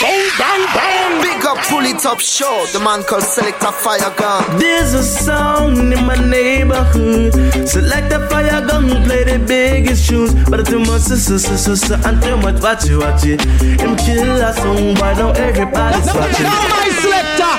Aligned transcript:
Bang, 0.00 0.28
bang, 0.38 0.66
bang. 0.74 1.22
Big 1.22 1.44
up, 1.46 1.56
pull 1.68 1.82
top 1.98 2.20
show. 2.20 2.66
The 2.72 2.80
man 2.80 3.02
called 3.04 3.22
Selector 3.22 3.72
Fire 3.72 4.12
Gun. 4.16 4.58
There's 4.58 4.92
a 4.92 5.02
sound 5.02 5.78
in 5.78 6.04
my 6.04 6.16
neighborhood. 6.16 7.32
Select 7.66 8.12
a 8.12 8.28
fire 8.28 8.60
gun, 8.66 8.88
play 9.04 9.24
the 9.24 9.38
biggest 9.38 10.08
tunes. 10.08 10.34
But 10.50 10.66
too 10.66 10.80
much, 10.80 11.00
sister, 11.02 11.38
sister, 11.38 11.56
sister, 11.56 11.98
and 12.04 12.20
too 12.22 12.36
much, 12.36 12.60
watch 12.62 12.84
it, 12.84 12.96
watch 12.98 13.24
it. 13.24 13.40
Him 13.80 13.96
kill 13.96 14.36
a 14.36 14.52
song, 14.52 14.94
why 14.96 15.14
now 15.14 15.30
everybody's 15.32 16.12
watching. 16.12 16.44
Now 16.44 16.68
my 16.68 16.88
selector. 17.00 17.54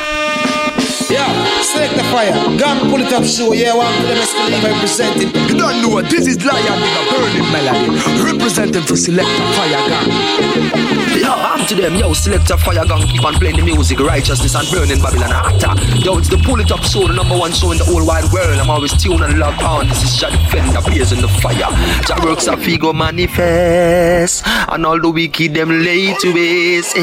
Yeah, 1.09 1.61
select 1.67 1.95
the 1.95 2.03
fire. 2.15 2.33
Gun 2.57 2.89
pull 2.89 3.01
it 3.01 3.11
up 3.11 3.23
show. 3.23 3.51
Yeah, 3.51 3.75
one 3.75 3.93
for 3.99 4.07
them 4.07 4.23
still 4.23 4.55
representing. 4.63 5.29
You 5.51 5.55
don't 5.59 5.81
know 5.81 5.89
what 5.89 6.09
this 6.09 6.27
is 6.27 6.39
Lion 6.43 6.79
Digger 6.79 7.05
burning 7.11 7.51
melody. 7.51 8.23
Representing 8.23 8.83
for 8.83 8.95
Selector 8.95 9.47
Fire 9.53 9.83
Gun. 9.89 10.07
Yo, 11.17 11.33
I'm 11.33 11.65
to 11.67 11.75
them, 11.75 11.95
yo, 11.95 12.13
select 12.13 12.47
Selector 12.47 12.57
Fire 12.63 12.85
Gun, 12.85 13.01
keep 13.07 13.25
on 13.25 13.33
playing 13.33 13.57
the 13.57 13.63
music, 13.63 13.99
righteousness 13.99 14.55
and 14.55 14.69
burning 14.71 15.01
Babylon 15.01 15.31
actor. 15.31 15.73
Yo, 15.99 16.17
it's 16.17 16.29
the 16.29 16.37
pull 16.37 16.59
it 16.61 16.71
up 16.71 16.83
show, 16.83 17.07
the 17.07 17.13
number 17.13 17.35
one 17.35 17.51
show 17.51 17.71
in 17.71 17.77
the 17.77 17.83
whole 17.83 18.05
wide 18.05 18.31
world. 18.31 18.57
I'm 18.59 18.69
always 18.69 18.93
tuned 19.01 19.23
and 19.23 19.37
locked 19.37 19.63
on. 19.63 19.87
This 19.87 20.03
is 20.03 20.15
Jah 20.15 20.29
Defender, 20.29 20.81
blaze 20.81 21.11
in 21.11 21.19
the 21.19 21.27
fire. 21.27 21.67
Jah 22.07 22.23
works 22.23 22.47
a 22.47 22.55
figo 22.55 22.93
manifest, 22.95 24.43
and 24.45 24.85
all 24.85 24.99
the 24.99 25.09
wicked 25.09 25.53
them 25.53 25.69
lay 25.83 26.13
to 26.21 26.33
waste. 26.33 26.95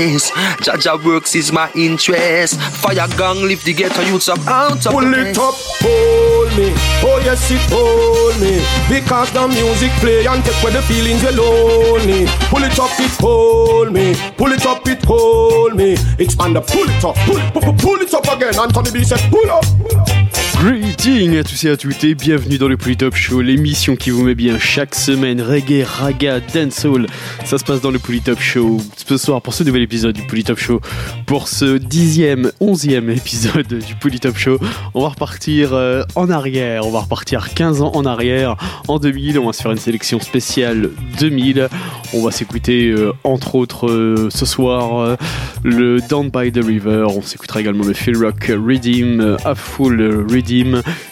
Jah 0.63 0.79
Jah 0.79 0.97
works 1.05 1.35
is 1.35 1.53
my 1.53 1.71
interest. 1.75 2.61
Fire 2.81 3.09
gang 3.19 3.43
lift 3.43 3.65
the 3.65 3.75
ghetto 3.75 4.01
youths 4.03 4.29
up 4.29 4.39
out 4.55 4.87
of 4.87 4.93
Pull 4.93 5.15
it 5.15 5.37
up, 5.39 5.55
hold 5.83 6.51
me. 6.57 6.71
Oh 7.03 7.21
yes, 7.25 7.51
it 7.51 7.61
hold 7.75 8.37
me. 8.41 8.63
Because 8.89 9.33
the 9.33 9.47
music 9.49 9.91
play 9.99 10.27
and 10.27 10.45
take 10.45 10.63
away 10.63 10.73
the 10.73 10.83
feelings 10.83 11.23
you 11.23 11.33
lonely. 11.33 12.27
Pull 12.51 12.63
it 12.63 12.79
up, 12.79 12.95
it 13.01 13.15
hold 13.21 13.93
me. 13.93 14.15
Pull 14.37 14.53
it 14.53 14.65
up, 14.67 14.87
it 14.87 15.05
hold 15.05 15.75
me. 15.75 15.97
It's 16.19 16.39
on 16.39 16.53
the 16.55 16.61
pull 16.61 16.89
it 16.89 17.05
up, 17.05 17.17
pull, 17.27 17.41
pull, 17.53 17.63
pull, 17.63 17.75
pull 17.75 18.01
it 18.01 18.15
up 18.15 18.27
again. 18.29 18.55
Anthony 18.59 18.91
B 18.93 19.05
said, 19.05 19.21
pull 19.31 19.51
up. 19.51 19.65
Pull 19.79 20.01
up. 20.01 20.44
Greetings 20.65 21.37
à 21.37 21.45
tous 21.45 21.63
et 21.65 21.69
à 21.69 21.77
toutes 21.77 22.05
et 22.05 22.15
bienvenue 22.15 22.57
dans 22.57 22.69
le 22.69 22.79
Polytop 22.79 23.15
Show, 23.15 23.43
l'émission 23.43 23.97
qui 23.97 24.09
vous 24.09 24.25
met 24.25 24.35
bien 24.35 24.59
chaque 24.59 24.95
semaine 24.95 25.43
reggae, 25.43 25.85
raga, 25.85 26.41
dancehall. 26.41 27.07
Ça 27.45 27.59
se 27.59 27.65
passe 27.65 27.83
dans 27.83 27.91
le 27.91 27.99
Polytop 27.99 28.41
Show 28.41 28.79
ce 28.97 29.19
soir 29.19 29.43
pour 29.43 29.53
ce 29.53 29.63
nouvel 29.63 29.83
épisode 29.83 30.15
du 30.15 30.23
Polytop 30.23 30.59
Show. 30.59 30.81
Pour 31.27 31.49
ce 31.49 31.77
dixième, 31.77 32.51
onzième 32.61 33.11
épisode 33.11 33.67
du 33.67 33.95
Polytop 33.97 34.39
Show, 34.39 34.59
on 34.95 35.03
va 35.03 35.09
repartir 35.09 35.75
euh, 35.75 36.03
en 36.15 36.31
arrière, 36.31 36.87
on 36.87 36.91
va 36.91 37.01
repartir 37.01 37.53
15 37.53 37.83
ans 37.83 37.93
en 37.95 38.07
arrière. 38.07 38.57
En 38.89 38.99
2000, 38.99 39.39
on 39.39 39.45
va 39.45 39.53
se 39.53 39.61
faire 39.61 39.73
une 39.73 39.77
sélection 39.77 40.19
spéciale 40.19 40.89
2000. 41.21 41.69
On 42.15 42.25
va 42.25 42.31
s'écouter 42.31 42.89
euh, 42.89 43.13
entre 43.23 43.57
autres 43.57 43.91
euh, 43.91 44.31
ce 44.31 44.47
soir 44.47 45.19
le 45.63 45.99
Down 46.09 46.31
by 46.31 46.53
the 46.53 46.65
River. 46.65 47.05
On 47.11 47.21
s'écoutera 47.21 47.61
également 47.61 47.85
le 47.85 47.93
Phil 47.93 48.17
Rock 48.17 48.47
Redeem, 48.49 49.37
A 49.45 49.55
Full 49.55 50.27
Redeem 50.31 50.54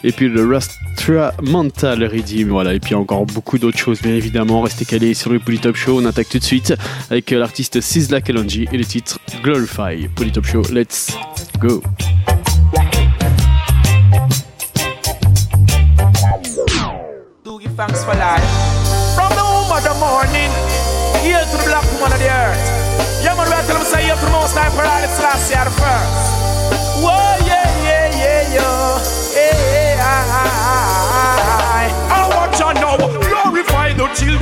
et 0.05 0.13
puis 0.13 0.29
le 0.29 0.49
Rastra 0.49 1.33
Mental 1.43 2.05
Redeem. 2.05 2.49
Voilà, 2.51 2.75
et 2.75 2.81
puis 2.81 2.95
encore 2.95 3.27
beaucoup 3.27 3.59
d'autres 3.59 3.79
choses, 3.79 4.01
bien 4.01 4.15
évidemment. 4.15 4.63
Restez 4.63 4.85
calés 4.85 5.15
sur 5.15 5.33
le 5.33 5.39
Polytop 5.39 5.77
Show. 5.77 6.01
On 6.01 6.05
attaque 6.05 6.29
tout 6.29 6.39
de 6.39 6.45
suite 6.45 6.75
avec 7.11 7.31
l'artiste 7.31 7.81
Sizzla 7.81 8.21
Kalonji 8.21 8.69
et 8.73 8.79
le 8.79 8.85
titre 8.85 9.19
Glorify. 9.43 10.09
Polytop 10.15 10.47
Show, 10.47 10.63
let's 10.73 11.13
go. 11.59 11.83
Thanks 17.75 18.05
for 18.05 18.15
life. 18.15 18.45
From 19.17 19.31
the 19.31 19.43
of 19.75 19.83
the 19.83 19.99
morning. 19.99 20.73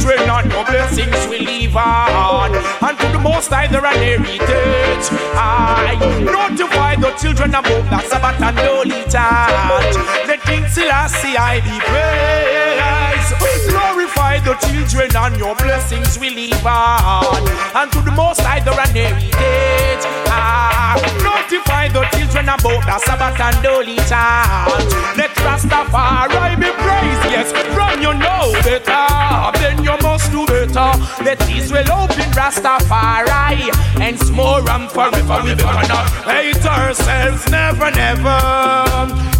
Children 0.00 0.30
and 0.30 0.52
your 0.52 0.64
blessings 0.64 1.28
will 1.28 1.42
live 1.42 1.76
on. 1.76 2.54
And 2.54 2.98
to 2.98 3.06
the 3.12 3.18
most 3.18 3.48
high, 3.48 3.66
they're 3.66 3.84
an 3.84 3.94
heritage. 3.94 5.10
I 5.36 5.96
notify 6.24 6.96
the 6.96 7.10
children 7.20 7.50
about 7.50 7.84
the 7.90 8.00
Sabbath 8.08 8.40
and 8.40 8.58
holy 8.58 9.02
touch. 9.04 9.96
The 10.26 10.38
King 10.44 10.66
Selassie, 10.68 11.36
I 11.36 11.60
be 11.60 11.78
praised. 11.80 13.99
Glorify 14.30 14.44
the 14.44 14.54
children 14.66 15.16
and 15.16 15.36
your 15.36 15.54
blessings 15.56 16.18
we 16.18 16.30
live 16.30 16.64
on. 16.64 17.48
And 17.74 17.90
to 17.92 18.00
the 18.00 18.12
most 18.12 18.40
high, 18.40 18.60
they're 18.60 18.78
an 18.78 18.94
heritage. 18.94 20.04
Ah, 20.30 20.94
notify 21.18 21.88
the 21.88 22.04
children 22.16 22.44
about 22.46 22.84
the 22.86 22.98
Sabbath 22.98 23.40
and 23.40 23.66
holy 23.66 23.96
chant. 24.06 24.86
Let 25.18 25.34
Rastafari 25.42 26.54
be 26.60 26.70
praised, 26.78 27.24
yes, 27.34 27.50
from 27.74 28.00
you 28.00 28.14
know 28.14 28.52
better, 28.62 29.58
then 29.58 29.82
you 29.82 29.96
must 30.02 30.30
do 30.30 30.46
better. 30.46 30.92
Let 31.24 31.40
Israel 31.50 31.90
open 31.90 32.30
Rastafari 32.30 33.66
and 34.00 34.32
more 34.32 34.62
and 34.70 34.88
forever 34.90 35.40
we 35.42 35.54
gonna 35.56 36.02
hate 36.30 36.64
ourselves, 36.64 37.50
never, 37.50 37.90
never. 37.90 38.38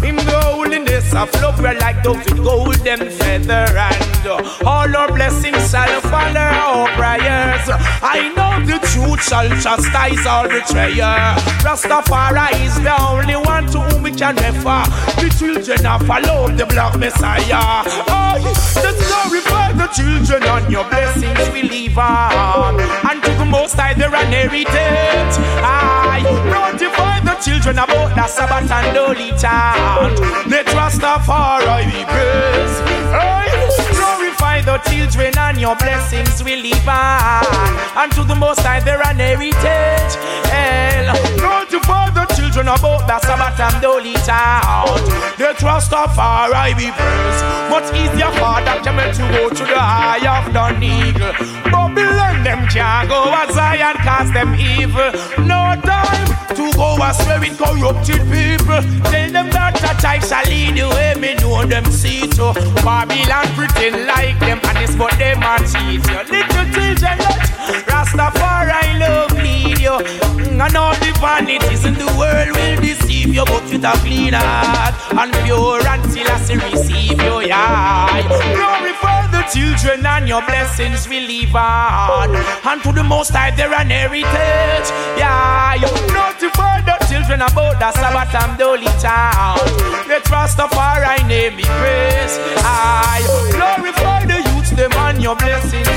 In 0.03 0.17
the 0.17 0.40
holiness 0.61 1.13
of 1.15 1.33
love, 1.41 1.59
we're 1.59 1.77
like 1.79 2.03
those 2.03 2.17
with 2.25 2.43
golden 2.43 3.09
feather, 3.17 3.65
and 3.89 4.27
uh, 4.27 4.65
all 4.65 4.95
our 4.95 5.11
blessings 5.11 5.71
shall 5.71 6.01
follow 6.01 6.49
our 6.65 6.87
prayers. 6.97 7.65
I 8.01 8.31
know 8.35 8.53
the 8.65 8.77
truth 8.91 9.23
shall 9.23 9.49
chastise 9.63 10.25
all 10.25 10.47
betrayer. 10.47 11.33
Rastafari 11.65 12.47
is 12.65 12.75
the 12.81 12.95
only 13.01 13.35
one 13.35 13.65
to 13.73 13.79
whom 13.81 14.03
we 14.03 14.11
can 14.11 14.35
refer. 14.35 14.83
The 15.21 15.33
children 15.39 15.85
have 15.85 16.03
followed 16.05 16.57
the 16.57 16.65
black 16.67 16.97
messiah. 16.99 17.81
Oh, 18.07 18.37
let's 18.83 19.01
glorify 19.09 19.71
the 19.73 19.87
children 19.97 20.43
and 20.43 20.71
your 20.71 20.87
blessings 20.89 21.49
we 21.53 21.63
live 21.63 21.97
on. 21.97 22.79
And 23.09 23.23
to 23.23 23.31
the 23.31 23.45
most 23.45 23.75
high, 23.75 23.93
they're 23.93 24.13
an 24.13 24.31
heritage. 24.31 25.35
I 25.63 26.21
notify 26.53 27.00
children 27.41 27.79
about 27.79 28.13
the 28.15 28.27
Sabbath 28.27 28.69
and 28.69 28.95
holy 28.95 29.29
chant. 29.33 30.19
Let 30.45 30.67
Rastafari 30.77 31.85
be 31.89 32.05
praised. 32.05 32.81
I 33.09 33.49
glorify 33.97 34.61
the 34.61 34.77
children 34.89 35.33
and 35.37 35.57
your 35.59 35.75
blessings 35.75 36.43
we 36.43 36.61
live 36.61 36.87
on. 36.87 37.41
And 37.97 38.11
to 38.13 38.23
the 38.23 38.35
most 38.35 38.59
high, 38.61 38.79
they're 38.79 39.01
an 39.01 39.17
heritage. 39.17 40.13
Hell, 40.53 41.09
notify 41.41 42.11
the 42.11 42.25
children 42.35 42.67
about 42.67 43.07
the 43.09 43.17
Sabbath 43.19 43.59
and 43.59 43.83
holy 43.83 44.13
chant. 44.21 45.01
Let 45.41 45.57
Rastafari 45.57 46.77
be 46.77 46.93
praised. 46.93 47.43
Much 47.73 47.89
easier 47.97 48.29
for 48.37 48.61
that 48.61 48.81
camel 48.83 49.11
to 49.11 49.23
go 49.33 49.49
to 49.49 49.63
the 49.65 49.81
eye 49.81 50.21
of 50.29 50.53
the 50.53 50.65
eagle. 50.85 51.33
Babylon, 51.71 52.43
them 52.43 52.67
can't 52.67 53.09
go 53.09 53.33
as 53.33 53.55
Zion, 53.55 53.97
cause 54.05 54.31
them 54.31 54.53
evil. 54.55 55.09
No 55.45 55.73
time 55.81 56.31
astray 57.11 57.51
corrupted 57.59 58.23
people. 58.31 58.81
Tell 59.11 59.29
them 59.31 59.47
that 59.51 59.75
a 59.83 59.91
type 60.01 60.23
shall 60.23 60.45
lead 60.47 60.79
the 60.79 60.87
way, 60.95 61.13
me 61.19 61.35
know 61.35 61.65
them 61.65 61.85
see 61.91 62.27
to. 62.39 62.55
Babylon 62.83 63.47
pretend 63.55 64.07
like 64.07 64.39
them, 64.39 64.59
and 64.63 64.77
it's 64.79 64.95
but 64.95 65.11
them 65.19 65.43
are 65.43 65.59
cheat 65.59 66.01
you. 66.07 66.19
Little 66.31 66.67
children, 66.71 67.17
let 67.19 67.51
Rastafari 67.91 68.99
love 68.99 69.33
lead 69.43 69.79
you. 69.79 69.97
Mm, 70.39 70.63
and 70.65 70.75
all 70.75 70.95
the 70.95 71.11
vanities 71.19 71.85
in 71.85 71.95
the 71.95 72.07
world 72.17 72.55
will 72.55 72.79
deceive 72.81 73.33
you, 73.35 73.45
but 73.45 73.63
with 73.67 73.83
a 73.83 73.93
clean 74.03 74.33
heart 74.33 74.95
and 75.11 75.33
pure 75.43 75.83
until 75.83 76.27
I 76.31 76.71
receive 76.71 77.19
you. 77.21 77.35
Yeah, 77.41 78.21
glorify 78.55 79.27
the 79.35 79.43
children 79.51 80.05
and 80.05 80.27
your 80.27 80.41
blessings 80.45 81.07
will 81.07 81.27
live 81.27 81.55
on. 81.55 82.35
And 82.63 82.81
to 82.83 82.91
the 82.91 83.03
most 83.03 83.31
high, 83.31 83.51
they're 83.51 83.73
an 83.73 83.89
heritage. 83.89 84.87
Yeah, 85.17 85.75
you 85.75 85.91
notify 86.13 86.81
the 86.81 87.00
children 87.31 87.41
about 87.41 87.79
the 87.79 87.91
Sabbath 87.93 88.35
and 88.35 88.59
the 88.59 88.65
holy 88.65 88.85
town. 88.99 89.57
Let 90.07 90.23
Rastafari 90.25 91.27
name 91.27 91.55
be 91.55 91.63
praised. 91.63 92.39
I 92.63 93.21
glorify 93.51 94.25
the 94.25 94.39
youths, 94.51 94.71
them 94.71 94.91
and 94.93 95.21
your 95.21 95.35
blessings 95.35 95.87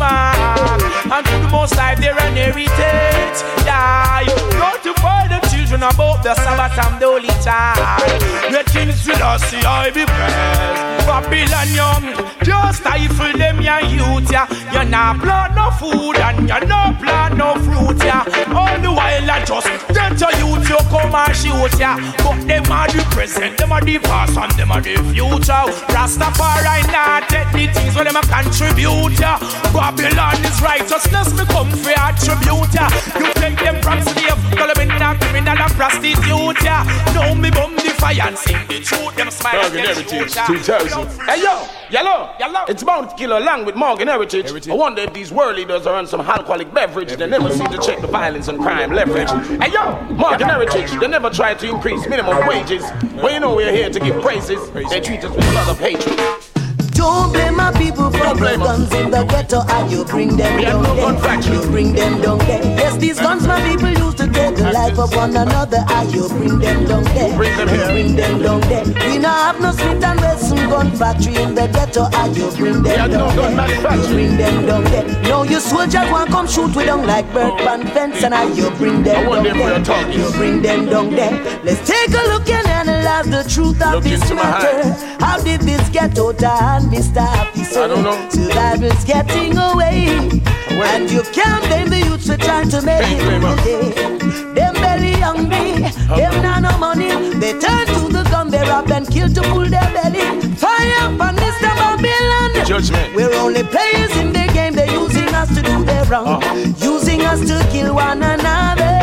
on. 0.00 0.80
And 1.10 1.26
to 1.26 1.32
the 1.42 1.48
most 1.50 1.76
life, 1.76 1.98
they're 1.98 2.18
an 2.18 2.36
heritage. 2.36 3.38
You 4.26 4.36
notify 4.58 5.28
the 5.28 5.45
children 5.66 5.82
about 5.82 6.22
the 6.22 6.34
Sabbath 6.34 6.78
and 6.86 7.00
the 7.00 7.06
holy 7.06 7.28
time. 7.42 8.52
Let 8.52 8.66
King 8.66 8.92
Selassie 8.92 9.64
I 9.66 9.90
be 9.90 10.04
praised. 10.06 11.06
Babylon 11.06 11.70
young, 11.74 12.04
just 12.42 12.80
stifle 12.80 13.32
them 13.38 13.60
your 13.60 13.80
youth, 13.90 14.30
yeah. 14.30 14.46
You 14.72 14.88
not 14.88 15.20
plant 15.20 15.54
no 15.54 15.70
food 15.78 16.16
and 16.16 16.48
you 16.48 16.60
not 16.68 16.98
plant 17.00 17.36
no 17.36 17.54
fruit, 17.66 17.98
yeah. 18.04 18.22
All 18.54 18.78
the 18.78 18.90
while 18.90 19.30
I 19.30 19.44
just 19.44 19.66
get 19.90 20.20
your 20.20 20.34
youth, 20.38 20.68
you 20.68 20.78
come 20.90 21.14
and 21.14 21.34
shoot, 21.34 21.78
yeah. 21.78 21.98
But 22.22 22.46
them 22.46 22.70
are 22.70 22.88
the 22.88 23.02
present, 23.10 23.58
them 23.58 23.72
are 23.72 23.80
the 23.80 23.98
past 23.98 24.36
and 24.36 24.52
them 24.52 24.70
are 24.72 24.80
the 24.80 24.96
future. 25.10 25.66
Rastafari 25.94 26.86
not 26.92 27.28
take 27.28 27.50
the 27.52 27.66
things 27.72 27.94
where 27.94 28.04
them 28.04 28.16
a 28.16 28.22
contribute, 28.22 29.18
yeah. 29.18 29.38
Babylon 29.72 30.38
is 30.44 30.60
righteousness, 30.62 31.34
me 31.34 31.44
come 31.46 31.70
for 31.70 31.90
attribute, 31.90 32.74
yeah. 32.74 32.90
You 33.18 33.32
take 33.34 33.58
them 33.58 33.82
from 33.82 33.96
fire 38.06 38.28
and 38.28 38.38
sing 38.38 38.66
the 38.68 38.80
truth. 38.80 39.16
Them 39.16 39.30
smile 39.30 39.62
Morgan 39.62 39.80
against 39.80 40.10
Heritage 40.10 40.36
you. 40.48 40.58
2000. 40.58 41.20
Hey 41.28 41.42
yo, 41.42 41.66
yellow, 41.90 42.34
Yellow. 42.38 42.64
It's 42.68 42.82
Bounty 42.82 43.16
Killer 43.16 43.38
along 43.38 43.64
with 43.64 43.74
Morgan 43.74 44.08
Heritage. 44.08 44.46
Heritage. 44.46 44.70
I 44.70 44.74
wonder 44.74 45.02
if 45.02 45.12
these 45.12 45.32
world 45.32 45.56
leaders 45.56 45.86
are 45.86 45.94
on 45.94 46.06
some 46.06 46.20
alcoholic 46.20 46.72
beverage. 46.72 47.16
They 47.16 47.26
never 47.26 47.50
seem 47.50 47.68
to 47.68 47.78
check 47.78 48.00
the 48.00 48.06
violence 48.06 48.48
and 48.48 48.58
crime 48.58 48.92
leverage. 48.92 49.30
Hey 49.62 49.72
yo, 49.72 50.00
Morgan 50.14 50.48
Heritage. 50.48 50.90
They 51.00 51.08
never 51.08 51.30
try 51.30 51.54
to 51.54 51.70
increase 51.70 52.06
minimum 52.08 52.46
wages. 52.46 52.82
Well, 53.14 53.32
you 53.32 53.40
know 53.40 53.54
we're 53.54 53.72
here 53.72 53.90
to 53.90 54.00
give 54.00 54.20
praises. 54.22 54.70
They 54.70 55.00
treat 55.00 55.24
us 55.24 55.34
with 55.34 55.48
a 55.48 55.52
lot 55.52 55.68
of 55.68 55.78
hatred. 55.78 56.18
Don't 56.92 57.32
blame 57.32 57.56
my 57.56 57.72
people 57.72 58.10
for 58.10 58.18
Don't 58.18 58.40
the 58.40 58.56
guns 58.56 58.92
in 58.94 59.10
the 59.10 59.24
ghetto 59.24 59.60
and 59.68 59.90
you 59.90 60.04
bring 60.04 60.36
them 60.36 60.56
We 60.56 60.64
have 60.64 60.82
down 60.82 60.96
no 60.96 61.18
gun 61.18 61.40
there. 61.40 61.54
You 61.54 61.70
bring 61.70 61.92
them 61.92 62.22
down 62.22 62.38
there. 62.38 62.62
Yes, 62.62 62.96
these 62.96 63.18
guns 63.20 63.46
my 63.46 63.60
people 63.68 64.05
used 64.26 64.34
take 64.34 64.56
the 64.56 64.72
life 64.72 64.98
of 64.98 65.14
one 65.14 65.36
another 65.36 65.78
and 65.88 66.14
you 66.14 66.28
bring 66.28 66.58
them 66.58 66.84
down 66.84 67.04
there. 67.04 67.36
Bring 67.36 67.56
them 67.56 67.68
here. 67.68 67.86
bring 67.86 68.16
them 68.16 68.42
down 68.42 68.60
there. 68.62 68.84
We 68.84 69.18
now 69.18 69.52
have 69.52 69.60
no 69.60 69.72
Smith 69.72 70.04
and 70.04 70.20
Wesson 70.20 70.70
gun 70.70 70.90
factory 70.96 71.36
in 71.36 71.54
the 71.54 71.66
ghetto 71.68 72.06
and 72.12 72.36
you 72.36 72.50
bring 72.52 72.82
them 72.82 73.10
no 73.10 73.18
down 73.18 73.36
there. 73.36 73.96
You 73.96 74.08
bring 74.08 74.36
them 74.36 74.66
down 74.66 74.84
there. 74.84 75.22
Now 75.22 75.42
you 75.42 75.60
soldiers 75.60 76.10
want 76.10 76.30
come 76.30 76.46
shoot 76.46 76.74
with 76.74 76.86
them 76.86 77.06
like 77.06 77.26
bird 77.32 77.52
oh. 77.52 77.56
pan 77.56 77.86
fence 77.88 78.22
and 78.22 78.34
I 78.34 78.44
you 78.52 78.70
bring 78.72 79.02
them 79.02 79.28
I 79.28 79.42
down 79.42 79.82
there. 79.82 80.10
You 80.10 80.30
bring 80.32 80.62
them 80.62 80.86
down 80.86 81.10
there. 81.10 81.60
Let's 81.64 81.86
take 81.86 82.10
a 82.10 82.22
look 82.28 82.48
and 82.48 82.66
analyze 82.66 83.26
the 83.26 83.48
truth 83.48 83.82
of 83.82 84.02
this 84.02 84.30
matter. 84.30 84.92
How 85.24 85.38
did 85.42 85.60
this 85.62 85.88
of 85.88 86.48
hand, 86.48 86.86
Mr. 86.86 87.22
Officer? 87.22 87.80
I 87.80 87.88
don't 87.88 88.02
know. 88.02 88.28
Survival's 88.30 89.04
getting 89.04 89.56
away. 89.56 90.55
And 90.84 91.10
you 91.10 91.22
can't 91.32 91.64
blame 91.66 91.88
the 91.88 91.98
youths 91.98 92.26
for 92.26 92.36
trying 92.36 92.68
to 92.70 92.82
make 92.82 93.00
it 93.02 93.22
blame 93.22 93.40
through 93.40 93.48
us. 93.48 93.64
the 93.64 93.66
day. 93.66 94.54
Them 94.54 94.74
belly 94.74 95.12
hungry, 95.12 95.82
them 96.16 96.42
not 96.42 96.62
no 96.62 96.78
money. 96.78 97.08
They 97.40 97.52
turn 97.58 97.86
to 97.86 98.08
the 98.12 98.26
gun, 98.30 98.50
they 98.50 98.60
rob 98.62 98.90
and 98.90 99.08
kill 99.08 99.28
to 99.28 99.42
pull 99.42 99.68
their 99.68 99.90
belly. 99.94 100.24
Fire 100.56 101.14
upon 101.14 101.36
Mr. 101.36 101.70
Babylon. 101.80 102.66
Judgment. 102.66 103.14
We're 103.14 103.32
only 103.34 103.62
players 103.64 104.16
in 104.16 104.32
the 104.32 104.46
game. 104.52 104.55
They're 104.74 104.90
using 104.90 105.28
us 105.34 105.48
to 105.54 105.62
do 105.62 105.84
their 105.84 106.04
wrong, 106.04 106.26
Uh-huh. 106.26 106.54
using 106.92 107.22
us 107.22 107.40
to 107.40 107.66
kill 107.70 107.94
one 107.94 108.22
another. 108.22 108.94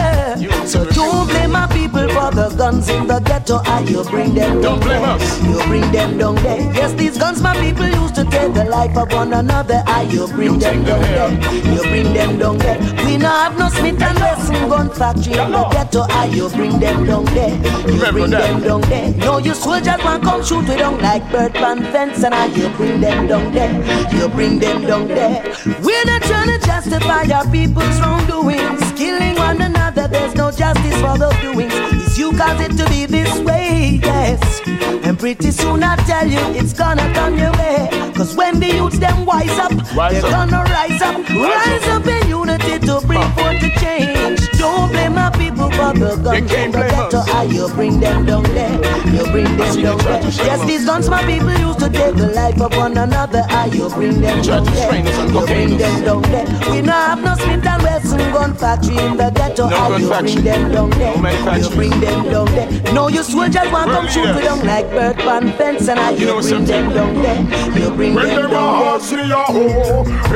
So 0.65 0.85
don't 0.85 1.27
blame 1.27 1.51
my 1.51 1.67
people 1.67 2.07
for 2.09 2.31
the 2.31 2.49
guns 2.57 2.89
in 2.89 3.05
the 3.07 3.19
ghetto. 3.19 3.59
And 3.65 3.89
you 3.89 4.03
bring 4.05 4.33
them 4.33 4.61
Don't 4.61 4.79
blame 4.79 5.01
there. 5.01 5.09
us. 5.11 5.41
You 5.43 5.57
bring 5.67 5.91
them 5.91 6.17
down 6.17 6.35
there. 6.35 6.61
Yes, 6.73 6.93
these 6.93 7.17
guns 7.17 7.41
my 7.41 7.53
people 7.57 7.85
use 7.87 8.11
to 8.11 8.23
take 8.25 8.53
the 8.53 8.63
life 8.65 8.95
of 8.97 9.11
one 9.13 9.33
another. 9.33 9.83
Ah, 9.87 9.99
and 10.01 10.13
you 10.13 10.27
bring 10.27 10.53
You 10.53 10.59
them 10.59 10.83
down 10.83 11.01
there. 11.01 11.29
You 11.75 11.81
bring 11.91 12.13
them 12.13 12.39
down 12.39 12.57
there. 12.59 12.79
We 13.05 13.17
now 13.17 13.35
have 13.43 13.57
no 13.59 13.67
Smith 13.69 14.01
and 14.01 14.19
Wesson 14.19 14.69
gun 14.69 14.89
factory 14.89 15.33
in 15.33 15.51
the 15.51 15.63
ghetto. 15.71 16.03
And 16.09 16.33
you 16.35 16.49
bring 16.49 16.79
them 16.79 17.05
down 17.05 17.25
there. 17.25 17.49
You 17.53 17.93
Remember 17.99 18.11
bring 18.11 18.29
that. 18.31 18.41
them 18.41 18.61
down 18.61 18.81
there. 18.81 19.09
No, 19.17 19.37
you 19.39 19.53
soldiers 19.53 20.01
want 20.03 20.23
come 20.23 20.43
shoot 20.43 20.67
we 20.67 20.75
down 20.77 20.97
like 21.01 21.29
bird 21.31 21.53
pan 21.53 21.83
fence. 21.91 22.23
And 22.23 22.33
I 22.33 22.45
you 22.47 22.69
bring 22.77 23.01
them 23.01 23.27
down 23.27 23.51
there. 23.51 23.73
You 24.15 24.27
bring 24.29 24.59
them 24.59 24.81
down 24.87 25.07
there. 25.07 25.43
We're 25.83 26.05
not 26.05 26.21
trying 26.23 26.49
to 26.59 26.65
justify 26.65 27.23
our 27.33 27.45
people's 27.51 27.99
wrongdoings. 27.99 28.81
Killing 28.93 29.35
one 29.35 29.61
another, 29.61 30.07
there's 30.07 30.35
no 30.35 30.51
justice 30.51 30.95
for 31.01 31.17
the 31.17 31.29
doings. 31.41 31.73
It's 31.75 32.17
you 32.17 32.31
cause 32.31 32.59
it 32.61 32.75
to 32.77 32.89
be 32.89 33.05
this 33.05 33.39
way, 33.39 33.99
yes. 34.03 34.61
And 35.05 35.17
pretty 35.19 35.51
soon 35.51 35.83
I 35.83 35.95
tell 36.07 36.27
you, 36.27 36.39
it's 36.59 36.73
gonna 36.73 37.11
come 37.13 37.37
your 37.37 37.51
way. 37.53 37.89
Cause 38.15 38.35
when 38.35 38.59
the 38.59 38.67
youths 38.67 38.99
them 38.99 39.25
wise 39.25 39.57
up, 39.59 39.71
Rise 39.95 40.21
they're 40.21 40.25
up. 40.25 40.49
gonna 40.49 40.63
rise 40.63 41.01
up. 41.01 41.29
Rise 41.29 41.87
up 41.87 42.05
in 42.07 42.29
unity 42.29 42.79
to 42.87 43.01
bring 43.05 43.21
forth 43.33 43.59
the 43.61 43.71
change. 43.79 44.39
Don't 44.59 44.72
blame 45.03 45.15
my 45.15 45.29
people 45.37 45.69
for 45.71 45.93
the 45.93 46.15
guns 46.23 46.51
in 46.53 46.71
the 46.71 46.79
ghetto. 46.79 47.21
Ah, 47.27 47.43
you 47.43 47.67
bring 47.69 47.99
them 47.99 48.25
down 48.25 48.43
there. 48.43 48.73
You 49.11 49.23
bring 49.31 49.57
them 49.57 49.81
down 49.81 49.97
there. 49.97 50.21
Yes, 50.23 50.65
these 50.65 50.85
guns 50.85 51.09
my 51.09 51.23
people 51.23 51.53
used 51.59 51.79
to 51.79 51.89
take 51.89 52.15
the 52.15 52.27
life 52.29 52.59
of 52.61 52.75
one 52.77 52.97
another. 52.97 53.43
Ah, 53.49 53.65
you 53.65 53.89
bring 53.89 54.21
them 54.21 54.41
down 54.41 54.65
there. 54.65 54.87
strain 54.87 55.07
us 55.07 55.17
and 55.17 55.33
You 55.33 55.45
bring 55.45 55.77
them 55.77 56.03
down 56.03 56.21
there. 56.23 56.45
We 56.71 56.81
now 56.81 57.07
have 57.07 57.23
no 57.23 57.35
Smith 57.35 57.65
and 57.65 57.83
Wesson 57.83 58.19
gun 58.31 58.53
factory 58.55 58.97
in 58.97 59.17
the 59.17 59.29
ghetto. 59.31 59.67
Ah, 59.71 59.97
you 59.97 60.07
bring 60.07 60.43
them 60.43 60.71
down 60.71 60.89
there. 60.91 61.17
No. 61.17 61.53
You 61.55 61.69
bring 61.75 61.99
them 61.99 62.23
down 62.31 62.45
there. 62.45 62.93
No, 62.93 63.07
you 63.07 63.23
soldiers 63.23 63.71
want 63.71 63.91
come 63.91 64.07
shoot 64.07 64.35
with 64.35 64.43
them 64.43 64.65
like 64.65 64.89
bird 64.91 65.17
pan 65.17 65.51
fence, 65.53 65.87
and 65.87 65.99
I 65.99 66.11
You 66.11 66.41
bring 66.41 66.65
them 66.65 66.93
down 66.93 67.13
there. 67.21 67.41
You 67.79 67.91
bring 67.91 68.15
them 68.15 68.27
down 68.27 68.49
there. 68.49 68.83
horse 68.83 69.11
in 69.11 69.31
a 69.31 69.43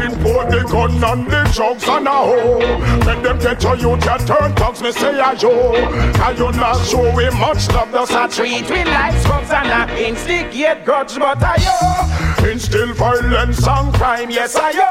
import 0.07 0.49
the 0.49 0.63
gun 0.69 1.03
and 1.03 1.27
the 1.27 1.51
drugs 1.53 1.87
and 1.87 2.07
a 2.07 2.11
hoe. 2.11 2.59
When 3.05 3.23
them 3.23 3.39
get 3.39 3.59
to 3.61 3.77
you, 3.77 3.91
you 3.91 3.97
turn 3.97 4.56
thugs, 4.57 4.81
me 4.81 4.91
say 4.91 5.19
a 5.19 5.35
yo. 5.35 5.73
Can 6.13 6.37
you 6.37 6.51
not 6.51 6.85
show 6.85 7.15
we 7.15 7.29
much 7.31 7.67
love, 7.69 7.91
a 7.91 8.11
I 8.11 8.27
treat 8.27 8.69
we 8.69 8.83
like 8.83 9.15
scrubs 9.21 9.51
and 9.51 9.67
I 9.67 9.99
instigate 9.99 10.85
grudge, 10.85 11.17
but 11.17 11.41
I 11.41 11.55
yo. 11.57 12.16
Instill 12.43 12.93
violence 12.93 13.67
and 13.67 13.93
crime, 13.93 14.29
yes 14.29 14.55
I 14.55 14.71
yo. 14.71 14.89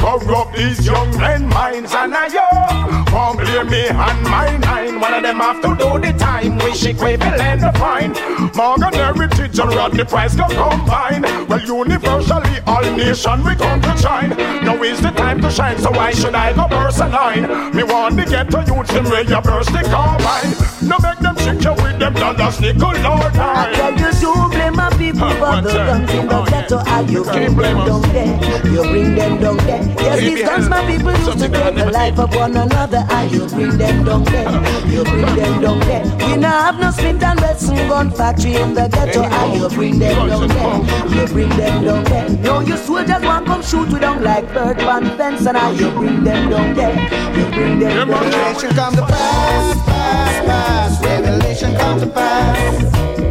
Corrupt 0.00 0.56
these 0.56 0.84
young 0.86 1.10
men 1.18 1.48
minds 1.48 1.94
and 1.94 2.14
I 2.14 2.26
yo. 2.26 3.12
Won't 3.12 3.38
blame 3.38 3.70
me 3.70 3.88
and 3.88 4.22
my 4.24 4.56
nine. 4.58 5.00
One 5.00 5.14
of 5.14 5.22
them 5.22 5.36
have 5.36 5.60
to 5.62 5.68
do 5.68 5.98
the 5.98 6.16
time. 6.18 6.58
We 6.58 6.74
shake 6.74 6.98
we 7.00 7.16
will 7.16 7.40
end 7.40 7.62
the 7.62 7.72
fine. 7.78 8.12
Morgan 8.54 8.92
Heritage 8.92 9.58
and 9.58 9.74
Rodney 9.74 10.04
Price 10.04 10.34
go 10.34 10.46
combine. 10.48 11.22
Well, 11.48 11.60
universally 11.60 12.58
all 12.66 12.82
nation 12.82 13.44
we 13.44 13.54
come 13.54 13.80
to 13.82 13.96
shine. 13.96 14.30
Now 14.64 14.82
is 14.82 15.00
the 15.00 15.10
time 15.10 15.40
to 15.42 15.50
shine, 15.50 15.78
so 15.78 15.90
why 15.90 16.12
should 16.12 16.34
I 16.34 16.52
go 16.52 16.68
burst 16.68 17.00
a 17.00 17.08
line? 17.08 17.74
Me 17.74 17.82
want 17.84 18.18
to 18.18 18.24
get 18.26 18.50
to 18.50 18.58
youth 18.66 18.88
them 18.88 19.04
where 19.04 19.22
you 19.22 19.40
burst 19.40 19.72
the 19.72 19.82
carbine. 19.88 20.52
No 20.86 20.98
make 20.98 21.18
them 21.20 21.36
trick 21.36 21.62
you 21.64 21.72
with 21.82 21.98
them 21.98 22.14
dollars, 22.14 22.60
nickel 22.60 22.90
or 22.90 22.94
I 22.94 23.30
dime. 23.32 23.96
tell 23.96 24.14
you, 24.14 24.34
don't 24.34 24.50
blame 24.50 24.91
people 25.12 25.30
for 25.30 25.40
one 25.40 25.64
the 25.64 25.72
guns 25.72 26.10
in 26.12 26.26
the 26.28 26.36
Oh, 26.36 26.44
ghetto. 26.44 26.76
yeah. 26.76 26.84
Ah, 26.86 27.00
you 27.00 27.24
bring 27.24 27.54
them 27.56 27.78
us. 27.78 27.86
down 27.88 28.02
there. 28.12 28.70
You 28.72 28.82
bring 28.82 29.14
them 29.14 29.40
down 29.40 29.56
there. 29.58 29.82
Yes, 30.02 30.18
these 30.20 30.42
guns 30.42 30.68
my 30.68 30.84
people 30.86 31.12
used 31.12 31.38
to 31.38 31.48
take 31.48 31.74
the 31.74 31.90
life 31.90 32.18
of 32.18 32.34
one 32.34 32.56
another. 32.56 33.04
Ah, 33.10 33.22
you 33.24 33.46
bring 33.48 33.76
them 33.78 34.04
down 34.04 34.24
there. 34.24 34.48
You 34.86 35.04
bring 35.04 35.26
them 35.36 35.60
down 35.60 35.80
there. 35.80 36.04
We 36.26 36.36
now 36.36 36.62
have 36.64 36.78
no 36.80 36.90
Smith 36.90 37.22
and 37.22 37.40
Wesson 37.40 37.76
gun 37.88 38.10
factory 38.10 38.54
in 38.56 38.74
the 38.74 38.88
ghetto. 38.88 39.22
Ah, 39.24 39.52
you 39.54 39.68
bring 39.68 39.98
them 39.98 40.28
down 40.28 40.48
there. 40.48 41.18
You 41.20 41.26
bring 41.32 41.48
them 41.50 41.84
down 41.84 42.04
there. 42.04 42.28
No, 42.30 42.60
you 42.60 42.76
soldiers 42.76 43.22
want 43.22 43.46
come 43.46 43.62
shoot 43.62 43.88
we 43.92 44.00
down 44.00 44.22
like 44.22 44.46
bird 44.52 44.78
pan 44.78 45.16
fence, 45.16 45.46
and 45.46 45.56
ah, 45.56 45.70
you 45.70 45.90
bring 45.90 46.24
them 46.24 46.50
down 46.50 46.74
there. 46.74 46.94
You 47.36 47.44
bring 47.50 47.78
them 47.78 48.08
down 48.08 48.08
there. 48.08 48.30
Revelation 48.30 48.70
come 48.76 48.94
to 48.94 49.02
pass, 49.02 49.76
pass, 49.86 50.46
pass. 50.46 51.04
Revelation 51.04 51.74
come 51.76 52.00
to 52.00 52.06
pass. 52.06 53.21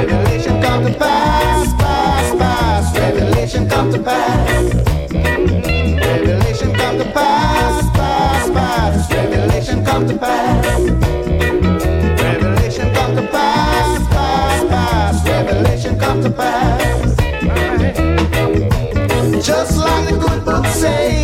Revelation 0.00 0.62
come 0.62 0.86
to 0.86 0.98
pass, 0.98 1.74
pass, 1.74 2.34
pass. 2.38 2.98
Revelation 2.98 3.68
come 3.68 3.92
to 3.92 4.02
pass. 4.02 4.74
Revelation 5.12 6.72
come 6.72 6.96
to 6.96 7.04
pass, 7.12 7.90
pass, 7.90 8.50
pass. 8.50 9.12
Revelation 9.12 9.84
come 9.84 10.08
to 10.08 10.16
pass. 10.16 10.80
Revelation 12.18 12.94
come 12.94 13.14
to 13.14 13.22
pass, 13.28 14.08
pass, 14.08 14.64
pass. 14.70 15.28
Revelation 15.28 15.98
come 15.98 16.22
to 16.22 16.30
pass. 16.30 17.16
Just 19.46 19.76
like 19.76 20.08
the 20.08 20.16
good 20.18 20.44
book 20.46 20.64
say. 20.64 21.19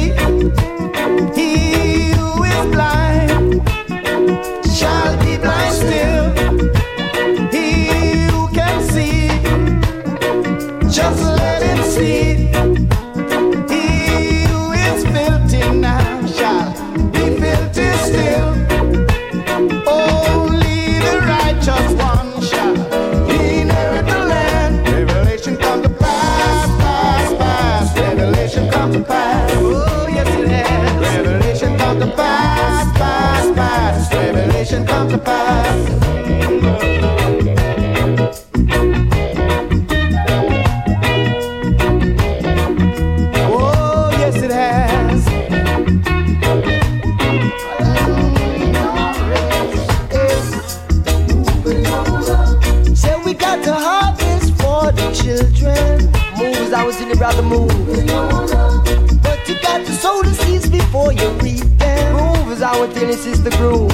Moves, 62.87 62.99
I 62.99 63.11
was 63.11 63.17
telling 63.17 63.17
sister 63.17 63.51
groove. 63.51 63.91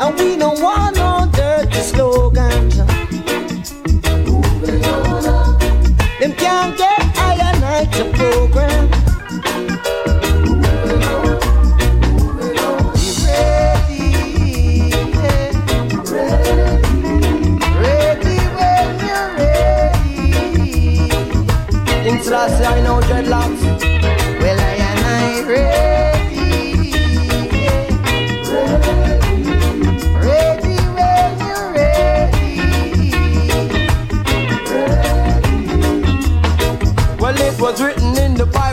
And 0.00 0.18
we 0.18 0.36
don't 0.36 0.60
want 0.62 0.99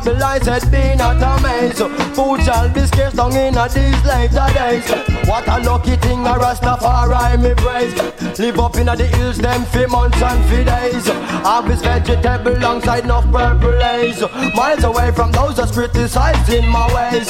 Babylized 0.07 0.71
being 0.71 0.97
not 0.99 1.21
a 1.21 1.43
maze. 1.43 1.79
Food 2.15 2.41
shall 2.41 2.69
be 2.69 2.79
scarce 2.85 3.13
down 3.13 3.35
in 3.35 3.53
these 3.53 4.05
later 4.05 4.47
days. 4.53 4.89
What 5.27 5.45
a 5.49 5.59
lucky 5.61 5.97
thing 5.97 6.25
a 6.25 6.33
Rastafari 6.39 7.41
me 7.41 7.53
praise. 7.55 8.39
Live 8.39 8.57
up 8.57 8.77
in 8.77 8.85
the 8.85 9.05
hills, 9.05 9.37
them 9.37 9.65
for 9.65 9.85
months 9.89 10.21
and 10.21 10.45
for 10.45 10.63
days. 10.63 11.07
Harvest 11.43 11.83
vegetable 11.83 12.55
alongside 12.55 13.03
enough 13.03 13.29
purple 13.29 13.79
haze. 13.81 14.21
Miles 14.55 14.85
away 14.85 15.11
from 15.11 15.33
those 15.33 15.57
that's 15.57 15.73
criticizing 15.73 16.69
my 16.69 16.87
ways. 16.95 17.27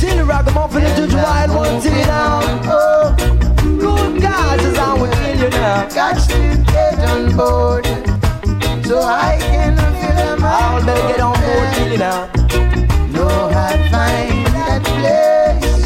Till 0.00 0.26
ragamuffin 0.26 0.82
into 0.82 1.06
the 1.06 1.16
wild 1.16 1.54
ones 1.54 1.86
in 1.86 1.92
now. 1.92 2.40
Oh, 2.64 3.14
good 3.78 4.20
guys 4.20 4.64
is 4.64 4.76
how 4.76 5.00
we 5.00 5.08
kill 5.10 5.44
you 5.44 5.50
now. 5.50 5.88
Got 5.88 6.18
to 6.28 6.64
get 6.72 6.98
on 7.08 7.36
board 7.36 7.86
so 8.84 9.00
I 9.00 9.36
can 9.38 9.89
I'll 10.42 10.84
better 10.84 11.08
get 11.08 11.20
on 11.20 11.34
board 11.34 11.92
you 11.92 11.98
now. 11.98 12.28
How 13.52 13.70
to 13.72 13.78
find 13.90 14.46
that 14.56 14.82
place 14.84 15.80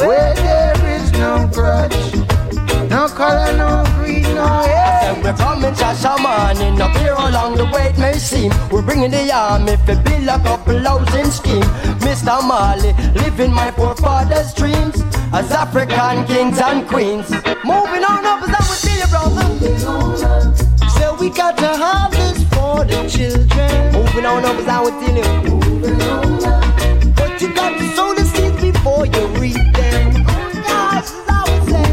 where 0.00 0.34
there 0.34 0.78
is 0.96 1.12
no 1.12 1.48
grudge, 1.52 2.14
no 2.90 3.08
color, 3.08 3.56
no 3.56 3.84
creed, 3.96 4.24
no 4.34 4.44
And 4.44 5.22
we're 5.22 5.32
coming 5.34 5.74
to 5.74 5.84
Shashamane 5.84 6.60
in 6.60 6.80
a 6.80 6.98
here 6.98 7.14
along 7.16 7.56
the 7.56 7.64
way 7.66 7.86
it 7.88 7.98
may 7.98 8.14
seem. 8.14 8.52
We're 8.70 8.82
bringing 8.82 9.10
the 9.10 9.32
army 9.32 9.76
to 9.86 9.96
build 10.04 10.28
a 10.28 10.38
couple 10.42 10.78
housing 10.80 11.30
scheme. 11.30 11.68
Mr. 12.04 12.42
Marley, 12.46 12.92
living 13.14 13.52
my 13.52 13.70
forefathers' 13.72 14.54
dreams 14.54 15.02
As 15.32 15.50
African 15.50 16.24
kings 16.26 16.58
and 16.58 16.86
queens. 16.86 17.30
Moving 17.64 18.04
on 18.04 18.24
up 18.24 18.42
as 18.42 18.50
I 18.50 18.62
would 18.68 18.78
see 18.78 18.98
you 18.98 19.06
brother 19.08 20.63
we 21.24 21.30
got 21.30 21.56
to 21.56 21.62
this 22.14 22.44
for 22.52 22.84
the 22.84 23.08
children. 23.08 23.92
Moving 23.92 24.26
on 24.26 24.44
up 24.44 24.56
as 24.56 24.68
I 24.68 24.82
would 24.82 24.92
tell 25.00 25.16
you 25.16 25.22
But 27.16 27.40
you 27.40 27.54
got 27.54 27.78
to 27.78 27.88
sow 27.96 28.12
the 28.12 28.24
seeds 28.24 28.60
before 28.60 29.06
you 29.06 29.26
reap 29.40 29.54
them. 29.72 30.24
That's 30.68 31.12
what 31.12 31.30
I 31.30 31.42
would 31.48 31.64
say. 31.70 31.84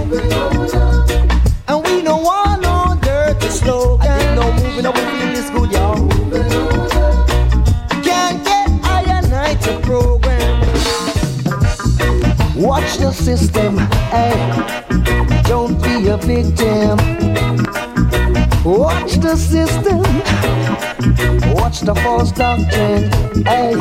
And 1.70 1.80
we 1.86 2.02
don't 2.02 2.24
want 2.24 2.62
no 2.62 2.98
dirty 3.02 3.48
slogan 3.48 4.10
I 4.10 4.20
didn't 4.20 4.36
know 4.36 4.52
moving 4.52 4.86
up 4.86 4.98
and 4.98 5.08
feeling 5.12 5.34
this 5.34 5.50
good 5.50 5.72
y'all. 5.72 6.10
Can't 8.04 8.44
get 8.44 8.70
I 8.84 9.04
and 9.18 9.34
I 9.34 9.56
to 9.64 9.80
program. 9.80 10.60
Watch 12.62 12.98
the 12.98 13.12
system, 13.14 13.78
hey. 14.12 14.36
Don't 15.48 15.82
be 15.82 16.10
a 16.10 16.18
victim 16.18 17.91
Watch 18.64 19.14
the 19.16 19.36
system. 19.36 20.04
Watch 21.56 21.80
the 21.80 21.96
false 22.04 22.32
doctrine, 22.32 23.10
hey 23.44 23.74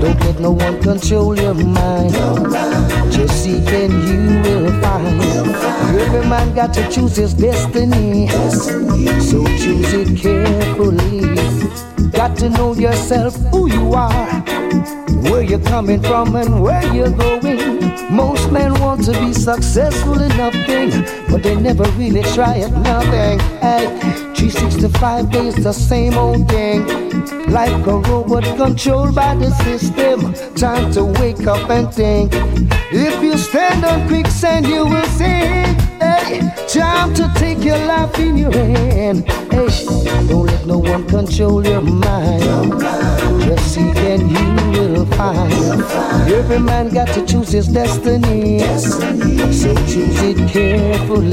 Don't 0.00 0.18
let 0.20 0.40
no 0.40 0.52
one 0.52 0.82
control 0.82 1.38
your 1.38 1.52
mind. 1.52 2.14
Just 3.12 3.44
seek 3.44 3.68
and 3.68 3.92
you 4.08 4.40
will 4.40 4.80
find. 4.80 5.20
Every 6.00 6.26
man 6.26 6.54
got 6.54 6.72
to 6.74 6.90
choose 6.90 7.16
his 7.16 7.34
destiny. 7.34 8.28
So 9.20 9.44
choose 9.44 9.92
it 9.92 10.18
carefully 10.18 11.95
Got 12.16 12.38
to 12.38 12.48
know 12.48 12.72
yourself, 12.74 13.34
who 13.50 13.70
you 13.70 13.92
are, 13.92 14.26
where 15.28 15.42
you're 15.42 15.60
coming 15.60 16.02
from, 16.02 16.34
and 16.34 16.62
where 16.62 16.82
you're 16.94 17.10
going. 17.10 17.76
Most 18.10 18.50
men 18.50 18.72
want 18.80 19.04
to 19.04 19.12
be 19.12 19.34
successful 19.34 20.20
in 20.22 20.34
nothing, 20.36 20.90
but 21.28 21.42
they 21.42 21.54
never 21.54 21.84
really 21.98 22.22
try 22.34 22.58
at 22.60 22.72
nothing. 22.72 23.38
Hey, 23.60 23.86
365 24.34 25.30
days, 25.30 25.56
the 25.56 25.72
same 25.72 26.14
old 26.14 26.48
thing. 26.48 26.86
Like 27.50 27.86
a 27.86 27.98
robot 27.98 28.44
controlled 28.56 29.14
by 29.14 29.34
the 29.34 29.50
system. 29.64 30.32
Time 30.54 30.90
to 30.92 31.04
wake 31.20 31.46
up 31.46 31.68
and 31.68 31.92
think. 31.92 32.32
If 32.90 33.22
you 33.22 33.36
stand 33.36 33.84
on 33.84 34.08
quicksand, 34.08 34.66
you 34.66 34.86
will 34.86 35.06
sink. 35.18 35.85
Hey, 36.16 36.40
time 36.66 37.12
to 37.14 37.30
take 37.36 37.62
your 37.62 37.78
life 37.86 38.18
in 38.18 38.36
your 38.36 38.52
hand. 38.52 39.28
Hey, 39.28 39.68
don't 40.28 40.46
let 40.46 40.66
no 40.66 40.78
one 40.78 41.06
control 41.06 41.64
your 41.64 41.82
mind. 41.82 42.80
Just 43.42 43.74
seek 43.74 43.96
and 43.96 44.30
you 44.30 44.70
will 44.72 45.06
find. 45.06 45.52
Every 46.32 46.58
man 46.58 46.88
got 46.88 47.08
to 47.08 47.24
choose 47.26 47.50
his 47.50 47.68
destiny. 47.68 48.60
So 49.52 49.74
choose 49.86 50.22
it 50.22 50.48
carefully. 50.48 51.30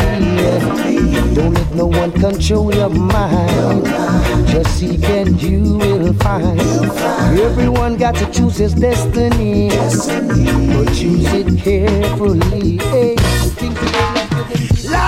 Don't 1.34 1.54
let 1.54 1.74
no 1.74 1.88
one 1.88 2.12
control 2.12 2.74
your 2.76 2.90
mind. 2.90 3.86
Just 4.48 4.78
seek 4.78 5.04
and 5.06 5.42
you 5.42 5.78
will 5.78 6.14
find. 6.14 6.60
Everyone 7.40 7.98
got 7.98 8.16
to 8.16 8.30
choose 8.32 8.58
his 8.58 8.74
destiny. 8.74 9.70
But 9.70 10.94
choose 10.94 11.34
it 11.34 11.58
carefully. 11.60 12.78
Hey, 12.78 13.16
think 13.58 13.78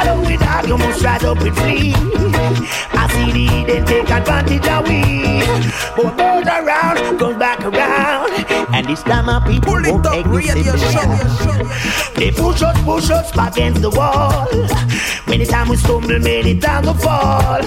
Oh, 0.07 0.23
we 0.25 0.37
dog, 0.37 0.67
you 0.67 0.77
must 0.77 1.03
rise 1.03 1.23
up 1.23 1.37
flee. 1.37 2.94
The 3.15 3.63
they 3.65 3.83
take 3.85 4.09
advantage 4.09 4.67
of 4.67 4.87
we. 4.87 5.39
But 5.95 6.17
goes 6.17 6.47
around, 6.47 7.17
goes 7.17 7.37
back 7.37 7.61
around. 7.63 8.31
And 8.73 8.85
this 8.87 9.03
time 9.03 9.29
our 9.29 9.39
people 9.45 9.73
Pull 9.73 10.01
won't 10.01 10.03
take 10.03 10.25
this 10.25 10.91
show, 10.91 12.13
They 12.15 12.31
push 12.31 12.61
us, 12.61 12.77
push 12.83 13.09
us 13.09 13.31
back 13.31 13.53
against 13.53 13.81
the 13.81 13.89
wall. 13.89 14.47
Many 15.27 15.45
times 15.45 15.69
we 15.69 15.77
stumble, 15.77 16.19
many 16.19 16.59
times 16.59 16.87
we 16.87 16.93
fall. 16.95 17.61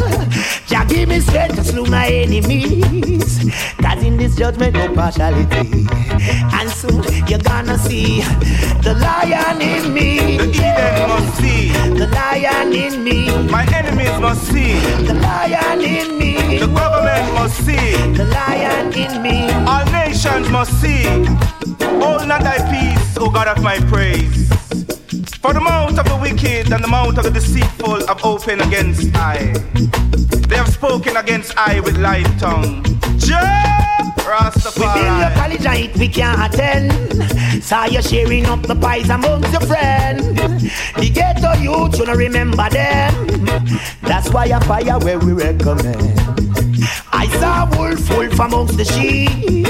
Jah 0.66 0.84
give 0.86 1.08
me 1.08 1.20
strength 1.20 1.56
to 1.56 1.64
slew 1.64 1.86
my 1.86 2.08
enemies. 2.08 3.50
Cause 3.80 4.02
in 4.02 4.16
this 4.18 4.36
judgment, 4.36 4.74
no 4.74 4.94
partiality. 4.94 5.86
And 6.52 6.70
soon 6.70 7.02
you're 7.26 7.38
gonna 7.38 7.78
see 7.78 8.20
the 8.82 8.94
lion 9.00 9.60
in 9.62 9.94
me. 9.94 10.36
The 10.36 10.48
Eden 10.48 11.08
must 11.08 11.36
see. 11.38 11.68
The 11.98 12.06
lion 12.08 12.72
in 12.72 13.04
me. 13.04 13.48
My 13.50 13.64
enemies 13.74 14.20
must 14.20 14.42
see. 14.44 14.78
The 15.06 15.14
lion 15.14 15.37
in 15.46 16.18
me. 16.18 16.58
The 16.58 16.66
government 16.66 17.34
must 17.34 17.56
see. 17.64 18.12
The 18.12 18.24
lion 18.24 18.92
in 18.92 19.22
me. 19.22 19.50
All 19.66 19.84
nations 19.86 20.48
must 20.50 20.72
see. 20.80 21.04
Hold 22.00 22.26
not 22.26 22.42
thy 22.42 22.58
peace, 22.70 23.16
O 23.18 23.30
God 23.30 23.48
of 23.48 23.62
my 23.62 23.78
praise. 23.88 24.48
For 25.40 25.52
the 25.52 25.60
mouth 25.60 25.98
of 25.98 26.06
the 26.06 26.18
wicked 26.20 26.72
and 26.72 26.82
the 26.82 26.88
mouth 26.88 27.16
of 27.18 27.24
the 27.24 27.30
deceitful 27.30 28.06
have 28.06 28.24
opened 28.24 28.62
against 28.62 29.14
I. 29.14 29.52
They 30.48 30.56
have 30.56 30.68
spoken 30.68 31.16
against 31.16 31.56
I 31.56 31.80
with 31.80 31.96
light 31.98 32.26
tongue. 32.38 32.84
Jah 33.98 34.50
We 34.76 34.84
build 34.84 35.20
your 35.20 35.30
college 35.34 35.66
it 35.66 35.96
we 35.96 36.08
can't 36.08 36.54
attend. 36.54 36.92
Saw 37.62 37.84
you 37.86 38.02
sharing 38.02 38.46
up 38.46 38.62
the 38.62 38.74
pies 38.74 39.10
amongst 39.10 39.52
your 39.52 39.62
friends. 39.62 40.24
The 40.96 41.10
ghetto 41.10 41.52
youth, 41.60 41.98
you 41.98 42.06
don't 42.06 42.16
remember 42.16 42.68
them. 42.70 43.44
That's 44.02 44.30
why 44.32 44.46
a 44.46 44.60
fire 44.60 44.98
where 45.00 45.18
we 45.18 45.32
recommend. 45.32 46.18
I 47.12 47.26
saw 47.40 47.68
wolf, 47.76 48.08
wolf 48.10 48.38
amongst 48.38 48.76
the 48.76 48.84
sheep. 48.84 49.66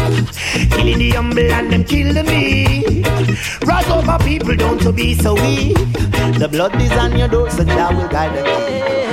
Killing 0.72 0.98
the 0.98 1.10
humble 1.10 1.52
and 1.52 1.72
them 1.72 1.84
kill 1.84 2.12
the 2.12 2.24
meek. 2.24 3.06
Rise 3.66 3.88
over 3.88 4.18
people, 4.24 4.56
don't 4.56 4.82
you 4.82 4.92
be 4.92 5.14
so 5.14 5.34
weak. 5.34 5.76
The 6.38 6.48
blood 6.50 6.80
is 6.80 6.92
on 6.92 7.16
your 7.16 7.28
door, 7.28 7.50
so 7.50 7.64
Jah 7.64 7.90
will 7.94 8.08
guide 8.08 8.36
them. 8.36 9.07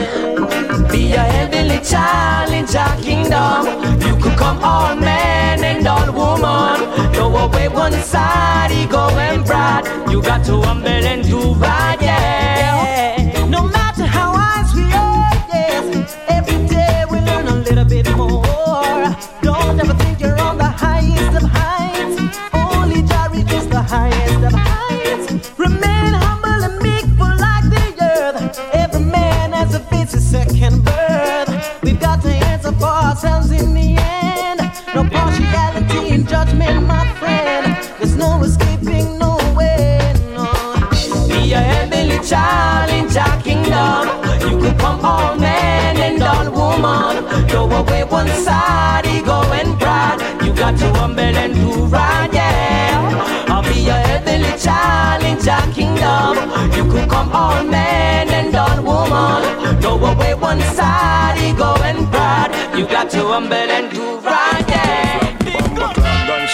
Be 0.96 1.12
a 1.12 1.20
heavenly 1.20 1.80
child 1.82 2.54
in 2.54 2.66
Jah 2.66 2.96
kingdom. 3.02 3.66
You 4.00 4.16
could 4.16 4.38
come 4.38 4.60
all 4.64 4.96
man 4.96 5.62
and 5.62 5.86
all 5.86 6.10
woman. 6.14 7.12
No 7.12 7.36
away 7.36 7.68
one 7.68 7.92
side, 7.92 8.72
ego 8.72 9.10
and 9.28 9.46
pride. 9.46 9.84
You 10.10 10.22
got 10.22 10.46
to 10.46 10.62
humble 10.62 10.88
and 10.88 11.22
do 11.28 11.54
right, 11.56 11.98
yeah. 12.02 13.46
No 13.50 13.68
matter 13.68 14.06
how 14.06 14.32
wise 14.40 14.74
we 14.74 14.84
are, 14.94 15.34
yes. 15.54 16.16
Every 16.30 16.66
day 16.66 17.04
we 17.12 17.20
learn 17.20 17.48
a 17.50 17.56
little 17.56 17.84
bit 17.84 18.08
more. 18.16 19.04
Don't 19.42 19.78
ever 19.78 19.96
think 19.96 20.22
you're 20.22 20.40
on 20.40 20.58
the 20.58 20.72
highest 20.86 21.44
of 21.44 21.50
heights. 21.60 22.16
Only 22.54 23.02
Jah 23.02 23.28
reaches 23.34 23.68
the 23.68 23.82
highest 23.82 24.25
ourselves 33.16 33.52
in 33.52 33.74
the 33.74 33.96
end. 33.98 34.60
No 34.94 35.04
partiality 35.06 36.14
in 36.14 36.28
judgment, 36.28 36.86
my 36.86 37.08
friend. 37.16 37.66
There's 37.98 38.18
no 38.18 38.44
escaping, 38.44 39.18
no 39.18 39.38
way, 39.56 40.14
no. 40.34 40.52
Be 41.30 41.54
a 41.54 41.60
heavenly 41.60 42.20
child 42.28 42.90
in 42.92 43.08
Jah 43.08 43.40
kingdom. 43.42 44.04
You 44.42 44.60
could 44.60 44.78
come 44.78 45.00
all 45.06 45.34
man 45.38 45.96
and 45.98 46.22
all 46.22 46.52
woman. 46.52 47.48
Throw 47.48 47.72
away 47.72 48.04
one 48.04 48.28
side, 48.28 49.06
ego 49.08 49.40
and 49.60 49.80
pride. 49.80 50.20
You 50.44 50.54
got 50.54 50.78
to 50.80 50.88
humble 51.00 51.22
and 51.22 51.54
do 51.56 51.86
right, 51.86 52.30
yeah. 52.34 53.46
I'll 53.48 53.64
be 53.64 53.88
a 53.88 53.94
heavenly 53.94 54.58
child 54.60 55.24
in 55.24 55.40
Jah 55.40 55.66
kingdom. 55.74 56.36
You 56.76 56.84
could 56.92 57.10
come 57.10 57.32
all 57.32 57.64
man 57.64 58.28
and 58.28 58.54
all 58.54 58.84
woman. 58.84 59.82
Throw 59.82 60.04
away 60.04 60.34
one 60.34 60.60
side, 60.76 61.38
ego 61.40 61.76
and 61.82 62.12
pride. 62.12 62.25
You 62.75 62.86
got 62.88 63.10
to 63.12 63.24
humble 63.24 63.53
and 63.53 63.89
do 63.89 64.20
right. 64.20 64.65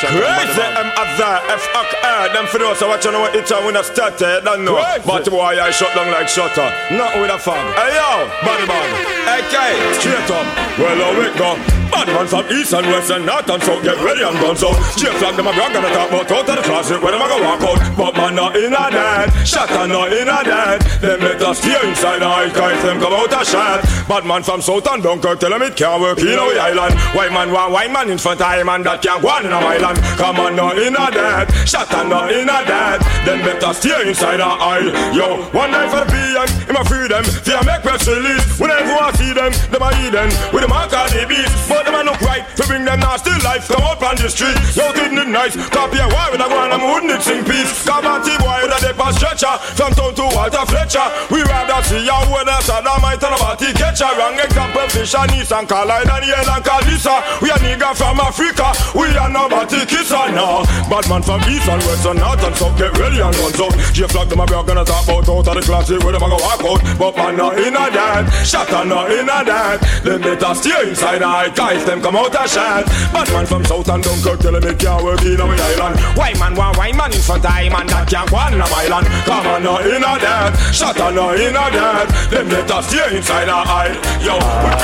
Crazy 0.01 0.61
M 0.61 0.89
Azar, 0.97 1.41
F 1.49 1.67
Ak 1.73 2.33
Them 2.33 2.45
for 2.45 2.59
those 2.59 2.79
who 2.79 2.87
watching 2.87 3.15
our 3.15 3.31
hit 3.31 3.49
and 3.51 3.65
we 3.65 3.71
not 3.71 3.85
started, 3.85 4.41
don't 4.43 4.63
know. 4.63 4.75
But 5.05 5.27
why 5.31 5.59
I 5.59 5.71
shut 5.71 5.93
down 5.95 6.11
like 6.11 6.27
shutter, 6.27 6.69
not 6.91 7.15
with 7.19 7.31
a 7.31 7.37
fag. 7.37 7.73
Hey 7.73 7.95
yo, 7.97 8.29
body 8.45 8.67
bag, 8.67 8.89
AK, 9.33 9.95
straight 9.95 10.29
up. 10.29 10.45
Well, 10.77 11.01
I 11.01 11.19
wake 11.19 11.41
up. 11.41 11.80
Bad 11.91 12.07
man 12.07 12.27
from 12.27 12.48
east 12.55 12.74
and 12.74 12.88
west 12.88 13.12
and 13.12 13.25
north 13.25 13.50
and 13.50 13.62
south 13.62 13.83
Get 13.83 14.00
ready 14.00 14.24
and 14.24 14.39
gone 14.39 14.55
so 14.55 14.71
Straight 14.95 15.13
flag 15.19 15.36
them 15.36 15.48
a 15.48 15.53
brag 15.53 15.75
and 15.75 15.86
a 15.86 15.91
talk 15.91 16.07
about 16.07 16.31
out 16.31 16.50
of 16.50 16.55
the 16.55 16.63
closet 16.63 17.03
Where 17.03 17.12
them 17.12 17.21
a 17.21 17.27
go 17.27 17.38
walk 17.43 17.62
out. 17.67 17.79
But 17.98 18.15
man 18.15 18.36
not 18.36 18.55
in 18.55 18.71
a 18.71 18.86
dead 18.88 19.27
Shot 19.45 19.69
and 19.71 19.91
not 19.91 20.07
in 20.13 20.27
a 20.27 20.39
dead 20.41 20.81
Them 21.03 21.19
let 21.19 21.41
us 21.43 21.60
stay 21.60 21.75
inside 21.83 22.24
the 22.24 22.29
high 22.31 22.48
Them 22.48 23.00
come 23.00 23.13
out 23.13 23.36
a 23.36 23.43
shot. 23.43 23.83
Bad 24.07 24.25
man 24.25 24.41
from 24.41 24.62
south 24.62 24.88
and 24.88 25.03
Dunkirk 25.03 25.39
Tell 25.39 25.51
them 25.51 25.62
it 25.62 25.75
can't 25.75 26.01
work 26.01 26.19
in 26.19 26.39
our 26.39 26.55
island. 26.60 26.95
White 27.12 27.31
man 27.31 27.51
want 27.51 27.71
white 27.74 27.91
man 27.91 28.10
in 28.10 28.17
front 28.17 28.39
of 28.39 28.53
him 28.55 28.69
And 28.69 28.86
that 28.86 29.01
can't 29.01 29.21
go 29.21 29.27
on 29.29 29.45
in 29.45 29.51
a 29.51 29.60
island. 29.60 30.00
Come 30.15 30.39
on 30.39 30.55
not 30.55 30.79
in 30.79 30.95
a 30.95 31.12
dead 31.12 31.51
Shot 31.67 31.91
and 31.91 32.10
not 32.10 32.31
in 32.31 32.48
a 32.48 32.60
dead 32.63 33.03
Them 33.27 33.43
us 33.43 33.77
stay 33.77 34.07
inside 34.07 34.38
the 34.38 34.48
high. 34.48 34.88
Yo, 35.12 35.43
one 35.51 35.71
night 35.71 35.91
for 35.91 36.01
the 36.01 36.10
PM 36.10 36.48
Him 36.71 36.79
a 36.79 36.83
free 36.88 37.07
them. 37.12 37.24
Fear 37.25 37.62
make 37.67 37.83
press 37.83 38.07
release 38.07 38.48
When 38.60 38.71
everyone 38.71 39.13
see 39.19 39.33
them 39.33 39.51
Them 39.69 39.83
a 39.83 39.91
eat 40.00 40.15
them. 40.15 40.29
With 40.55 40.63
the 40.63 40.69
mark 40.71 40.93
of 40.93 41.12
the 41.12 41.27
beast 41.27 41.51
But 41.81 41.89
them 41.89 42.05
a 42.05 42.11
look 42.11 42.21
right 42.21 42.45
to 42.57 42.63
bring 42.69 42.85
them 42.85 43.00
nasty 43.00 43.33
life. 43.41 43.65
Come 43.65 43.81
out 43.81 43.97
on 44.05 44.13
the 44.13 44.29
street, 44.29 44.53
yo, 44.77 44.93
didn't 44.93 45.31
nice. 45.31 45.57
Copy 45.73 45.97
a 45.97 46.05
why 46.13 46.29
when 46.29 46.41
I 46.41 46.45
go 46.45 46.61
and 46.61 46.73
I'm 46.73 46.85
wouldn't 46.85 47.23
sing 47.25 47.41
peace. 47.41 47.73
Come 47.89 48.05
on, 48.05 48.21
boy 48.21 48.57
with 48.61 48.77
a 48.77 48.79
dip 48.85 49.01
and 49.01 49.15
stretcher. 49.17 49.50
From 49.73 49.93
town 49.97 50.13
to 50.13 50.25
Walter 50.29 50.61
Fletcher. 50.69 51.05
We 51.33 51.41
rather 51.41 51.81
see 51.89 52.05
I 52.05 52.61
said 52.61 52.85
I 52.85 53.01
might 53.01 53.17
tell 53.17 53.33
about 53.33 53.57
the 53.57 53.73
catcher. 53.73 54.05
Wrong 54.13 54.38
example, 54.38 54.85
fish 54.93 55.15
and 55.17 55.33
East 55.33 55.50
and 55.51 55.65
Carlisle 55.65 56.05
and 56.05 56.25
Yale 56.25 56.53
and 56.53 56.61
Kalisa. 56.61 57.17
We 57.41 57.50
are 57.50 57.57
nigga 57.57 57.97
from 57.97 58.21
Africa. 58.21 58.69
We 58.93 59.09
are 59.17 59.29
nobody 59.29 59.81
kisser 59.89 60.29
now. 60.38 60.61
Bad 60.85 61.09
man 61.09 61.25
from 61.25 61.41
East 61.50 61.65
and 61.65 61.81
West 61.89 62.05
and 62.05 62.19
North 62.21 62.45
and 62.45 62.55
South. 62.55 62.77
Get 62.77 62.93
ready 63.01 63.25
and 63.25 63.33
run 63.41 63.53
so. 63.57 63.73
J 63.89 64.05
flag 64.05 64.29
them 64.29 64.41
a 64.41 64.45
be 64.45 64.53
gonna 64.53 64.85
talk 64.85 65.09
about 65.09 65.25
out 65.25 65.47
of 65.50 65.55
the 65.57 65.61
classic 65.65 66.03
where 66.05 66.13
them 66.13 66.21
a 66.21 66.29
go 66.29 66.38
walk 66.38 66.61
out. 66.61 66.81
But 67.01 67.17
man 67.17 67.38
not 67.38 67.57
in 67.57 67.73
a 67.73 67.85
that. 67.89 68.29
Shot 68.45 68.69
not 68.85 69.09
in 69.09 69.25
a 69.25 69.39
that. 69.41 69.81
Them 70.03 70.21
better 70.21 70.53
stay 70.53 70.89
inside 70.89 71.19
the 71.19 71.27
high 71.27 71.50
if 71.71 71.85
them 71.85 72.01
come 72.01 72.15
out 72.15 72.33
a 72.33 72.47
shot. 72.47 72.85
Bad 73.13 73.27
man 73.31 73.45
from 73.45 73.63
South 73.65 73.87
and 73.89 74.03
Dunkirk 74.03 74.39
tell 74.39 74.51
them 74.51 74.63
it 74.63 74.79
can't 74.79 75.03
work 75.03 75.21
in 75.23 75.39
our 75.39 75.49
island. 75.49 75.99
White 76.17 76.39
man 76.39 76.55
want 76.55 76.77
white 76.77 76.95
man 76.95 77.13
in 77.13 77.21
front 77.21 77.45
of 77.45 77.53
him 77.53 77.73
and 77.73 77.89
that 77.89 78.07
can't 78.09 78.29
go 78.29 78.37
on 78.37 78.53
in 78.53 78.61
a 78.61 78.65
island. 78.65 79.07
Come 79.25 79.47
on, 79.47 79.63
no 79.63 79.77
in 79.79 80.03
a 80.03 80.13
dead, 80.19 80.55
shot 80.73 80.99
on 80.99 81.15
no 81.15 81.34
in 81.34 81.55
a 81.55 81.65
dead. 81.71 82.07
Them 82.29 82.49
let 82.49 82.71
us 82.71 82.88
stay 82.89 83.17
inside 83.17 83.49
our 83.49 83.65
eye. 83.65 83.93
Yo, 84.23 84.38
I 84.38 84.75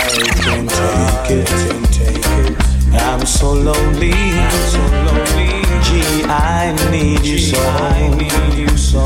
can 0.44 0.68
take 0.68 1.32
it, 1.38 1.48
can 1.48 1.84
take 1.92 2.18
it. 2.18 2.58
I'm 2.94 3.26
so 3.26 3.54
lonely, 3.54 4.14
I'm 4.14 4.52
so 4.72 4.82
lonely. 5.08 5.62
Gee, 5.84 6.24
I 6.26 6.76
need 6.92 7.26
you 7.26 7.38
so, 7.38 7.60
I 7.60 8.08
need 8.18 8.54
you 8.58 8.78
so. 8.78 9.04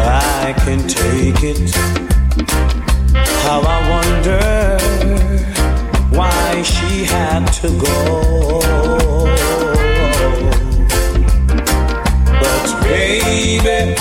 I 0.00 0.54
can 0.64 0.86
take 0.88 1.42
it. 1.42 2.77
How 3.44 3.60
I 3.60 3.78
wonder 3.94 4.78
why 6.16 6.62
she 6.62 7.04
had 7.04 7.46
to 7.60 7.68
go. 7.78 8.60
But 12.40 12.66
baby, 12.82 13.94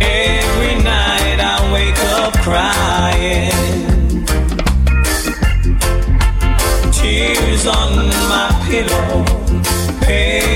every 0.00 0.74
night 0.82 1.38
I 1.40 1.58
wake 1.72 2.00
up 2.20 2.32
crying. 2.46 3.52
Tears 6.92 7.66
on 7.66 7.90
my 8.32 8.48
pillow, 8.68 9.24
pain 10.00 10.55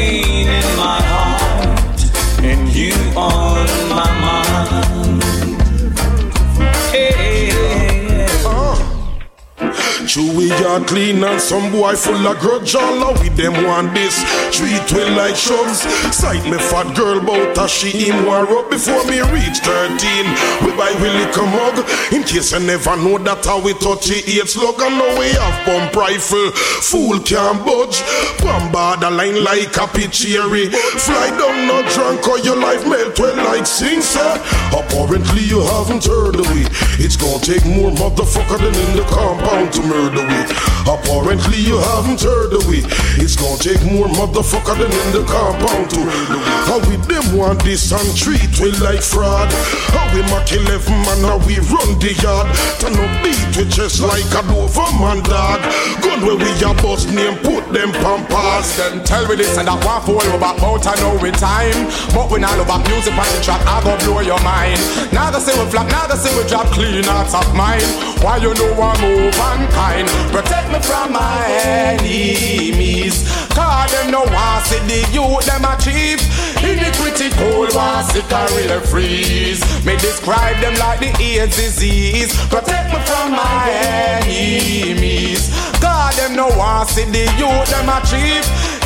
Chewy 10.10 10.48
yard 10.58 10.88
clean 10.88 11.22
and 11.22 11.40
some 11.40 11.70
boy 11.70 11.94
full 11.94 12.26
of 12.26 12.40
grudge 12.40 12.74
all 12.74 13.04
out 13.04 13.20
with 13.22 13.36
them 13.36 13.54
want 13.62 13.94
this. 13.94 14.18
Treat 14.50 14.82
we 14.90 15.04
like 15.14 15.36
shoves. 15.36 15.86
Sight 16.10 16.42
me 16.50 16.58
fat 16.58 16.96
girl 16.96 17.22
bout 17.22 17.56
a 17.56 17.68
she 17.68 18.10
him 18.10 18.26
war 18.26 18.42
up 18.42 18.68
before 18.70 19.06
me 19.06 19.22
reach 19.30 19.62
13. 19.62 20.26
We 20.66 20.74
buy 20.74 20.90
we 20.98 21.14
lick 21.14 21.30
a 21.38 21.46
mug 21.46 21.78
in 22.10 22.26
case 22.26 22.52
I 22.52 22.58
never 22.58 22.96
know 22.98 23.22
that 23.22 23.46
how 23.46 23.62
we 23.62 23.70
touch 23.78 24.10
it 24.10 24.26
eight 24.26 24.50
slug 24.50 24.82
and 24.82 24.98
now 24.98 25.14
we 25.14 25.30
have 25.30 25.62
pump 25.62 25.94
rifle. 25.94 26.50
Fool 26.90 27.22
can't 27.22 27.62
budge. 27.62 28.02
Bombard 28.42 29.06
the 29.06 29.14
line 29.14 29.38
like 29.46 29.78
a 29.78 29.86
cherry. 30.10 30.74
Fly 30.74 31.30
down 31.38 31.70
not 31.70 31.86
drunk 31.94 32.26
or 32.26 32.42
your 32.42 32.58
life 32.58 32.82
melt 32.82 33.14
well 33.14 33.38
like 33.46 33.62
sing 33.62 34.02
sir. 34.02 34.18
Eh, 34.18 34.74
apparently 34.74 35.46
you 35.46 35.62
haven't 35.62 36.02
heard 36.02 36.34
of 36.34 36.50
it. 36.58 36.66
It's 36.98 37.14
gonna 37.14 37.38
take 37.38 37.62
more 37.62 37.94
motherfucker 37.94 38.58
than 38.58 38.74
in 38.74 38.96
the 38.98 39.06
compound 39.06 39.70
to 39.78 39.99
murder 40.00 40.24
murder 40.24 40.26
we. 40.26 40.40
Apparently 40.88 41.58
you 41.60 41.78
haven't 41.78 42.20
heard 42.20 42.52
of 42.52 42.66
we. 42.66 42.80
It's 43.20 43.36
gonna 43.36 43.60
take 43.60 43.82
more 43.84 44.08
motherfucker 44.08 44.76
than 44.80 44.90
in 44.90 45.08
the 45.12 45.24
compound 45.28 45.90
to 45.90 46.00
murder 46.00 46.40
we. 46.40 46.50
How 46.68 46.78
we 46.88 46.96
them 47.04 47.36
want 47.36 47.62
this 47.62 47.92
and 47.92 48.08
treat 48.16 48.48
we 48.60 48.72
like 48.80 49.02
fraud. 49.02 49.48
How 49.92 50.08
we 50.14 50.22
mock 50.32 50.50
11 50.50 50.88
man, 50.88 51.20
how 51.24 51.38
we 51.44 51.60
run 51.68 51.98
the 52.00 52.16
yard. 52.22 52.48
Turn 52.80 52.96
up 52.96 53.12
beat 53.22 53.40
we 53.56 53.64
just 53.68 54.00
like 54.00 54.24
a 54.32 54.42
Doberman 54.48 55.22
dog. 55.24 55.60
Gun 56.02 56.24
where 56.24 56.36
we 56.36 56.50
a 56.64 56.72
bust 56.80 57.08
name, 57.12 57.36
put 57.44 57.64
them 57.72 57.92
pampas. 58.00 58.76
Them 58.76 59.04
tell 59.04 59.26
me 59.28 59.36
this 59.36 59.56
and 59.58 59.68
that 59.68 59.84
one 59.84 60.02
for 60.02 60.24
you 60.24 60.34
about 60.36 60.62
out 60.62 60.86
I 60.86 60.96
know 61.00 61.16
time. 61.36 61.76
But 62.14 62.30
when 62.30 62.44
I 62.44 62.56
love 62.56 62.66
about 62.66 62.88
music 62.88 63.12
the 63.14 63.40
track, 63.42 63.60
I 63.66 63.82
go 63.84 63.96
blow 64.04 64.20
your 64.20 64.40
mind. 64.40 64.80
Now 65.12 65.30
they 65.30 65.40
say 65.40 65.52
we 65.58 65.68
flop, 65.70 65.88
now 65.88 66.06
they 66.06 66.16
say 66.16 66.32
we 66.36 66.48
drop 66.48 66.66
clean 66.72 67.04
out 67.04 67.32
of 67.34 67.46
mine. 67.54 68.09
Why 68.22 68.36
you 68.36 68.52
know 68.52 68.76
I 68.76 69.00
move 69.00 69.34
kind? 69.72 70.06
Protect 70.30 70.70
me 70.70 70.78
from 70.80 71.12
my 71.12 71.40
enemies. 71.64 73.24
Cause 73.48 73.90
them 73.92 74.10
no 74.10 74.20
want 74.20 74.66
see 74.66 74.78
the 74.84 75.00
youth 75.10 75.46
them 75.46 75.64
achieve. 75.64 76.20
Iniquity 76.62 77.30
cold 77.40 77.74
want 77.74 78.06
see 78.12 78.20
career 78.28 78.80
freeze. 78.82 79.60
Me 79.86 79.96
describe 79.96 80.60
them 80.60 80.74
like 80.76 81.00
the 81.00 81.10
AIDS 81.18 81.56
disease. 81.56 82.36
Protect 82.48 82.92
me 82.92 83.00
from 83.08 83.32
my 83.32 83.70
enemies. 83.72 85.48
Cause 85.80 86.16
them 86.16 86.36
no 86.36 86.48
want 86.58 86.90
see 86.90 87.04
the 87.04 87.24
youth 87.40 87.70
them 87.72 87.88
achieve. 87.88 88.44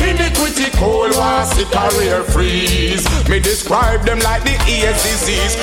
Iniquity 0.09 0.69
cold 0.77 1.15
want 1.15 1.47
see 1.49 1.65
career 1.65 2.23
freeze. 2.23 3.05
Me 3.29 3.39
describe 3.39 4.05
them 4.05 4.19
like 4.19 4.43
the 4.43 4.55
AIDS 4.69 5.01
disease. 5.03 5.55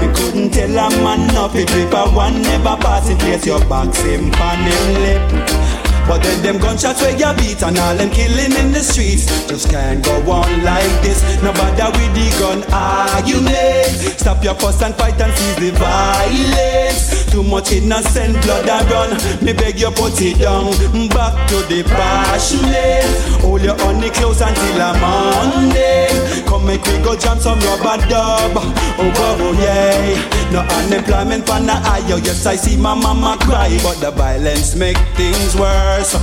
We 0.00 0.06
couldn't 0.14 0.50
tell 0.50 0.70
a 0.70 0.88
man 1.02 1.26
no 1.34 1.48
paper 1.48 2.06
one 2.14 2.42
never 2.42 2.76
pass 2.76 3.08
it 3.08 3.18
place 3.18 3.46
your 3.46 3.60
back 3.66 3.94
same 3.94 4.30
pan 4.30 4.58
him 4.70 5.02
lip 5.02 5.84
but 6.06 6.22
then 6.22 6.42
them 6.42 6.58
gunshots 6.58 7.00
where 7.00 7.16
you 7.16 7.32
beat 7.36 7.62
and 7.62 7.78
all 7.78 7.96
them 7.96 8.10
killing 8.10 8.52
in 8.52 8.72
the 8.72 8.80
streets 8.80 9.24
just 9.48 9.70
can't 9.70 10.04
go 10.04 10.12
on 10.30 10.62
like 10.62 10.92
this. 11.00 11.22
No 11.42 11.52
bother 11.52 11.90
with 11.96 12.12
the 12.12 12.28
gun 12.38 12.62
argument. 12.70 14.18
Stop 14.20 14.44
your 14.44 14.54
fuss 14.54 14.82
and 14.82 14.94
fight 14.96 15.18
and 15.20 15.32
seize 15.32 15.56
the 15.56 15.70
violence. 15.78 17.13
Too 17.34 17.42
much 17.42 17.72
innocent 17.72 18.40
blood 18.44 18.68
and 18.68 18.90
run. 18.92 19.44
Me 19.44 19.52
beg 19.52 19.80
you 19.80 19.90
put 19.90 20.22
it 20.22 20.38
down. 20.38 20.70
Back 21.08 21.48
to 21.48 21.56
the 21.66 21.82
passionate. 21.82 23.10
Hold 23.42 23.62
your 23.62 23.76
honey 23.76 24.08
close 24.10 24.40
until 24.40 24.80
I'm 24.80 25.00
Monday. 25.00 26.06
Come 26.46 26.64
make 26.64 26.86
me 26.86 27.02
go 27.02 27.16
jam 27.16 27.40
some 27.40 27.58
rubber 27.58 27.98
dub. 28.06 28.52
Oh, 28.54 29.02
oh, 29.02 29.36
oh 29.40 29.52
yeah. 29.58 30.52
No 30.52 30.60
unemployment 30.78 31.44
for 31.44 31.58
the 31.58 31.72
eye. 31.72 32.06
Oh, 32.06 32.22
yes, 32.22 32.46
I 32.46 32.54
see 32.54 32.76
my 32.76 32.94
mama 32.94 33.36
cry, 33.40 33.76
but 33.82 33.98
the 33.98 34.12
violence 34.12 34.76
make 34.76 34.98
things 35.16 35.56
worse. 35.56 36.14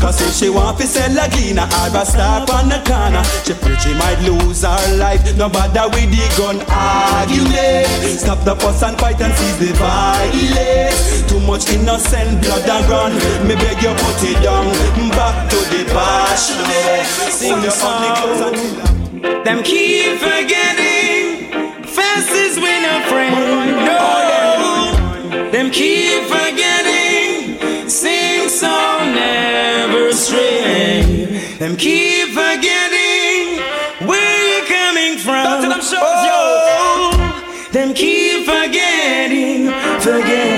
Cause 0.00 0.20
if 0.20 0.34
she 0.36 0.50
want 0.50 0.78
to 0.78 0.86
sell 0.86 1.16
a 1.16 1.28
cleaner 1.30 1.64
or 1.64 1.88
a 1.96 2.04
stop 2.04 2.48
on 2.52 2.68
the 2.68 2.78
corner, 2.84 3.24
she 3.44 3.52
afraid 3.52 3.80
she 3.80 3.94
might 3.94 4.20
lose 4.20 4.62
her 4.62 4.96
life. 4.96 5.24
No 5.36 5.48
bother 5.48 5.88
with 5.88 6.10
the 6.12 6.26
gun 6.36 6.60
argument. 6.68 7.88
Stop 8.20 8.44
the 8.44 8.54
fuss 8.56 8.82
and 8.82 8.98
fight 8.98 9.20
and 9.20 9.32
seize 9.34 9.58
the 9.58 9.72
violence. 9.74 11.24
Too 11.28 11.40
much 11.40 11.72
innocent 11.72 12.42
blood 12.42 12.68
and 12.68 12.88
run. 12.88 13.12
Me 13.48 13.54
beg 13.56 13.82
you 13.82 13.94
put 13.96 14.22
it 14.22 14.42
down. 14.44 14.68
Back 15.16 15.48
to 15.50 15.56
the 15.72 15.84
passionate. 15.88 17.06
Sing 17.32 17.60
the 17.62 17.70
song. 17.70 18.52
Them 19.44 19.62
keep 19.62 20.18
forgetting. 20.18 21.84
Fast 21.84 22.30
is 22.30 22.58
when 22.58 22.84
a 22.84 23.00
friend. 23.08 23.72
No. 23.88 25.50
Them 25.50 25.70
keep 25.70 26.24
forgetting. 26.24 26.65
Stray. 30.36 31.56
Them 31.58 31.76
keep 31.76 32.28
forgetting 32.28 33.60
where 34.06 34.42
you're 34.48 34.66
coming 34.68 35.18
from. 35.18 35.44
Oh, 35.98 37.12
them 37.72 37.94
keep 37.94 38.44
forgetting, 38.44 39.66
forgetting, 40.00 40.55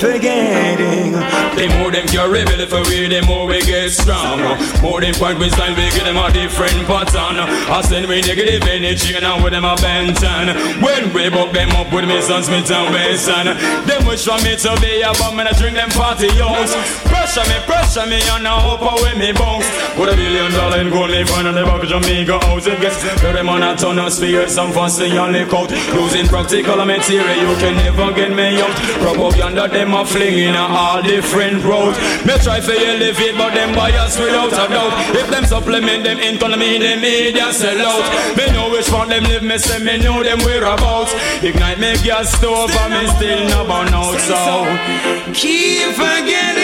forgetting. 0.00 1.12
The 1.12 1.68
more 1.76 1.92
them 1.92 2.08
carry 2.08 2.44
belly 2.48 2.66
for 2.66 2.80
we, 2.88 3.06
the 3.06 3.20
more 3.28 3.46
we 3.46 3.60
get 3.60 3.92
strong. 3.92 4.40
More 4.80 5.00
them 5.00 5.14
point 5.14 5.38
with 5.38 5.52
style, 5.52 5.76
we 5.76 5.92
give 5.92 6.08
them 6.08 6.16
a 6.16 6.32
different 6.32 6.88
pattern. 6.88 7.36
I 7.36 7.82
send 7.84 8.08
me 8.08 8.24
negative 8.24 8.64
energy 8.64 9.12
and 9.14 9.22
now 9.22 9.36
with 9.42 9.52
them 9.52 9.68
a 9.68 9.76
benton. 9.76 10.56
When 10.80 11.12
we 11.12 11.28
buck 11.28 11.52
them 11.52 11.70
up 11.76 11.92
with 11.92 12.08
me, 12.08 12.20
son 12.24 12.42
Smith 12.42 12.70
and 12.72 12.88
Wesson. 12.94 13.46
Them 13.84 14.08
wish 14.08 14.24
for 14.24 14.40
me 14.40 14.56
to 14.56 14.72
be 14.80 15.04
a 15.04 15.12
bum 15.20 15.38
and 15.38 15.48
I 15.48 15.52
drink 15.52 15.76
them 15.76 15.92
party 15.92 16.32
house. 16.40 16.72
Pressure 17.04 17.44
me, 17.44 17.60
pressure 17.68 18.06
me, 18.08 18.24
and 18.32 18.44
now 18.44 18.72
up 18.72 18.80
with 19.04 19.18
me 19.20 19.32
bounce. 19.36 19.68
Put 19.94 20.08
a 20.08 20.16
billion 20.16 20.50
dollar 20.52 20.80
in 20.80 20.88
gold, 20.88 21.10
leaf 21.10 21.28
on 21.36 21.44
the 21.44 21.60
back 21.60 21.82
of 21.82 21.88
Jamaica 21.88 22.40
house. 22.48 22.66
It 22.66 22.80
gets 22.80 23.04
very 23.20 23.44
monotonous, 23.44 24.18
fear 24.18 24.48
some 24.48 24.72
fussy 24.72 25.12
on 25.18 25.32
the 25.32 25.44
coat. 25.44 25.70
Using 25.92 26.26
practical 26.26 26.80
material, 26.84 27.36
you 27.36 27.52
can 27.60 27.76
never 27.76 28.12
get 28.16 28.32
me 28.32 28.60
out. 28.64 28.72
Propaganda, 29.04 29.68
them 29.68 29.89
a 29.94 30.04
flinging 30.04 30.54
a 30.54 30.66
all 30.66 31.02
different 31.02 31.64
roads. 31.64 31.98
Me 32.26 32.34
try 32.38 32.60
to 32.60 32.72
elevate, 32.72 33.36
but 33.36 33.54
them 33.54 33.74
bias 33.74 34.18
without 34.18 34.52
a 34.52 34.66
doubt. 34.68 34.92
If 35.16 35.28
them 35.30 35.44
supplement 35.44 36.04
them 36.04 36.18
economy, 36.18 36.78
the 36.78 36.96
media 36.96 37.52
sell 37.52 37.80
out. 37.80 38.04
Me 38.36 38.46
know 38.52 38.70
which 38.70 38.88
part 38.88 39.08
them 39.08 39.24
live, 39.24 39.42
me 39.42 39.58
say 39.58 39.82
me 39.82 39.98
know 39.98 40.22
them 40.22 40.38
whereabouts. 40.40 41.14
Ignite 41.42 41.78
me 41.78 41.96
gas 42.04 42.32
stove, 42.36 42.70
and 42.70 42.92
me 42.92 43.06
still 43.16 43.48
no 43.48 43.64
burn 43.64 43.94
out. 43.94 44.18
So 44.20 44.66
keep 45.32 45.94
forgetting, 45.94 46.59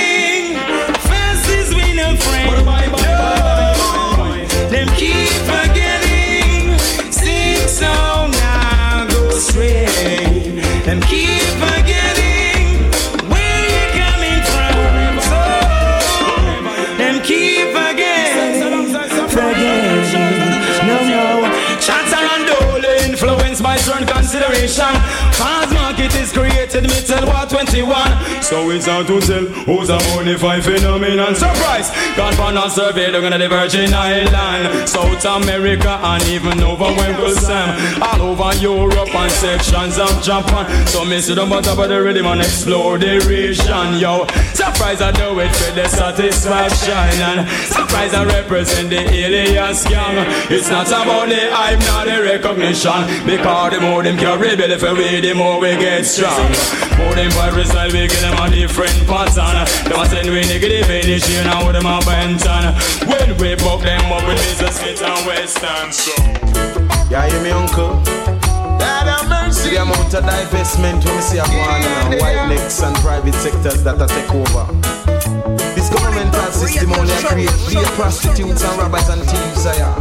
consideration. 24.26 24.92
Fast 25.38 25.72
market 25.72 26.12
is 26.16 26.32
created, 26.66 26.90
me 26.90 27.26
what 27.26 27.48
21. 27.48 28.42
So 28.42 28.70
it's 28.70 28.87
hard 28.87 29.07
to 29.07 29.20
tell 29.20 29.44
who's 29.66 29.90
a 29.90 29.98
bonafide 29.98 30.62
phenomenon. 30.62 31.35
Surprise! 31.35 31.90
God 32.16 32.37
born 32.37 32.57
on 32.57 32.70
survey, 32.70 33.11
looking 33.11 33.33
at 33.33 33.38
the 33.38 33.48
Virgin 33.48 33.92
Island, 33.92 34.88
South 34.88 35.24
America, 35.24 35.98
and 36.02 36.22
even 36.29 36.62
over 36.62 36.90
Winkle 36.96 37.31
Sam. 37.31 38.02
All 38.02 38.33
over 38.33 38.55
Europe 38.59 39.14
and 39.14 39.33
sections 39.33 39.98
of 39.98 40.22
Japan. 40.22 40.87
So 40.87 41.05
me 41.05 41.20
see 41.20 41.35
them 41.35 41.50
top 41.50 41.79
of 41.79 41.88
the 41.88 42.02
rhythm 42.02 42.26
and 42.26 42.40
explore 42.40 42.98
the 42.98 43.20
region, 43.29 43.98
yo. 43.98 44.26
Surprise, 44.55 45.02
I 45.02 45.12
do 45.12 45.38
it 45.40 45.55
for 45.55 45.74
the 45.74 45.88
satisfaction. 45.88 46.92
And 46.92 47.48
surprise, 47.66 48.14
I 48.14 48.24
represent 48.24 48.90
the 48.90 49.00
alias 49.00 49.85
gang. 49.85 50.26
It's 50.50 50.70
not 50.70 50.88
about 50.88 51.29
the 51.29 51.50
hype, 51.50 51.81
not 51.81 52.07
the 52.07 52.22
recognition. 52.22 53.26
Because 53.26 53.72
the 53.72 53.81
more 53.81 54.02
them 54.02 54.16
carry 54.16 54.57
for 54.79 54.94
we, 54.94 55.20
the 55.20 55.35
more 55.35 55.61
we 55.61 55.76
get 55.76 56.05
strong. 56.05 56.55
More 56.98 57.14
them 57.14 57.30
virus 57.32 57.68
style, 57.70 57.92
we 57.92 58.08
get 58.08 58.20
them 58.20 58.36
a 58.40 58.50
different 58.50 58.96
pattern. 59.06 59.66
Them 59.88 60.00
a 60.00 60.04
send 60.06 60.28
we 60.30 60.42
negative 60.46 60.88
energy, 60.88 61.34
now 61.44 61.66
with 61.66 61.76
them 61.76 61.86
a 61.86 62.00
benton. 62.04 62.72
When 63.08 63.36
we 63.38 63.54
buck 63.56 63.82
them 63.82 64.10
up 64.12 64.24
with 64.26 64.40
Mr. 64.40 64.70
Smith 64.72 65.02
and 65.02 65.26
Wesson. 65.26 65.92
So. 65.92 66.14
Yeah, 67.10 67.28
hear 67.30 67.42
me, 67.42 67.50
uncle? 67.50 68.02
God 68.78 69.06
have 69.06 69.28
mercy. 69.28 69.70
The 69.70 69.82
amount 69.82 70.12
of 70.12 70.24
divestment 70.24 71.04
when 71.04 71.16
we 71.16 71.22
see 71.22 71.38
a 71.38 71.46
one 71.46 71.82
and 71.82 72.20
white 72.20 72.48
necks 72.48 72.82
and 72.82 72.96
private 72.96 73.34
sectors 73.34 73.82
that 73.84 74.00
are 74.00 74.08
take 74.08 74.32
over. 74.34 74.66
This 75.74 75.88
governmental 75.88 76.50
system 76.50 76.92
only 76.92 77.14
create 77.22 77.52
be 77.68 77.78
prostitutes 77.94 78.64
and 78.64 78.78
robbers 78.78 79.08
and 79.08 79.22
thieves. 79.22 79.64
Yeah. 79.64 79.94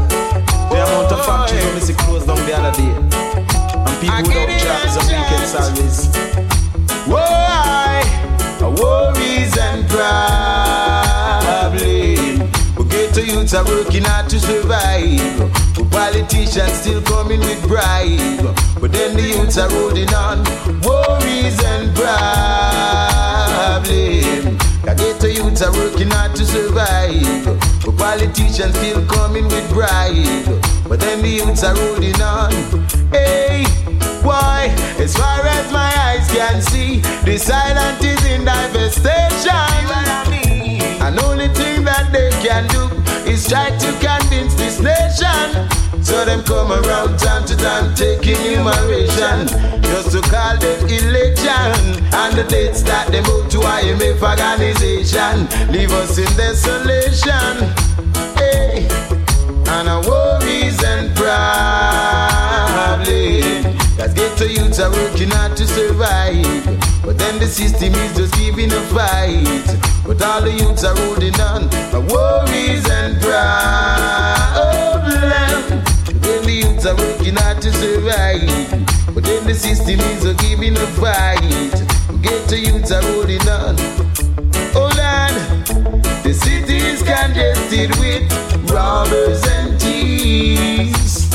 The 0.70 0.82
amount 0.82 1.12
of 1.14 1.26
factories 1.26 1.64
when 1.64 1.76
we 1.76 1.82
see 1.82 1.94
closed 1.94 2.28
down 2.28 2.42
the 2.42 2.54
other 2.58 2.74
day. 2.74 2.90
And 2.90 3.96
people 4.02 4.26
without 4.26 4.50
jobs 4.66 4.98
weekend 5.56 5.92
salaries. 5.92 6.08
Why? 7.08 8.04
Worries 8.62 9.58
and 9.58 9.88
problems. 9.90 11.80
We 12.78 12.84
get 12.86 13.14
to 13.14 13.26
youths 13.26 13.54
are 13.54 13.66
working 13.66 14.04
hard 14.04 14.30
to 14.30 14.40
survive. 14.40 15.52
But 15.76 15.92
politicians 15.92 16.74
still 16.74 17.02
coming 17.04 17.40
with 17.40 17.68
bribe. 17.68 18.56
But 18.82 18.92
then 18.92 19.16
the 19.16 19.22
youths 19.22 19.58
are 19.58 19.70
holding 19.70 20.14
on. 20.14 20.44
Worries 20.82 21.64
and 21.64 21.96
problems. 21.96 23.16
I 24.88 24.94
get 24.94 25.20
to 25.22 25.32
youths 25.32 25.62
are 25.62 25.72
working 25.72 26.10
hard 26.12 26.36
to 26.36 26.46
survive. 26.46 27.46
But 27.86 27.98
politicians 27.98 28.76
still 28.78 29.06
coming 29.08 29.46
with 29.46 29.70
bribe. 29.70 30.62
But 30.88 31.00
then 31.00 31.22
the 31.22 31.30
youths 31.30 31.64
are 31.64 31.76
holding 31.76 32.22
on. 32.22 32.52
Hey, 33.12 33.66
why? 34.26 34.74
As 34.98 35.16
far 35.16 35.46
as 35.46 35.72
my 35.72 35.92
eyes 36.08 36.28
can 36.32 36.62
see, 36.62 37.00
the 37.24 37.38
silent 37.38 38.04
is 38.04 38.24
in 38.26 38.44
devastation. 38.44 39.54
And 41.06 41.20
only 41.20 41.50
thing 41.50 41.86
that 41.86 42.10
they 42.12 42.30
can 42.42 42.68
do 42.74 42.84
is 43.30 43.48
try 43.48 43.70
to 43.70 43.90
convince 44.02 44.56
this 44.56 44.80
nation. 44.80 45.70
So 46.04 46.26
them 46.26 46.44
come 46.44 46.72
around 46.72 47.18
time 47.18 47.46
to 47.46 47.56
time 47.58 47.96
taking 47.96 48.38
numeration 48.44 49.48
Just 49.82 50.12
to 50.12 50.22
call 50.22 50.56
them 50.58 50.88
election 50.88 52.06
And 52.14 52.38
the 52.38 52.46
dates 52.48 52.84
that 52.84 53.08
they 53.10 53.22
move 53.22 53.50
to 53.50 53.58
IMF 53.58 54.22
organization 54.22 55.50
Leave 55.74 55.92
us 55.94 56.20
in 56.20 56.30
desolation 56.38 57.74
Hey, 58.38 58.88
and 59.74 59.90
our 59.90 60.04
worries 60.04 60.84
and 60.84 61.16
Cause 61.18 62.45
youths 64.76 64.80
are 64.80 64.92
working 64.92 65.30
hard 65.30 65.56
to 65.58 65.66
survive 65.68 66.66
But 67.04 67.18
then 67.18 67.40
the 67.40 67.48
system 67.48 67.94
is 67.94 68.16
just 68.18 68.34
giving 68.36 68.72
a 68.72 68.82
fight 68.94 69.78
But 70.06 70.22
all 70.22 70.42
the 70.42 70.52
youths 70.52 70.84
are 70.84 70.96
holding 70.96 71.40
on 71.40 71.70
Our 71.94 72.02
worries 72.02 72.90
and 72.90 73.22
problems 73.22 73.56
then 76.22 76.44
the 76.44 76.52
youths 76.52 76.86
are 76.86 76.96
working 76.96 77.36
hard 77.36 77.62
to 77.62 77.72
survive. 77.72 78.50
But 79.14 79.24
then 79.26 79.46
the 79.46 79.54
system 79.54 80.00
is 80.00 80.24
just 80.24 80.40
giving 80.40 80.76
a 80.76 80.88
fight. 80.98 81.40
Get 82.24 82.48
the 82.48 82.58
youths 82.58 82.92
are 82.92 83.04
holding 83.04 83.48
on. 83.48 83.76
Oh, 84.74 84.90
Hold 84.90 85.00
on. 85.00 85.34
The 86.24 86.34
city 86.34 86.78
is 86.78 87.04
congested 87.04 87.92
with 88.00 88.72
robbers 88.72 89.44
and 89.46 89.80
thieves. 89.80 91.26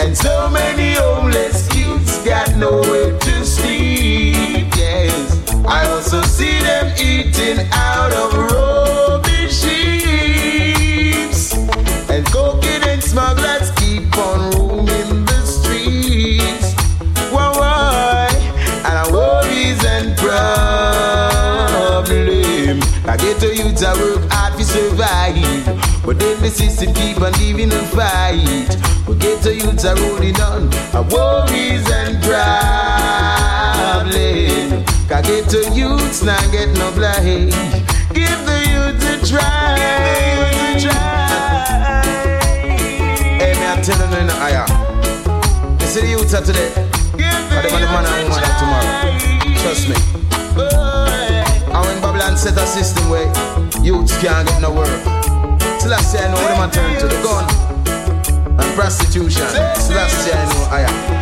And 0.00 0.16
so 0.16 0.48
many 0.48 0.94
homeless 0.94 1.68
kids 1.68 2.24
got 2.24 2.56
nowhere 2.56 3.18
to 3.18 3.44
sleep. 3.44 4.74
Yes. 4.74 5.54
I 5.66 5.86
also 5.90 6.22
see 6.22 6.58
them 6.60 6.86
eating 6.98 7.68
out 7.70 8.10
of 8.14 8.32
rubbish 8.50 9.62
heaps. 9.62 11.52
And 12.08 12.24
cocaine 12.28 12.82
and 12.84 13.02
smugglers 13.02 13.70
keep 13.72 14.16
on 14.16 14.50
roaming 14.52 15.26
the 15.26 15.44
streets. 15.44 16.72
Why, 17.30 17.52
why? 17.58 18.30
And 18.86 18.96
our 18.96 19.12
worries 19.12 19.84
and 19.84 20.16
problems. 20.16 20.40
I 23.06 23.16
get 23.18 23.38
to 23.40 23.54
youths, 23.54 23.82
I 23.82 23.92
work 24.00 24.30
hard 24.32 24.56
to 24.58 24.64
survive. 24.64 25.66
But 26.06 26.18
then 26.18 26.40
the 26.40 26.48
system 26.48 26.94
keep 26.94 27.20
on 27.20 27.32
giving 27.32 27.70
a 27.70 27.82
fight. 27.94 28.89
Get 29.50 29.64
youths, 29.64 29.84
are 29.84 29.96
rolling 29.96 30.40
on. 30.40 30.70
Our 30.94 31.02
worries 31.10 31.90
and 31.90 32.22
problems. 32.22 32.86
I 35.10 35.22
get 35.22 35.48
to 35.50 35.68
youths, 35.74 36.22
now 36.22 36.38
get 36.52 36.68
no 36.78 36.92
blind. 36.92 37.50
Give 38.14 38.38
the 38.46 38.58
youth 38.70 39.02
a 39.10 39.18
try. 39.26 39.76
Hey, 43.40 43.54
me, 43.58 43.66
I'm 43.66 43.82
telling 43.82 44.12
you, 44.12 44.26
now, 44.28 44.46
aya. 44.46 44.64
You 45.80 45.86
see 45.86 46.02
the 46.02 46.08
youths 46.10 46.32
of 46.32 46.44
today? 46.44 46.70
Are 46.70 47.62
the 47.62 47.70
the 47.70 47.90
man 47.90 48.06
and 48.06 48.28
woman 48.28 48.44
of 48.46 48.54
tomorrow. 48.54 49.18
Trust 49.62 49.88
me. 49.88 49.96
And 51.74 51.82
when 51.86 51.98
Babylon 52.00 52.36
set 52.36 52.56
a 52.56 52.66
system 52.66 53.10
where 53.10 53.26
youths 53.82 54.16
can't 54.22 54.46
get 54.46 54.60
no 54.62 54.70
work, 54.72 55.02
till 55.80 55.92
I 55.92 56.00
say 56.02 56.24
I 56.24 56.28
know 56.28 56.40
what 56.40 56.70
them 56.70 56.70
a 56.70 56.72
turn 56.72 57.00
to 57.00 57.08
the 57.08 57.20
gun 57.24 57.69
and 58.62 58.74
prostitution. 58.74 59.46
Till 59.46 59.98
I 59.98 60.08
say 60.08 60.32
I 60.32 60.44
know, 60.52 60.68
aya. 60.70 61.20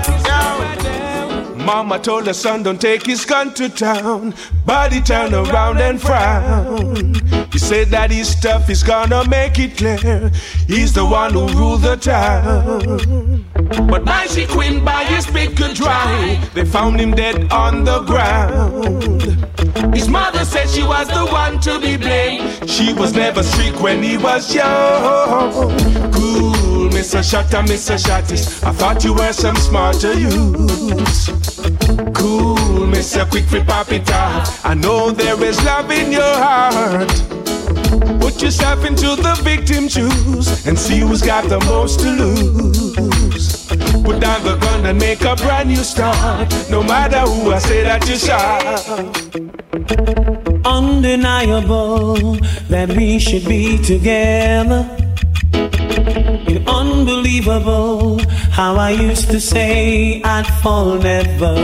Mama 1.68 1.98
told 1.98 2.26
her 2.26 2.32
son 2.32 2.62
don't 2.62 2.80
take 2.80 3.04
his 3.04 3.26
gun 3.26 3.52
to 3.52 3.68
town. 3.68 4.32
Body 4.64 5.02
turn 5.02 5.34
around 5.34 5.78
and 5.82 6.00
frown. 6.00 7.14
He 7.52 7.58
said 7.58 7.88
that 7.88 8.10
his 8.10 8.28
stuff 8.28 8.70
is 8.70 8.82
gonna 8.82 9.28
make 9.28 9.58
it 9.58 9.76
clear. 9.76 10.30
He's 10.66 10.94
the 10.94 11.04
one 11.04 11.34
who 11.34 11.46
ruled 11.48 11.82
the 11.82 11.96
town. 11.96 13.44
But 13.86 14.06
she 14.30 14.46
queen 14.46 14.84
by 14.84 15.04
his 15.04 15.26
pick 15.26 15.56
could 15.56 15.74
dry. 15.74 16.40
They 16.54 16.64
found 16.64 17.00
him 17.00 17.12
dead 17.12 17.52
on 17.52 17.84
the 17.84 18.00
ground. 18.00 19.22
His 19.94 20.08
mother 20.08 20.44
said 20.44 20.68
she 20.68 20.82
was 20.82 21.08
the 21.08 21.26
one 21.26 21.60
to 21.60 21.78
be 21.80 21.96
blamed. 21.96 22.70
She 22.70 22.92
was 22.92 23.14
never 23.14 23.42
strict 23.42 23.80
when 23.80 24.02
he 24.02 24.16
was 24.16 24.54
young. 24.54 25.52
Cool, 26.12 26.47
Mr. 26.90 27.22
Shutter, 27.22 27.58
Mr. 27.58 27.96
Shottis. 27.98 28.62
I 28.64 28.72
thought 28.72 29.04
you 29.04 29.14
were 29.14 29.32
some 29.32 29.56
smarter 29.56 30.14
youths. 30.14 31.26
Cool, 32.14 32.56
Mr. 32.86 33.28
Quick 33.28 33.46
for 33.46 33.62
pop 33.64 33.90
it 33.92 34.10
off. 34.10 34.64
I 34.64 34.74
know 34.74 35.10
there 35.10 35.42
is 35.42 35.62
love 35.64 35.90
in 35.90 36.12
your 36.12 36.22
heart. 36.22 37.08
Put 38.20 38.42
yourself 38.42 38.84
into 38.84 39.16
the 39.16 39.38
victim's 39.42 39.92
shoes 39.92 40.66
and 40.66 40.78
see 40.78 40.98
who's 40.98 41.22
got 41.22 41.48
the 41.48 41.60
most 41.60 42.00
to 42.00 42.10
lose. 42.10 43.66
Put 44.04 44.20
down 44.20 44.42
the 44.44 44.56
gun 44.60 44.86
and 44.86 44.98
make 44.98 45.22
a 45.22 45.36
brand 45.36 45.68
new 45.68 45.76
start. 45.76 46.52
No 46.70 46.82
matter 46.82 47.20
who 47.20 47.52
I 47.52 47.58
say 47.58 47.82
that 47.84 48.08
you 48.08 48.16
shot. 48.16 50.47
Undeniable 50.68 52.34
that 52.68 52.88
we 52.94 53.18
should 53.18 53.46
be 53.46 53.78
together. 53.78 54.86
It's 56.46 56.68
unbelievable 56.68 58.18
how 58.50 58.76
I 58.76 58.90
used 58.90 59.30
to 59.30 59.40
say 59.40 60.20
I'd 60.22 60.46
fall 60.62 60.98
never. 60.98 61.54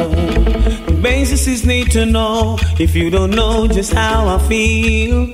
The 0.86 0.98
basis 1.02 1.46
is 1.46 1.66
need 1.66 1.90
to 1.90 2.06
know 2.06 2.56
if 2.80 2.96
you 2.96 3.10
don't 3.10 3.32
know 3.32 3.68
just 3.68 3.92
how 3.92 4.26
I 4.26 4.38
feel. 4.48 5.26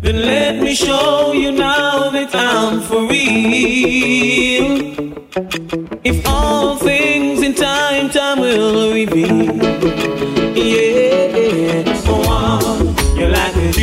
Then 0.00 0.16
let 0.22 0.62
me 0.62 0.74
show 0.74 1.32
you 1.32 1.50
now 1.50 2.10
that 2.10 2.30
I'm 2.32 2.80
for 2.80 3.08
real. 3.08 4.68
If 6.04 6.26
all 6.28 6.76
things 6.76 7.42
in 7.42 7.54
time, 7.54 8.10
time 8.10 8.38
will 8.38 8.92
reveal. 8.92 9.56
Yeah, 10.54 11.03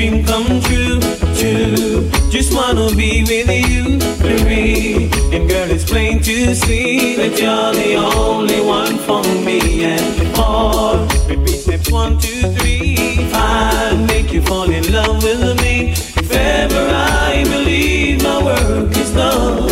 dream 0.01 0.25
come 0.25 0.59
true, 0.61 0.99
true. 1.37 2.09
Just 2.31 2.53
wanna 2.55 2.89
be 2.95 3.21
with 3.21 3.49
you, 3.69 3.99
Marie. 4.23 5.09
And 5.33 5.47
girl, 5.47 5.69
it's 5.69 5.83
plain 5.83 6.19
to 6.23 6.55
see 6.55 7.15
that 7.17 7.39
you're 7.39 7.73
the 7.81 7.95
only 7.95 8.61
one 8.61 8.97
for 9.07 9.21
me. 9.45 9.83
And 9.83 10.07
before, 10.19 10.95
repeat 11.29 11.59
steps 11.65 11.91
one, 11.91 12.17
two, 12.17 12.41
three, 12.55 13.29
five. 13.29 13.99
Make 14.07 14.33
you 14.33 14.41
fall 14.41 14.69
in 14.71 14.91
love 14.91 15.21
with 15.23 15.61
me. 15.61 15.91
If 16.21 16.31
ever 16.31 16.85
I 17.29 17.43
believe 17.43 18.23
my 18.23 18.43
work 18.43 18.97
is 18.97 19.11
done, 19.13 19.67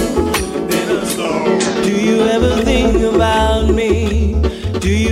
then 0.70 0.86
I'll 0.96 1.06
stop. 1.06 1.84
Do 1.84 1.92
you 2.08 2.22
ever 2.36 2.62
think 2.64 3.02
about 3.02 3.70
me? 3.70 3.99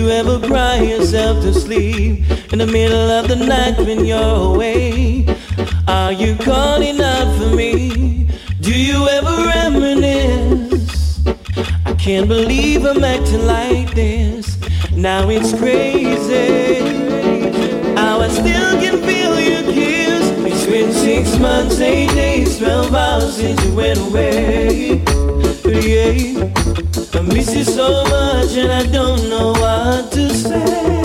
Do 0.08 0.13
you 0.13 0.20
ever 0.20 0.48
cry 0.48 0.78
yourself 0.78 1.43
to 1.43 1.54
sleep 1.54 2.24
in 2.54 2.60
the 2.60 2.65
middle 2.65 3.12
of 3.12 3.28
the 3.28 3.36
night 3.36 3.78
when 3.78 4.06
you're 4.06 4.54
away? 4.54 5.26
Are 5.86 6.13
you 6.13 6.38
calling 6.38 7.02
out 7.02 7.38
for 7.38 7.54
me? 7.54 8.30
Do 8.62 8.72
you 8.72 9.06
ever 9.10 9.48
reminisce? 9.48 11.28
I 11.86 11.93
can't 11.96 12.30
believe 12.30 12.86
I'm 12.86 13.04
acting 13.04 13.46
like 13.46 13.93
this. 13.96 14.58
Now 14.93 15.28
it's 15.30 15.52
crazy. 15.52 16.80
How 17.98 18.22
I 18.22 18.30
still 18.30 18.80
can 18.80 19.04
feel 19.04 19.38
your 19.41 19.63
kiss. 19.74 20.24
It's 20.48 20.65
been 20.67 20.93
six 20.93 21.38
months, 21.38 21.82
eight 21.82 22.12
days, 22.12 22.60
twelve 22.60 22.96
hours 22.96 23.36
since 23.36 23.62
you 23.65 23.76
went 23.76 24.00
away. 24.00 25.04
Yeah. 25.65 26.66
I 27.17 27.21
miss 27.21 27.56
you 27.56 27.63
so 27.63 28.03
much 28.03 28.56
and 28.58 28.71
I 28.71 28.86
don't 28.86 29.27
know 29.27 29.51
what 29.53 30.12
to 30.12 30.30
say. 30.30 31.01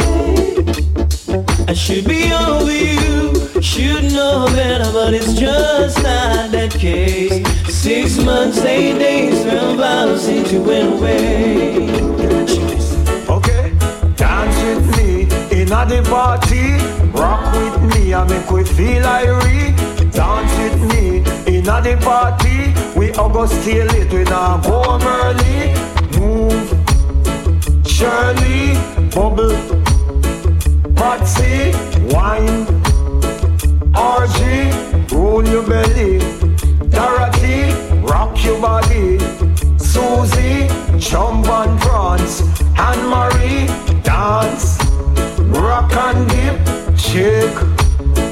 I 1.66 1.72
should 1.72 2.04
be 2.06 2.30
over 2.34 2.70
you, 2.70 3.62
should 3.62 4.12
know 4.12 4.44
better, 4.48 4.92
but 4.92 5.14
it's 5.14 5.32
just 5.32 5.96
not 6.02 6.50
that 6.50 6.72
case. 6.72 7.48
Six 7.74 8.18
months, 8.18 8.58
eight 8.58 8.98
days, 8.98 9.42
twelve 9.42 9.80
hours 9.80 10.20
since 10.24 10.52
you 10.52 10.60
went 10.62 10.92
away. 10.92 11.88
Okay, 13.30 13.72
dance 14.14 14.58
with 14.64 14.84
me 14.98 15.22
in 15.62 15.68
the 15.68 16.06
party. 16.10 16.76
Rock 17.18 17.54
with 17.54 17.94
me 17.94 18.12
and 18.12 18.28
make 18.28 18.50
we 18.50 18.64
feel 18.64 19.02
irie. 19.02 19.72
Dance 20.12 20.52
with 20.58 20.78
me 20.92 21.24
in 21.56 21.64
the 21.64 21.98
party. 22.02 22.74
We 22.98 23.12
all 23.12 23.30
go 23.30 23.46
stay 23.46 23.82
late, 23.82 24.12
we 24.12 24.24
not 24.24 24.62
go 24.62 24.98
early. 25.00 25.91
Move, 26.22 26.68
Shirley, 27.84 28.74
bubble, 29.10 29.58
Patsy, 30.94 31.72
wine, 32.14 32.64
RG, 33.92 35.10
roll 35.10 35.44
your 35.44 35.66
belly. 35.66 36.20
Dorothy, 36.90 37.72
rock 38.06 38.44
your 38.44 38.60
body. 38.60 39.18
Susie, 39.78 40.68
jump 41.00 41.48
and 41.48 41.80
prance. 41.80 42.42
Anne 42.78 43.04
Marie, 43.12 43.66
dance. 44.04 44.78
Rock 45.50 45.92
and 46.06 46.28
dip, 46.30 46.96
shake. 46.96 47.58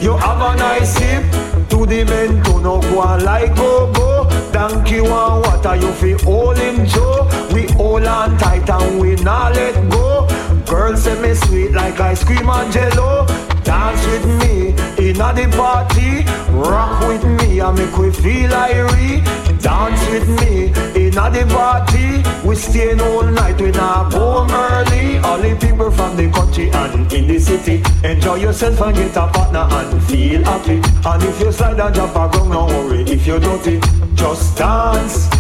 You 0.01 0.17
have 0.17 0.41
a 0.41 0.57
nice 0.57 0.97
hip. 0.97 1.25
To 1.71 1.87
the 1.87 2.05
men 2.05 2.41
to 2.45 2.61
no 2.61 2.81
go 2.81 3.01
on 3.01 3.25
like 3.25 3.57
go 3.57 3.93
go. 3.93 4.20
Donkey 4.61 5.01
one 5.01 5.41
water 5.41 5.75
you 5.75 5.91
feel 5.95 6.29
all 6.29 6.51
in 6.51 6.85
Joe. 6.85 7.27
We 7.55 7.63
hold 7.73 8.05
on 8.05 8.37
tight 8.37 8.69
and 8.69 9.01
we 9.01 9.15
not 9.25 9.55
let 9.55 9.75
go. 9.91 10.29
Girls 10.67 11.05
say 11.05 11.19
me 11.19 11.33
sweet 11.33 11.73
like 11.73 11.99
ice 11.99 12.23
cream 12.23 12.47
and 12.47 12.71
jello. 12.71 13.25
Dance 13.65 14.05
with 14.05 14.27
me 14.27 14.69
in 15.09 15.19
a 15.19 15.33
the 15.33 15.49
party. 15.57 16.27
Rock 16.53 17.09
with 17.09 17.25
me 17.25 17.61
and 17.61 17.79
make 17.79 17.97
we 17.97 18.11
feel 18.11 18.51
irie. 18.51 19.25
Dance 19.63 20.07
with 20.11 20.29
me 20.29 20.67
in 21.07 21.17
a 21.17 21.31
the 21.31 21.47
party. 21.49 22.21
We 22.47 22.55
stay 22.55 23.01
all 23.01 23.25
night, 23.25 23.59
we 23.59 23.71
not 23.71 24.13
go 24.13 24.47
early. 24.47 25.17
All 25.21 25.39
the 25.39 25.57
people 25.59 25.91
from 25.91 26.19
the 26.19 26.31
country 26.31 26.69
and 26.69 27.11
in 27.11 27.29
the 27.29 27.39
city. 27.39 27.83
Enjoy 28.05 28.35
yourself 28.35 28.79
and 28.83 28.95
get 28.95 29.17
a 29.17 29.27
partner 29.27 29.67
and 29.71 30.03
feel 30.05 30.45
happy. 30.45 30.83
And 31.07 31.23
if 31.23 31.41
you 31.41 31.51
slide 31.51 31.81
and 31.81 31.95
jump 31.95 32.15
around, 32.15 32.51
don't 32.51 32.69
worry 32.69 33.05
if 33.05 33.27
you're 33.27 33.41
dirty. 33.41 33.81
Just 34.21 34.59
dance. 34.59 35.31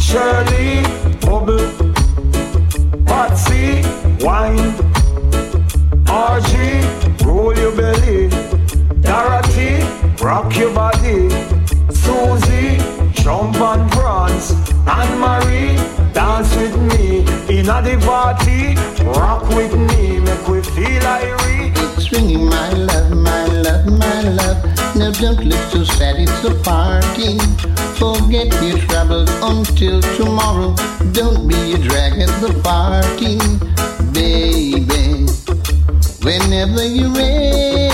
Shirley, 0.00 0.82
bubble, 1.20 1.70
Patsy, 3.06 3.80
wine, 4.26 4.74
RG, 6.04 7.24
roll 7.24 7.56
your 7.56 7.76
belly. 7.76 8.28
Dorothy, 9.02 9.86
rock 10.20 10.56
your 10.56 10.74
body. 10.74 11.30
Susie, 11.94 12.78
jump 13.22 13.54
and 13.60 13.88
prance. 13.92 14.50
Anne 14.88 15.20
Marie, 15.20 15.76
dance 16.12 16.56
with 16.56 16.76
me. 16.90 17.20
In 17.48 17.68
a 17.68 17.80
the 17.82 18.02
party, 18.04 18.74
rock 19.04 19.48
with 19.50 19.74
me. 19.74 20.18
Make 20.18 20.48
we 20.48 20.60
feel 20.60 21.02
irie. 21.02 21.70
It's 21.96 22.10
ringing, 22.10 22.46
my 22.46 22.72
love, 22.72 23.12
my 23.12 23.46
love, 23.46 23.86
my 23.86 24.22
love. 24.22 24.76
Now 24.96 25.12
don't 25.12 25.44
look 25.44 25.70
so 25.70 25.84
sad, 25.84 26.16
it's 26.18 26.42
a 26.42 26.54
party. 26.64 27.75
Forget 27.98 28.52
your 28.62 28.78
troubles 28.88 29.30
until 29.42 30.02
tomorrow. 30.16 30.74
Don't 31.12 31.48
be 31.48 31.72
a 31.72 31.78
drag 31.78 32.18
at 32.20 32.28
the 32.42 32.52
party, 32.62 33.38
baby. 34.12 35.26
Whenever 36.22 36.84
you're 36.84 37.10
ready, 37.14 37.86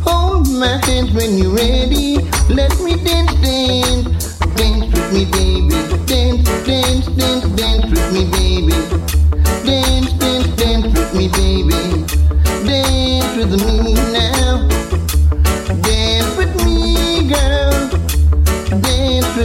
hold 0.00 0.48
my 0.52 0.78
hand 0.86 1.10
when 1.16 1.38
you're 1.38 1.54
ready. 1.54 2.18
Let 2.48 2.78
me 2.80 2.94
dance, 3.02 3.34
dance, 3.42 4.36
dance 4.54 4.86
with 4.94 5.12
me, 5.12 5.24
baby. 5.24 5.74
Dance, 6.06 6.44
dance, 6.64 7.06
dance, 7.18 7.46
dance 7.56 7.86
with 7.90 8.12
me, 8.12 8.24
baby. 8.30 8.76
Dance, 9.66 10.12
dance, 10.22 10.48
dance 10.56 10.86
with 10.96 11.12
me, 11.14 11.26
baby. 11.28 11.80
Dance 12.64 13.36
with 13.36 13.52
me 13.66 13.94
now. 14.12 14.47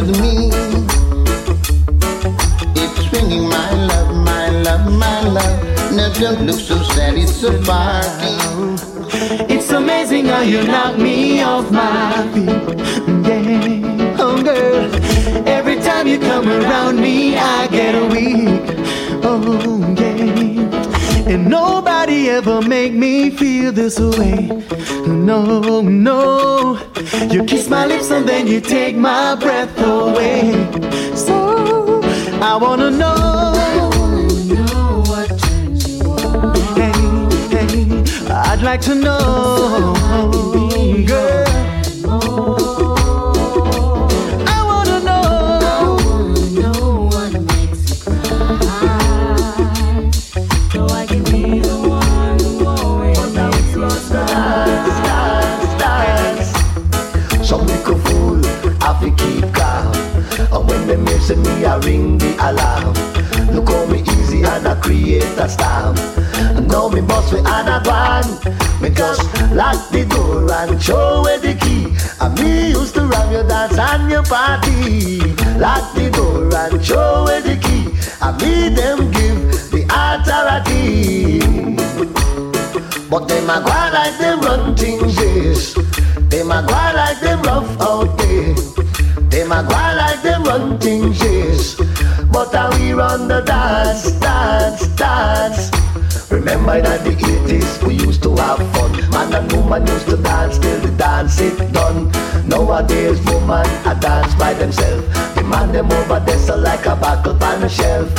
With 0.05 0.21
me. 0.21 0.49
It's 2.75 3.13
ringing, 3.13 3.47
my 3.49 3.71
love, 3.87 4.15
my 4.15 4.49
love, 4.49 4.91
my 4.91 5.21
love. 5.21 5.93
Now 5.93 6.11
don't 6.13 6.45
look 6.45 6.59
so 6.59 6.81
sad, 6.83 7.15
it's 7.17 7.43
a 7.43 7.51
party. 7.63 8.33
It's 9.53 9.71
amazing 9.71 10.25
how 10.25 10.41
you 10.41 10.63
knock 10.63 10.97
me 10.97 11.41
off 11.41 11.71
my 11.71 12.27
feet. 12.33 12.49
Yeah, 13.27 14.17
oh 14.19 14.41
girl. 14.43 15.47
Every 15.47 15.77
time 15.77 16.07
you 16.07 16.19
come 16.19 16.49
around 16.49 16.99
me, 16.99 17.37
I 17.37 17.67
get 17.67 17.95
weak. 18.11 18.77
Oh 19.23 19.95
yeah. 19.97 20.02
And 21.25 21.49
nobody 21.49 22.29
ever 22.29 22.61
make 22.61 22.93
me 22.93 23.29
feel 23.29 23.71
this 23.71 23.99
way. 23.99 24.49
No, 25.07 25.81
no. 25.81 26.79
You 27.31 27.43
kiss 27.45 27.69
my 27.69 27.85
lips 27.85 28.11
and 28.11 28.27
then 28.27 28.47
you 28.47 28.59
take 28.59 28.95
my 28.95 29.35
breath 29.35 29.77
away. 29.79 30.51
So 31.15 32.01
I 32.41 32.57
wanna 32.61 32.91
know. 32.91 33.23
I'd 38.35 38.61
like 38.61 38.81
to 38.81 38.95
know, 38.95 39.93
girl. 41.07 41.52
Messing 61.23 61.43
me, 61.43 61.65
I 61.65 61.77
ring 61.77 62.17
the 62.17 62.35
alarm. 62.39 62.93
Look 63.53 63.69
how 63.69 63.85
me 63.85 64.01
easy 64.01 64.43
and 64.43 64.67
I 64.67 64.75
create 64.81 65.23
a 65.37 65.47
storm. 65.47 65.95
Now 66.67 66.89
me 66.89 67.01
boss 67.01 67.31
me 67.31 67.39
and 67.39 67.69
a. 67.69 67.83
Me 68.81 68.89
just 68.89 69.21
lock 69.53 69.89
the 69.91 70.05
door 70.05 70.51
and 70.51 70.81
show 70.81 71.21
where 71.23 71.39
the 71.39 71.53
key. 71.55 71.95
And 72.19 72.37
me 72.39 72.71
used 72.71 72.95
to 72.95 73.05
run 73.05 73.31
your 73.31 73.47
dance 73.47 73.77
and 73.77 74.11
your 74.11 74.23
party. 74.23 75.19
Lock 75.57 75.93
the 75.93 76.11
door 76.11 76.53
and 76.53 76.83
show 76.83 77.23
where 77.25 77.41
the 77.41 77.55
key. 77.55 77.87
And 78.21 78.35
me 78.41 78.69
them 78.75 79.11
give 79.11 79.71
the 79.71 79.83
authority. 79.89 81.39
But 83.09 83.27
them 83.27 83.49
a 83.49 83.61
go 83.61 83.79
like 83.93 84.17
them 84.17 84.41
run 84.41 84.75
things, 84.75 85.15
yes. 85.15 85.73
Them 86.29 86.51
a 86.51 86.61
go 86.67 86.73
like 86.73 87.19
them 87.21 87.41
rough 87.43 87.79
out 87.79 88.17
there. 88.17 88.72
We 92.93 92.99
run 92.99 93.27
the 93.27 93.41
dance, 93.41 94.11
dance, 94.21 94.85
dance. 94.89 95.71
Remember 96.29 96.79
that 96.79 97.03
the 97.03 97.15
80s 97.15 97.81
we 97.87 97.95
used 97.95 98.21
to 98.21 98.35
have 98.35 98.59
fun. 98.71 98.91
Man 99.09 99.33
and 99.33 99.51
woman 99.51 99.87
used 99.87 100.05
to 100.09 100.17
dance 100.17 100.59
till 100.59 100.79
the 100.79 100.91
dance 100.91 101.39
is 101.39 101.57
done. 101.71 102.11
Nowadays 102.47 103.19
woman 103.25 103.65
a 103.89 103.97
dance 103.99 104.35
by 104.35 104.53
themselves. 104.53 105.07
The 105.33 105.41
man 105.41 105.71
them 105.71 105.91
over 105.91 106.19
there 106.19 106.37
so 106.37 106.55
like 106.55 106.85
a 106.85 106.95
buckle 106.95 107.43
on 107.43 107.63
a 107.63 107.69
shelf. 107.69 108.13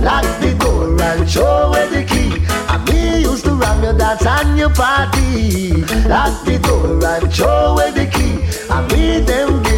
Lock 0.00 0.24
the 0.40 0.56
door 0.58 0.98
and 1.02 1.28
show 1.28 1.72
where 1.72 1.90
the 1.90 2.02
key. 2.02 2.46
And 2.72 2.82
me 2.88 3.20
used 3.28 3.44
to 3.44 3.52
ram 3.52 3.82
your 3.82 3.92
dance 3.92 4.24
and 4.24 4.56
your 4.56 4.70
party. 4.70 5.84
Lock 6.08 6.32
the 6.46 6.58
door 6.60 7.04
and 7.12 7.30
show 7.30 7.74
where 7.76 7.92
the 7.92 8.06
key. 8.06 8.40
And 8.72 8.90
me 8.90 9.20
them 9.20 9.62
give 9.64 9.73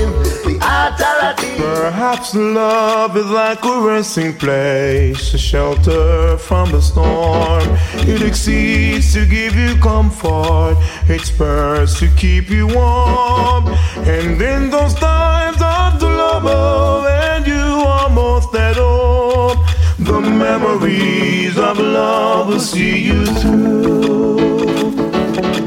Perhaps 0.86 2.36
love 2.36 3.16
is 3.16 3.26
like 3.26 3.64
a 3.64 3.80
resting 3.80 4.32
place, 4.34 5.34
a 5.34 5.38
shelter 5.38 6.38
from 6.38 6.70
the 6.70 6.80
storm. 6.80 7.64
It 8.06 8.22
exceeds 8.22 9.12
to 9.14 9.26
give 9.26 9.56
you 9.56 9.74
comfort, 9.80 10.76
it 11.08 11.22
spurs 11.22 11.98
to 11.98 12.08
keep 12.16 12.50
you 12.50 12.68
warm. 12.68 13.66
And 14.06 14.40
in 14.40 14.70
those 14.70 14.94
times 14.94 15.56
of 15.56 15.98
trouble, 15.98 17.02
when 17.02 17.44
you 17.44 17.82
are 17.84 18.08
most 18.10 18.54
at 18.54 18.76
home, 18.76 19.58
the 19.98 20.20
memories 20.20 21.58
of 21.58 21.78
love 21.78 22.46
will 22.46 22.60
see 22.60 23.06
you 23.06 23.26
through. 23.26 24.35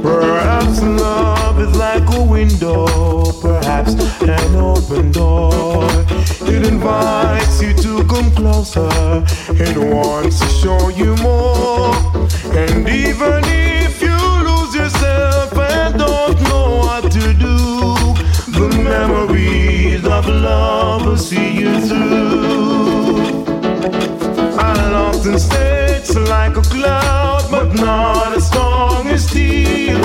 Perhaps 0.01 0.81
love 0.81 1.59
is 1.59 1.75
like 1.75 2.07
a 2.15 2.21
window, 2.23 3.31
perhaps 3.41 3.93
an 4.21 4.55
open 4.55 5.11
door. 5.11 5.83
It 6.41 6.65
invites 6.65 7.61
you 7.61 7.73
to 7.73 8.03
come 8.05 8.31
closer, 8.31 8.89
it 9.49 9.77
wants 9.77 10.39
to 10.39 10.47
show 10.47 10.89
you 10.89 11.15
more. 11.17 11.93
And 12.55 12.87
even 12.87 13.43
if 13.45 14.01
you 14.01 14.17
lose 14.47 14.73
yourself 14.73 15.53
and 15.57 15.99
don't 15.99 16.41
know 16.43 16.77
what 16.77 17.11
to 17.11 17.33
do, 17.33 17.55
the 18.57 18.69
memories 18.81 20.05
of 20.05 20.27
love 20.27 21.05
will 21.05 21.17
see 21.17 21.51
you 21.59 21.79
through. 21.81 23.19
I'll 24.57 24.95
often 24.95 25.37
say 25.39 25.88
it's 26.09 26.29
like 26.29 26.57
a 26.57 26.61
cloud, 26.61 27.45
but 27.51 27.73
not 27.75 28.35
as 28.35 28.47
strong 28.47 29.07
as 29.07 29.27
steel. 29.27 30.03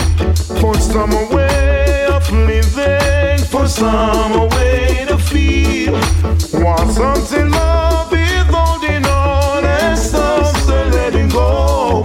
For 0.61 0.75
some 0.75 1.13
a 1.13 1.35
way 1.35 2.07
of 2.07 2.31
living, 2.31 3.39
for 3.47 3.67
some 3.67 4.33
a 4.33 4.47
way 4.57 5.07
to 5.09 5.17
feel. 5.17 5.93
Want 6.63 6.91
something 6.91 7.51
love 7.51 8.13
is 8.13 8.45
holding 8.51 9.05
on, 9.07 9.65
and 9.65 9.99
some 9.99 10.45
still 10.57 10.89
letting 10.89 11.29
go. 11.31 12.03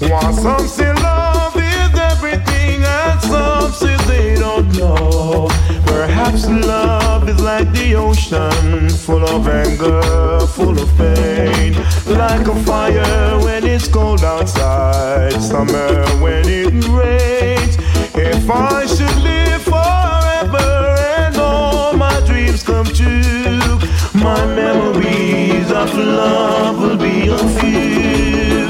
Want 0.00 0.34
something 0.36 0.94
love 1.02 1.56
is 1.56 1.98
everything, 1.98 2.82
and 2.82 3.20
some 3.20 3.72
say 3.72 3.96
they 4.06 4.36
don't 4.36 4.72
know. 4.78 5.48
Perhaps 5.86 6.48
love 6.48 7.03
is 7.28 7.40
like 7.40 7.70
the 7.72 7.94
ocean, 7.94 8.88
full 8.90 9.24
of 9.24 9.48
anger, 9.48 10.46
full 10.46 10.78
of 10.78 10.88
pain. 10.96 11.74
Like 12.06 12.46
a 12.46 12.54
fire 12.64 13.38
when 13.44 13.64
it's 13.64 13.88
cold 13.88 14.22
outside, 14.22 15.40
summer 15.40 16.04
when 16.22 16.44
it 16.46 16.72
rains. 16.88 17.76
If 18.14 18.50
I 18.50 18.86
should 18.86 19.16
live 19.22 19.62
forever 19.62 20.96
and 21.18 21.36
all 21.36 21.94
my 21.94 22.20
dreams 22.26 22.62
come 22.62 22.86
true, 22.86 23.78
my 24.14 24.44
memories 24.54 25.70
of 25.70 25.94
love 25.94 26.80
will 26.80 26.96
be 26.96 27.28
a 27.28 27.38
few. 27.58 28.68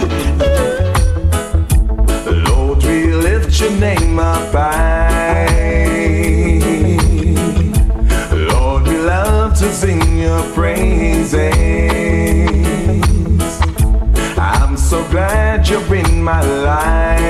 Lord, 2.47 2.83
we 2.85 3.13
lift 3.15 3.61
your 3.61 3.73
name 3.73 4.19
up 4.19 4.53
high. 4.53 5.64
Sing 9.75 10.19
your 10.19 10.41
praises. 10.53 11.35
I'm 14.39 14.77
so 14.77 15.03
glad 15.11 15.69
you're 15.69 15.95
in 15.97 16.23
my 16.23 16.41
life. 16.43 17.25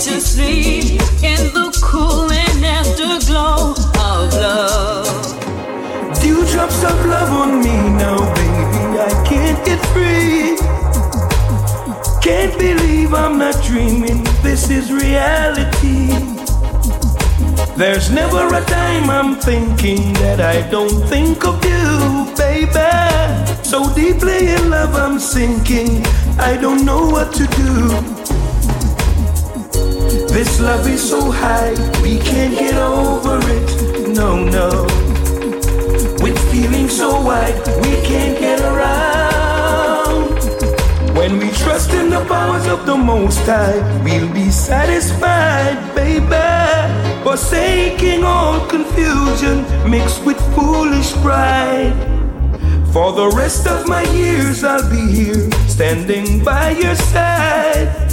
To 0.00 0.20
sleep 0.20 1.00
in 1.24 1.52
the 1.54 1.76
cooling 1.82 2.64
afterglow 2.64 3.74
of 3.98 4.32
love. 4.32 5.08
Dewdrops 6.22 6.84
of 6.84 7.04
love 7.06 7.30
on 7.32 7.58
me 7.58 7.76
now, 7.98 8.18
baby. 8.36 8.84
I 8.96 9.24
can't 9.26 9.58
get 9.66 9.80
free. 9.86 10.56
Can't 12.22 12.56
believe 12.60 13.12
I'm 13.12 13.38
not 13.38 13.60
dreaming. 13.64 14.22
This 14.40 14.70
is 14.70 14.92
reality. 14.92 16.14
There's 17.76 18.08
never 18.12 18.46
a 18.54 18.64
time 18.66 19.10
I'm 19.10 19.34
thinking 19.34 20.12
that 20.22 20.40
I 20.40 20.68
don't 20.70 21.02
think 21.08 21.44
of 21.44 21.64
you, 21.64 22.32
baby. 22.36 23.64
So 23.64 23.92
deeply 23.94 24.50
in 24.50 24.70
love 24.70 24.94
I'm 24.94 25.18
sinking. 25.18 26.06
I 26.38 26.56
don't 26.56 26.84
know 26.84 27.10
what 27.10 27.32
to 27.34 27.46
do. 27.48 28.17
This 30.38 30.60
love 30.60 30.86
is 30.86 31.02
so 31.02 31.32
high, 31.32 31.72
we 32.00 32.16
can't 32.20 32.56
get 32.56 32.76
over 32.76 33.40
it. 33.42 34.08
No, 34.14 34.44
no. 34.44 34.84
With 36.22 36.38
feelings 36.52 36.96
so 36.96 37.20
wide, 37.20 37.58
we 37.82 38.00
can't 38.06 38.38
get 38.38 38.60
around. 38.60 40.38
When 41.16 41.38
we 41.38 41.50
trust 41.50 41.92
in 41.92 42.10
the 42.10 42.24
powers 42.26 42.68
of 42.68 42.86
the 42.86 42.96
Most 42.96 43.40
High, 43.46 43.82
we'll 44.04 44.32
be 44.32 44.48
satisfied, 44.50 45.76
baby. 45.96 46.30
Forsaking 47.24 48.22
all 48.22 48.64
confusion 48.68 49.66
mixed 49.90 50.24
with 50.24 50.38
foolish 50.54 51.14
pride. 51.14 51.98
For 52.92 53.10
the 53.10 53.28
rest 53.36 53.66
of 53.66 53.88
my 53.88 54.04
years, 54.12 54.62
I'll 54.62 54.88
be 54.88 55.04
here, 55.10 55.50
standing 55.66 56.44
by 56.44 56.70
your 56.78 56.94
side. 56.94 58.07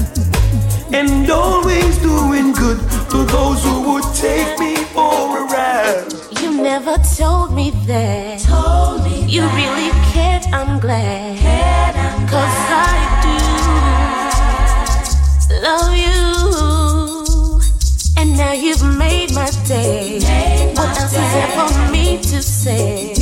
And 0.98 1.30
always 1.30 1.98
doing 1.98 2.54
good 2.54 2.80
to 3.10 3.26
those 3.26 3.62
who 3.66 3.82
would 3.92 4.08
take 4.16 4.58
me 4.58 4.76
for 4.96 5.40
a 5.40 5.44
ride. 5.44 6.08
You 6.40 6.62
never 6.64 6.96
told 7.18 7.54
me 7.54 7.72
that. 7.86 8.40
Told 8.40 9.04
me 9.04 9.26
you 9.26 9.42
really 9.60 9.92
cared. 10.14 10.46
I'm 10.54 10.80
glad. 10.80 11.38
Cared 11.40 11.96
Cause 12.30 12.58
I 12.72 12.96
do 13.26 13.36
love 15.68 15.94
you. 16.06 16.24
And 18.18 18.38
now 18.38 18.54
you've 18.54 18.86
made 18.98 19.34
my 19.34 19.52
day. 19.68 20.20
what 20.76 20.98
else 20.98 21.12
is 21.12 21.30
there 21.36 21.52
for 21.58 21.92
me 21.92 22.20
to 22.20 22.42
say? 22.42 23.14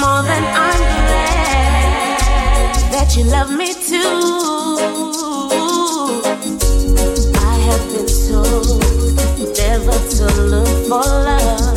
More 0.00 0.22
than 0.30 0.44
I'm 0.66 0.80
glad 1.04 2.18
that 2.92 3.14
you 3.14 3.24
love 3.24 3.50
me 3.52 3.74
too. 3.74 5.43
To 10.16 10.26
look 10.42 10.68
for 10.88 11.04
love. 11.28 11.76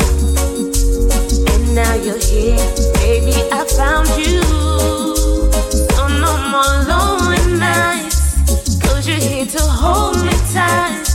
And 1.52 1.74
now 1.74 1.94
you're 1.94 2.18
here, 2.18 2.58
baby. 2.94 3.36
I 3.52 3.64
found 3.76 4.08
you. 4.18 4.42
I'm 5.98 6.20
no 6.20 6.32
more 6.52 6.74
lonely 6.90 7.58
nights. 7.58 8.78
You're 9.06 9.16
here 9.16 9.46
to 9.46 9.62
hold 9.62 10.16
me 10.24 10.32
tight. 10.52 11.07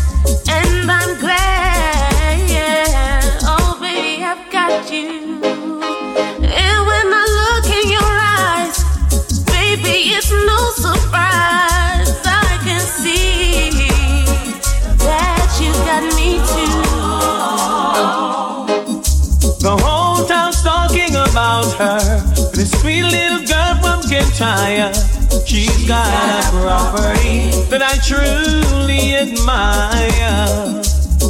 She's 25.45 25.87
got 25.87 26.07
a 26.07 26.49
property 26.49 27.51
that 27.69 27.81
I 27.81 27.95
truly 28.03 29.15
admire. 29.15 30.83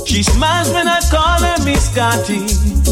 She 0.06 0.24
smiles 0.24 0.72
when 0.74 0.88
I 0.88 1.00
call 1.12 1.40
her 1.42 1.64
Miss 1.64 1.92
Scotty. 1.92 2.48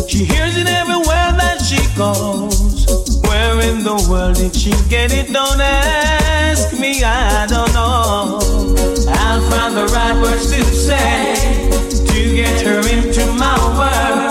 She 0.07 0.25
hears 0.25 0.57
it 0.57 0.67
everywhere 0.67 1.33
that 1.41 1.57
she 1.65 1.81
goes. 1.97 2.85
Where 3.23 3.61
in 3.61 3.83
the 3.83 3.97
world 4.11 4.35
did 4.35 4.55
she 4.55 4.71
get 4.89 5.11
it? 5.11 5.33
Don't 5.33 5.59
ask 5.59 6.77
me, 6.79 7.01
I 7.03 7.47
don't 7.47 7.73
know. 7.73 8.39
I'll 9.09 9.41
find 9.49 9.75
the 9.75 9.87
right 9.87 10.15
words 10.21 10.51
to 10.51 10.63
say 10.65 11.33
to 12.13 12.35
get 12.35 12.61
her 12.61 12.81
into 12.87 13.25
my 13.39 13.57
world. 13.75 14.30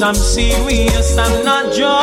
I'm 0.00 0.14
serious, 0.14 1.18
I'm 1.18 1.44
not 1.44 1.74
joking. 1.74 1.98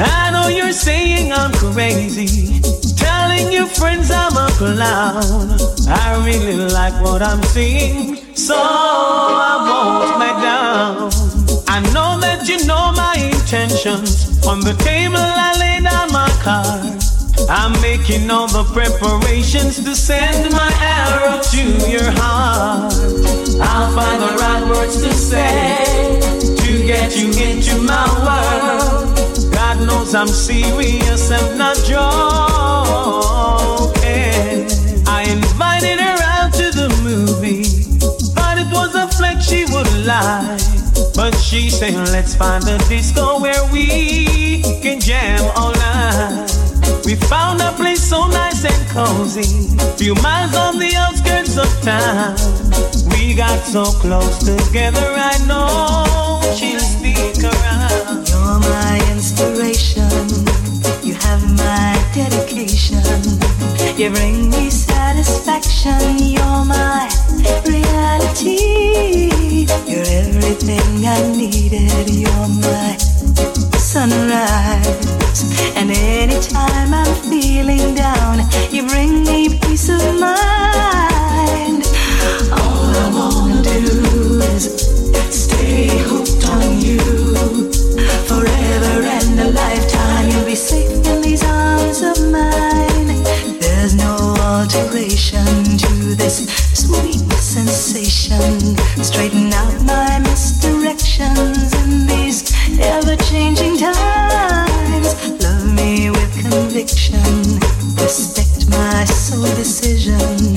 I 0.00 0.30
know 0.32 0.48
you're 0.48 0.72
saying 0.72 1.32
I'm 1.32 1.52
crazy. 1.52 2.60
Telling 2.96 3.52
your 3.52 3.66
friends 3.66 4.10
I'm 4.10 4.36
a 4.36 4.48
clown. 4.58 5.58
I 5.88 6.24
really 6.26 6.56
like 6.56 6.94
what 7.02 7.22
I'm 7.22 7.42
seeing, 7.44 8.16
so 8.34 8.56
I 8.56 9.62
won't 9.68 10.18
back 10.18 10.42
down. 10.42 11.12
I 11.68 11.80
know 11.92 12.18
that 12.20 12.48
you 12.48 12.66
know 12.66 12.92
my 12.96 13.14
intentions. 13.16 14.44
On 14.44 14.58
the 14.58 14.74
table, 14.82 15.16
I 15.16 15.54
lay 15.58 15.80
down 15.84 16.10
my 16.10 16.28
cards. 16.42 17.03
I'm 17.48 17.72
making 17.82 18.30
all 18.30 18.48
the 18.48 18.64
preparations 18.72 19.76
to 19.84 19.94
send 19.94 20.50
my 20.52 20.72
arrow 20.80 21.40
to 21.42 21.90
your 21.90 22.10
heart. 22.12 22.94
I'll 23.60 23.94
find 23.94 24.22
the 24.22 24.36
right 24.40 24.66
words 24.68 25.02
to 25.02 25.12
say 25.12 26.20
to 26.56 26.86
get 26.86 27.16
you 27.16 27.28
into 27.28 27.82
my 27.82 28.06
world. 28.24 29.52
God 29.52 29.86
knows 29.86 30.14
I'm 30.14 30.28
serious 30.28 31.30
and 31.30 31.58
not 31.58 31.76
joking. 31.76 32.04
I 35.06 35.24
invited 35.28 36.00
her 36.00 36.18
out 36.22 36.52
to 36.54 36.70
the 36.70 36.88
movie, 37.02 37.64
but 38.34 38.58
it 38.58 38.72
was 38.72 38.94
a 38.94 39.06
flex 39.16 39.46
she 39.46 39.64
would 39.66 40.06
lie. 40.06 40.58
But 41.14 41.34
she 41.34 41.68
said, 41.70 41.94
let's 42.10 42.34
find 42.34 42.66
a 42.66 42.78
disco 42.88 43.38
where 43.40 43.64
we 43.70 44.62
can 44.82 44.98
jam 45.00 45.40
all 45.56 45.72
night. 45.72 46.43
We 47.04 47.16
found 47.16 47.60
a 47.60 47.70
place 47.72 48.02
so 48.02 48.26
nice 48.28 48.64
and 48.64 48.88
cozy, 48.88 49.68
few 49.98 50.14
miles 50.22 50.54
on 50.56 50.78
the 50.78 50.96
outskirts 50.96 51.58
of 51.58 51.68
town. 51.82 52.34
We 53.10 53.34
got 53.34 53.60
so 53.66 53.84
close 53.84 54.38
together, 54.38 55.12
I 55.14 55.36
know 55.46 56.40
she'll 56.56 56.80
stick 56.80 57.44
around. 57.44 58.26
You're 58.26 58.58
my 58.58 58.96
inspiration, 59.12 60.08
you 61.04 61.14
have 61.14 61.42
my 61.58 61.92
dedication. 62.14 63.04
You 63.98 64.10
bring 64.10 64.48
me 64.48 64.70
satisfaction, 64.70 66.18
you're 66.18 66.64
my 66.64 67.10
reality. 67.66 69.28
You're 69.86 70.08
everything 70.08 71.04
I 71.04 71.20
needed, 71.36 72.08
you're 72.08 72.48
my 72.64 73.13
sunrise. 73.94 75.46
And 75.76 75.88
anytime 75.92 76.92
I'm 76.92 77.14
feeling 77.30 77.94
down, 77.94 78.40
you 78.72 78.88
bring 78.88 79.22
me 79.22 79.56
peace 79.60 79.88
of 79.88 80.02
mind. 80.18 81.82
All 82.58 82.90
I 83.02 83.08
wanna 83.14 83.62
do 83.62 84.40
is 84.50 84.64
stay 85.30 85.86
hooked 86.08 86.44
on 86.54 86.80
you. 86.80 86.98
Forever 88.30 88.94
and 89.18 89.38
a 89.46 89.48
lifetime, 89.62 90.28
you'll 90.28 90.44
be 90.44 90.56
safe 90.56 91.06
in 91.06 91.22
these 91.22 91.44
arms 91.44 92.02
of 92.02 92.18
mine. 92.32 93.08
There's 93.60 93.94
no 93.94 94.16
alteration 94.40 95.46
to 95.84 95.92
this 96.16 96.36
sweet 96.82 97.22
sensation. 97.38 98.58
Straighten 99.04 99.52
out 99.52 99.76
my 99.84 100.18
misdirections 100.26 101.70
in 101.84 102.08
these 102.08 102.54
ever 102.80 103.16
changing 103.30 103.73
my 109.40 109.54
decision 109.54 110.54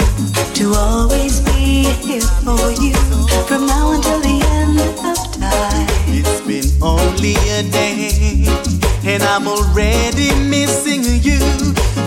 to 0.53 0.73
always 0.75 1.39
be 1.41 1.84
here 2.05 2.21
for 2.43 2.71
you 2.82 2.93
from 3.47 3.65
now 3.65 3.91
until 3.91 4.19
the 4.19 4.39
end 4.59 4.80
of 4.80 5.17
time. 5.39 5.88
It's 6.07 6.41
been 6.41 6.65
only 6.84 7.36
a 7.57 7.63
day, 7.71 8.45
and 9.05 9.23
I'm 9.23 9.47
already 9.47 10.30
missing 10.49 11.03
you. 11.23 11.39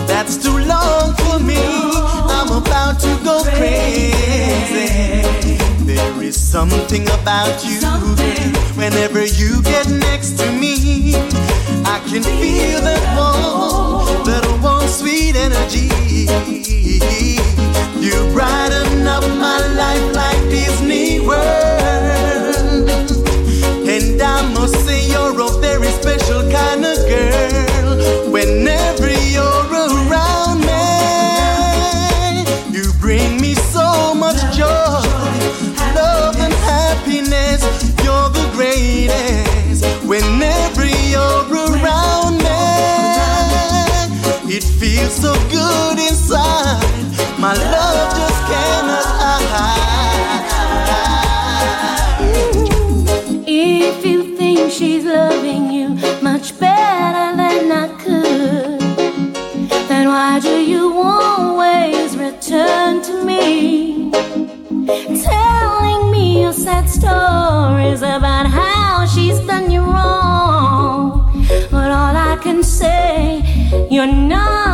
That's 0.07 0.37
too 0.37 0.57
long 0.59 1.13
for 1.15 1.39
me. 1.39 1.59
I'm 1.59 2.51
about 2.51 2.99
to 3.01 3.19
go 3.23 3.43
crazy. 3.43 4.87
There 5.85 6.23
is 6.23 6.39
something 6.39 7.03
about 7.09 7.65
you. 7.65 7.81
Whenever 8.77 9.25
you 9.25 9.61
get 9.63 9.89
next 9.89 10.37
to 10.39 10.51
me, 10.51 11.15
I 11.85 11.99
can 12.07 12.23
feel 12.23 12.81
that 12.81 13.03
warm, 13.17 14.25
that 14.25 14.59
warm, 14.63 14.87
sweet 14.87 15.35
energy. 15.35 16.60
Brighten 18.33 19.05
up 19.07 19.23
my 19.39 19.59
life 19.75 20.15
like 20.15 20.41
Disney 20.49 21.19
World. 21.19 22.89
And 23.87 24.21
I 24.21 24.41
must 24.53 24.75
say 24.85 25.05
you're 25.09 25.37
a 25.39 25.49
very 25.59 25.87
special 25.87 26.41
kind 26.49 26.85
of 26.85 26.97
girl. 27.09 28.31
Whenever 28.31 29.09
you're 29.33 29.67
around 29.85 30.61
me, 30.61 32.45
you 32.71 32.93
bring 33.01 33.41
me 33.41 33.53
so 33.53 34.15
much 34.15 34.39
joy, 34.55 35.03
love 35.93 36.37
and 36.39 36.53
happiness. 36.53 37.61
You're 38.03 38.29
the 38.29 38.49
greatest. 38.53 39.83
Whenever 40.07 40.85
you're 41.11 41.45
around 41.51 42.37
me, 42.37 42.63
it 44.55 44.63
feels 44.63 45.15
so 45.15 45.33
good. 45.49 46.00
My 47.51 47.57
love 47.57 48.09
just 48.15 48.41
cannot 48.49 49.43
hide. 49.51 49.83
If 53.45 54.05
you 54.05 54.37
think 54.37 54.71
she's 54.71 55.03
loving 55.03 55.69
you 55.69 55.89
much 56.21 56.57
better 56.57 57.35
than 57.35 57.69
I 57.69 57.87
could, 58.03 58.79
then 59.89 60.07
why 60.07 60.39
do 60.39 60.61
you 60.61 60.93
always 60.95 62.15
return 62.15 63.01
to 63.01 63.21
me? 63.25 64.11
Telling 65.21 66.09
me 66.09 66.43
your 66.43 66.53
sad 66.53 66.89
stories 66.89 68.01
about 68.01 68.47
how 68.47 69.05
she's 69.13 69.39
done 69.39 69.69
you 69.69 69.81
wrong. 69.81 71.45
But 71.69 71.91
all 71.91 72.15
I 72.15 72.37
can 72.41 72.63
say, 72.63 73.43
you're 73.91 74.07
not 74.07 74.70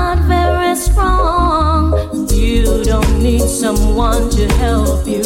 someone 3.97 4.29
to 4.29 4.47
help 4.57 5.07
you 5.07 5.23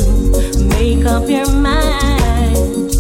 make 0.78 1.06
up 1.06 1.30
your 1.30 1.52
mind. 1.52 2.96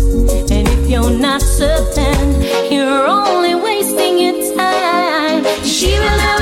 And 0.51 0.67
if 0.67 0.89
you're 0.89 1.17
not 1.17 1.41
certain, 1.41 2.41
you're 2.69 3.07
only 3.07 3.55
wasting 3.55 4.19
your 4.19 4.55
time. 4.57 5.45
She 5.63 5.91
will 5.93 6.17
never 6.17 6.40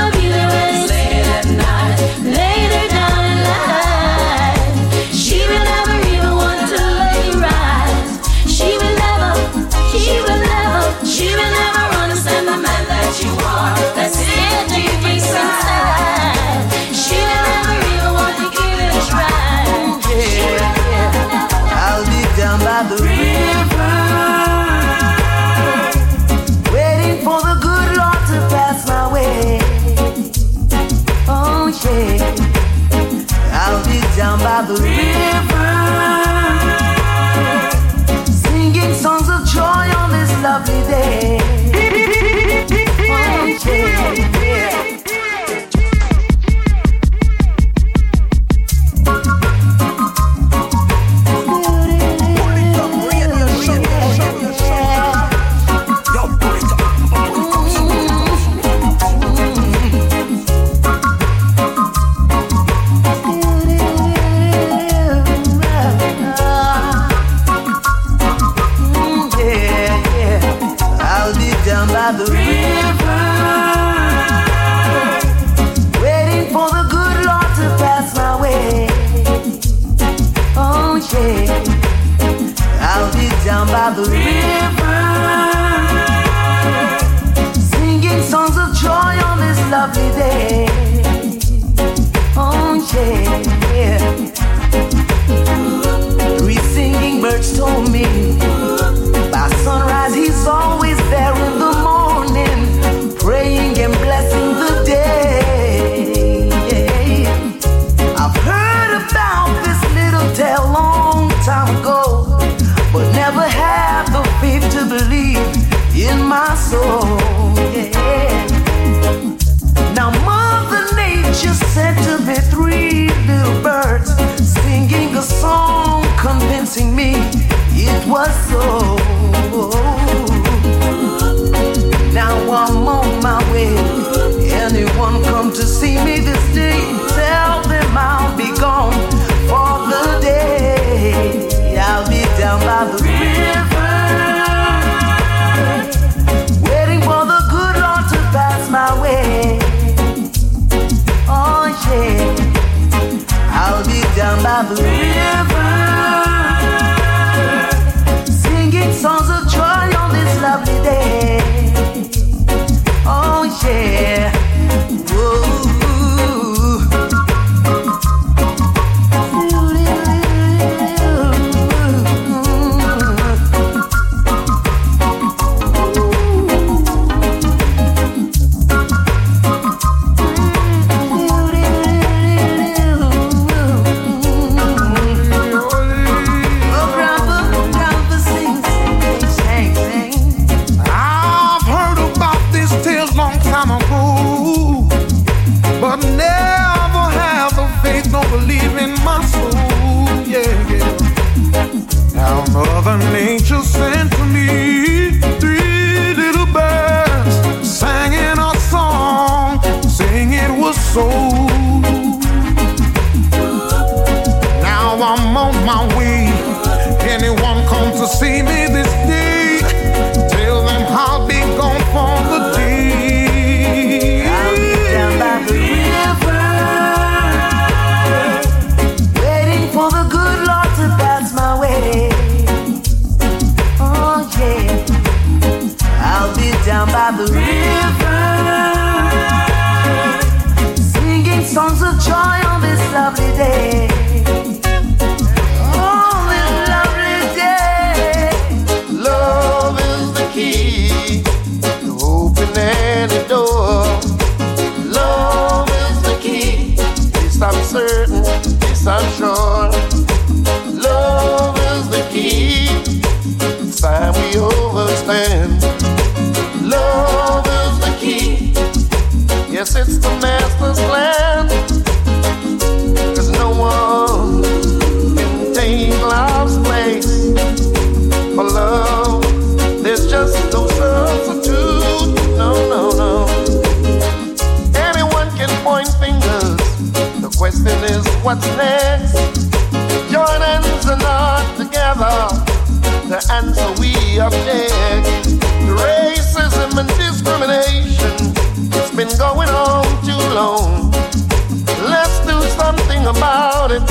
about 303.10 303.72
it 303.72 303.82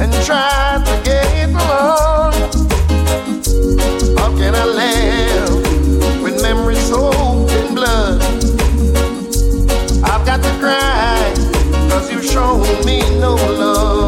and 0.00 0.12
tried 0.26 0.84
to 0.84 1.00
get 1.02 1.48
along. 1.48 2.34
How 4.18 4.30
can 4.36 4.54
I 4.54 4.66
live 4.82 6.22
with 6.22 6.42
memories 6.42 6.86
soaked 6.88 7.52
in 7.52 7.74
blood? 7.74 8.20
I've 10.04 10.26
got 10.26 10.42
to 10.42 10.52
cry, 10.60 11.32
cause 11.88 12.12
you 12.12 12.22
shown 12.22 12.60
me 12.84 13.00
no 13.18 13.34
love. 13.34 13.99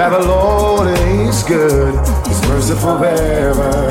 That 0.00 0.18
the 0.18 0.26
Lord 0.26 0.88
is 0.98 1.42
good, 1.42 1.92
His 2.26 2.40
merciful 2.48 2.96
forever, 2.96 3.90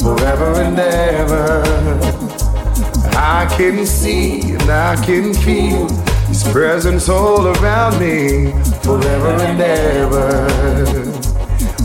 forever 0.00 0.62
and 0.62 0.78
ever. 0.78 1.62
I 3.14 3.44
can 3.58 3.84
see 3.84 4.40
and 4.40 4.70
I 4.70 4.96
can 5.04 5.34
feel 5.34 5.86
His 6.28 6.42
presence 6.44 7.10
all 7.10 7.48
around 7.48 8.00
me, 8.00 8.52
forever 8.82 9.32
and 9.42 9.60
ever, 9.60 10.30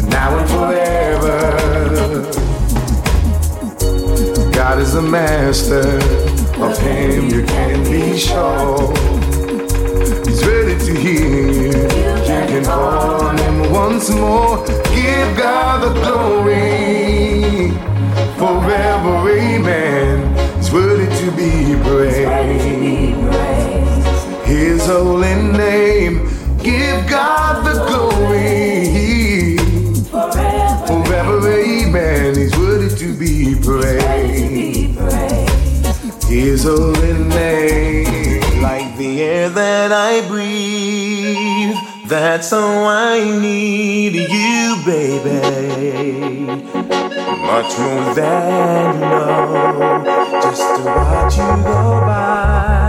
now 0.07 0.37
and 0.37 0.49
forever. 0.49 1.41
God 4.53 4.79
is 4.79 4.93
the 4.93 5.01
master, 5.01 5.99
of 6.63 6.77
Him 6.77 7.29
you 7.29 7.43
can 7.45 7.83
be 7.83 8.17
sure. 8.17 9.24
once 13.85 14.09
more. 14.09 14.65
Give 14.97 15.29
God 15.37 15.83
the 15.83 15.91
glory. 16.01 17.69
Forever, 18.39 19.29
amen. 19.29 20.15
He's 20.57 20.71
worthy 20.71 21.07
to 21.21 21.27
be 21.39 21.51
praised. 21.85 22.27
His 24.47 24.85
holy 24.87 25.35
name. 25.65 26.15
Give 26.63 26.99
God 27.07 27.63
the 27.67 27.75
glory. 27.89 29.57
Forever, 30.87 31.37
amen. 31.51 32.35
He's 32.35 32.55
worthy 32.57 32.89
to 33.03 33.07
be 33.23 33.55
praised. 33.67 34.95
His 36.27 36.63
holy 36.63 37.13
name. 37.39 38.41
Like 38.61 38.97
the 38.97 39.21
air 39.21 39.49
that 39.49 39.91
I 39.91 40.27
breathe 40.27 40.44
that's 42.07 42.51
how 42.51 42.83
I 42.85 43.19
need 43.19 44.13
you, 44.13 44.81
baby. 44.85 46.45
Much 47.41 47.79
more 47.79 48.13
than 48.13 48.99
love, 49.01 50.05
just 50.43 50.75
to 50.75 50.83
watch 50.85 51.35
you 51.35 51.63
go 51.63 52.01
by. 52.05 52.84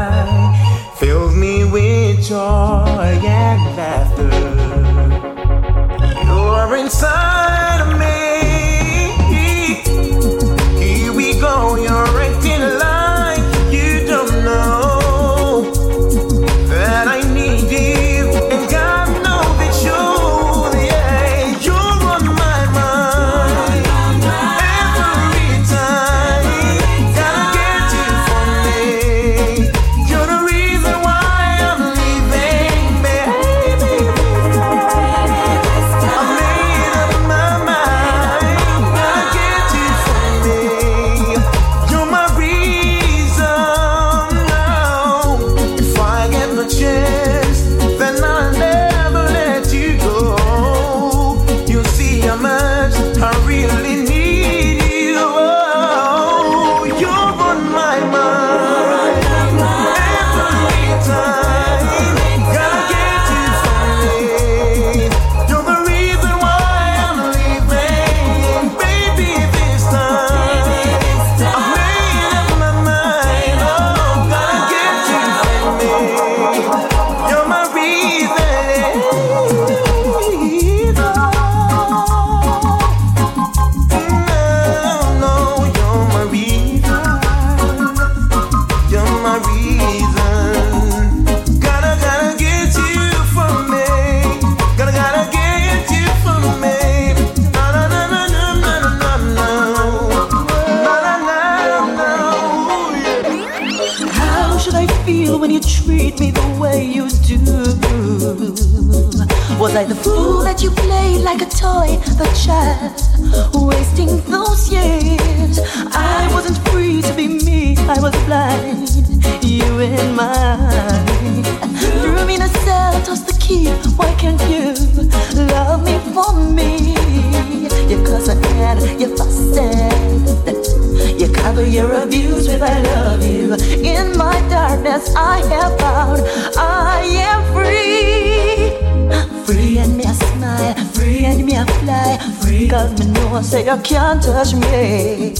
You 143.66 143.76
can't 143.82 144.22
touch 144.22 144.54
me. 144.54 145.34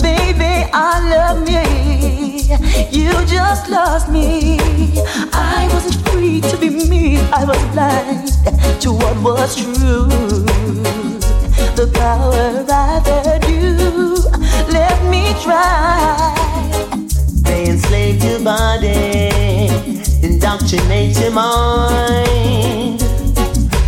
Baby, 0.00 0.70
I 0.72 0.94
love 1.10 1.42
me. 1.42 2.46
You 2.96 3.10
just 3.26 3.68
lost 3.68 4.08
me. 4.08 4.58
I 5.32 5.68
wasn't 5.72 6.08
free 6.08 6.40
to 6.40 6.56
be 6.56 6.70
me. 6.70 7.18
I 7.32 7.44
was 7.44 7.60
blind 7.72 8.28
to 8.80 8.92
what 8.92 9.16
was 9.20 9.56
true. 9.56 10.06
The 11.74 11.90
power 11.94 12.64
I've 12.70 13.06
had 13.06 13.44
you. 13.50 14.22
Let 14.72 15.02
me 15.10 15.34
try. 15.42 16.32
They 17.42 17.70
enslave 17.70 18.22
your 18.22 18.38
body, 18.38 19.68
indoctrinate 20.22 21.18
your 21.18 21.32
mind. 21.32 23.03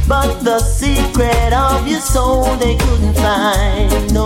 But 0.09 0.45
the 0.45 0.61
secret 0.61 1.53
of 1.53 1.89
your 1.89 1.99
soul 2.01 2.55
they 2.57 2.77
couldn't 2.77 3.15
find. 3.15 4.15
No, 4.15 4.25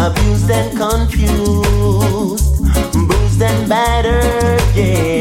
abused 0.00 0.50
and 0.50 0.76
confused, 0.76 2.56
bruised 2.92 3.42
and 3.42 3.68
battered, 3.68 4.62
yeah. 4.74 5.17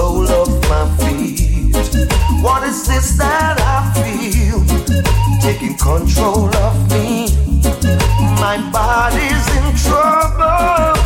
Sole 0.00 0.30
of 0.42 0.48
my 0.72 0.84
feet. 1.00 1.74
What 2.44 2.62
is 2.70 2.78
this 2.88 3.08
that 3.20 3.56
I 3.76 3.78
feel? 4.00 4.58
Taking 5.46 5.74
control 5.76 6.48
of 6.66 6.74
me. 6.92 7.28
My 8.44 8.56
body's 8.76 9.46
in 9.58 9.66
trouble. 9.84 10.96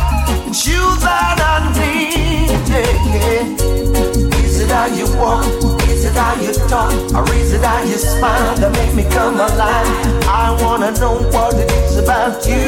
It's 0.47 0.61
you 0.69 0.83
that 1.05 1.37
I 1.53 1.57
need. 1.79 2.55
Yeah. 2.71 4.45
Is 4.45 4.61
it 4.63 4.71
how 4.77 4.87
you 4.99 5.07
walk? 5.19 5.43
Is 5.91 6.05
it 6.05 6.15
how 6.23 6.35
you 6.45 6.53
talk? 6.71 6.93
Or 7.17 7.25
is 7.35 7.51
it 7.51 7.63
how 7.69 7.83
you 7.83 7.97
smile 7.97 8.55
that 8.61 8.71
make 8.79 8.93
me 8.99 9.03
come 9.15 9.35
alive? 9.35 9.91
I 10.43 10.57
wanna 10.61 10.91
know 11.01 11.15
what 11.35 11.53
it 11.63 11.69
is 11.83 11.97
about 11.97 12.35
you. 12.47 12.65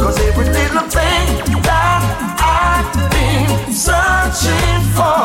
Cause 0.00 0.16
every 0.28 0.46
little 0.58 0.88
thing 0.96 1.26
that 1.68 2.37
searching 3.78 4.82
for, 4.90 5.22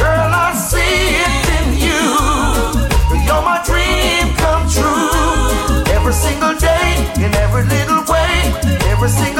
girl, 0.00 0.32
I 0.32 0.56
see 0.56 1.20
it 1.20 1.44
in 1.60 1.68
you. 1.76 2.00
You're 3.28 3.44
my 3.44 3.60
dream 3.62 4.32
come 4.40 4.64
true. 4.72 5.84
Every 5.92 6.14
single 6.14 6.54
day, 6.56 7.12
in 7.20 7.34
every 7.44 7.64
little 7.68 8.02
way, 8.08 8.56
every 8.88 9.10
single 9.10 9.37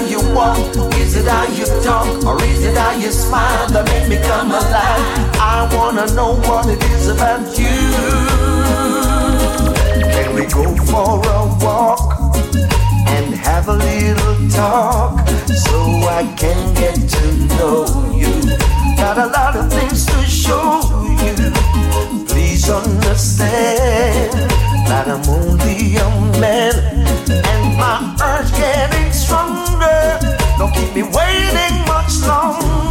how 0.00 0.06
you 0.06 0.34
walk? 0.34 0.58
Is 0.96 1.16
it 1.16 1.26
how 1.26 1.44
you 1.52 1.66
talk? 1.82 2.24
Or 2.24 2.42
is 2.44 2.64
it 2.64 2.76
how 2.76 2.92
you 2.92 3.10
smile 3.10 3.68
that 3.68 3.84
make 3.86 4.08
me 4.08 4.16
come 4.26 4.50
alive? 4.50 5.04
I 5.36 5.68
wanna 5.74 6.06
know 6.14 6.36
what 6.48 6.66
it 6.68 6.82
is 6.84 7.08
about 7.08 7.58
you. 7.58 7.76
Can 10.14 10.34
we 10.34 10.46
go 10.46 10.64
for 10.90 11.20
a 11.36 11.40
walk? 11.64 12.16
and 13.12 13.34
have 13.34 13.66
a 13.68 13.72
little 13.72 14.36
talk 14.50 15.28
so 15.66 15.76
I 16.20 16.22
can 16.36 16.74
get 16.74 16.94
to 16.94 17.24
know 17.56 17.84
you. 18.14 18.32
Got 18.96 19.18
a 19.18 19.26
lot 19.26 19.56
of 19.56 19.68
things 19.72 20.06
to 20.06 20.18
show 20.24 20.80
you. 21.24 21.34
Please 22.26 22.70
understand 22.70 24.32
that 24.88 25.08
I'm 25.08 25.28
only 25.28 25.96
a 25.96 26.08
man 26.40 26.74
and 27.28 27.76
my 27.76 28.16
urge 28.22 28.52
getting. 28.52 29.09
Keep 30.92 31.06
waiting 31.14 31.86
much 31.86 32.20
longer. 32.26 32.89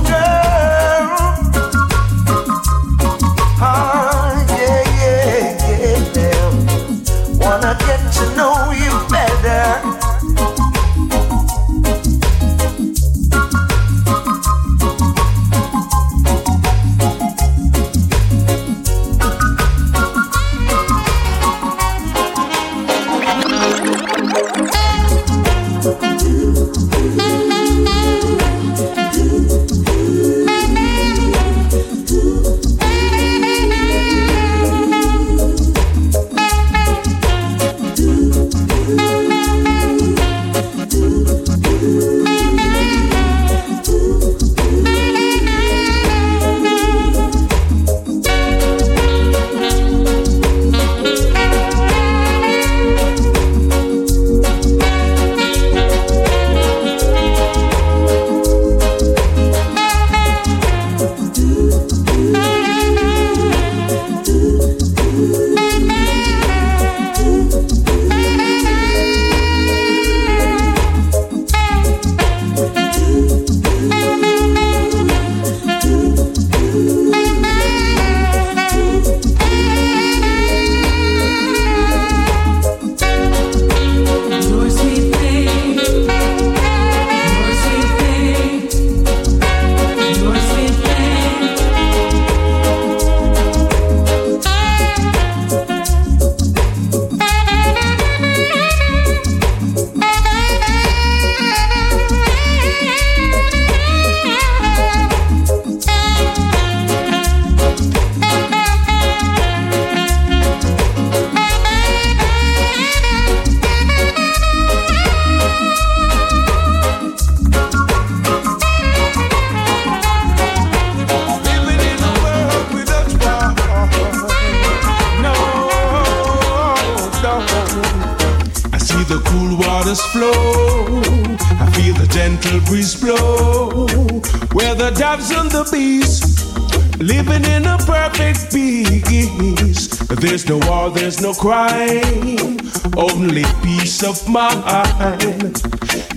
Of 144.10 144.28
mind. 144.28 145.54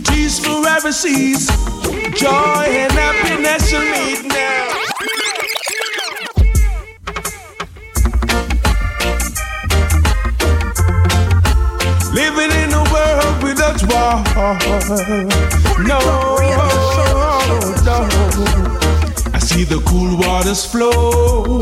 Peace 0.06 0.38
forever 0.38 0.92
cease, 0.92 1.46
joy 2.14 2.64
and 2.82 2.92
happiness 2.92 3.70
will 3.70 3.80
meet 3.80 4.24
now. 4.28 4.68
Living 12.14 12.52
in 12.62 12.72
a 12.72 12.84
world 12.94 13.42
without 13.42 13.80
war. 13.90 14.14
No, 15.84 15.98
no. 17.84 17.98
I 19.34 19.38
see 19.38 19.64
the 19.64 19.82
cool 19.86 20.16
waters 20.16 20.64
flow. 20.64 21.60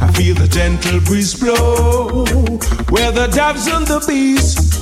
I 0.00 0.10
feel 0.12 0.34
the 0.34 0.48
gentle 0.48 1.00
breeze 1.00 1.34
blow. 1.38 2.24
Where 2.88 3.12
the 3.12 3.26
doves 3.26 3.66
and 3.66 3.86
the 3.86 4.02
bees 4.06 4.75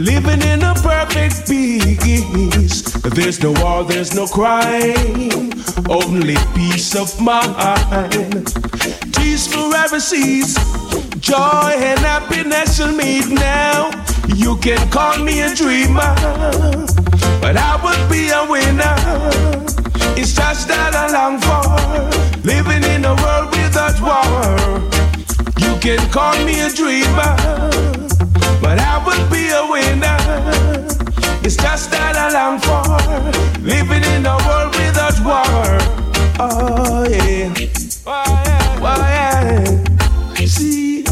living 0.00 0.40
in 0.42 0.62
a 0.62 0.74
perfect 0.74 1.46
peace. 1.46 2.82
There's 3.02 3.42
no 3.42 3.52
war, 3.60 3.84
there's 3.84 4.14
no 4.14 4.26
crime, 4.26 5.52
only 5.88 6.36
peace 6.54 6.96
of 6.96 7.20
mind. 7.20 8.52
Peace 9.14 9.46
forever 9.52 10.00
cease. 10.00 10.54
Joy 11.20 11.72
and 11.76 12.00
happiness 12.00 12.78
will 12.78 12.96
meet 12.96 13.28
now. 13.28 13.90
You 14.34 14.56
can 14.56 14.80
call 14.90 15.18
me 15.18 15.42
a 15.42 15.54
dreamer, 15.54 16.14
but 17.42 17.56
I 17.56 17.78
would 17.84 18.10
be 18.10 18.30
a 18.30 18.46
winner. 18.48 18.96
It's 20.16 20.32
just 20.34 20.68
that 20.68 20.94
I 20.94 21.12
long 21.12 21.38
for 21.44 21.62
living 22.46 22.84
in 22.84 23.04
a 23.04 23.14
world 23.22 23.50
without 23.52 24.00
war. 24.00 24.80
You 25.58 25.78
can 25.80 26.00
call 26.10 26.36
me 26.44 26.60
a 26.60 26.70
dreamer, 26.72 27.36
but 28.60 28.78
I 28.78 29.02
would 29.04 29.30
be 29.30 29.48
a 29.48 29.64
winner. 29.70 30.16
It's 31.42 31.56
just 31.56 31.90
that 31.90 32.16
I 32.16 32.30
long 32.32 32.58
for 32.60 32.84
living 33.60 34.04
in 34.14 34.26
a 34.26 34.36
world 34.46 34.76
without 34.76 35.18
war. 35.24 35.78
Oh, 36.38 36.48
oh 36.88 37.08
yeah, 37.08 37.54
oh 38.82 38.98
yeah. 39.16 40.46
See, 40.46 41.02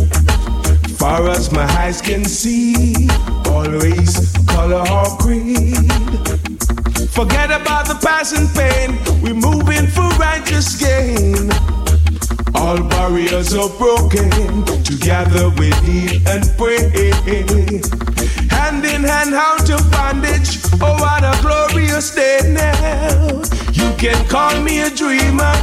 far 0.96 1.28
as 1.28 1.50
my 1.50 1.64
eyes 1.80 2.00
can 2.02 2.24
see, 2.24 3.08
always 3.46 4.32
color 4.46 4.84
or 4.90 5.16
creed. 5.18 5.90
Forget 7.10 7.50
about 7.50 7.86
the 7.88 7.98
past 8.02 8.36
and 8.36 8.48
pain. 8.54 8.98
We're 9.22 9.34
moving 9.34 9.86
for 9.86 10.08
righteous 10.18 10.76
gain. 10.78 11.50
All 12.58 12.82
barriers 12.82 13.54
are 13.54 13.70
broken. 13.78 14.30
Together 14.82 15.50
we 15.58 15.70
lead 15.86 16.26
and 16.26 16.44
pray. 16.58 17.12
Hand 18.50 18.84
in 18.84 19.02
hand 19.04 19.34
out 19.34 19.70
of 19.70 19.90
bondage. 19.90 20.58
Oh, 20.80 20.96
what 20.98 21.22
a 21.22 21.34
glorious 21.40 22.14
day 22.14 22.40
now. 22.44 23.42
You 23.72 23.88
can 23.96 24.18
call 24.28 24.60
me 24.60 24.80
a 24.80 24.90
dreamer, 24.90 25.54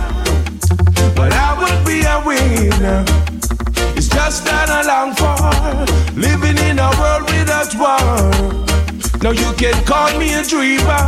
but 1.16 1.34
I 1.34 1.54
will 1.60 1.80
be 1.86 2.02
a 2.04 2.18
winner. 2.26 3.04
It's 3.98 4.10
just 4.10 4.46
that 4.46 4.70
I 4.70 4.82
long 4.92 5.14
for 5.16 5.36
living 6.20 6.58
in 6.70 6.80
a 6.80 6.90
world 7.00 7.24
without 7.32 7.76
war. 7.76 8.56
Now 9.22 9.32
you 9.32 9.52
can 9.58 9.76
call 9.86 10.18
me 10.18 10.34
a 10.34 10.44
dreamer, 10.44 11.04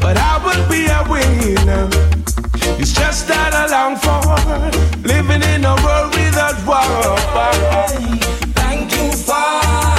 but 0.00 0.16
I 0.16 0.40
will 0.44 0.64
be 0.68 0.86
a 0.86 1.02
winner. 1.08 2.47
It's 2.80 2.92
just 2.92 3.28
that 3.28 3.52
I 3.54 3.66
long 3.74 3.96
for 3.96 4.20
living 5.06 5.42
in 5.54 5.64
a 5.64 5.74
world 5.84 6.14
without 6.14 6.58
war. 6.66 7.16
Thank 8.54 8.92
you, 8.96 9.10
Father, 9.12 9.97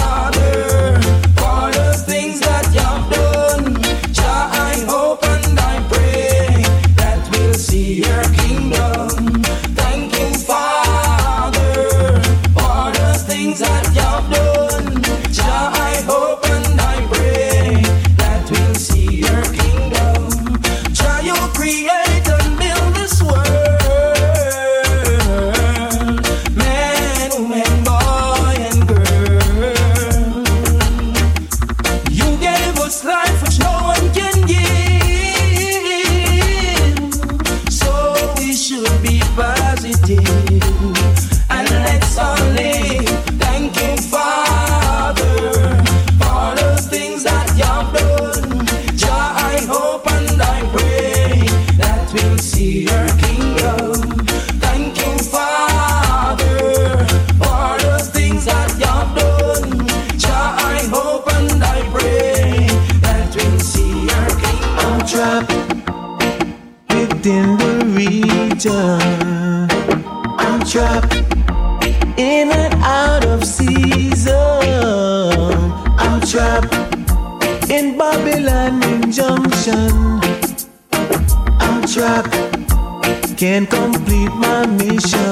can't 83.39 83.69
complete 83.69 84.33
my 84.35 84.65
mission. 84.65 85.23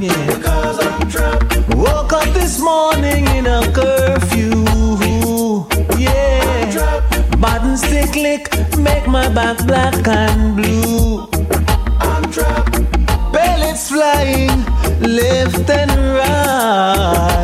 Yeah. 0.00 0.26
Because 0.34 0.78
I'm 0.80 1.10
trapped. 1.10 1.74
Woke 1.74 2.14
up 2.14 2.24
this 2.32 2.58
morning 2.58 3.26
in 3.36 3.46
a 3.46 3.60
curfew. 3.70 4.64
Yeah. 5.98 7.36
Bad 7.38 7.64
and 7.66 7.78
stick 7.78 8.14
lick, 8.16 8.48
make 8.78 9.06
my 9.06 9.28
back 9.28 9.58
black 9.66 10.08
and 10.08 10.56
blue. 10.56 11.28
I'm 12.00 12.32
trapped. 12.32 12.80
Pellets 13.30 13.90
flying 13.90 14.64
left 15.02 15.68
and 15.68 15.90
right. 16.16 17.35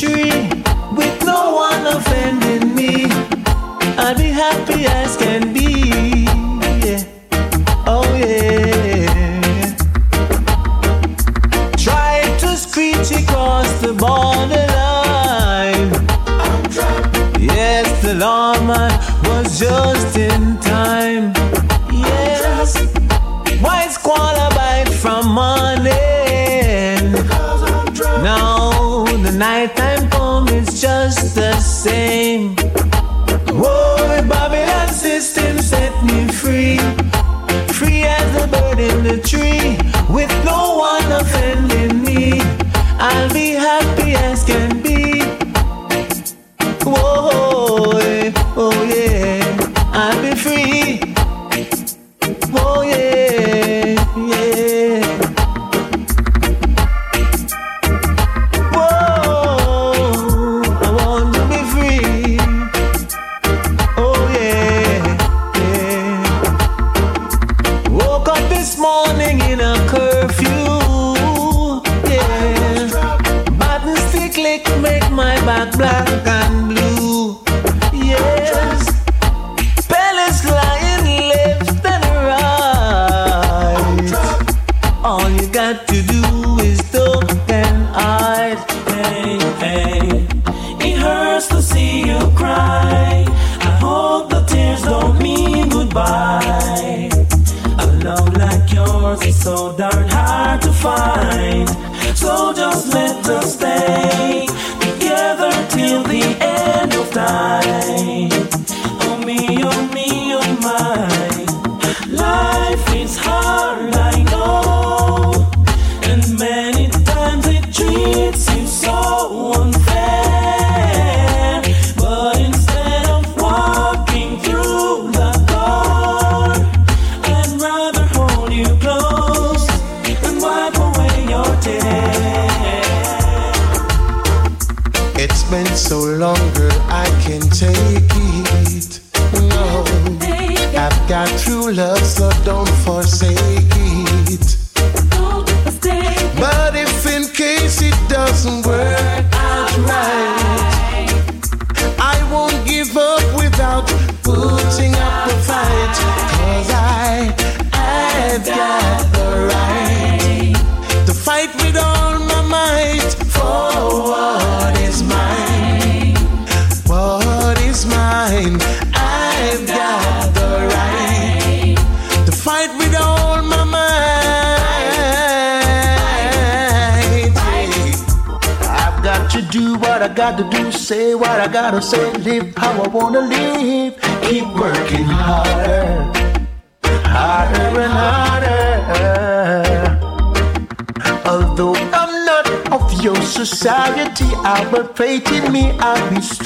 Tree, 0.00 0.48
with 0.96 1.16
no 1.26 1.40
one 1.66 1.86
offending 1.86 2.74
me. 2.74 3.04
I'll 4.02 4.16
be 4.16 4.30
happy 4.44 4.86
as 4.86 5.14
can 5.18 5.52
be. 5.52 6.24
Yeah. 6.86 7.02
Oh 7.86 8.08
yeah. 8.16 9.76
Tried 11.76 12.32
to 12.40 12.56
screech 12.56 13.10
across 13.22 13.70
the 13.82 13.92
borderline. 13.92 15.90
Yes, 17.38 17.86
the 18.02 18.14
lawman 18.14 18.92
was 19.28 19.60
just 19.60 20.16
in 20.16 20.58
time. 20.60 21.34
Yes. 21.92 22.74
White 23.60 23.90
squall 23.90 24.40
from 25.02 25.28
morning. 25.28 25.99
Nighttime 29.40 30.10
come, 30.10 30.46
it's 30.48 30.82
just 30.82 31.34
the 31.34 31.58
same. 31.60 32.59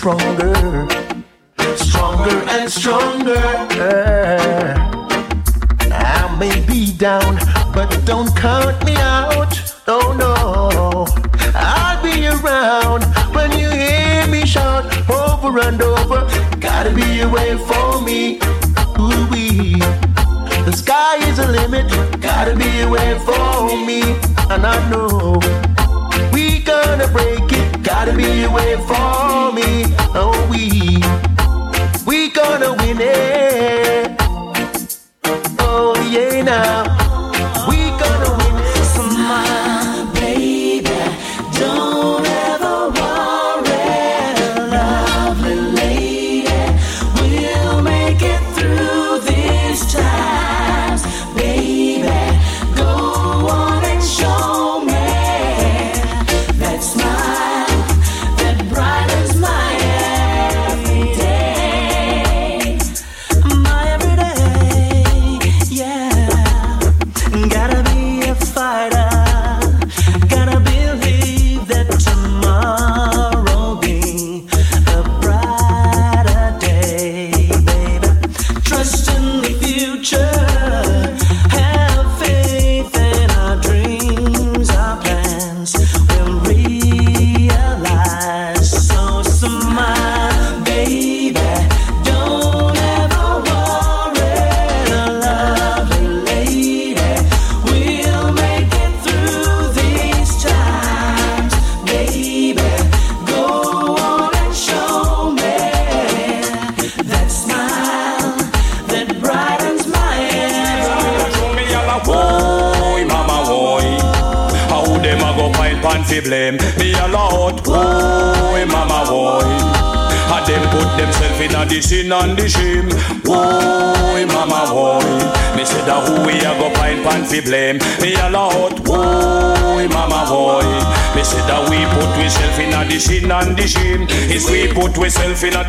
stronger. 0.05 0.44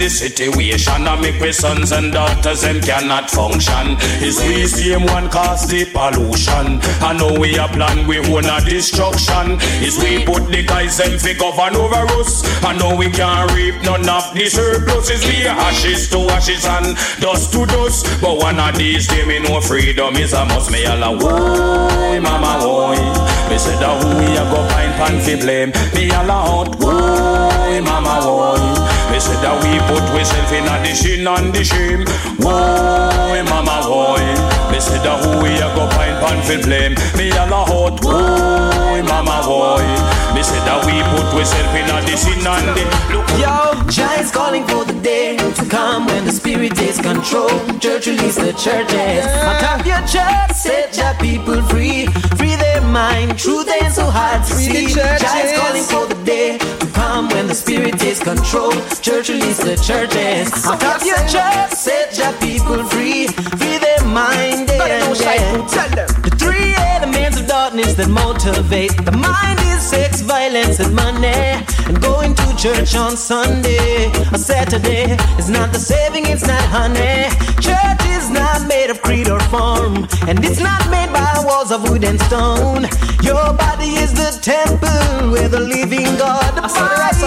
the 0.05 0.09
situation 0.11 1.07
and 1.07 1.19
make 1.19 1.39
we 1.41 1.51
sons 1.51 1.91
and 1.91 2.13
daughters 2.13 2.61
them 2.61 2.79
cannot 2.79 3.27
function. 3.27 3.97
Is 4.21 4.37
we 4.37 4.67
same 4.67 5.05
one 5.09 5.29
cause 5.33 5.65
the 5.65 5.85
pollution. 5.89 6.77
I 7.01 7.17
know 7.17 7.33
we 7.39 7.57
a 7.57 7.65
plan 7.67 8.05
we 8.05 8.19
own 8.19 8.45
a 8.45 8.61
destruction. 8.61 9.57
Is 9.81 9.97
we 9.97 10.23
put 10.23 10.45
the 10.53 10.61
guys 10.61 10.97
them 10.97 11.17
fi 11.17 11.33
govern 11.33 11.75
over 11.75 12.05
us. 12.21 12.45
I 12.63 12.77
know 12.77 12.95
we 12.95 13.09
can't 13.09 13.49
reap 13.53 13.81
none 13.81 14.07
of 14.07 14.29
the 14.35 14.45
surplus. 14.45 15.09
It's 15.09 15.25
we 15.25 15.41
ashes 15.47 16.07
to 16.13 16.19
ashes 16.37 16.65
and 16.65 16.93
dust 17.17 17.51
to 17.53 17.65
dust. 17.65 18.05
But 18.21 18.37
one 18.37 18.59
of 18.59 18.77
these 18.77 19.07
days 19.07 19.25
me 19.25 19.39
know 19.39 19.59
freedom 19.59 20.15
is 20.17 20.33
a 20.33 20.45
must. 20.45 20.69
Me 20.69 20.85
all 20.85 21.01
a 21.01 21.09
why 21.17 22.19
mama 22.21 22.61
why? 22.61 23.01
Me 23.49 23.57
said 23.57 23.81
a 23.81 23.89
who 23.97 24.09
we 24.21 24.37
a 24.37 24.45
go 24.53 24.61
find 24.69 24.93
pan 25.01 25.15
fi 25.25 25.33
blame. 25.41 25.71
Me 25.95 26.11
all 26.11 26.29
a 26.29 26.37
out 26.61 26.75
why 26.77 27.81
mama 27.81 28.15
why? 28.29 28.74
He 29.15 29.21
said 29.21 29.39
that 29.47 29.55
we 29.63 29.79
put 29.87 30.03
we 30.11 30.27
self 30.27 30.51
in 30.51 30.67
a 30.67 30.75
sin 30.91 31.23
and 31.23 31.55
the 31.55 31.63
shame. 31.63 32.03
Whoa, 32.35 33.47
mama, 33.47 33.79
boy! 33.87 34.19
Me 34.67 34.79
said 34.83 35.07
that 35.07 35.23
who 35.23 35.39
we 35.39 35.55
a 35.55 35.71
go 35.71 35.87
find 35.95 36.19
pan 36.19 36.43
fi 36.43 36.59
blame. 36.59 36.99
Me 37.15 37.31
all 37.31 37.47
a 37.47 37.63
hot, 37.63 38.03
whoa, 38.03 38.99
mama, 39.07 39.39
boy! 39.47 39.87
Me 40.35 40.43
said 40.43 40.59
that 40.67 40.83
we 40.83 40.99
put 41.15 41.31
we 41.31 41.47
self 41.47 41.71
in 41.79 41.87
a 41.87 42.03
sin 42.11 42.43
and 42.43 42.75
the 42.75 42.83
look. 43.15 43.23
Yo, 43.39 43.87
giants 43.87 44.35
calling 44.35 44.67
for 44.67 44.83
the 44.83 44.99
day 44.99 45.37
to 45.39 45.65
come 45.71 46.07
when 46.07 46.25
the 46.25 46.33
spirit 46.33 46.75
is 46.83 46.99
control. 46.99 47.47
Church 47.79 48.07
release 48.07 48.35
the 48.35 48.51
churches. 48.59 49.23
Yeah. 49.23 49.55
Attack 49.55 49.87
your 49.87 50.03
church, 50.11 50.51
set 50.59 50.91
your 50.99 51.15
people 51.23 51.63
free. 51.71 52.11
Free 52.55 52.63
their 52.63 52.81
mind, 52.81 53.37
truth 53.37 53.67
ain't 53.69 53.93
so 53.93 54.05
hard 54.05 54.41
to 54.47 54.53
Free 54.53 54.63
see. 54.63 54.85
is 54.85 55.59
calling 55.59 55.83
for 55.83 56.07
the 56.07 56.15
day 56.23 56.57
to 56.57 56.87
come 56.93 57.27
when 57.29 57.47
the 57.47 57.53
spirit 57.53 57.99
takes 57.99 58.21
control. 58.23 58.71
Church 59.01 59.27
release 59.27 59.57
the 59.57 59.75
churches. 59.75 60.47
Attack 60.63 61.03
your 61.03 61.19
church, 61.27 61.71
set 61.75 62.13
Jah 62.13 62.31
people 62.39 62.81
free. 62.85 63.27
Free 63.59 63.77
their 63.77 64.03
mind, 64.07 64.69
yeah, 64.69 65.03
yeah. 65.19 66.05
The 66.23 66.31
three 66.39 66.73
elements 66.95 67.41
of 67.41 67.47
darkness 67.47 67.93
that 67.95 68.07
motivate 68.07 68.95
the 69.03 69.11
mind 69.11 69.59
is 69.71 69.81
sex, 69.81 70.21
violence, 70.21 70.79
and 70.79 70.95
money. 70.95 71.59
And 71.87 72.01
going 72.01 72.35
to 72.35 72.55
church 72.55 72.95
on 72.95 73.17
Sunday 73.17 74.07
or 74.31 74.37
Saturday 74.37 75.17
is 75.37 75.49
not 75.49 75.73
the 75.73 75.79
saving, 75.79 76.25
it's 76.27 76.47
not 76.47 76.63
honey. 76.71 77.27
Church 77.59 77.99
is 77.99 78.04
not 78.35 78.67
made 78.67 78.89
of 78.89 79.01
creed 79.01 79.29
or 79.29 79.39
form, 79.51 80.07
and 80.27 80.43
it's 80.45 80.59
not 80.59 80.83
made 80.91 81.11
by 81.11 81.33
walls 81.45 81.71
of 81.71 81.89
wood 81.89 82.03
and 82.03 82.19
stone. 82.21 82.83
Your 83.23 83.53
body 83.53 83.97
is 84.03 84.13
the 84.13 84.31
temple 84.41 85.31
where 85.31 85.49
the 85.49 85.59
living 85.59 86.11
God 86.17 86.57
abides. 86.57 87.23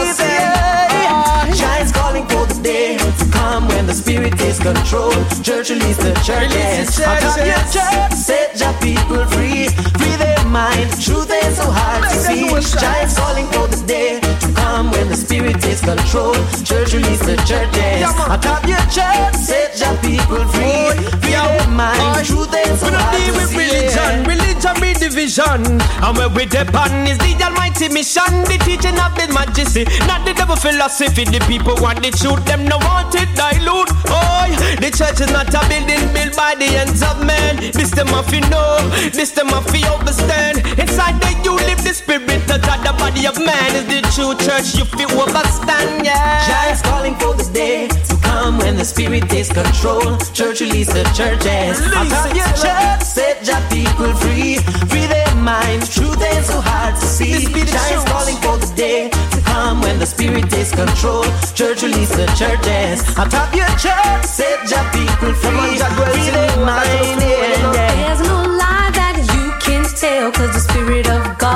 Is 1.78 1.92
calling 1.92 2.26
for 2.26 2.44
the 2.44 2.58
day 2.60 2.98
to 2.98 3.24
come 3.30 3.68
when 3.68 3.86
the 3.86 3.94
spirit 3.94 4.36
takes 4.36 4.58
control. 4.58 5.12
Church 5.46 5.70
release 5.70 5.96
the 5.96 6.12
churches. 6.26 6.98
Of 6.98 7.38
your 7.38 7.62
church, 7.70 8.12
set 8.18 8.58
your 8.58 8.74
people 8.82 9.24
free. 9.30 9.68
Free 9.94 10.16
their 10.18 10.44
mind. 10.46 10.90
Truth 11.00 11.30
ain't 11.30 11.54
so 11.54 11.70
hard 11.70 12.02
to 12.02 12.10
see. 12.10 12.50
Jah 12.82 13.06
calling 13.14 13.46
for 13.54 13.68
the 13.68 13.80
day 13.86 14.18
to 14.18 14.47
come 14.68 14.90
when 14.90 15.08
the 15.08 15.16
spirit 15.16 15.56
takes 15.60 15.80
control. 15.80 16.34
Church 16.68 16.92
release 16.92 17.24
the 17.24 17.36
churches. 17.48 18.04
I 18.04 18.36
of 18.36 18.64
your 18.68 18.84
church, 18.92 19.34
set 19.48 19.72
your 19.80 19.96
people 20.04 20.44
free. 20.52 20.92
Free 21.22 21.28
their 21.32 21.68
mind. 21.68 22.26
Truth 22.26 22.52
so 22.78 22.84
We 22.84 22.90
don't 22.92 23.10
deal 23.14 23.34
with 23.38 23.52
religion, 23.54 24.14
religion 24.28 24.74
be 24.80 24.92
division. 24.92 25.80
And 26.04 26.12
where 26.16 26.28
we 26.28 26.44
depend 26.44 27.08
is 27.08 27.18
the 27.18 27.32
almighty 27.44 27.88
mission, 27.88 28.30
the 28.50 28.58
teaching 28.66 28.98
of 28.98 29.12
the 29.16 29.26
majesty, 29.32 29.84
not 30.06 30.24
the 30.26 30.34
devil 30.34 30.56
philosophy. 30.56 31.24
The 31.24 31.40
people 31.46 31.76
want 31.80 32.02
the 32.02 32.10
truth, 32.10 32.44
them 32.44 32.64
no 32.64 32.76
want 32.88 33.14
it 33.14 33.30
dilute. 33.34 33.90
Oh, 34.08 34.46
the 34.82 34.90
church 34.90 35.20
is 35.20 35.30
not 35.32 35.52
a 35.52 35.60
building 35.68 36.04
built 36.12 36.36
by 36.36 36.54
the 36.54 36.68
hands 36.76 37.02
of 37.02 37.24
men. 37.24 37.56
This 37.72 37.90
them 37.90 38.12
of 38.14 38.28
you 38.34 38.42
know, 38.52 38.78
this 39.12 39.30
them 39.32 39.52
of 39.54 39.64
you 39.74 39.86
understand. 39.88 40.66
Inside 40.78 41.20
the 41.22 41.38
you 41.44 41.54
live 41.54 41.82
the 41.84 41.94
spirit, 41.94 42.42
not 42.48 42.80
the 42.84 42.92
body 42.98 43.26
of 43.26 43.38
man 43.38 43.70
is 43.78 43.86
the 43.86 44.00
true 44.12 44.34
church. 44.44 44.57
You 44.58 44.84
feel 44.98 45.08
understand, 45.22 46.04
yeah. 46.04 46.42
Jah 46.42 46.72
is 46.74 46.82
calling 46.82 47.14
for 47.14 47.32
the 47.32 47.48
day 47.54 47.86
to 47.86 48.16
come 48.26 48.58
when 48.58 48.74
the 48.74 48.84
spirit 48.84 49.30
takes 49.30 49.52
control. 49.52 50.18
Church 50.34 50.60
release 50.60 50.92
the 50.92 51.04
churches. 51.14 51.78
Out 51.94 52.10
of 52.10 52.34
your 52.34 52.50
church, 52.58 53.02
set 53.06 53.46
your 53.46 53.62
people 53.70 54.10
free. 54.18 54.58
Free 54.90 55.06
their 55.06 55.32
minds. 55.36 55.94
Truth 55.94 56.20
ain't 56.22 56.44
so 56.44 56.58
hard 56.60 56.96
to 56.96 57.06
see. 57.06 57.46
Jah 57.46 57.86
is 57.94 58.02
calling 58.10 58.34
for 58.42 58.58
the 58.58 58.66
day 58.74 59.10
to 59.30 59.40
come 59.46 59.80
when 59.80 60.00
the 60.00 60.06
spirit 60.06 60.50
takes 60.50 60.74
control. 60.74 61.22
Church 61.54 61.84
release 61.86 62.10
the 62.18 62.26
churches. 62.34 62.98
Out 63.14 63.30
of 63.30 63.54
your 63.54 63.70
church, 63.78 64.26
set 64.26 64.58
your 64.66 64.82
people 64.90 65.38
free. 65.38 65.78
Free 65.78 66.30
their 66.34 66.56
mind. 66.66 67.22
Yeah, 67.22 67.78
yeah. 67.78 67.94
There's 67.94 68.26
no 68.26 68.42
lie 68.58 68.90
that 68.90 69.22
you 69.22 69.54
can 69.62 69.86
tell, 69.86 70.32
cause 70.32 70.50
the 70.50 70.60
Spirit 70.66 71.06
of 71.08 71.38
God 71.38 71.47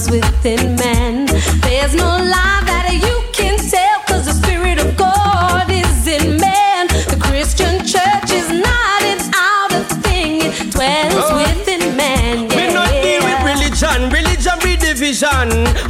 dwells 0.00 0.10
within 0.10 0.76
man. 0.76 0.89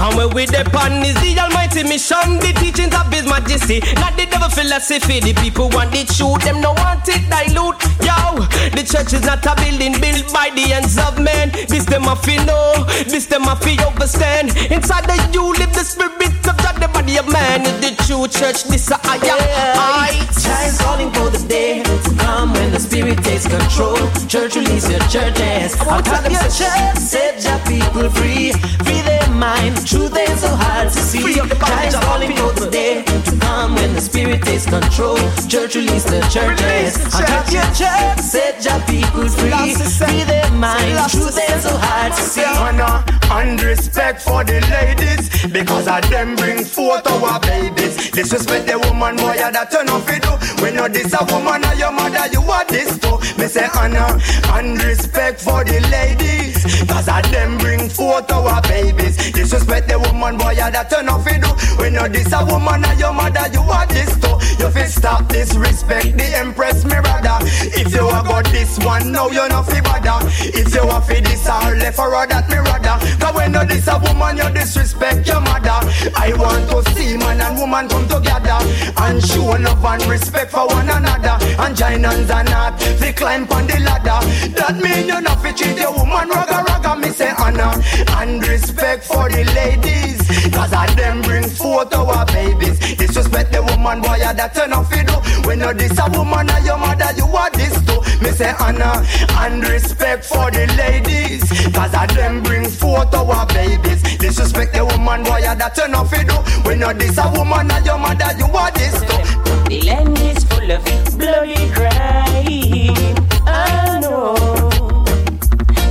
And 0.01 0.17
where 0.17 0.29
we 0.29 0.47
depend 0.47 1.05
is 1.05 1.15
the 1.21 1.37
almighty 1.39 1.85
mission, 1.85 2.41
the 2.41 2.57
teachings 2.57 2.97
of 2.97 3.13
his 3.13 3.29
majesty, 3.29 3.81
not 4.01 4.17
the 4.17 4.25
devil 4.25 4.49
philosophy. 4.49 5.21
The 5.21 5.35
people 5.35 5.69
want 5.69 5.95
it 5.95 6.09
truth, 6.09 6.41
them 6.41 6.61
no 6.63 6.73
want 6.73 7.05
it 7.05 7.29
dilute. 7.29 7.77
Yo, 8.01 8.41
the 8.73 8.81
church 8.81 9.13
is 9.13 9.23
not 9.29 9.45
a 9.45 9.53
building 9.61 10.01
built 10.01 10.33
by 10.33 10.49
the 10.57 10.73
hands 10.73 10.97
of 10.97 11.21
men. 11.21 11.53
This 11.69 11.85
them 11.85 12.09
a 12.09 12.17
fi 12.17 12.41
know, 12.49 12.89
this 13.05 13.27
them 13.27 13.45
a 13.45 13.55
fi 13.57 13.77
understand. 13.85 14.57
Inside 14.73 15.05
the 15.05 15.21
you 15.37 15.53
live 15.53 15.73
the 15.77 15.85
spirit 15.85 16.33
of 16.49 16.57
God, 16.65 16.81
the 16.81 16.89
body 16.89 17.19
of 17.19 17.29
man 17.29 17.69
is 17.69 17.77
the 17.85 17.93
true 18.09 18.25
church. 18.27 18.65
This 18.65 18.91
a 18.91 18.97
higher 19.05 19.37
height. 19.77 20.40
Jah 20.40 20.40
is 20.67 20.79
calling 20.81 21.11
for 21.13 21.31
the 21.31 21.43
day 21.49 21.83
to 21.83 22.11
come 22.17 22.53
when 22.53 22.71
the 22.73 22.81
spirit 22.81 23.19
takes 23.25 23.47
control. 23.47 23.97
Church 24.29 24.57
release 24.57 24.89
your 24.91 25.01
churches. 25.09 25.75
I 25.81 25.99
Out 25.99 26.09
of 26.09 26.33
your 26.33 26.49
church, 26.51 26.97
set 26.99 27.43
your 27.45 27.59
people 27.67 28.09
free. 28.11 28.53
Free 28.85 29.03
their 29.03 29.29
mind. 29.31 29.75
Truth 29.87 30.17
ain't 30.17 30.39
so 30.39 30.49
hard 30.49 30.89
to 30.89 30.99
see. 30.99 31.35
Jah 31.35 31.87
is 31.87 31.97
calling 31.97 32.33
for 32.37 32.53
the 32.61 32.69
day 32.71 33.03
to 33.03 33.33
come 33.41 33.75
when 33.75 33.95
the 33.95 34.01
spirit 34.01 34.43
takes 34.43 34.67
control. 34.67 35.19
Church 35.49 35.75
release 35.75 36.05
the 36.05 36.21
churches. 36.33 36.97
Out 37.15 37.31
of 37.31 37.53
your 37.53 37.69
church, 37.75 38.19
set 38.21 38.65
your 38.65 38.81
people 38.91 39.29
free. 39.29 39.75
Free 39.99 40.25
their 40.25 40.51
mind. 40.53 41.11
Truth 41.11 41.39
ain't 41.39 41.63
so 41.63 41.75
hard 41.77 42.13
to 42.13 42.23
see. 42.23 42.45
honor 42.45 43.05
and 43.33 43.63
respect 43.63 44.23
for 44.23 44.43
the 44.45 44.61
ladies 44.75 45.31
because 45.49 45.87
of 45.87 46.03
them 46.11 46.37
bring 46.37 46.65
forth 46.65 47.07
our 47.07 47.41
babies. 47.41 48.11
Disrespect 48.11 48.67
the 48.67 48.79
woman, 48.79 49.17
boy, 49.17 49.37
that 49.37 49.71
turn 49.71 49.89
off 49.89 50.09
it 50.11 50.23
do. 50.23 50.40
When 50.61 50.75
you 50.75 50.89
this 50.89 51.13
a 51.15 51.25
woman 51.33 51.65
or 51.65 51.75
your 51.75 51.93
mother, 51.93 52.27
you 52.33 52.43
are 52.43 52.65
this 52.67 52.99
too. 52.99 53.17
Me 53.39 53.47
say 53.47 53.69
honor 53.77 54.19
and 54.55 54.83
respect 54.83 55.41
for 55.41 55.65
the 55.65 55.81
ladies 55.91 56.81
because 56.81 57.09
of 57.09 57.31
them 57.33 57.59
bring 57.59 57.89
forth 57.89 58.31
our 58.33 58.61
babies. 58.63 59.17
Disrespect 59.33 59.89
the 59.89 59.99
woman, 59.99 60.37
boy, 60.37 60.51
you 60.51 60.69
that 60.71 60.91
turn 60.91 61.09
off 61.09 61.25
do. 61.25 61.51
When 61.81 61.95
you 61.95 62.09
this 62.09 62.33
a 62.33 62.45
woman 62.45 62.85
or 62.85 62.95
your 62.95 63.13
mother, 63.13 63.47
you 63.53 63.61
are 63.61 63.87
this 63.87 64.13
too. 64.21 64.37
You 64.61 64.71
fit 64.71 64.89
stop 64.91 65.29
disrespect 65.29 66.17
the 66.17 66.29
empress, 66.37 66.85
me 66.85 66.97
rather. 66.97 67.39
If 67.77 67.93
you 67.95 68.07
a 68.09 68.21
got 68.25 68.45
this 68.47 68.79
one, 68.85 69.13
now 69.13 69.29
you 69.29 69.47
not 69.49 69.67
fi 69.67 69.81
bother. 69.81 70.27
If 70.45 70.75
you 70.75 70.83
a 70.83 71.01
fi 71.01 71.21
this 71.21 71.49
or 71.49 71.77
left 71.77 71.99
or 71.99 72.27
that 72.27 72.49
me 72.49 72.57
rather. 72.57 72.97
Cause 73.21 73.35
when 73.35 73.55
you 73.55 73.65
this 73.67 73.89
a 73.89 73.99
woman, 73.99 74.37
you 74.37 74.49
disrespect 74.53 75.27
your 75.29 75.41
mother. 75.41 75.81
I 76.17 76.33
want 76.37 76.69
to 76.71 76.79
see 76.93 77.17
man 77.17 77.41
and 77.41 77.59
woman 77.59 77.89
come 77.89 78.07
together 78.09 78.59
and 79.01 79.25
show 79.25 79.57
love 79.57 79.85
and 79.85 80.03
respect 80.07 80.30
for 80.31 80.67
one 80.67 80.89
another. 80.89 81.37
And 81.59 81.77
join 81.77 82.05
hands 82.05 82.31
and 82.31 82.49
heart, 82.49 82.81
fi 82.81 83.13
climb 83.13 83.49
on 83.51 83.67
the 83.67 83.79
ladder. 83.81 84.21
That 84.55 84.77
mean 84.77 85.09
you 85.09 85.21
not 85.21 85.41
fi 85.43 85.53
treat 85.53 85.77
your 85.77 85.93
woman 85.93 86.29
raga 86.29 86.65
raga. 86.69 86.97
Me 87.01 87.11
say 87.11 87.33
honor 87.39 87.73
and 88.19 88.47
respect 88.47 89.05
for 89.05 89.29
the 89.29 89.45
ladies. 89.55 90.21
Cause 90.53 90.73
of 90.73 90.97
them 90.97 91.23
bring 91.23 91.49
forth 91.49 91.93
our 91.95 92.27
babies. 92.27 92.79
Disrespect 92.97 93.53
the 93.53 93.63
woman, 93.63 94.01
boy, 94.03 94.17
you 94.17 94.33
that 94.35 94.55
turn 94.55 94.73
off 94.73 94.93
it 94.93 95.07
do. 95.07 95.15
When 95.47 95.61
you 95.61 95.73
this 95.75 95.99
a 95.99 96.11
woman 96.11 96.51
and 96.51 96.65
your 96.65 96.79
mother, 96.79 97.11
you 97.17 97.27
are 97.27 97.51
this 97.51 97.75
too. 97.85 98.01
Me 98.23 98.31
say 98.31 98.53
honor 98.61 99.03
and 99.43 99.67
respect 99.67 100.25
for 100.25 100.51
the 100.51 100.67
ladies. 100.79 101.43
Cause 101.73 101.95
of 101.95 102.15
them 102.17 102.43
bring 102.43 102.69
forth 102.69 103.15
our 103.15 103.47
babies. 103.47 104.03
Disrespect 104.19 104.75
the 104.75 104.85
woman, 104.85 105.25
boy, 105.25 105.39
you 105.39 105.55
that 105.55 105.75
turn 105.75 105.95
off 105.95 106.13
it 106.13 106.29
do. 106.29 106.37
When 106.69 106.81
you 106.81 106.93
this 106.95 107.19
a 107.19 107.31
woman 107.33 107.71
and 107.71 107.85
your 107.85 107.99
mother, 107.99 108.31
you 108.39 108.47
are 108.47 108.71
this 108.73 109.01
too. 109.01 109.50
The 109.71 109.81
land 109.83 110.19
is 110.19 110.43
full 110.43 110.69
of 110.69 110.83
bloody 111.17 111.71
crime. 111.71 113.15
I 113.47 114.01
know. 114.03 114.35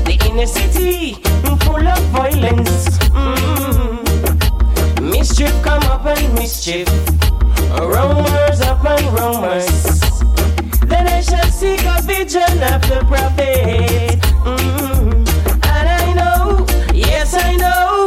The 0.04 0.20
inner 0.28 0.46
city 0.46 1.14
full 1.64 1.88
of 1.88 2.04
violence. 2.12 2.98
Mm. 3.16 4.04
Mischief 5.02 5.54
come 5.64 5.84
up 5.84 6.06
and 6.06 6.34
mischief. 6.34 6.90
Rumors 7.80 8.60
up 8.60 8.84
and 8.84 9.06
rumors. 9.18 10.12
Then 10.82 11.08
I 11.08 11.22
shall 11.22 11.50
seek 11.50 11.82
a 11.86 12.02
vision 12.02 12.62
of 12.74 12.82
the 12.92 13.00
prophet. 13.08 14.20
Mm. 14.44 15.26
And 15.74 15.88
I 16.04 16.14
know, 16.20 16.66
yes 16.94 17.34
I 17.34 17.56
know, 17.56 17.99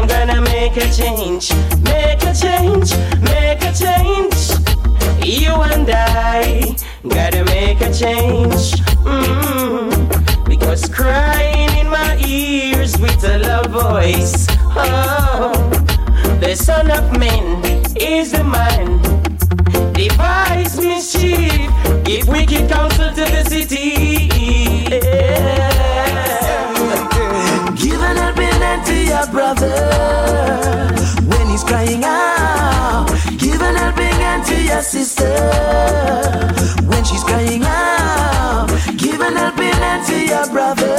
I'm 0.00 0.06
gonna 0.06 0.40
make 0.40 0.78
a 0.78 0.90
change, 0.90 1.52
make 1.82 2.22
a 2.22 2.32
change, 2.32 2.90
make 3.20 3.60
a 3.62 3.70
change. 3.70 4.48
You 5.22 5.52
and 5.60 5.86
I 5.90 6.74
gotta 7.06 7.44
make 7.44 7.82
a 7.82 7.92
change. 7.92 8.80
Mm. 9.04 10.48
Because 10.48 10.88
crying 10.88 11.68
in 11.76 11.90
my 11.90 12.16
ears 12.26 12.98
with 12.98 13.22
a 13.24 13.40
loud 13.40 13.70
voice. 13.72 14.46
Oh, 14.74 15.52
the 16.40 16.56
Son 16.56 16.90
of 16.90 17.18
Man 17.18 17.62
is 17.94 18.32
the 18.32 18.42
man. 18.42 19.02
Devise 19.92 20.80
mischief 20.80 21.70
Give 22.04 22.26
wicked 22.26 22.70
counsel 22.70 23.10
to 23.10 23.24
the 23.34 23.44
city. 23.44 24.28
Give 24.88 25.69
brother 29.26 29.74
when 31.26 31.48
he's 31.48 31.64
crying 31.64 32.02
out. 32.04 33.06
Give 33.38 33.60
an 33.60 33.76
helping 33.76 34.18
hand 34.24 34.44
to 34.46 34.62
your 34.62 34.82
sister 34.82 35.30
when 36.86 37.04
she's 37.04 37.24
crying 37.24 37.62
out. 37.64 38.68
Give 38.96 39.20
an 39.20 39.36
helping 39.36 39.72
hand 39.84 40.06
to 40.06 40.18
your 40.24 40.46
brother, 40.48 40.96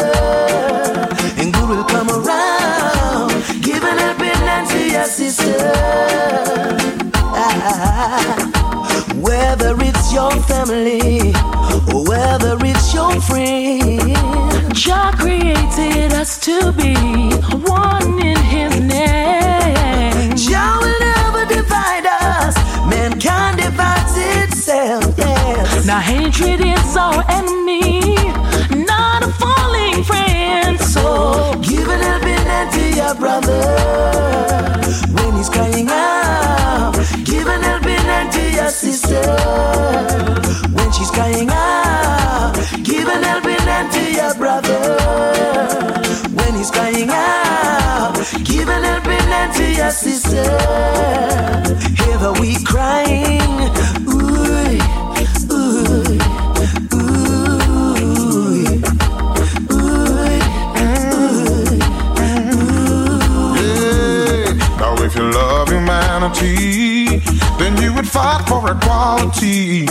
and 1.37 1.53
good 1.53 1.69
will 1.69 1.83
come 1.85 2.09
around. 2.09 3.31
Give 3.61 3.83
an 3.83 3.97
helping 3.97 4.41
hand 4.47 4.69
to 4.69 4.89
your 4.89 5.05
sister. 5.05 5.71
Ah, 7.33 8.51
whether 9.15 9.75
it's 9.79 10.13
your 10.13 10.31
family 10.43 11.33
or 11.89 12.03
whether 12.05 12.57
it's 12.61 12.93
your 12.93 13.19
friend, 13.21 14.15
Jah 14.73 15.11
created 15.17 16.13
us 16.13 16.39
to 16.39 16.71
be 16.73 16.95
one 17.67 18.19
in 18.21 18.37
His 18.37 18.79
name. 18.79 20.35
Jah 20.35 20.77
will 20.81 20.99
never 20.99 21.45
divide 21.53 22.05
us. 22.05 22.55
Mankind 22.89 23.57
divides 23.57 24.13
itself. 24.15 25.03
Yes. 25.17 25.85
Now 25.85 25.99
hatred 25.99 26.61
is 26.61 26.95
our 26.95 27.23
enemy, 27.29 28.15
not 28.85 29.23
a 29.23 29.31
falling 29.41 30.03
friend. 30.03 30.79
So 30.79 31.55
give 31.61 31.87
an 31.89 32.01
helping 32.01 32.45
hand 32.51 32.71
to 32.73 32.95
your 32.95 33.15
brother 33.15 33.63
when 35.15 35.35
he's 35.35 35.49
crying 35.49 35.87
out. 35.89 36.93
Give 37.25 37.47
an 37.47 37.61
helping 37.63 38.05
hand 38.11 38.31
to 38.33 38.51
your 38.51 38.69
sister 38.69 39.21
when 40.91 40.99
she's 40.99 41.11
crying 41.11 41.47
ah, 41.49 42.49
out. 42.49 42.83
Give 42.83 43.07
an 43.07 43.23
helping 43.23 43.59
hand 43.59 43.91
to 43.93 44.11
your 44.11 44.33
brother 44.35 44.97
when 46.35 46.55
he's 46.55 46.71
crying 46.71 47.07
ah, 47.09 48.09
out. 48.09 48.15
Give 48.43 48.67
an 48.67 48.83
helping 48.83 49.27
hand 49.31 49.53
to 49.55 49.71
your 49.71 49.91
sister. 49.91 50.43
Hear 52.03 52.17
the 52.17 52.37
weak 52.41 52.65
crying. 52.65 53.39
Now 64.77 64.95
if 65.03 65.15
you 65.15 65.31
love 65.31 65.69
humanity, 65.69 67.19
then 67.59 67.81
you 67.81 67.93
would 67.93 68.07
fight 68.07 68.47
for 68.47 68.71
equality. 68.71 69.87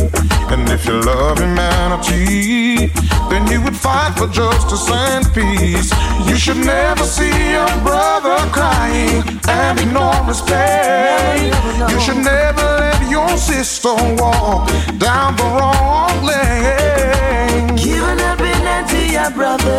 And 0.53 0.69
if 0.69 0.85
you 0.85 1.01
love 1.01 1.39
humanity, 1.39 2.87
then 3.31 3.47
you 3.47 3.63
would 3.63 3.77
fight 3.77 4.19
for 4.19 4.27
justice 4.27 4.91
and 4.91 5.25
peace. 5.33 5.93
You 6.27 6.37
should 6.37 6.57
never 6.57 7.05
see 7.05 7.53
your 7.53 7.71
brother 7.87 8.37
crying 8.51 9.23
and 9.49 9.79
ignore 9.79 10.25
his 10.25 10.43
pain. 10.43 11.55
You 11.89 12.01
should 12.01 12.19
never 12.19 12.67
let 12.83 13.09
your 13.09 13.37
sister 13.37 13.95
walk 14.19 14.69
down 14.99 15.37
the 15.37 15.45
wrong 15.45 16.25
lane. 16.25 17.77
Give 17.77 18.03
an 18.03 18.19
helping 18.19 18.63
hand 18.67 18.89
to 18.89 19.01
your 19.07 19.31
brother 19.31 19.79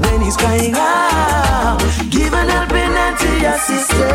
when 0.00 0.22
he's 0.22 0.36
crying 0.38 0.74
out. 0.76 1.78
Give 2.10 2.32
an 2.32 2.48
helping 2.48 2.92
hand 2.98 3.18
to 3.18 3.30
your 3.38 3.58
sister 3.58 4.08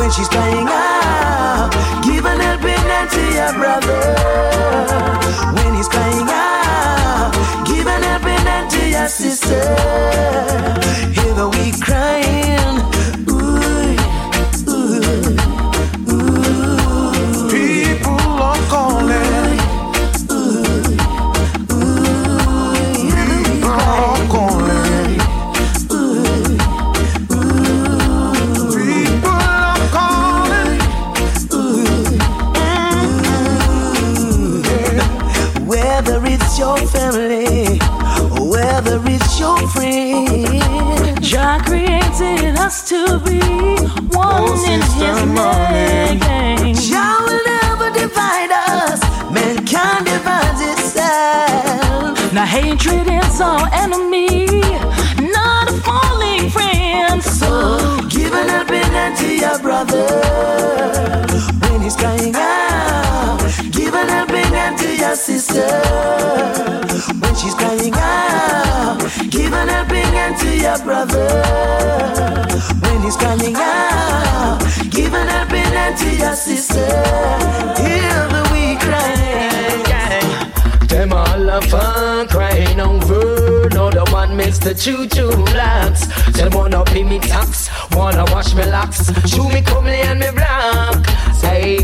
when 0.00 0.10
she's 0.10 0.28
crying 0.28 0.66
out. 0.68 1.70
Give 2.02 2.24
an 2.24 2.40
helping 2.40 2.61
hand 3.02 3.10
to 3.10 3.34
your 3.34 3.52
brother 3.54 4.00
when 5.54 5.74
he's 5.74 5.88
crying 5.88 6.28
out. 6.30 7.32
Give 7.66 7.86
an 7.86 8.02
helping 8.02 8.46
hand 8.46 8.70
to 8.70 8.88
your 8.88 9.08
sister. 9.08 9.60
Hear 11.12 11.34
the 11.34 11.48
weak 11.52 11.80
crying. 11.80 12.21
Family 37.02 37.78
whether 38.52 39.00
it's 39.06 39.40
your 39.40 39.58
friend, 39.68 41.20
Jah 41.22 41.58
created 41.64 42.56
us 42.58 42.88
to 42.90 43.18
be 43.26 43.40
one 44.14 44.44
Oh, 44.46 44.72
in 44.72 44.80
His 44.80 44.94
name. 46.20 46.74
Jah 46.74 47.16
will 47.26 47.44
never 47.56 47.88
divide 47.98 48.52
us. 48.52 49.00
Mankind 49.32 50.06
divides 50.06 50.60
itself. 50.72 52.32
Now 52.32 52.46
hatred 52.46 53.06
is 53.08 53.40
our 53.40 53.68
enemy, 53.72 54.46
not 55.38 55.70
a 55.70 55.76
falling 55.86 56.50
friend. 56.50 57.22
So 57.22 57.50
give 58.08 58.32
an 58.32 58.48
helping 58.48 58.90
hand 58.96 59.16
to 59.22 59.28
your 59.44 59.58
brother 59.58 60.06
when 61.62 61.80
he's 61.80 61.96
crying 61.96 62.34
out. 62.36 63.40
Give 63.72 63.94
an 63.94 64.08
helping 64.08 64.52
hand 64.58 64.78
to 64.78 64.96
your 64.96 65.16
sister 65.16 66.61
she's 67.42 67.54
crying 67.54 67.92
out. 67.96 68.98
Give 69.30 69.52
an 69.52 69.68
helping 69.68 70.12
hand 70.16 70.36
to 70.38 70.56
your 70.56 70.78
brother 70.78 71.28
when 72.80 73.02
he's 73.02 73.16
crying 73.16 73.56
out. 73.56 74.60
Give 74.90 75.12
an 75.12 75.28
helping 75.28 75.72
hand 75.76 75.96
to 75.98 76.16
your 76.16 76.36
sister. 76.36 76.86
Hear 77.82 78.18
the 78.34 78.48
weak 78.52 78.78
crying. 78.80 79.32
Them 80.86 81.12
all 81.12 81.50
of 81.50 81.64
fun 81.64 82.28
crying 82.28 82.78
over 82.78 83.68
No 83.70 83.90
the 83.90 84.04
one 84.12 84.36
Mr. 84.36 84.70
Choo 84.78 85.08
Choo 85.08 85.34
Blacks 85.46 86.06
Them 86.36 86.52
wanna 86.52 86.84
pay 86.84 87.02
me 87.02 87.18
tax 87.18 87.70
Wanna 87.92 88.24
wash 88.26 88.54
me 88.54 88.66
locks 88.66 89.10
Chew 89.30 89.48
me 89.48 89.62
comely 89.62 90.02
and 90.02 90.20
me 90.20 90.30
black 90.32 91.06
Say 91.32 91.78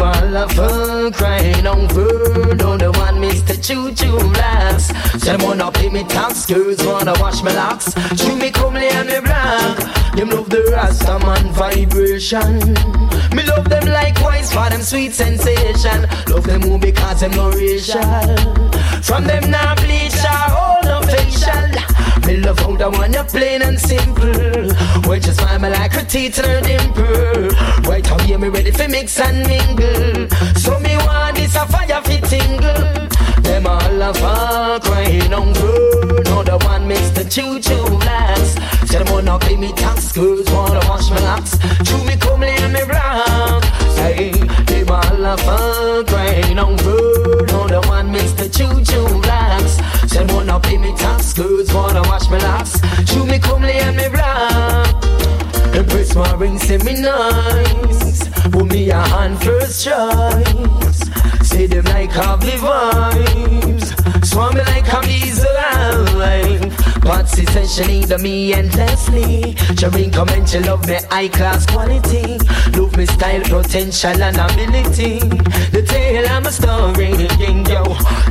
all 0.00 0.36
of 0.36 0.52
fun 0.52 1.12
crying 1.12 1.66
over 1.66 2.54
No 2.54 2.76
the 2.76 2.92
one 2.96 3.16
Mr. 3.16 3.56
Choo 3.64 3.94
Choo 3.94 4.18
Blacks 4.32 4.88
Them 5.24 5.42
wanna 5.42 5.70
pay 5.72 5.88
me 5.88 6.04
tax 6.04 6.46
Girls 6.46 6.84
wanna 6.86 7.12
wash 7.20 7.42
me 7.42 7.52
locks. 7.52 7.92
Chew 8.16 8.34
me 8.36 8.50
comely 8.50 8.88
and 8.88 9.08
me 9.08 9.20
black. 9.20 9.76
Them 10.14 10.30
love 10.30 10.48
the 10.48 10.62
Rasta 10.72 11.18
man 11.18 11.52
vibration. 11.52 12.58
Me 13.36 13.42
love 13.42 13.68
them 13.68 13.86
likewise 13.86 14.50
for 14.52 14.68
them 14.70 14.80
sweet 14.80 15.12
sensation. 15.12 16.08
Love 16.28 16.44
them 16.44 16.62
who 16.62 16.78
because 16.78 17.20
them 17.20 17.32
no 17.32 17.50
racial 17.50 18.02
From 19.02 19.24
them 19.24 19.50
now 19.50 19.74
bleach 19.74 20.24
all 20.24 20.57
no 20.88 21.00
facial 21.02 21.70
Me 22.26 22.36
love 22.38 22.58
how 22.58 22.74
the 22.76 22.90
one 22.90 23.12
you 23.12 23.22
plain 23.24 23.62
and 23.62 23.78
simple. 23.78 25.08
When 25.08 25.20
she 25.22 25.30
smile 25.30 25.58
me 25.60 25.68
like 25.70 25.94
and 25.94 26.36
her 26.36 26.60
dimple 26.60 27.48
Right 27.88 28.10
out 28.10 28.20
here 28.22 28.38
me 28.38 28.48
ready 28.48 28.70
for 28.70 28.88
mix 28.88 29.20
and 29.20 29.46
mingle? 29.46 30.28
So 30.56 30.78
me 30.80 30.96
want 31.06 31.36
this 31.36 31.54
a 31.56 31.66
fire 31.66 32.02
fit 32.02 32.24
tingle. 32.24 33.08
Them 33.42 33.66
all 33.66 34.02
a 34.02 34.12
fuck 34.14 34.82
crying 34.82 35.32
on 35.32 35.52
good 35.54 36.24
No 36.26 36.42
the 36.42 36.58
one 36.64 36.88
Mr. 36.88 37.24
Choo 37.32 37.58
Choo 37.60 37.98
Blacks 37.98 38.56
Say 38.90 38.98
them 38.98 39.12
wanna 39.12 39.38
pay 39.38 39.56
me 39.56 39.72
tax 39.72 40.12
Girls 40.12 40.50
wanna 40.50 40.80
wash 40.88 41.08
my 41.10 41.20
locks 41.20 41.56
Chew 41.84 42.02
me 42.04 42.16
comely 42.16 42.48
and 42.48 42.72
me 42.74 42.82
rock. 42.82 43.64
Say 43.96 44.30
them 44.32 44.90
all 44.90 45.24
a 45.24 45.36
fuck 45.38 46.06
crying 46.08 46.58
on 46.58 46.76
good 46.76 47.48
No 47.52 47.66
the 47.68 47.80
one 47.88 48.12
Mr. 48.12 48.46
Choo 48.54 48.84
Choo 48.84 49.20
Say 49.22 49.27
them 50.18 50.34
wanna 50.34 50.60
pay 50.60 50.78
me 50.78 50.94
tax 50.96 51.32
Girls 51.32 51.72
wanna 51.72 52.02
wash 52.02 52.28
my 52.28 52.38
locks 52.38 52.80
Chew 53.06 53.24
me 53.24 53.38
comely 53.38 53.72
and 53.72 53.96
me 53.96 54.06
rock 54.06 55.04
Empress 55.74 56.14
my 56.14 56.32
ring 56.34 56.58
say 56.58 56.78
me 56.78 57.00
nice. 57.00 58.28
Put 58.50 58.64
me 58.64 58.90
a 58.90 58.96
hand 58.96 59.40
first 59.40 59.84
choice. 59.84 61.00
Say 61.46 61.66
them 61.66 61.84
like 61.84 62.16
lovely 62.16 62.52
vibes 62.52 64.17
Swarm 64.24 64.54
me 64.54 64.60
like 64.62 64.92
I'm 64.92 65.02
diesel 65.04 65.46
alive 65.50 66.76
Patsy 67.02 67.46
says 67.46 67.74
she 67.74 67.86
need 67.86 68.20
me 68.20 68.52
endlessly. 68.52 69.56
She 69.76 69.86
ring 69.86 70.10
come 70.10 70.28
she 70.46 70.58
love 70.58 70.86
me 70.86 70.96
high 71.10 71.28
class 71.28 71.64
quality. 71.64 72.38
Love 72.76 72.96
me 72.96 73.06
style, 73.06 73.42
potential 73.42 74.22
and 74.22 74.36
ability. 74.36 75.20
The 75.72 75.82
tale 75.88 76.28
of 76.30 76.44
my 76.44 76.50
story, 76.50 77.28
king 77.38 77.64
yo. 77.64 77.84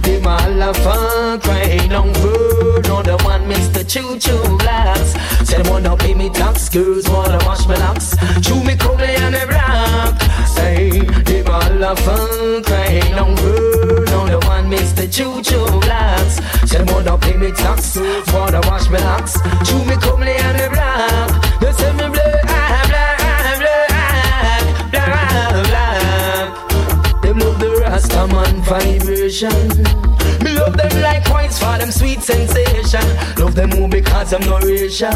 Them 0.08 0.28
all 0.28 0.62
a 0.70 0.74
fun 0.74 1.42
crying 1.42 1.92
on 1.92 2.14
word 2.22 2.88
On 2.88 3.04
the 3.04 3.18
one 3.24 3.44
Mr. 3.50 3.84
Choo 3.88 4.18
Choo 4.20 4.58
Blacks 4.58 5.14
Say 5.48 5.62
them 5.62 5.72
wanna 5.72 5.98
pay 5.98 6.14
me 6.14 6.30
tax 6.30 6.70
Girls 6.70 7.10
wanna 7.10 7.40
wash 7.46 7.68
my 7.68 7.76
locks. 7.76 8.16
Chew 8.42 8.64
me 8.64 8.76
comely 8.78 9.16
and 9.16 9.34
me 9.34 9.44
rock 9.44 10.27
say 10.58 11.00
Them 11.28 11.48
all 11.48 11.74
the 11.84 11.94
fun 12.04 12.64
crying 12.64 13.14
on 13.14 13.36
good 13.36 14.10
On 14.12 14.30
the 14.30 14.40
one 14.48 14.70
Mr. 14.70 15.06
Choo-Choo 15.16 15.80
Blacks 15.82 16.36
Tell 16.70 16.84
me 16.86 17.04
don't 17.04 17.22
pay 17.22 17.38
me 17.38 17.52
tax 17.52 17.94
For 18.32 18.48
the 18.54 18.62
wash 18.68 18.90
me 18.90 19.00
locks. 19.00 19.34
Chew 19.68 19.80
me 19.86 19.96
come 20.06 20.22
lay 20.22 20.40
on 20.48 20.56
the 20.58 20.68
block 20.74 21.30
They 21.62 21.72
say 21.80 21.92
me 21.94 22.08
blue, 22.14 22.40
I'm 22.44 22.88
black, 22.92 23.20
I'm 23.42 23.60
black 23.64 24.64
Black, 24.92 25.52
black 25.70 27.22
Them 27.22 27.40
love 27.40 27.60
the 27.60 27.70
Rastaman 27.84 28.56
vibration. 28.68 30.27
Love 30.68 30.76
them 30.76 31.02
like 31.02 31.24
coins 31.24 31.58
for 31.58 31.78
them 31.78 31.90
sweet 31.90 32.22
sensation. 32.22 33.00
Love 33.38 33.56
them 33.56 33.70
more 33.70 33.88
because 33.88 34.34
I'm 34.34 34.42
no 34.42 34.60
racial. 34.60 35.10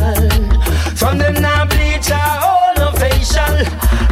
From 0.96 1.18
them 1.18 1.34
now 1.42 1.66
bleach 1.66 2.10
all 2.10 2.74
no 2.78 2.94
facial. 2.94 3.58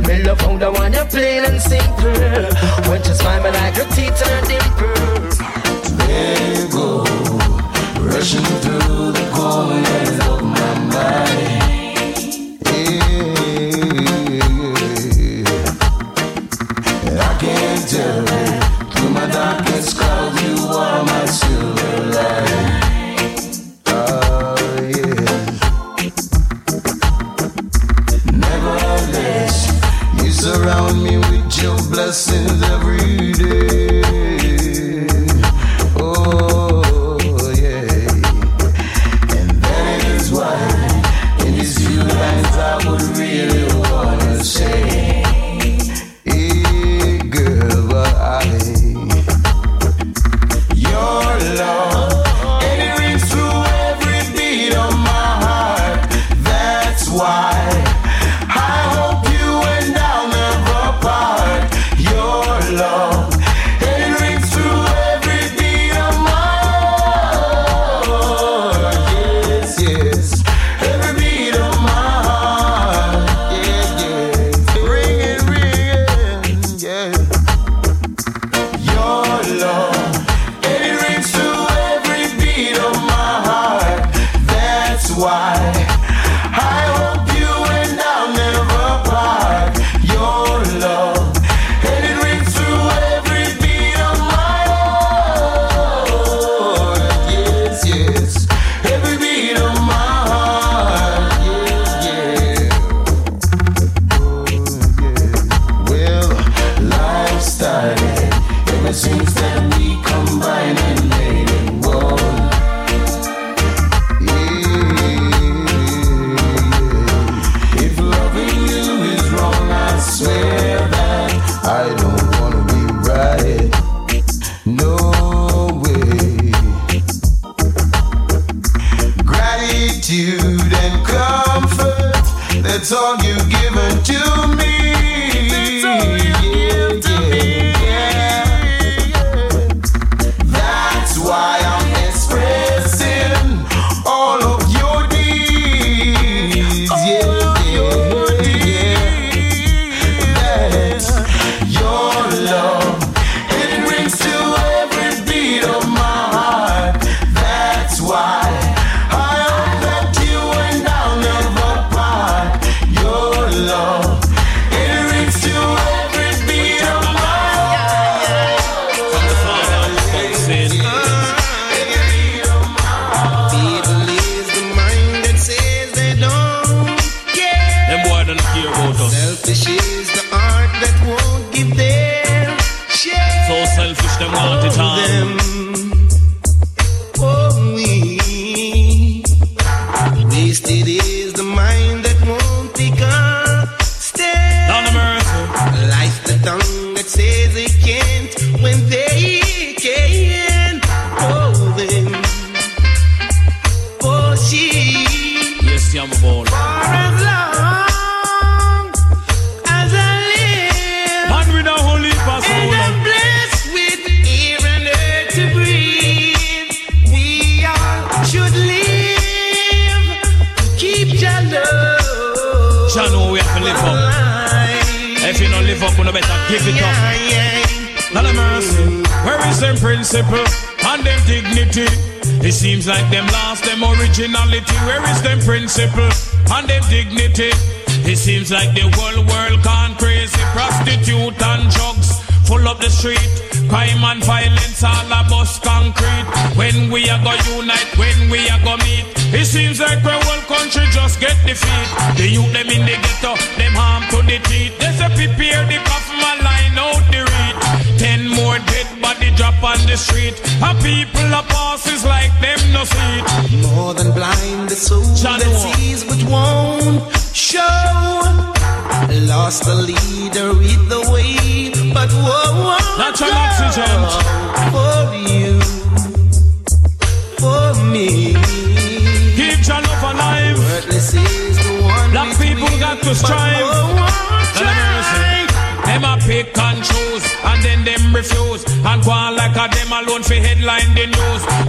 Me 0.06 0.22
love 0.22 0.42
how 0.42 0.58
the 0.58 0.70
one 0.70 0.92
you 0.92 1.06
plain 1.06 1.46
and 1.46 1.62
simple. 1.62 2.12
When 2.92 3.02
you 3.06 3.14
smile 3.14 3.42
me 3.42 3.52
like 3.52 3.78
your 3.78 3.86
teeth 3.96 4.22
and 4.22 4.32
her 4.36 4.42
dimples. 4.52 5.38
There 6.00 6.56
you 6.56 6.68
go, 6.70 7.04
rushing 8.04 8.44
through 8.60 9.14
the 9.14 9.32
corners 9.34 10.20
of 10.28 10.44
my 10.44 10.74
mind. 10.92 11.49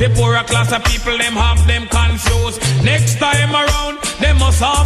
The 0.00 0.08
poorer 0.16 0.42
class 0.44 0.72
of 0.72 0.82
people, 0.84 1.12
them 1.18 1.34
have 1.34 1.66
them 1.66 1.86
confused. 1.86 2.62
Next 2.82 3.18
time 3.18 3.52
around, 3.52 3.98
them 4.18 4.38
must 4.38 4.62
have. 4.62 4.80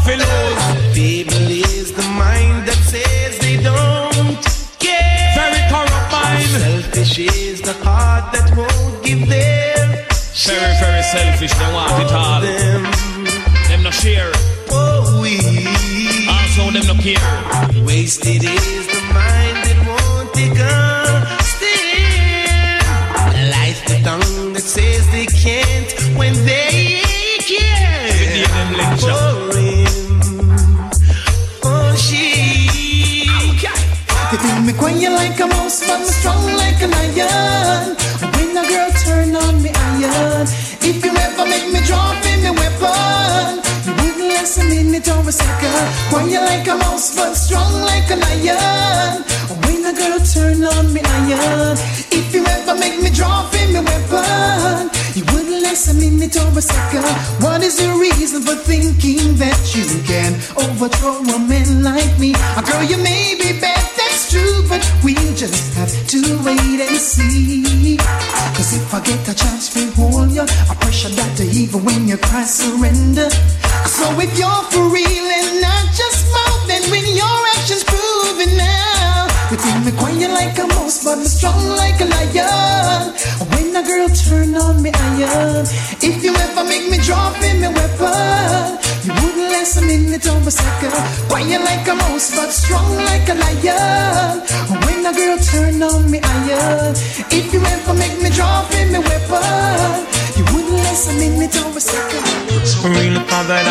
Within 79.55 79.85
me 79.85 79.93
quiet 79.93 80.31
like 80.33 80.59
a 80.59 80.67
mouse, 80.67 81.05
but 81.05 81.15
me 81.15 81.27
strong 81.27 81.55
like 81.77 82.01
a 82.01 82.07
lion. 82.07 83.15
When 83.55 83.71
a 83.71 83.87
girl 83.87 84.09
turn 84.09 84.53
on 84.57 84.83
me 84.83 84.91
iron, 84.91 85.63
if 86.03 86.25
you 86.25 86.35
ever 86.35 86.65
make 86.65 86.91
me 86.91 86.99
drop 86.99 87.41
in 87.41 87.61
me 87.61 87.69
weapon, 87.69 88.79
you 89.07 89.15
wouldn't 89.15 89.53
last 89.55 89.79
a 89.79 89.83
minute 89.83 90.27
or 90.27 90.43
a 90.43 90.51
second. 90.51 90.91
Quiet 91.31 91.63
like 91.63 91.87
a 91.87 91.95
mouse, 91.95 92.35
but 92.35 92.51
strong 92.51 92.97
like 93.07 93.29
a 93.31 93.35
lion. 93.35 94.43
When 94.83 95.07
a 95.07 95.13
girl 95.15 95.39
turn 95.39 95.81
on 95.85 96.11
me 96.11 96.19
iron, 96.19 96.99
if 97.31 97.55
you 97.55 97.63
ever 97.63 97.95
make 97.95 98.21
me 98.21 98.31
drop 98.31 98.67
in 98.75 98.91
me 98.91 98.99
weapon, 98.99 100.03
you 100.35 100.43
wouldn't 100.51 100.83
last 100.83 101.11
a 101.11 101.15
minute 101.15 101.55
or 101.63 101.71
a 101.71 101.81
second. 101.81 102.27
Scream, 102.67 103.23
father, 103.31 103.63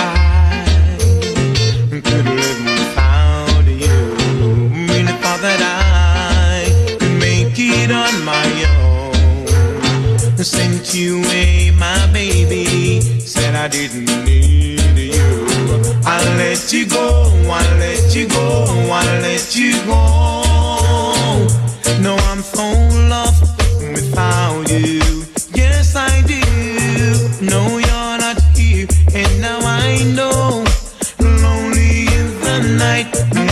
that 5.43 5.59
I 5.59 6.97
could 6.99 7.19
make 7.19 7.55
it 7.57 7.91
on 7.91 8.23
my 8.23 8.47
own. 8.79 10.37
Sent 10.37 10.93
you 10.93 11.19
away, 11.19 11.71
my 11.71 11.99
baby, 12.13 13.01
said 13.01 13.53
I 13.53 13.67
didn't 13.67 14.23
need 14.23 14.97
you. 14.97 15.45
I 16.05 16.23
let 16.37 16.71
you 16.71 16.85
go, 16.87 17.27
I 17.51 17.61
let 17.77 18.15
you 18.15 18.29
go, 18.29 18.65
I 18.89 19.03
let 19.19 19.53
you 19.53 19.73
go. 19.83 20.01
No, 21.99 22.15
I'm 22.31 22.41
full 22.41 23.11
of 23.11 23.35
without 23.91 24.69
you. 24.71 25.25
Yes, 25.53 25.95
I 25.97 26.21
do. 26.23 26.39
No, 27.43 27.79
you're 27.79 28.17
not 28.25 28.41
here, 28.55 28.87
and 29.13 29.41
now 29.41 29.59
I 29.59 30.03
know. 30.15 30.63
Lonely 31.19 32.07
in 32.15 32.27
the 32.45 32.77
night. 32.79 33.42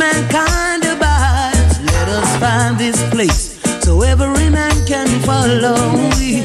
mankind 0.00 0.82
abides. 0.84 1.74
Let 1.92 2.08
us 2.08 2.30
find 2.40 2.78
this 2.78 2.98
place 3.10 3.60
so 3.84 4.00
every 4.02 4.48
man 4.48 4.74
can 4.86 5.08
follow. 5.28 5.92
me 6.18 6.40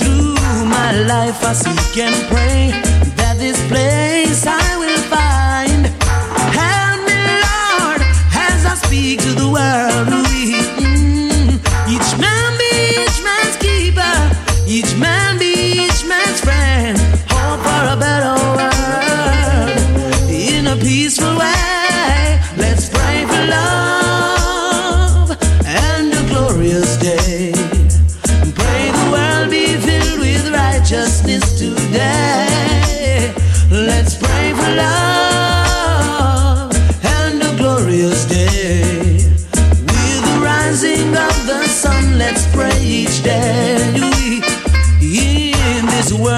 Through 0.00 0.34
my 0.76 0.92
life, 1.12 1.42
I 1.42 1.52
seek 1.54 1.96
and 2.04 2.16
pray. 2.28 2.83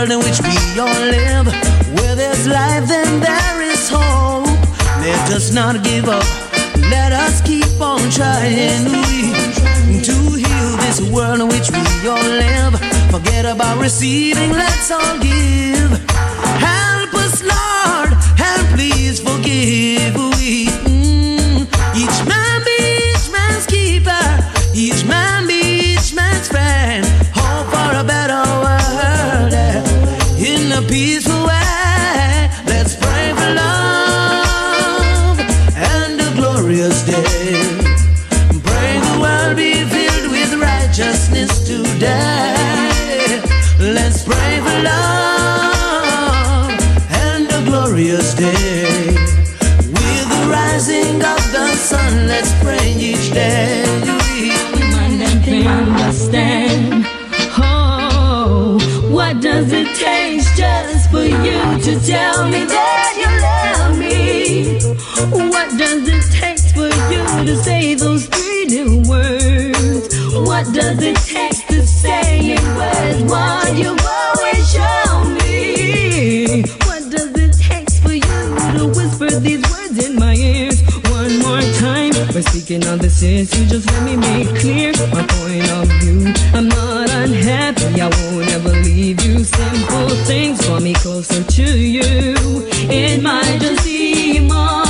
world 0.07 0.23
in 0.23 0.31
which 0.31 0.41
we 0.43 0.81
all 0.81 1.01
live. 1.11 1.47
Where 1.99 2.15
there's 2.15 2.47
life, 2.47 2.89
then 2.89 3.21
there 3.21 3.63
is 3.63 3.89
hope. 3.89 4.47
Let 5.01 5.33
us 5.33 5.53
not 5.53 5.83
give 5.83 6.09
up. 6.09 6.25
Let 6.91 7.13
us 7.13 7.41
keep 7.43 7.81
on 7.81 8.11
trying. 8.11 8.85
We 8.85 10.03
to 10.03 10.17
heal 10.43 10.71
this 10.85 11.01
world 11.11 11.41
in 11.41 11.49
which 11.49 11.71
we 11.71 12.09
all 12.09 12.31
live. 12.45 12.75
Forget 13.11 13.45
about 13.47 13.79
receiving. 13.81 14.51
Let's 14.53 14.91
all 14.91 15.19
give. 15.19 15.91
Help 16.71 17.15
us, 17.15 17.43
Lord. 17.43 18.13
Help, 18.37 18.67
please 18.77 19.21
forgive. 19.21 20.15
We 20.15 20.67
mm, 20.67 21.67
each 21.97 22.29
man. 22.29 22.36
In 30.47 30.71
a 30.71 30.83
peaceful 30.83 31.45
way. 31.45 31.56
By 82.67 82.71
speaking 82.71 82.89
on 82.89 82.99
this 82.99 83.23
issue, 83.23 83.65
just 83.67 83.87
let 83.93 84.03
me 84.03 84.17
make 84.17 84.49
clear 84.59 84.91
my 85.13 85.25
point 85.25 85.71
of 85.71 85.87
view. 86.01 86.33
I'm 86.53 86.67
not 86.67 87.09
unhappy, 87.11 88.01
I 88.01 88.09
won't 88.09 88.51
ever 88.51 88.71
leave 88.83 89.23
you. 89.25 89.45
Simple 89.45 90.09
things 90.25 90.67
draw 90.67 90.81
me 90.81 90.93
closer 90.95 91.45
to 91.45 91.79
you. 91.79 92.03
It 92.91 93.23
might 93.23 93.59
just 93.61 93.85
seem 93.85 94.51
unimportant, 94.51 94.86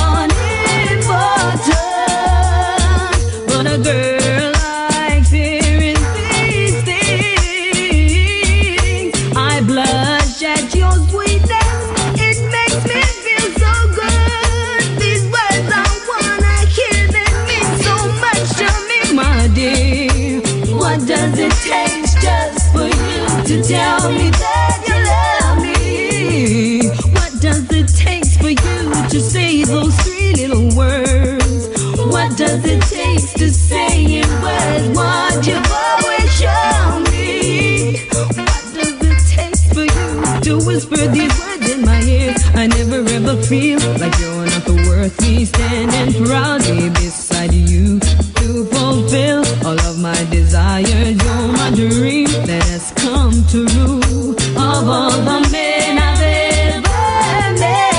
feel 43.47 43.79
like 43.93 44.19
you're 44.19 44.45
not 44.45 44.63
the 44.65 44.73
worth 44.89 45.21
me 45.21 45.45
standing 45.45 46.25
proudly 46.25 46.89
beside 46.89 47.53
you 47.53 47.97
to 47.99 48.65
fulfill 48.65 49.45
all 49.65 49.79
of 49.87 49.97
my 49.99 50.21
desires. 50.29 51.15
You're 51.23 51.47
my 51.53 51.71
dream 51.73 52.27
that 52.45 52.63
has 52.67 52.91
come 52.91 53.45
true. 53.47 54.35
Of 54.51 54.89
all 54.89 55.11
the 55.11 55.47
men 55.49 55.97
I've 55.97 56.21
ever 56.21 57.55
met, 57.63 57.95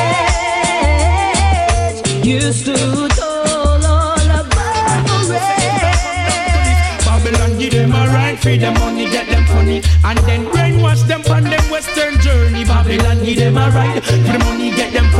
you 2.27 2.53
stood 2.53 3.11
tall 3.13 3.87
all 3.87 4.21
above 4.21 5.07
the 5.09 5.19
rest. 5.33 7.07
Babylon 7.07 7.57
give 7.59 7.73
them 7.73 7.93
a 7.93 8.07
right 8.13 8.39
for 8.39 8.55
the 8.55 8.71
money, 8.73 9.07
get 9.09 9.27
them 9.31 9.47
funny, 9.47 9.81
and 10.05 10.19
then 10.29 10.45
brainwash 10.53 11.07
them 11.07 11.23
on 11.33 11.45
them 11.45 11.71
western 11.71 12.21
journey. 12.21 12.65
Babylon 12.67 13.25
give 13.25 13.39
them 13.39 13.57
a 13.57 13.71
right 13.71 14.05
for 14.05 14.13
the 14.13 14.39
money, 14.45 14.71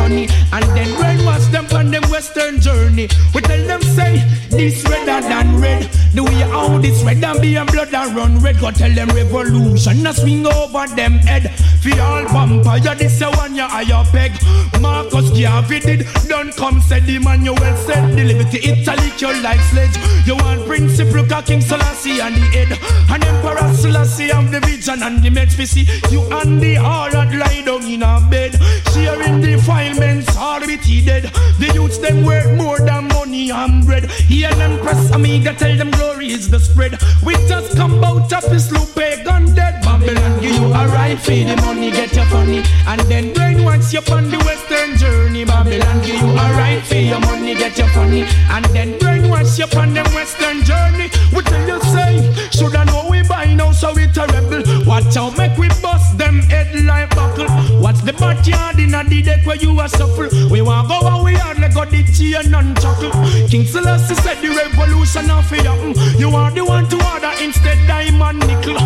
funny, 0.09 0.29
and 0.53 0.65
then 0.77 0.89
brainwash 0.97 1.51
them 1.51 1.67
on 1.77 1.91
them 1.91 2.03
western 2.11 2.61
journey. 2.61 3.09
We 3.35 3.41
tell 3.43 3.67
them 3.67 3.83
say 3.83 4.25
this 4.51 4.83
redder 4.85 5.27
than 5.27 5.61
red. 5.61 5.85
The 6.15 6.25
way 6.25 6.35
how 6.35 6.79
this 6.79 7.03
red 7.03 7.23
and 7.23 7.41
be 7.41 7.57
and 7.57 7.71
blood 7.71 7.93
and 7.95 8.17
run 8.17 8.39
red. 8.41 8.59
Go 8.61 8.71
tell 8.71 8.93
them 8.93 9.09
revolution 9.09 10.07
a 10.07 10.15
swing 10.15 10.47
over 10.47 10.87
them 10.95 11.13
head. 11.13 11.48
For 11.89 12.01
all 12.01 12.25
vampire, 12.29 12.95
this 12.97 13.21
a 13.23 13.31
one 13.31 13.57
ya 13.57 13.67
higher 13.69 14.05
peg. 14.13 14.33
Marcus 14.81 15.31
Garvey 15.31 15.81
did 15.81 16.07
done 16.29 16.53
come 16.53 16.81
said 16.81 17.05
the 17.07 17.19
man 17.19 17.45
well 17.45 17.77
said 17.77 18.15
the 18.15 18.25
liberty 18.25 18.59
Italy 18.59 19.11
your 19.17 19.35
like 19.41 19.61
sledge. 19.61 19.97
You 20.27 20.37
want 20.37 20.67
principle 20.67 21.25
ka 21.27 21.41
King 21.41 21.63
Selassie 21.63 22.21
and 22.21 22.35
the 22.35 22.47
head 22.53 22.79
and 23.09 23.25
Emperor 23.25 23.73
Selassie 23.75 24.31
and 24.31 24.53
the 24.53 24.61
vision 24.61 25.03
and 25.03 25.23
the 25.23 25.31
meds. 25.31 25.57
We 25.57 25.65
see 25.65 25.87
you 26.11 26.23
and 26.31 26.61
the 26.61 26.75
harlot 26.75 27.33
lie 27.39 27.63
down 27.63 27.85
in 27.85 28.03
a 28.03 28.21
bed, 28.29 28.61
sharing 28.93 29.41
defilements 29.41 30.37
all 30.37 30.61
with 30.61 30.83
he 30.83 31.05
dead. 31.05 31.25
The 31.59 31.73
youths 31.75 31.99
them 31.99 32.25
work 32.25 32.51
more 32.53 32.79
than 32.81 33.09
money 33.09 33.51
and 33.51 33.87
bread. 33.87 34.11
Hear 34.11 34.53
them 34.55 34.79
press 34.81 35.11
amiga 35.13 35.55
tell 35.55 35.75
them 35.77 35.91
glory 35.93 36.33
is 36.33 36.51
the 36.51 36.61
spread. 36.61 36.99
We 37.25 37.35
just 37.49 37.77
come 37.77 38.05
out 38.05 38.31
of 38.33 38.43
this 38.51 38.71
loop 38.71 38.97
eh, 38.99 39.25
pagan 39.25 39.55
dead. 39.55 39.78
Babylon 39.89 40.39
give 40.43 40.55
you 40.55 40.67
a 40.67 40.87
right 40.89 41.19
for 41.19 41.33
the 41.33 41.57
money, 41.65 41.91
get 41.91 42.15
your 42.15 42.27
funny, 42.27 42.63
and 42.87 43.01
then 43.09 43.33
brainwash 43.33 43.91
you 43.91 44.05
on 44.15 44.31
the 44.31 44.37
western 44.45 44.99
journey. 44.99 45.47
Babylon 45.47 46.01
give 46.05 46.21
you 46.21 46.29
a 46.29 46.47
right 46.61 46.85
for 46.85 46.97
your 46.97 47.21
money, 47.21 47.55
get 47.55 47.79
your 47.79 47.89
funny, 47.89 48.23
and 48.51 48.67
then 48.67 48.99
brainwash 48.99 49.59
you 49.59 49.65
on 49.81 49.95
the 49.95 50.05
western 50.13 50.63
journey. 50.63 51.09
We 51.33 51.41
tell 51.43 51.67
you 51.67 51.81
say, 51.89 52.13
should 52.51 52.77
I 52.77 52.85
know 52.85 53.09
we 53.11 53.23
buy 53.23 53.55
now 53.55 53.73
so 53.73 53.95
we 53.95 54.05
a 54.05 54.27
rebel. 54.27 54.63
Watch 54.85 55.17
out, 55.17 55.39
make 55.39 55.57
we 55.57 55.69
bust 55.81 56.19
them 56.19 56.43
head 56.43 56.69
like 56.85 57.09
buckle. 57.17 57.49
What's 57.81 58.03
the 58.03 58.13
backyard 58.13 58.79
in 58.79 58.93
a 58.93 59.03
the 59.05 59.23
deck 59.23 59.47
where 59.47 59.57
you 59.57 59.79
are 59.81 59.89
suffer? 59.89 60.29
We 60.51 60.61
want 60.61 60.89
go 60.89 61.01
where 61.01 61.25
we 61.25 61.35
are, 61.41 61.55
let 61.55 61.73
go 61.73 61.87
the 61.87 62.05
chain 62.13 62.53
and 62.55 62.77
chuckle. 62.77 63.13
King 63.49 63.65
Selassie 63.65 64.17
said 64.17 64.37
the 64.43 64.51
revolution 64.51 65.31
of 65.31 65.51
it 65.53 65.65
happen. 65.65 65.95
You 66.21 66.29
are 66.37 66.51
the 66.51 66.65
one 66.65 66.89
to 66.89 66.97
order 67.13 67.33
instead 67.41 67.79
diamond 67.87 68.47
nickel. 68.47 68.77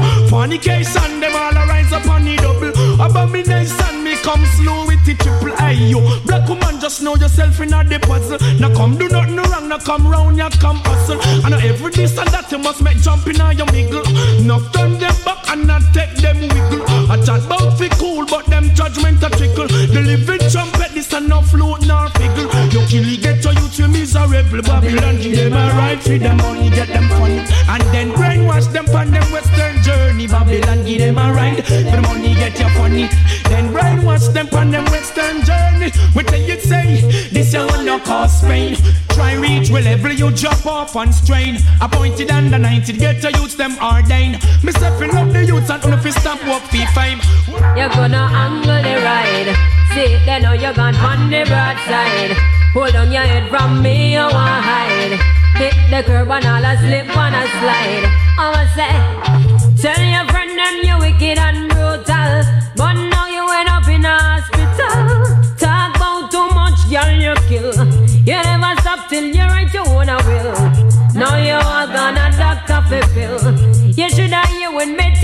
Fornication, 0.93 1.21
them 1.21 1.35
all 1.35 1.57
arise 1.57 1.93
upon 1.93 2.25
the 2.25 2.37
double. 2.37 2.73
Abomination, 3.01 4.05
me 4.05 4.17
come 4.17 4.45
slow 4.57 4.87
with 4.87 5.05
the 5.05 5.15
triple. 5.15 5.55
Ayo, 5.57 6.25
black 6.27 6.49
woman, 6.49 6.81
just 6.81 7.03
know 7.03 7.17
yourself 7.17 7.61
in 7.61 7.73
a 7.73 7.99
puzzle. 8.01 8.39
Now 8.59 8.75
come 8.75 8.97
do 8.97 9.09
nothing 9.09 9.37
wrong, 9.37 9.69
now 9.69 9.79
come 9.79 10.07
round, 10.07 10.37
ya 10.37 10.51
come 10.61 10.81
hustle. 10.85 11.21
And 11.45 11.55
every 11.55 11.91
this 11.93 12.17
and 12.19 12.29
that 12.29 12.51
you 12.51 12.59
must 12.59 12.83
make 12.83 12.99
jump 12.99 13.27
in 13.27 13.37
your 13.57 13.67
wiggle. 13.73 14.05
Now 14.43 14.61
turn 14.73 14.99
them 14.99 15.15
back 15.25 15.49
and 15.49 15.67
not 15.67 15.83
take 15.95 16.15
them 16.17 16.41
wiggle. 16.41 16.83
I 17.11 17.17
chat 17.25 17.45
about 17.45 17.79
fi 17.79 17.89
cool, 18.01 18.27
but 18.27 18.47
them 18.47 18.75
judgment 18.75 19.23
a 19.23 19.31
trickle. 19.31 19.69
The 19.69 20.01
living 20.01 20.51
trumpet, 20.51 20.93
this 20.95 21.13
and 21.13 21.29
no 21.29 21.43
float 21.43 21.87
nor 21.87 22.09
figgle. 22.17 22.49
You 22.73 22.87
kill 22.87 23.17
get 23.21 23.45
your 23.45 23.55
youth, 23.55 23.72
you 23.79 23.89
miserable. 23.89 24.63
Babylon, 24.63 25.17
give 25.21 25.37
them 25.37 25.53
a 25.53 25.73
right 25.77 26.01
for 26.01 26.19
them 26.19 26.37
money, 26.39 26.71
get 26.71 26.89
them 26.89 27.09
funny. 27.09 27.39
And 27.69 27.83
then 27.95 28.11
brainwash 28.13 28.71
them 28.73 28.87
on 28.95 29.11
them 29.11 29.33
western 29.33 29.83
journey. 29.83 30.27
Babylon, 30.27 30.85
give 30.85 31.01
them 31.01 31.19
a 31.19 31.33
right 31.33 31.65
for 31.65 31.83
the 31.83 32.01
money, 32.03 32.35
get 32.35 32.59
you 32.59 32.69
funny. 32.77 33.09
Then 33.49 33.73
brainwash 33.73 34.33
them 34.33 34.49
on 34.53 34.71
them 34.71 34.85
western 34.87 35.45
journey. 35.45 35.93
We 36.15 36.23
tell 36.25 36.41
you 36.41 36.59
say, 36.61 37.29
this 37.31 37.53
you 37.53 37.61
will 37.61 37.85
not 37.85 38.05
cause 38.05 38.43
pain. 38.43 38.77
Try 39.11 39.35
reach 39.35 39.71
level 39.71 40.13
you 40.13 40.31
drop 40.33 40.67
off 40.67 40.97
and 40.97 41.15
strain. 41.15 41.59
Appointed 41.81 42.31
under 42.31 42.59
90, 42.59 42.93
get 42.95 43.23
your 43.23 43.33
youths 43.33 43.55
them 43.55 43.77
ordained. 43.79 44.43
Me 44.63 44.73
stepping 44.73 45.15
up 45.15 45.33
the 45.33 45.45
youths 45.45 45.71
and 45.71 45.95
if 45.95 46.05
you 46.05 46.13
stop 46.13 46.43
work 46.47 46.63
fee 46.65 46.87
fame. 46.95 47.21
You're 47.77 47.89
gonna 47.89 48.29
angle 48.33 48.83
the 48.83 48.97
ride. 49.05 49.55
See, 49.95 50.19
they 50.27 50.41
know 50.41 50.53
you're 50.53 50.75
gone 50.75 50.97
on 50.97 51.31
the 51.31 51.45
broadside. 51.45 52.62
Hold 52.75 52.97
on 52.97 53.13
your 53.13 53.21
head 53.23 53.51
from 53.51 53.83
me, 53.83 54.17
I 54.17 54.25
want 54.33 54.65
hide. 54.65 55.21
Hit 55.61 55.77
the 55.91 56.03
curb 56.09 56.31
and 56.31 56.47
all 56.47 56.65
I 56.65 56.75
slip 56.77 57.05
and 57.05 57.37
I 57.37 57.45
slide. 57.61 58.05
I 58.41 58.47
want 58.49 58.71
say, 58.73 58.97
tell 59.77 60.03
your 60.03 60.25
friend 60.33 60.57
them 60.57 60.77
you're 60.81 60.99
wicked 60.99 61.37
and 61.37 61.69
brutal, 61.69 62.33
but 62.75 62.95
now 62.95 63.29
you 63.29 63.45
end 63.61 63.69
up 63.69 63.87
in 63.89 64.05
a 64.05 64.17
hospital. 64.17 65.21
Talk 65.61 65.97
about 65.97 66.31
too 66.33 66.49
much, 66.57 66.81
girl, 66.89 67.13
you 67.13 67.35
kill. 67.45 67.77
You 68.25 68.41
never 68.41 68.81
stop 68.81 69.07
till 69.11 69.27
you 69.27 69.45
write 69.53 69.75
your 69.75 69.87
own 69.89 70.09
will. 70.25 70.57
Now 71.13 71.37
you 71.37 71.61
are 71.61 71.87
gonna 71.87 72.33
doctor 72.39 72.81
for. 72.89 73.53
You 73.85 74.09
should 74.09 74.33
have 74.33 74.51
you 74.59 74.75
when 74.75 74.97
me 74.97 75.22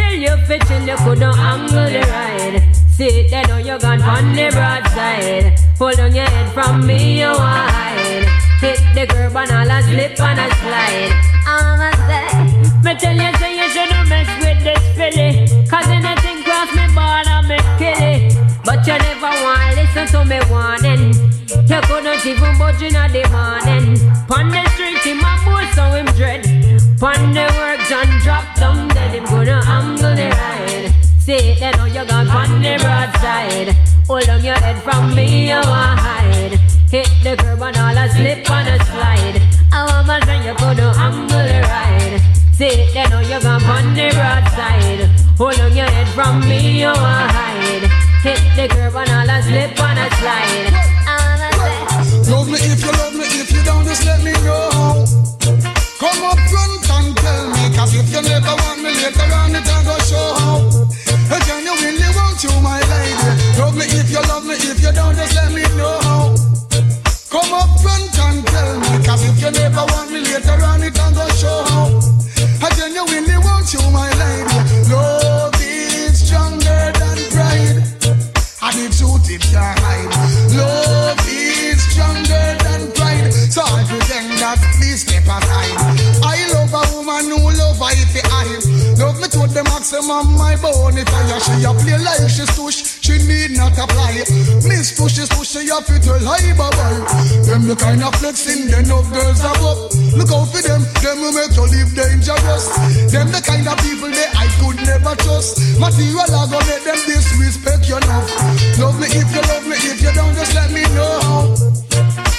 couldn't 1.09 1.39
angle 1.39 1.89
the 1.89 2.01
ride. 2.11 2.77
Sit 2.91 3.31
there, 3.31 3.47
now 3.47 3.59
you 3.59 3.79
gone 3.79 4.03
on 4.03 4.35
the 4.35 4.51
broadside. 4.53 5.59
Pull 5.79 6.01
on 6.01 6.15
your 6.15 6.25
head 6.25 6.53
from 6.53 6.87
me, 6.87 7.21
you 7.21 7.33
wide. 7.33 8.27
Hit 8.61 8.81
the 8.95 9.07
curb 9.07 9.37
and 9.37 9.51
all 9.53 9.71
a 9.71 9.83
slip 9.83 10.21
and 10.21 10.41
a 10.41 10.47
slide. 10.61 11.15
I'm 11.47 11.81
a 11.81 11.91
say, 12.07 12.29
me 12.85 12.93
tell 12.99 13.17
you, 13.17 13.33
say 13.39 13.57
you 13.57 13.69
shouldn't 13.71 14.09
mess 14.09 14.31
with 14.43 14.61
this 14.67 14.85
filly. 14.97 15.47
Cause 15.71 15.89
anything 15.89 16.43
cross 16.45 16.71
me 16.77 16.87
border, 16.93 17.41
me 17.49 17.59
kill 17.79 18.03
it. 18.03 18.37
But 18.65 18.87
you 18.87 18.99
never 18.99 19.33
want 19.43 19.77
listen 19.77 20.07
to 20.13 20.25
me 20.25 20.39
warning. 20.51 21.15
You 21.71 21.81
couldn't 21.89 22.27
even 22.27 22.59
budge 22.59 22.83
in 22.83 22.93
the 22.93 23.23
morning. 23.31 23.97
Pon 24.27 24.49
the 24.51 24.63
street, 24.75 24.99
him 25.07 25.21
a 25.21 25.33
boy, 25.45 25.65
so 25.75 25.85
him 25.97 26.07
dread. 26.17 26.58
Pon 27.01 27.33
the 27.33 27.47
work, 27.55 27.79
John 27.89 28.09
drop 28.25 28.45
down. 28.57 28.91
Him 29.15 29.25
gonna 29.25 29.63
angle 29.67 30.17
the 30.17 30.31
ride. 30.35 30.93
See 31.21 31.35
it, 31.35 31.61
then 31.61 31.77
know 31.79 31.85
you 31.85 32.05
gone 32.05 32.27
pon 32.27 32.61
the 32.61 32.75
broadside. 32.83 33.71
Hold 34.09 34.29
on 34.29 34.45
your 34.45 34.59
head 34.59 34.83
from 34.83 35.15
me, 35.15 35.47
you 35.47 35.55
want 35.55 36.01
hide. 36.01 36.59
Hit 36.91 37.09
the 37.23 37.37
curb 37.37 37.63
and 37.63 37.77
all 37.77 37.97
a 37.97 38.09
slip 38.11 38.51
and 38.51 38.69
a 38.69 38.85
slide. 38.85 39.39
I 39.73 39.87
want 39.87 40.07
my 40.09 40.21
friend, 40.27 40.45
you 40.45 40.55
couldn't 40.55 40.99
angle 40.99 41.47
the 41.47 41.61
ride. 41.71 42.21
See 42.55 42.67
it, 42.67 42.93
then 42.93 43.11
know 43.11 43.21
you 43.21 43.41
gone 43.47 43.61
pon 43.61 43.95
the 43.95 44.11
broadside. 44.19 45.07
Hold 45.39 45.61
on 45.61 45.77
your 45.77 45.87
head 45.87 46.09
from 46.09 46.41
me, 46.41 46.81
you 46.81 46.87
want 46.87 47.31
hide. 47.31 47.87
Hit 48.27 48.43
the 48.57 48.67
curb 48.75 48.97
and 48.97 49.11
all 49.11 49.31
a 49.31 49.43
slip 49.43 49.79
and 49.79 49.99
a 50.03 50.07
slide. 50.19 50.75
I 51.07 51.15
wanna 51.23 52.25
say. 52.27 52.33
Love 52.33 52.49
me 52.49 52.59
if 52.59 52.83
you 52.83 52.91
love 52.91 53.15
me, 53.15 53.25
if 53.39 53.53
you 53.53 53.63
don't, 53.63 53.85
just 53.87 54.05
let 54.05 54.25
me 54.25 54.33
know. 54.43 54.78
Cause 57.79 57.95
if 57.95 58.11
you 58.11 58.23
never 58.23 58.55
want 58.67 58.83
me 58.83 58.91
later 58.91 59.31
on, 59.39 59.55
it 59.55 59.63
ain't 59.63 59.87
go 59.87 59.95
show 60.03 60.35
how. 60.43 60.67
I 61.31 61.39
genuinely 61.47 62.11
want 62.19 62.43
you, 62.43 62.51
my 62.59 62.83
lady. 62.91 63.31
Love 63.55 63.77
me 63.79 63.87
if 63.87 64.11
you 64.11 64.23
love 64.27 64.45
me, 64.45 64.55
if 64.59 64.83
you 64.83 64.91
don't, 64.91 65.15
just 65.15 65.35
let 65.39 65.53
me 65.55 65.63
know. 65.79 65.95
how. 66.03 66.35
Come 67.31 67.55
up 67.55 67.71
front 67.79 68.19
and 68.19 68.43
tell 68.51 68.75
me, 68.83 68.91
cause 69.07 69.23
if 69.23 69.39
you 69.39 69.51
never 69.55 69.85
want 69.95 70.11
me 70.11 70.21
later 70.27 70.59
on, 70.67 70.83
it 70.83 70.99
ain't 70.99 71.15
go 71.15 71.25
show 71.39 71.63
how. 71.71 71.87
I 72.67 72.69
genuinely 72.75 73.39
want 73.47 73.71
you, 73.73 73.83
my 73.95 74.11
lady. 74.19 74.59
Love 74.91 75.55
is 75.63 76.19
stronger 76.27 76.83
than 76.99 77.19
pride. 77.31 77.79
And 78.59 78.75
the 78.75 78.87
truth 78.91 79.31
it 79.31 79.43
can't 79.55 79.79
hide. 79.79 80.11
Love 80.59 81.23
is 81.31 81.79
stronger 81.95 82.47
than 82.59 82.91
pride. 82.91 83.31
So 83.55 83.63
I 83.63 83.87
pretend 83.87 84.35
that 84.43 84.59
please 84.75 85.07
step 85.07 85.23
aside. 85.23 85.98
I 87.81 87.95
her 87.95 88.03
if 88.03 88.27
I 88.27 88.99
Love 88.99 89.23
me 89.23 89.29
to 89.31 89.47
the 89.47 89.63
maximum, 89.71 90.35
my 90.35 90.59
I 90.59 91.39
she 91.39 91.63
a 91.63 91.71
play 91.71 91.99
like 92.03 92.27
she's 92.27 92.51
tush. 92.59 92.99
She 92.99 93.23
need 93.23 93.55
not 93.55 93.79
apply. 93.79 94.27
Miss 94.67 94.99
tush 94.99 95.19
is 95.23 95.29
tush, 95.31 95.55
she 95.55 95.71
a 95.71 95.79
fit 95.87 96.03
her 96.11 96.19
lie 96.19 96.51
bye. 96.59 96.75
Them 97.47 97.71
the 97.71 97.77
kind 97.79 98.03
of 98.03 98.15
flexing, 98.19 98.67
they 98.67 98.83
know 98.83 99.07
girls 99.15 99.47
are. 99.47 99.59
Look 100.19 100.31
out 100.35 100.51
for 100.51 100.59
them, 100.59 100.83
them 101.03 101.23
will 101.23 101.31
make 101.31 101.55
you 101.55 101.67
live 101.71 101.95
dangerous. 101.95 102.65
Them 103.15 103.31
the 103.31 103.43
kind 103.47 103.67
of 103.71 103.79
people 103.87 104.11
that 104.11 104.31
I 104.35 104.51
could 104.59 104.83
never 104.83 105.15
trust. 105.23 105.63
Material 105.79 106.27
are 106.35 106.51
gonna 106.51 106.67
make 106.67 106.83
them 106.83 106.99
disrespect 107.07 107.87
you 107.87 108.03
enough. 108.03 108.27
Love 108.83 108.99
me 108.99 109.07
if 109.07 109.29
you 109.31 109.43
love 109.47 109.67
me, 109.71 109.79
if 109.79 110.03
you 110.03 110.11
don't, 110.19 110.35
just 110.35 110.55
let 110.59 110.75
me 110.75 110.83
know. 110.99 111.55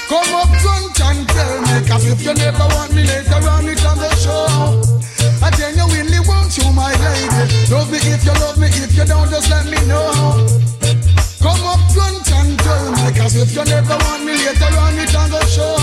Come 0.04 0.34
up 0.36 0.52
front 0.60 1.00
and 1.00 1.24
tell 1.28 1.56
me, 1.64 1.88
cause 1.88 2.04
if 2.04 2.20
you 2.20 2.34
never 2.34 2.66
want 2.76 2.92
me 2.92 3.08
later 3.08 3.40
on, 3.48 3.68
it's 3.68 3.84
on 3.84 3.96
the 3.96 4.10
show. 4.20 4.79
You, 6.50 6.72
my 6.72 6.90
lady. 6.90 7.70
Love 7.70 7.92
me 7.92 7.98
if 7.98 8.24
you 8.24 8.32
love 8.32 8.58
me, 8.58 8.66
if 8.66 8.96
you 8.96 9.04
don't, 9.04 9.30
just 9.30 9.48
let 9.50 9.66
me 9.66 9.78
know. 9.86 10.10
Come 11.38 11.62
up 11.62 11.78
front 11.92 12.26
and 12.32 12.58
tell 12.58 12.90
me, 12.90 13.12
cause 13.16 13.36
if 13.36 13.54
you 13.54 13.64
never 13.66 13.96
want 14.04 14.24
me 14.24 14.32
later 14.32 14.76
on, 14.82 14.98
it's 14.98 15.14
on 15.14 15.30
the 15.30 15.46
show. 15.46 15.79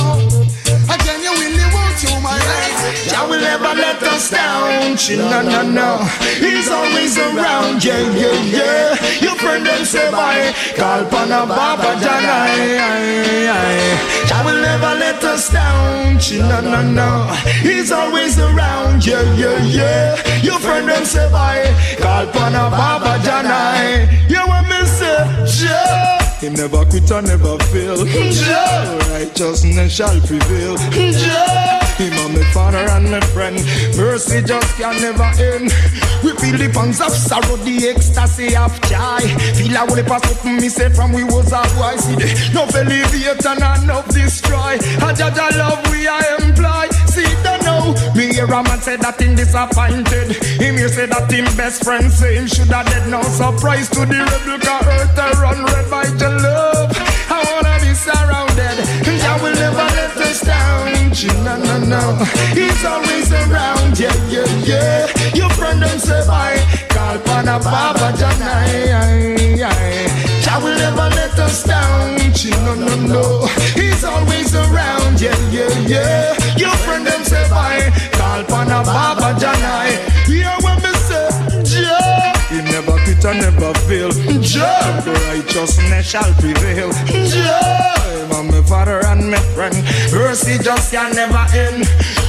Never 3.60 3.80
let 3.80 4.04
us 4.04 4.30
down. 4.30 4.96
No, 5.18 5.42
no, 5.42 5.62
no. 5.64 5.98
He's 6.40 6.70
always 6.70 7.18
around. 7.18 7.84
Yeah, 7.84 8.00
yeah, 8.16 8.34
yeah. 8.44 9.22
Your 9.22 9.36
friend 9.36 9.66
them 9.66 9.86
say 9.86 10.10
bye. 10.12 10.54
Call 10.76 11.06
Pana 11.06 11.46
Baba 11.48 11.96
Janai. 12.00 12.78
Jah 14.28 14.44
will 14.46 14.62
never 14.62 15.00
let 15.00 15.24
us 15.24 15.50
down. 15.52 16.18
No, 16.50 16.62
no, 16.62 16.82
no. 16.82 17.34
He's 17.62 17.92
always 17.92 18.38
around. 18.40 19.06
Yeah, 19.06 19.22
yeah, 19.36 19.64
yeah. 19.64 20.42
Your 20.42 20.60
friend 20.60 20.88
them 20.88 21.06
say 21.06 21.30
bye. 21.32 21.74
Call 22.00 22.28
Pana 22.28 22.70
Baba 22.70 23.20
Janai. 23.24 24.30
You 24.30 24.46
want 24.48 24.68
me 24.68 24.86
say, 24.86 25.18
Jah. 25.46 26.18
He 26.40 26.50
never 26.50 26.86
quit 26.86 27.10
and 27.12 27.28
never 27.28 27.58
fail. 27.72 28.06
Jah, 28.06 29.00
righteousness 29.10 29.92
shall 29.96 30.20
prevail. 30.22 30.78
Jah, 30.78 31.77
him 31.98 32.14
and 32.14 32.34
my 32.38 32.44
father 32.54 32.86
and 32.94 33.10
my 33.10 33.20
friend. 33.34 33.58
Mercy 33.98 34.42
just 34.42 34.78
can 34.78 34.96
never 35.02 35.30
end. 35.42 35.74
We 36.24 36.32
feel 36.38 36.58
the 36.58 36.70
pangs 36.74 37.02
of 37.02 37.12
sorrow, 37.12 37.58
the 37.58 37.90
ecstasy 37.90 38.56
of 38.56 38.74
joy. 38.86 39.22
Feel 39.58 39.76
a 39.76 39.82
whole 39.86 40.04
pass 40.06 40.26
up 40.30 40.46
me 40.46 40.70
say 40.70 40.90
from 40.90 41.12
we 41.12 41.24
was 41.24 41.52
a 41.52 41.62
boy. 41.74 41.98
See 41.98 42.16
the 42.16 42.30
no 42.54 42.64
elevate 42.70 43.46
and 43.46 43.84
enough 43.84 44.08
destroy. 44.10 44.78
A 45.02 45.10
judge 45.14 45.38
a 45.38 45.48
love 45.58 45.82
we 45.90 46.08
I 46.08 46.22
employ. 46.42 46.88
See 47.10 47.26
the 47.42 47.58
know. 47.66 47.94
Me 48.14 48.34
hear 48.34 48.46
a 48.46 48.62
man 48.62 48.82
say 48.82 48.98
that 48.98 49.20
him 49.20 49.36
disappointed. 49.36 50.38
Him 50.62 50.78
hear 50.78 50.90
say 50.90 51.08
that 51.08 51.32
him 51.32 51.46
best 51.58 51.84
friend 51.84 52.12
say 52.12 52.36
him 52.38 52.48
shoulda 52.48 52.86
dead. 52.86 53.10
No 53.10 53.22
surprise 53.24 53.90
to 53.90 54.06
the 54.06 54.22
rebel 54.22 54.60
car 54.62 54.86
earth 54.86 55.18
run 55.42 55.66
red 55.66 55.90
by 55.90 56.06
your 56.06 56.38
love. 56.46 56.94
I 57.30 57.42
wanna 57.50 57.76
be 57.82 57.94
surrounded. 57.94 58.78
Jah 59.18 59.38
will 59.42 59.56
never 59.56 59.88
let 59.98 60.18
us 60.18 60.42
down. 60.42 60.98
No, 61.18 61.67
no, 62.00 62.16
no. 62.16 62.26
He's 62.54 62.86
always 62.86 63.32
around. 63.32 64.00
Yeah, 64.00 64.14
yeah, 64.30 64.46
yeah. 64.66 65.08
Your 65.34 65.50
friend 65.52 65.82
don't 65.82 66.00
say 66.00 66.26
bye. 66.28 66.58
Call 66.90 67.18
Pana 67.20 67.60
Baba 67.60 68.12
Janai. 68.18 69.58
Jah 70.44 70.60
will 70.64 70.78
never 70.78 71.10
let 71.16 71.38
us 71.40 71.64
down. 71.64 72.18
No, 72.66 72.76
no, 72.76 72.96
no. 72.96 73.48
He's 73.74 74.04
always 74.04 74.54
around. 74.56 75.20
Yeah, 75.20 75.38
yeah, 75.50 75.70
yeah. 75.88 76.56
Your 76.58 76.76
friend 76.86 77.06
them 77.06 77.24
say 77.24 77.50
bye. 77.50 77.92
Call 78.14 78.44
Pana 78.44 78.84
Baba 78.84 79.34
Janai. 79.40 80.07
And 83.28 83.42
never 83.42 83.74
fail. 83.88 84.10
Jah, 84.42 85.04
righteousness 85.06 86.08
shall 86.08 86.34
prevail. 86.40 86.92
Jah, 87.28 88.30
I'm 88.32 88.48
my 88.48 88.62
father 88.64 89.06
and 89.06 89.30
my 89.32 89.40
friend. 89.54 89.76
Mercy 90.14 90.58
just 90.58 90.92
can 90.92 91.14
never 91.14 91.46
end. 91.54 91.84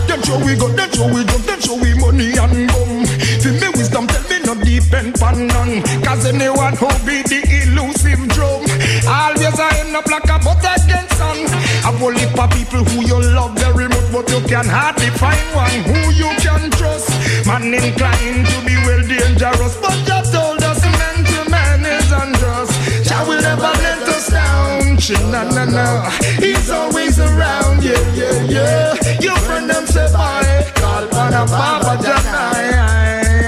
Them 0.09 0.21
show 0.23 0.39
we 0.45 0.57
go, 0.57 0.69
them 0.69 0.91
show 0.91 1.07
we 1.07 1.23
go, 1.25 1.39
them 1.47 1.61
show 1.61 1.77
we 1.77 1.95
money 1.95 2.35
and 2.35 2.67
bum. 2.69 3.07
For 3.39 3.53
me 3.55 3.69
wisdom, 3.79 4.07
tell 4.09 4.25
me 4.27 4.39
not 4.43 4.59
depend 4.65 5.23
on 5.23 5.47
none. 5.47 5.83
Cause 6.03 6.27
anyone 6.27 6.75
who 6.75 6.89
be 7.07 7.23
the 7.23 7.47
elusive 7.47 8.27
drum, 8.35 8.67
always 9.07 9.59
I 9.61 9.71
end 9.79 9.95
up 9.95 10.07
like 10.07 10.27
a 10.27 10.39
butt 10.43 10.59
against 10.67 11.15
sun. 11.15 11.39
A 11.87 11.95
whole 11.95 12.11
heap 12.13 12.35
of 12.35 12.51
people 12.51 12.83
who 12.83 13.07
you 13.07 13.23
love 13.35 13.55
very 13.59 13.87
much, 13.87 14.11
but 14.11 14.29
you 14.31 14.41
can 14.49 14.67
hardly 14.67 15.11
find 15.15 15.47
one 15.55 15.79
who 15.87 16.11
you 16.11 16.31
can 16.43 16.71
trust. 16.73 17.11
Man 17.47 17.73
inclined 17.73 18.47
to 18.51 18.59
be 18.67 18.75
well 18.83 19.03
dangerous, 19.07 19.77
but 19.79 19.95
just 20.05 20.35
told 20.35 20.58
Jah 23.19 23.27
will 23.27 23.43
never 23.43 23.63
let 23.83 24.09
us 24.15 24.29
down. 24.31 24.95
Na 25.33 25.43
na 25.43 25.65
na, 25.65 26.09
he's 26.39 26.71
always 26.71 27.19
around. 27.19 27.83
Yeah 27.83 27.99
yeah 28.15 28.45
yeah. 28.45 29.19
Your 29.21 29.37
friend 29.39 29.69
them 29.69 29.87
say 29.87 30.07
bye. 30.13 30.63
Call 30.77 31.09
Pana 31.09 31.45
Baba 31.47 31.99
Janai. 31.99 33.43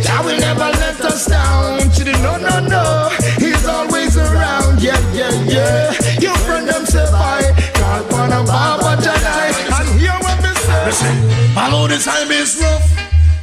Jah 0.00 0.22
will 0.22 0.38
never 0.38 0.70
let 0.78 1.00
us 1.00 1.26
down. 1.26 1.78
No 2.22 2.36
no 2.38 2.60
no, 2.60 3.10
he's 3.38 3.66
always 3.66 4.16
around. 4.16 4.80
Yeah 4.80 5.00
yeah 5.12 5.32
yeah. 5.42 6.20
Your 6.20 6.36
friend 6.46 6.68
them 6.68 6.86
say 6.86 7.10
bye. 7.10 7.50
Call 7.74 8.04
Pana 8.04 8.44
Baba 8.46 8.94
Janai. 9.02 9.50
And 9.74 10.00
hear 10.00 10.14
what 10.22 10.38
me 10.40 10.54
say. 10.54 10.84
Listen, 10.86 11.16
all 11.58 11.88
the 11.88 11.98
time 11.98 12.30
is 12.30 12.60
rough. 12.62 12.86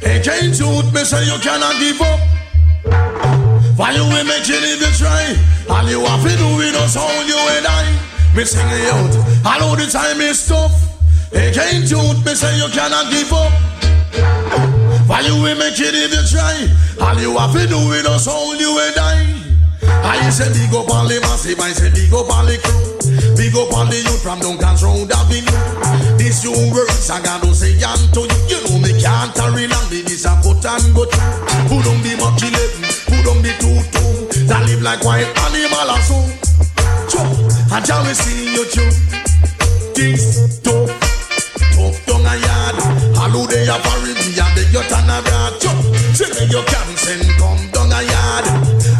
Against 0.02 0.60
youth, 0.60 0.94
me 0.94 1.04
say 1.04 1.26
you 1.26 1.38
cannot 1.40 1.78
give 1.78 2.00
up. 2.00 3.41
Why 3.76 3.92
you 3.92 4.04
will 4.04 4.24
make 4.24 4.48
it 4.48 4.62
if 4.62 4.80
you 4.80 4.92
try? 4.98 5.34
All 5.68 5.88
you 5.88 6.00
have 6.04 6.22
to 6.22 6.36
do 6.36 6.48
is 6.60 6.74
us 6.76 6.94
hold 6.96 7.26
you 7.26 7.38
and 7.56 7.66
I. 7.66 7.84
Me 8.36 8.44
sing 8.44 8.66
it 8.68 8.88
out. 8.92 9.62
All 9.62 9.76
the 9.76 9.86
time 9.86 10.20
is 10.20 10.46
tough. 10.46 10.72
Against 11.32 11.90
youth, 11.90 12.24
me 12.24 12.34
say 12.34 12.56
you 12.58 12.68
cannot 12.68 13.10
give 13.10 13.32
up. 13.32 13.52
Why 15.08 15.20
you 15.20 15.34
will 15.40 15.56
make 15.56 15.80
it 15.80 15.94
if 15.94 16.12
you 16.12 16.24
try? 16.28 16.68
All 17.00 17.18
you 17.18 17.36
have 17.38 17.52
to 17.52 17.66
do 17.66 17.78
is 17.92 18.06
us 18.06 18.26
hold 18.26 18.60
you 18.60 18.72
and 18.78 18.96
I. 18.98 19.42
I 20.04 20.30
say 20.30 20.48
big 20.52 20.72
up 20.74 20.88
all 20.88 21.08
the 21.08 21.20
massive, 21.20 21.58
I 21.60 21.72
say 21.72 21.90
big 21.90 22.12
up 22.12 22.30
all 22.30 22.46
the 22.46 22.56
crew. 22.60 22.92
Big 23.36 23.54
up 23.56 23.72
on 23.74 23.90
the 23.90 23.98
youth 23.98 24.22
from 24.22 24.38
Duncan's 24.40 24.82
Road 24.82 25.10
Avenue. 25.10 26.16
These 26.16 26.44
young 26.44 26.70
words 26.72 27.10
I 27.10 27.20
got 27.20 27.42
to 27.42 27.54
say 27.54 27.74
unto 27.82 28.24
you. 28.24 28.40
You 28.48 28.58
know 28.64 28.78
me 28.78 28.94
can't 29.00 29.36
hurry 29.36 29.66
long, 29.66 29.86
me 29.90 30.02
this 30.02 30.24
a 30.24 30.32
cut 30.40 30.64
and 30.64 30.94
go 30.94 31.04
through. 31.04 31.68
Who 31.68 31.76
don't 31.82 32.00
be 32.00 32.14
Mach 32.16 32.38
11, 32.38 32.56
who 32.56 32.81
don't 33.24 33.42
be 33.42 33.50
two 33.58 33.78
two. 33.94 34.46
That 34.46 34.66
live 34.66 34.82
like 34.82 35.02
wild 35.04 35.28
animal 35.46 35.90
or 35.90 36.02
so. 36.02 36.18
And 37.72 37.86
shall 37.86 38.04
we 38.04 38.12
see 38.12 38.52
you 38.52 38.64
too. 38.68 38.90
Things 39.96 40.60
tough, 40.60 40.92
tough 41.72 41.96
down 42.04 42.26
a 42.26 42.34
yard. 42.36 42.76
Hello 43.16 43.46
they 43.46 43.64
are 43.68 43.80
me 44.04 44.36
and 44.36 44.52
the 44.52 44.62
youth 44.68 44.92
and 44.92 45.08
a 45.08 45.18
brad. 45.24 45.56
Chop, 45.56 45.78
say 46.12 46.28
me 46.36 46.52
you 46.52 46.62
can 46.68 46.88
send 47.00 47.24
come 47.40 47.64
down 47.72 47.92
a 47.92 48.00
yard. 48.04 48.46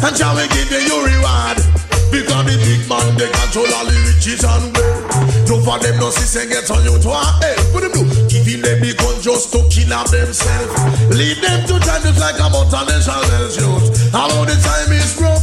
And 0.03 0.13
shall 0.17 0.35
we 0.35 0.47
give 0.49 0.71
you 0.71 0.81
your 0.89 1.05
reward. 1.05 1.61
Because 2.09 2.45
the 2.45 2.55
big 2.61 2.81
man 2.89 3.17
they 3.17 3.29
control 3.29 3.69
all 3.77 3.85
the 3.85 3.95
riches 4.09 4.43
and 4.43 4.73
wealth. 4.73 5.49
No 5.49 5.61
for 5.61 5.77
them 5.79 5.99
no 5.99 6.09
see 6.09 6.49
get 6.49 6.69
on 6.71 6.83
you 6.83 6.97
to 6.97 7.09
a 7.09 7.23
hell. 7.41 7.61
What 7.73 7.81
them 7.81 7.91
do? 7.93 8.22
Giving 8.43 8.59
them 8.59 8.83
the 8.83 8.91
gun 8.99 9.15
just 9.23 9.55
to 9.55 9.63
kill 9.71 9.87
up 9.95 10.11
themselves. 10.11 10.75
Leave 11.15 11.39
them 11.39 11.63
to 11.63 11.79
time 11.79 12.03
it's 12.03 12.19
like 12.19 12.35
a 12.43 12.51
mountain 12.51 12.83
they 12.91 12.99
shall 12.99 13.23
well 13.31 13.47
shoot. 13.47 13.87
Although 14.11 14.43
the 14.51 14.59
time 14.59 14.91
is 14.91 15.15
rough, 15.15 15.39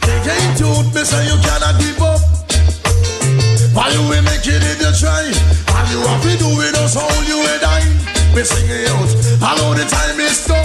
they 0.00 0.16
ain't 0.24 0.56
youth. 0.56 0.88
Me 0.96 1.04
say 1.04 1.20
you 1.28 1.36
cannot 1.44 1.76
give 1.76 2.00
up. 2.00 2.16
While 3.76 3.92
you 3.92 4.00
will 4.08 4.24
make 4.24 4.40
it 4.48 4.56
if 4.56 4.80
you 4.80 4.88
try. 4.96 5.28
All 5.76 5.84
you 5.92 6.00
have 6.00 6.24
to 6.24 6.32
do 6.40 6.48
with 6.56 6.80
us 6.80 6.96
all 6.96 7.12
you 7.28 7.44
will 7.44 7.60
die. 7.60 7.84
Me 8.32 8.40
sing 8.40 8.72
it 8.72 8.88
out. 8.88 9.12
Although 9.44 9.76
the 9.76 9.84
time 9.84 10.16
is 10.16 10.40
tough, 10.48 10.64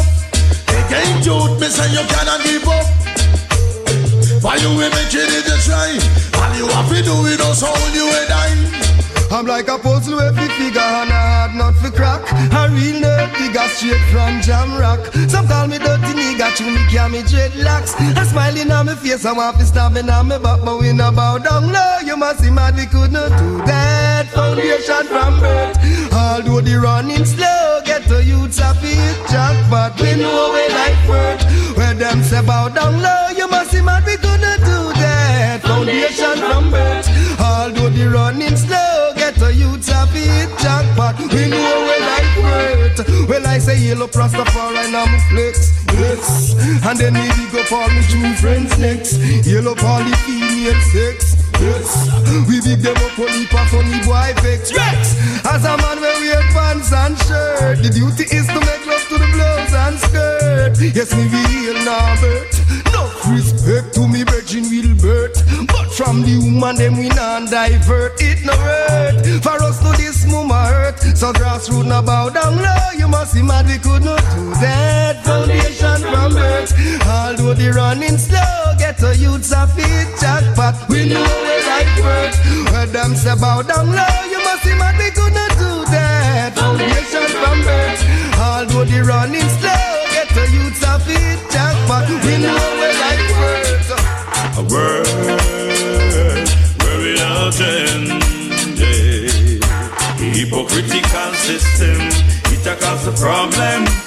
they 0.71 0.79
ain't 0.95 1.27
youth. 1.27 1.59
Me 1.59 1.67
say 1.67 1.91
you 1.91 2.07
cannot 2.07 2.39
give 2.47 2.63
up. 2.71 2.87
Why 4.39 4.55
you 4.63 4.71
will 4.79 4.91
make 4.95 5.11
it 5.11 5.27
if 5.27 5.43
you 5.43 5.59
try? 5.59 5.91
All 6.39 6.55
you 6.55 6.71
have 6.71 6.87
to 6.87 7.03
do 7.03 7.19
with 7.19 7.43
us 7.43 7.67
all 7.67 7.75
you 7.91 8.07
will 8.07 8.27
die. 8.31 8.74
I'm 9.31 9.45
like 9.45 9.67
a 9.67 9.77
puzzle 9.77 10.15
with 10.17 10.35
the 10.35 10.47
figure 10.55 10.79
and 10.79 11.09
a 11.09 11.13
hard 11.13 11.55
nut 11.55 11.75
for 11.75 11.91
crack. 11.91 12.21
A 12.53 12.69
real 12.71 13.01
nerd 13.01 13.31
figure 13.35 13.67
straight 13.69 14.01
from 14.11 14.41
jam 14.41 14.77
rock. 14.79 14.99
Some 15.29 15.47
call 15.47 15.67
me 15.67 15.77
dirty 15.77 16.13
nigga, 16.13 16.55
chew 16.55 16.69
me 16.71 16.81
carry 16.89 17.11
me 17.11 17.21
dreadlocks. 17.21 17.95
A 18.15 18.25
smiling 18.25 18.71
on 18.71 18.85
my 18.85 18.95
face, 18.95 19.25
I 19.25 19.33
want 19.33 19.57
to 19.59 19.65
stab 19.65 19.97
on 19.97 20.27
me 20.27 20.37
back, 20.37 20.59
but 20.63 20.79
we 20.79 20.93
no 20.93 21.11
bow 21.11 21.37
down 21.37 21.71
low. 21.71 21.97
You 22.05 22.17
must 22.17 22.39
see 22.39 22.51
mad, 22.51 22.75
we 22.75 22.85
could 22.85 23.11
not 23.11 23.29
do 23.39 23.57
that. 23.65 24.27
Foundation 24.29 25.05
from 25.07 25.39
birth. 25.39 26.13
Although 26.13 26.61
the 26.61 26.75
running 26.79 27.25
slow, 27.25 27.81
get 27.85 28.03
the 28.07 28.23
youths 28.23 28.59
a 28.59 28.73
fit 28.75 29.15
jackpot. 29.29 29.99
We 29.99 30.15
know 30.15 30.51
we 30.53 30.63
like 30.73 31.07
work. 31.09 31.41
Where 31.77 31.93
them 31.93 32.23
say 32.23 32.41
bow 32.45 32.69
down 32.69 33.01
low, 33.01 33.29
you 33.35 33.47
Well, 43.85 44.03
I 44.03 44.27
say 44.27 44.41
yellow 44.41 44.43
Rastafari 44.43 44.85
and 44.85 44.95
I'm 44.95 45.19
flex, 45.29 45.71
flex. 45.83 46.53
And 46.85 46.97
then 46.97 47.13
me 47.13 47.29
big 47.51 47.65
up 47.65 47.71
all 47.71 47.87
my 47.87 48.01
true 48.09 48.33
friends 48.35 48.77
next. 48.79 49.17
Yellow 49.45 49.75
all 49.83 50.03
the 50.03 50.15
female 50.25 50.81
sex. 50.91 51.35
Yes, 51.61 52.09
we 52.49 52.59
big 52.61 52.81
them 52.81 52.97
up 52.97 53.19
on 53.19 53.29
heap 53.29 53.53
of 53.53 53.67
funny 53.69 53.99
boy 54.05 54.33
vex. 54.41 54.73
Rex, 54.73 55.15
as 55.45 55.63
a 55.63 55.77
man 55.77 56.01
we 56.01 56.29
wear 56.29 56.41
pants 56.51 56.91
and 56.91 57.17
shirt. 57.19 57.77
The 57.83 57.89
duty 57.89 58.23
is 58.35 58.47
to 58.47 58.59
make 58.59 58.85
love 58.85 59.05
to 59.07 59.17
the 59.17 59.29
blouse 59.33 59.73
and 59.73 59.99
skirt. 59.99 60.95
Yes, 60.95 61.13
me 61.15 61.29
real 61.29 61.77
Norbert. 61.85 62.51
No 62.91 63.07
respect 63.31 63.93
to 63.95 64.07
me 64.07 64.23
virgin 64.23 64.63
will 64.63 64.95
Wilbert. 64.97 65.37
But 65.67 65.93
from 65.93 66.23
the 66.23 66.39
woman 66.43 66.75
them 66.75 66.97
we 66.97 67.07
non 67.09 67.45
divert. 67.45 68.21
It 68.21 68.45
no 68.45 68.53
hurt 68.57 69.25
for 69.43 69.63
us 69.63 69.79
to 69.79 69.95
this 70.01 70.25
mama 70.27 70.65
hurt. 70.65 70.99
So 71.15 71.31
grassroots 71.31 71.87
no 71.87 72.01
We 80.89 81.09
know 81.09 81.25
we 81.45 81.55
like 81.71 81.93
work. 82.03 82.33
Where 82.71 82.85
them 82.85 83.15
say 83.15 83.35
bow 83.35 83.61
down 83.61 83.87
low, 83.87 84.17
you 84.31 84.39
must 84.43 84.63
see 84.63 84.73
we 84.73 85.09
could 85.11 85.33
not 85.33 85.51
do 85.57 85.71
that. 85.91 86.55
Foundation 86.55 87.27
from 87.41 87.57
birth. 87.67 88.01
Although 88.39 88.85
the 88.85 89.03
running 89.03 89.49
slow, 89.57 89.85
get 90.13 90.29
a 90.37 90.45
youths 90.51 90.83
a 90.83 90.99
fit 90.99 91.39
jackpot. 91.51 92.07
We 92.25 92.33
know 92.43 92.61
we 92.81 92.89
like 93.03 93.29
work. 93.41 93.65
A 94.57 94.63
world 94.71 95.07
where 96.81 96.99
without 97.01 97.59
end. 97.59 98.21
The 100.17 100.31
hypocritical 100.31 101.33
system, 101.33 101.97
it 102.53 102.65
a 102.65 102.75
cause 102.75 103.07
a 103.07 103.11
problem. 103.11 104.04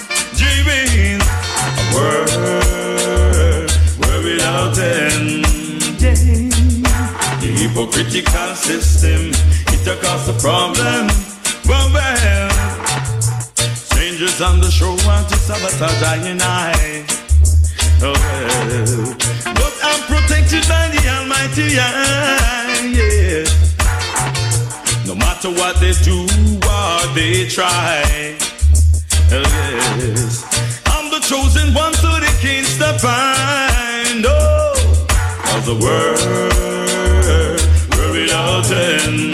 Hypocritical 7.78 8.54
system, 8.56 9.30
it 9.72 9.86
a 9.86 9.94
cause 10.02 10.28
a 10.28 10.32
problem. 10.40 11.06
Well, 11.68 11.88
well. 11.92 12.50
Strangers 13.74 14.40
on 14.40 14.60
the 14.60 14.70
shore 14.70 14.96
want 15.06 15.28
to 15.28 15.36
sabotage 15.36 16.02
I 16.02 16.16
and 16.26 16.42
I. 16.42 17.06
Oh, 18.02 18.12
well. 18.12 19.14
But 19.54 19.74
I'm 19.82 20.02
protected 20.10 20.66
by 20.68 20.88
the 20.90 21.02
Almighty, 21.08 21.74
yeah, 21.78 22.82
yeah. 22.82 23.46
No 25.06 25.14
matter 25.14 25.50
what 25.50 25.78
they 25.78 25.92
do, 26.02 26.26
what 26.66 27.14
they 27.14 27.46
try. 27.46 28.36
Oh, 29.30 29.42
yes. 30.02 30.42
I'm 30.86 31.10
the 31.10 31.20
chosen 31.20 31.74
one, 31.74 31.94
so 31.94 32.10
they 32.18 32.34
can't 32.42 32.66
stop 32.66 32.96
find. 33.00 34.24
Oh, 34.26 34.74
of 35.54 35.64
the 35.64 35.74
world, 35.74 36.57
without 38.28 38.70
end. 38.70 39.32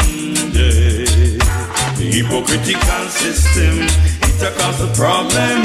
yeah. 0.55 1.03
The 1.99 2.07
hypocritical 2.15 3.07
system, 3.09 3.75
it 4.23 4.43
a 4.43 4.51
cause 4.59 4.81
a 4.83 4.91
problem. 4.95 5.63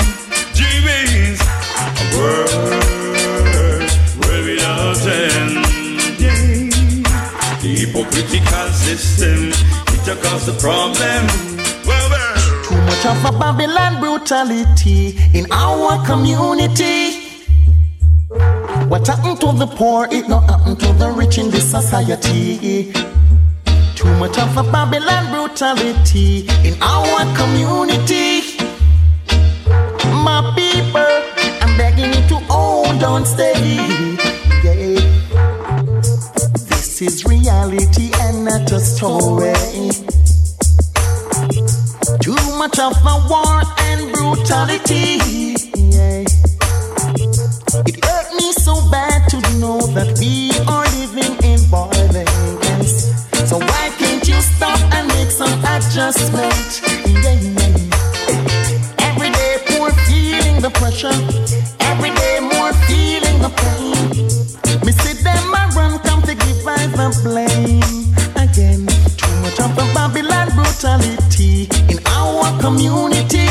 G-Wings, 0.58 1.40
a 1.78 2.06
world 2.18 3.86
where 4.26 4.44
without 4.44 5.06
end. 5.06 5.62
yeah. 6.18 6.70
The 7.62 7.70
hypocritical 7.80 8.70
system, 8.74 9.54
it 9.94 10.08
a 10.08 10.16
cause 10.24 10.48
a 10.48 10.54
problem. 10.54 11.22
Well, 11.86 12.10
well. 12.10 12.64
Too 12.66 12.82
much 12.82 13.06
of 13.06 13.26
a 13.26 13.38
Babylon 13.38 14.02
brutality 14.02 15.20
in 15.36 15.46
our 15.52 16.04
community. 16.06 17.28
What 18.88 19.06
happened 19.06 19.40
to 19.42 19.52
the 19.54 19.68
poor, 19.68 20.08
it 20.12 20.28
not 20.28 20.50
happen 20.50 20.76
to 20.78 20.94
the 20.94 21.12
rich 21.12 21.38
in 21.38 21.52
this 21.52 21.70
society. 21.70 22.92
Too 24.00 24.16
much 24.16 24.40
of 24.40 24.56
a 24.56 24.64
Babylon 24.64 25.30
brutality 25.30 26.48
in 26.64 26.82
our 26.82 27.26
community. 27.36 28.40
My 30.24 30.40
people, 30.56 31.12
I'm 31.60 31.78
begging 31.78 32.14
you 32.14 32.26
to 32.30 32.36
hold 32.48 33.04
on 33.04 33.26
steady. 33.26 33.76
Yeah. 34.64 35.02
This 36.70 37.02
is 37.02 37.26
reality 37.26 38.10
and 38.22 38.46
not 38.46 38.72
a 38.72 38.80
story. 38.80 39.52
Too 42.22 42.40
much 42.58 42.80
of 42.80 42.96
a 43.04 43.16
war 43.28 43.62
and 43.80 44.14
brutality. 44.14 45.20
Yeah. 45.76 46.24
It 47.86 48.06
hurt 48.06 48.34
me 48.34 48.54
so 48.54 48.80
bad 48.90 49.28
to 49.32 49.42
know 49.60 49.82
that 49.92 50.18
we 50.22 50.52
are 50.70 50.89
stop 54.60 54.80
and 54.96 55.08
make 55.16 55.32
some 55.32 55.56
adjustment? 55.74 56.82
Yeah. 57.24 57.40
Every 59.08 59.32
day 59.40 59.54
more 59.78 59.92
feeling 60.08 60.58
the 60.66 60.72
pressure. 60.80 61.18
Every 61.92 62.12
day 62.22 62.36
more 62.54 62.74
feeling 62.88 63.38
the 63.46 63.52
pain. 63.62 63.96
Me 64.86 64.92
see 65.02 65.16
them 65.24 65.56
a 65.60 65.64
run 65.78 65.94
come 66.08 66.22
to 66.24 66.36
give 66.36 66.68
I 66.68 66.88
the 67.00 67.08
blame 67.24 68.12
again. 68.36 68.84
Too 69.20 69.36
much 69.44 69.60
of 69.64 69.72
a 69.84 69.86
Babylon 69.96 70.48
brutality 70.58 71.70
in 71.92 72.00
our 72.18 72.48
community. 72.60 73.48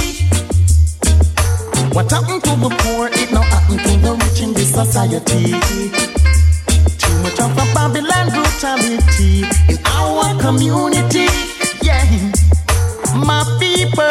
What 1.97 2.10
happened 2.12 2.44
to 2.44 2.52
the 2.64 2.70
poor? 2.82 3.09
It 3.20 3.32
now 3.32 3.47
happened 3.55 3.80
to 3.86 3.93
the 4.05 4.12
rich 4.20 4.40
in 4.44 4.52
this 4.52 4.70
society. 4.74 5.56
Too 7.01 7.14
much 7.24 7.40
of 7.40 7.56
a 7.56 7.64
Babylon 7.74 8.26
brutality 8.59 9.44
in 9.68 9.78
our 9.86 10.36
community. 10.40 11.28
Yeah, 11.80 12.02
my 13.14 13.44
people, 13.60 14.10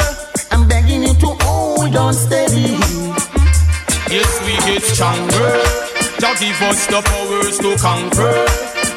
I'm 0.51 0.67
begging 0.67 1.03
you 1.03 1.13
to 1.15 1.27
hold 1.43 1.95
on 1.95 2.13
steady. 2.13 2.79
Yes, 4.09 4.31
we 4.45 4.53
get 4.65 4.83
stronger. 4.83 5.51
Jah 6.19 6.33
give 6.39 6.61
us 6.61 6.87
the 6.87 7.01
powers 7.03 7.57
to 7.59 7.75
conquer. 7.77 8.45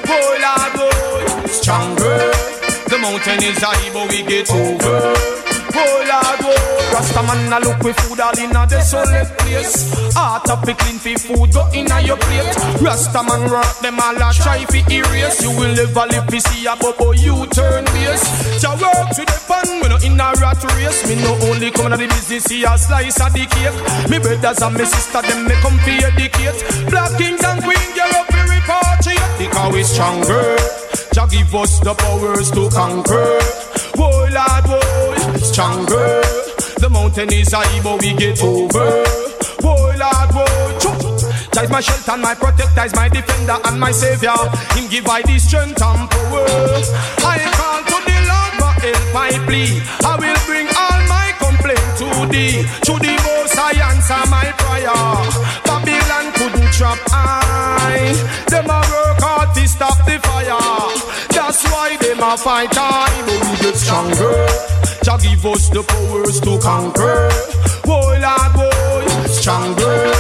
Oh 0.09 0.39
Lord, 0.45 0.73
boy, 0.79 1.47
stronger. 1.49 2.31
mountain 3.01 3.43
is 3.43 3.59
high, 3.59 3.93
but 3.93 4.09
we 4.09 4.23
get 4.23 4.51
over. 4.53 5.40
Oh 5.73 6.05
Lord, 6.09 6.41
oh 6.43 6.91
Rasta 6.93 7.23
man 7.23 7.53
a 7.53 7.59
look 7.65 7.83
with 7.83 7.97
food 8.01 8.21
all 8.21 8.37
in 8.39 8.55
a 8.55 8.67
desolate 8.67 9.31
place 9.39 9.91
Heart 10.15 10.51
of 10.51 10.63
clean 10.63 10.99
fi 10.99 11.15
food 11.15 11.53
go 11.53 11.69
in 11.73 11.91
a 11.91 12.01
your 12.03 12.17
plate. 12.19 12.51
Rasta 12.83 13.23
man 13.23 13.49
work 13.51 13.79
them 13.81 14.01
all 14.01 14.17
a 14.17 14.33
try 14.35 14.65
fi 14.67 14.83
erase. 14.91 15.43
You 15.43 15.51
will 15.55 15.75
never 15.75 16.05
live 16.11 16.27
fi 16.29 16.39
see 16.39 16.67
a 16.67 16.75
bubble 16.77 17.15
you 17.15 17.47
turn 17.55 17.85
base. 17.95 18.27
Ja 18.63 18.75
work 18.75 19.09
to 19.15 19.23
the 19.25 19.39
pan, 19.47 19.81
we 19.81 19.89
no 19.89 19.97
in 20.03 20.19
a 20.21 20.29
rat 20.43 20.61
race. 20.75 21.07
Me 21.09 21.15
no 21.23 21.33
only 21.49 21.71
come 21.71 21.91
to 21.93 21.97
the 21.97 22.07
business 22.11 22.45
see 22.45 22.65
a 22.65 22.77
slice 22.77 23.21
of 23.21 23.33
the 23.33 23.47
cake. 23.47 23.79
Me 24.11 24.19
brothers 24.19 24.61
and 24.61 24.75
me 24.77 24.85
sister 24.85 25.23
them 25.23 25.47
me 25.47 25.55
come 25.63 25.79
fi 25.87 26.03
educate. 26.03 26.59
Black 26.91 27.15
kings 27.17 27.43
and 27.45 27.63
queens 27.63 27.93
get 27.95 28.11
up 28.13 28.27
fi 28.29 28.41
repatriate 28.51 29.39
Because 29.39 29.73
we 29.73 29.83
stronger. 29.83 30.57
Jah 31.15 31.27
give 31.31 31.55
us 31.55 31.79
the 31.81 31.95
powers 31.95 32.51
to 32.51 32.69
conquer. 32.71 33.39
Oh 33.97 34.27
Lord, 34.31 34.67
oh, 34.69 35.00
stronger. 35.39 36.23
The 36.81 36.89
mountain 36.91 37.33
is 37.33 37.53
high, 37.53 37.83
but 37.83 38.01
we 38.03 38.15
get 38.15 38.43
over. 38.43 39.05
Oh 39.63 39.93
Lord, 39.95 40.31
oh, 40.35 40.81
Jah 41.53 41.63
is 41.63 41.71
my 41.71 41.81
shelter 41.81 42.13
and 42.13 42.23
my 42.23 42.35
protector, 42.35 42.85
is 42.85 42.95
my 42.95 43.09
defender 43.09 43.59
and 43.65 43.79
my 43.79 43.91
savior. 43.93 44.37
Him 44.73 44.89
give 44.89 45.07
I 45.07 45.23
the 45.23 45.39
strength 45.39 45.83
and 45.83 46.09
power. 46.11 46.47
I 47.27 47.39
call 47.53 47.81
to 47.85 47.97
the 48.09 48.19
Lord 48.31 48.53
for 48.57 48.73
help, 48.81 49.15
I 49.15 49.31
plea. 49.47 49.83
I 50.07 50.17
will 50.17 50.41
bring 50.49 50.69
all 50.73 51.01
my 51.07 51.29
complaint 51.37 51.85
to 52.01 52.09
thee. 52.33 52.65
To 52.89 52.93
the 52.97 53.15
most 53.27 53.59
I 53.59 53.77
answer 53.93 54.23
my 54.31 54.49
prayer. 54.57 54.97
Babylon 55.69 56.33
couldn't 56.33 56.73
trap 56.73 56.99
I. 57.13 58.17
Them 58.49 58.71
a 58.71 58.81
work 58.89 59.21
hard 59.21 59.55
to 59.55 59.69
stop 59.69 59.99
the 60.07 60.19
them 62.21 62.29
a 62.29 62.37
fight 62.37 62.77
I, 62.77 63.09
but 63.25 63.41
we 63.49 63.57
get 63.65 63.77
stronger. 63.77 64.33
Jah 65.03 65.19
give 65.21 65.45
us 65.47 65.69
the 65.71 65.83
powers 65.83 66.41
to 66.41 66.59
conquer. 66.61 67.29
Oh 67.89 68.13
Lord, 68.21 68.53
boy, 68.55 69.27
stronger. 69.27 70.13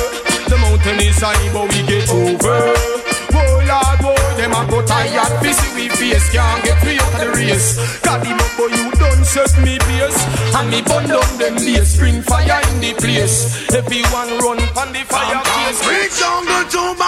The 0.48 0.56
mountain 0.56 1.00
is 1.04 1.20
high, 1.20 1.36
but 1.52 1.68
we 1.68 1.80
get 1.84 2.08
over. 2.08 2.72
Oh 3.36 3.54
Lord, 3.68 3.98
boy, 4.00 4.26
them 4.36 4.52
a 4.56 4.62
go 4.70 4.84
tired. 4.86 5.42
Busy 5.42 5.68
we 5.76 5.88
face 5.88 6.32
can't 6.32 6.64
get 6.64 6.80
me 6.84 6.96
out 6.96 7.14
of 7.14 7.20
the 7.20 7.28
race. 7.36 7.76
God, 8.00 8.24
him 8.24 8.40
up, 8.40 8.50
but 8.56 8.70
you 8.72 8.90
done 8.96 9.24
set 9.24 9.52
me 9.60 9.76
pace. 9.78 10.20
And 10.56 10.70
me 10.70 10.80
burn 10.82 11.04
down 11.08 11.30
them 11.36 11.56
days. 11.56 11.94
Spring 11.94 12.22
fire 12.22 12.60
in 12.72 12.80
the 12.80 12.94
place. 12.96 13.68
Everyone 13.74 14.30
run 14.40 14.60
on 14.80 14.88
the 14.96 15.04
fire. 15.04 15.42
Bring 15.84 16.10
jungle 16.16 16.64
to 16.64 17.00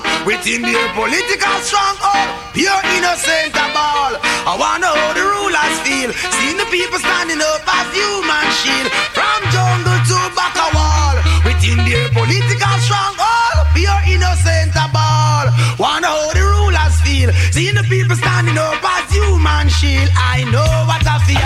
back 0.00 0.26
Within 0.26 0.62
their 0.62 0.88
political 0.94 1.58
stronghold 1.62 2.28
Pure 2.54 2.82
innocent 2.96 3.54
a 3.54 3.66
ball. 3.74 4.12
I 4.48 4.54
wanna 4.58 4.90
how 4.90 5.12
the 5.14 5.24
rulers 5.24 5.76
feel 5.84 6.10
Seeing 6.12 6.58
the 6.58 6.66
people 6.70 6.98
standing 6.98 7.40
up 7.40 7.62
as 7.66 7.88
human 7.94 8.48
shield. 8.60 8.88
From 9.14 9.40
jungle 9.54 9.98
to 10.10 10.18
back 10.34 10.54
a 10.58 10.68
wall. 10.74 11.16
Within 11.44 11.78
their 11.86 12.08
political 12.10 12.76
stronghold 12.84 13.58
Pure 13.74 14.02
innocent 14.14 14.74
a 14.74 14.86
ball. 14.90 15.46
Wanna 15.78 16.10
how 16.10 16.32
the 16.34 16.44
rulers 16.44 16.96
feel 17.02 17.30
Seeing 17.52 17.74
the 17.74 17.86
people 17.86 18.16
standing 18.16 18.58
up 18.58 18.82
as 18.82 19.10
human 19.10 19.68
shield. 19.68 20.10
I 20.14 20.44
know 20.50 20.70
what 20.86 21.04
I 21.06 21.18
feel 21.26 21.38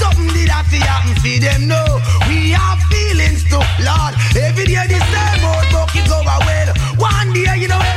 Something 0.00 0.28
did 0.32 0.50
I 0.50 0.62
feel 0.68 0.80
happen. 0.80 1.16
See 1.22 1.38
them 1.38 1.68
know. 1.68 2.00
We 2.28 2.50
have 2.50 2.80
feelings 2.90 3.44
too 3.44 3.62
Lord. 3.84 4.14
Every 4.36 4.64
day 4.66 4.86
the 4.88 5.00
same 5.00 5.44
old 5.44 5.64
oh, 5.64 5.72
bucket 5.72 6.06
go 6.08 6.20
well. 6.24 6.70
One 6.98 7.32
day 7.32 7.56
you 7.58 7.68
don't 7.68 7.93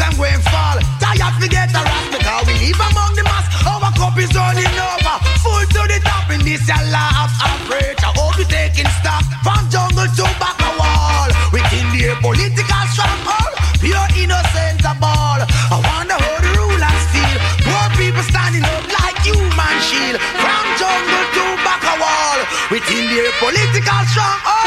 bottom 0.00 0.16
going 0.16 0.40
fall. 0.48 0.78
Tired 1.00 1.34
forget 1.36 1.68
the 1.68 1.82
rest 1.84 2.08
Because 2.12 2.44
we 2.48 2.54
live 2.64 2.80
among 2.80 3.12
the 3.14 3.24
mass. 3.24 3.44
Our 3.68 3.92
cup 3.92 4.16
is 4.16 4.32
running 4.32 4.76
over. 4.80 5.16
Full 5.44 5.64
to 5.76 5.82
the 5.92 6.00
top 6.00 6.30
in 6.32 6.40
this 6.40 6.64
your 6.64 6.80
average 6.80 8.00
I 8.00 8.10
hope 8.16 8.38
you 8.40 8.48
taking 8.48 8.88
stock. 9.00 9.24
From 9.44 9.68
jungle 9.68 10.08
to 10.08 10.26
back 10.40 10.56
a 10.64 10.70
wall. 10.80 11.28
Within 11.52 11.86
the 11.92 12.16
political 12.24 12.84
stronghold. 12.92 13.54
Pure 13.80 14.08
innocent 14.16 14.84
a 14.84 14.92
ball 15.00 15.40
I 15.40 15.76
wonder 15.80 16.12
how 16.12 16.36
the 16.44 16.52
rulers 16.52 17.04
feel 17.12 17.38
Poor 17.64 17.86
people 17.96 18.24
standing 18.24 18.64
up 18.64 18.84
like 18.88 19.16
human 19.24 19.76
shield. 19.84 20.16
From 20.40 20.64
jungle 20.80 21.24
to 21.36 21.44
back 21.64 21.84
a 21.84 21.94
wall. 22.00 22.38
Within 22.72 23.04
the 23.08 23.28
political 23.40 24.00
stronghold 24.08 24.59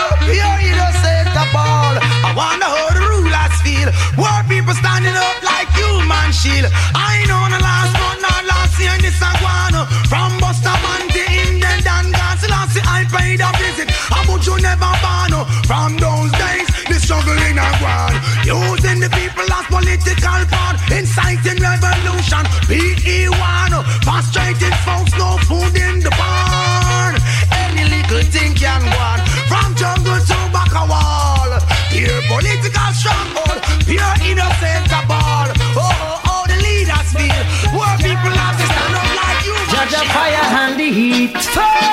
shield. 6.34 6.68
I 6.95 7.23
know 7.30 7.43
the 7.53 7.61
last 7.61 7.93
one, 7.93 8.19
not 8.22 8.43
last 8.45 8.76
year 8.81 8.97
this 8.99 9.22
a 9.22 9.31
guano. 9.39 9.85
From 10.10 10.39
Buster 10.41 10.73
Man 10.84 11.03
to 11.14 11.22
Indian 11.45 11.80
Dan 11.84 12.11
Last 12.49 12.76
year 12.76 12.84
I 12.88 13.05
paid 13.05 13.39
a 13.39 13.51
visit. 13.61 13.89
How 13.91 14.23
much 14.26 14.47
you 14.47 14.57
never 14.60 14.91
born 15.03 15.45
From 15.69 15.97
those 15.97 16.12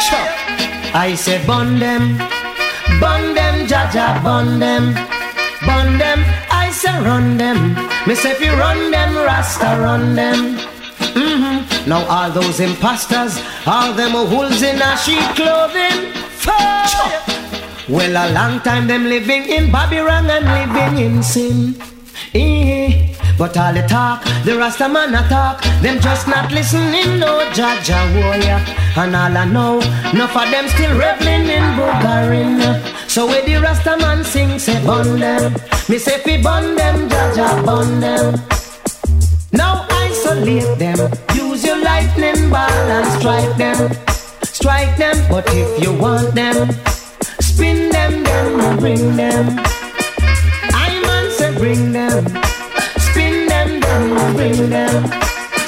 I 0.03 1.15
say 1.15 1.45
burn 1.47 1.79
them, 1.79 2.17
burn 3.01 3.35
them, 3.35 3.67
Jaja, 3.69 4.23
burn 4.25 4.59
them, 4.59 4.95
burn 5.67 5.99
them. 5.99 6.25
I 6.51 6.71
say 6.73 6.97
run 7.05 7.37
them. 7.37 7.75
Me 8.07 8.15
say 8.15 8.33
if 8.33 8.41
you 8.41 8.53
run 8.53 8.91
them, 8.91 9.15
Rasta 9.15 9.77
run 9.79 10.15
them. 10.15 10.57
Mm-hmm. 11.13 11.89
Now 11.89 12.07
all 12.09 12.31
those 12.31 12.61
imposters, 12.61 13.39
all 13.67 13.93
them 13.93 14.15
wolves 14.15 14.63
in 14.63 14.81
a 14.81 14.97
sheep 14.97 15.21
clothing. 15.37 16.13
Chop. 16.41 17.29
Well, 17.87 18.17
a 18.17 18.33
long 18.33 18.61
time 18.61 18.87
them 18.87 19.05
living 19.05 19.45
in 19.45 19.71
Babylon 19.71 20.31
and 20.31 20.47
living 20.47 21.05
in 21.05 21.23
sin. 21.23 21.77
Eh. 22.33 23.15
But 23.41 23.57
all 23.57 23.73
the 23.73 23.81
talk, 23.89 24.23
the 24.45 24.59
Rasta 24.59 24.87
man 24.87 25.15
a 25.15 25.27
talk, 25.27 25.63
them 25.81 25.99
just 25.99 26.29
not 26.29 26.53
listening, 26.53 27.21
no 27.21 27.41
Jaja 27.57 28.01
warrior. 28.21 28.61
And 29.01 29.17
all 29.17 29.35
I 29.35 29.47
know, 29.47 29.81
enough 30.13 30.37
of 30.37 30.51
them 30.51 30.69
still 30.69 30.93
reveling 30.93 31.49
in 31.49 31.65
Bugarin. 31.73 32.61
So 33.09 33.27
where 33.27 33.43
the 33.43 33.55
Rasta 33.57 33.97
man 33.97 34.25
sing, 34.25 34.59
say 34.59 34.77
bun 34.85 35.19
them. 35.19 35.55
Me 35.89 35.97
say 35.97 36.19
fi 36.19 36.43
bun 36.43 36.77
them, 36.77 37.09
Jaja 37.09 37.65
bun 37.65 38.01
them. 38.01 38.35
Now 39.53 39.87
isolate 39.89 40.79
them, 40.79 40.99
use 41.35 41.65
your 41.65 41.83
lightning 41.83 42.51
ball 42.51 42.69
and 42.69 43.07
strike 43.19 43.57
them. 43.57 43.91
Strike 44.43 44.99
them, 44.99 45.17
but 45.31 45.47
if 45.49 45.83
you 45.83 45.95
want 45.95 46.35
them, 46.35 46.71
spin 47.41 47.89
them, 47.89 48.23
then 48.23 48.77
bring 48.77 49.17
them. 49.17 49.59
I 50.77 51.01
man 51.07 51.31
say 51.31 51.57
bring 51.57 51.93
them. 51.93 52.60
Spin 54.41 54.57
them, 54.57 54.71
then. 54.71 55.05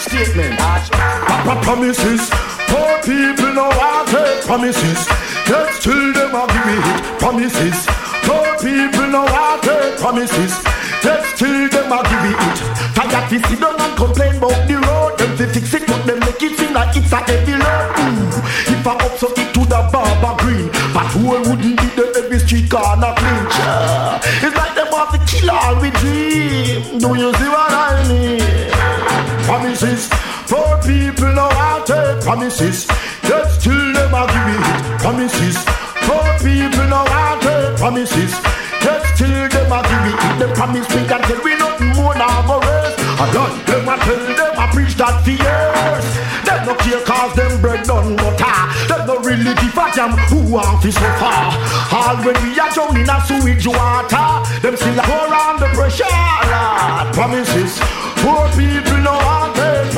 Statement. 0.01 0.57
Papa 0.57 1.61
promises. 1.61 2.25
Poor 2.73 2.97
people 3.05 3.53
know 3.53 3.69
I 3.69 4.01
take 4.09 4.47
promises. 4.49 4.97
Yet 5.45 5.77
still 5.77 6.13
them 6.17 6.33
a 6.33 6.49
give 6.49 6.81
it 6.81 7.21
promises. 7.21 7.85
Poor 8.25 8.49
people 8.65 9.13
know 9.13 9.29
I 9.29 9.61
take 9.61 10.01
promises. 10.01 10.57
Yet 11.05 11.21
still 11.37 11.69
them 11.69 11.93
a 11.93 12.01
give 12.01 12.33
it. 12.33 12.57
Tired 12.97 13.29
to 13.29 13.37
sit 13.45 13.61
down 13.61 13.77
and 13.77 13.93
complain 13.93 14.41
about 14.41 14.57
the 14.65 14.81
road. 14.81 15.19
Them 15.21 15.37
to 15.37 15.47
fix 15.53 15.75
it, 15.75 15.87
but 15.87 16.07
them 16.07 16.21
make 16.21 16.41
it 16.41 16.57
seem 16.57 16.73
like 16.73 16.97
it's 16.97 17.13
a 17.13 17.21
heavy 17.29 17.53
load. 17.53 17.93
Ooh. 18.01 18.73
If 18.73 18.87
I 18.89 18.97
upset 19.05 19.37
it 19.37 19.53
to 19.53 19.61
the 19.69 19.85
barber 19.93 20.33
green, 20.41 20.73
but 20.97 21.13
who 21.13 21.29
wouldn't 21.29 21.77
be 21.77 21.89
the 21.93 22.25
every 22.25 22.39
street 22.41 22.71
corner 22.73 23.13
clean? 23.21 23.45
Sure. 23.53 24.49
It's 24.49 24.57
like 24.57 24.73
them 24.73 24.89
want 24.89 25.13
to 25.13 25.21
kill 25.29 25.51
all 25.53 25.77
we 25.77 25.91
dream. 26.01 26.97
Do 26.97 27.13
you 27.21 27.29
see 27.37 27.53
what 27.53 27.69
I 27.69 27.77
mean? 27.77 27.82
Promises, 29.83 30.09
poor 30.47 30.79
people 30.87 31.35
know 31.35 31.49
how 31.51 31.83
to 31.83 32.17
promises. 32.23 32.87
Yet 33.27 33.51
still 33.51 33.93
them 33.93 34.15
a 34.15 34.31
give 34.31 34.55
it 34.55 35.01
promises. 35.03 35.59
Poor 36.07 36.23
people 36.39 36.87
know 36.87 37.03
how 37.03 37.35
to 37.43 37.75
promises. 37.77 38.31
Yet 38.79 39.03
still 39.11 39.49
them 39.51 39.73
a 39.75 39.83
give 39.83 40.07
it. 40.07 40.39
Them 40.39 40.55
promise 40.55 40.87
we 40.87 41.03
can 41.11 41.21
tell 41.27 41.43
we 41.43 41.59
nothing 41.59 41.91
more 41.99 42.15
now 42.15 42.47
go 42.47 42.61
rest. 42.61 42.95
I 43.19 43.27
done 43.35 43.59
them 43.67 43.89
a 43.91 43.97
tell 44.07 44.23
them 44.23 44.55
I 44.55 44.71
preach 44.71 44.95
that 45.03 45.19
for 45.27 45.35
years. 45.35 46.07
Them 46.47 46.63
no 46.63 46.75
care 46.79 47.03
cause 47.03 47.35
them 47.35 47.61
bread 47.61 47.83
done 47.83 48.15
butter. 48.15 48.59
Them 48.87 49.03
no 49.09 49.19
really 49.19 49.51
give 49.59 49.75
a 49.75 49.91
damn 49.99 50.15
who 50.31 50.47
want 50.47 50.81
to 50.83 50.93
suffer. 50.93 51.43
All 51.91 52.23
when 52.23 52.39
we 52.47 52.55
are 52.55 52.71
drowning 52.71 53.03
in 53.03 53.11
a 53.11 53.19
sewage 53.27 53.67
water, 53.67 54.47
them 54.63 54.77
still 54.79 55.03
pour 55.03 55.27
on 55.27 55.59
the 55.59 55.67
pressure. 55.75 56.07
Promises, 57.19 57.83
poor 58.23 58.47
people 58.55 59.03
know 59.03 59.19
how 59.19 59.42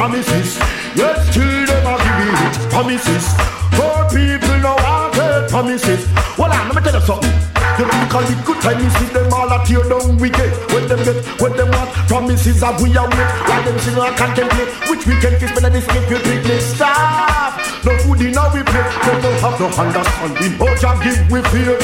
promises. 0.05 0.61
Yet 0.95 1.17
still 1.33 1.65
them 1.65 1.87
a 1.89 1.97
give 1.97 2.69
promises. 2.69 3.25
Poor 3.73 4.05
people 4.13 4.59
now 4.61 4.77
want 4.85 5.15
great 5.17 5.49
promises. 5.49 6.05
Well, 6.37 6.53
I'm 6.53 6.69
me 6.69 6.83
tell 6.85 6.93
you 6.93 7.07
something. 7.09 7.33
You 7.79 7.89
think 7.89 8.13
the 8.13 8.37
good 8.45 8.61
time 8.61 8.85
you 8.85 8.91
see 9.01 9.09
them 9.17 9.33
all 9.33 9.49
a 9.49 9.65
tear 9.65 9.83
down 9.89 10.15
we 10.19 10.31
get 10.31 10.53
When 10.71 10.87
them 10.87 11.03
get, 11.03 11.19
when 11.41 11.57
them 11.57 11.73
want 11.75 11.91
promises 12.07 12.63
of 12.63 12.81
we 12.81 12.95
are 12.95 13.09
wait 13.11 13.31
While 13.51 13.65
them 13.67 13.77
sing 13.81 13.99
and 13.99 14.15
contemplate? 14.15 14.71
Which 14.87 15.03
we 15.09 15.19
can 15.19 15.35
kiss 15.41 15.51
better 15.57 15.73
this 15.73 15.87
make 15.89 16.07
you 16.07 16.21
picnic. 16.21 16.61
Stop! 16.61 17.59
No 17.83 17.97
food 18.05 18.21
in 18.21 18.37
our 18.37 18.53
plate. 18.53 18.63
They 18.63 19.17
don't 19.25 19.41
have 19.41 19.57
no 19.59 19.67
understanding. 19.73 20.53
Oh, 20.61 20.71
How 20.85 20.95
to 20.95 21.03
give 21.03 21.19
we 21.33 21.41
fear. 21.49 21.81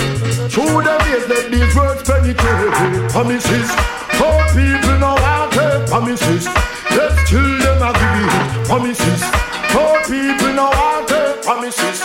Through 0.52 0.84
the 0.84 0.94
days 1.08 1.24
let 1.26 1.44
these 1.50 1.72
words 1.74 2.02
penetrate. 2.04 3.10
Promises. 3.16 3.68
Poor 4.20 4.38
people 4.52 4.96
now 5.00 5.16
want 5.16 5.88
promises. 5.88 6.44
Yet 6.94 7.26
still 7.26 7.59
them 7.80 7.88
a 7.88 7.92
give 7.96 8.66
promises 8.68 9.20
Poor 9.72 9.96
people 10.04 10.52
now 10.54 10.70
want 10.70 11.08
promises 11.42 11.98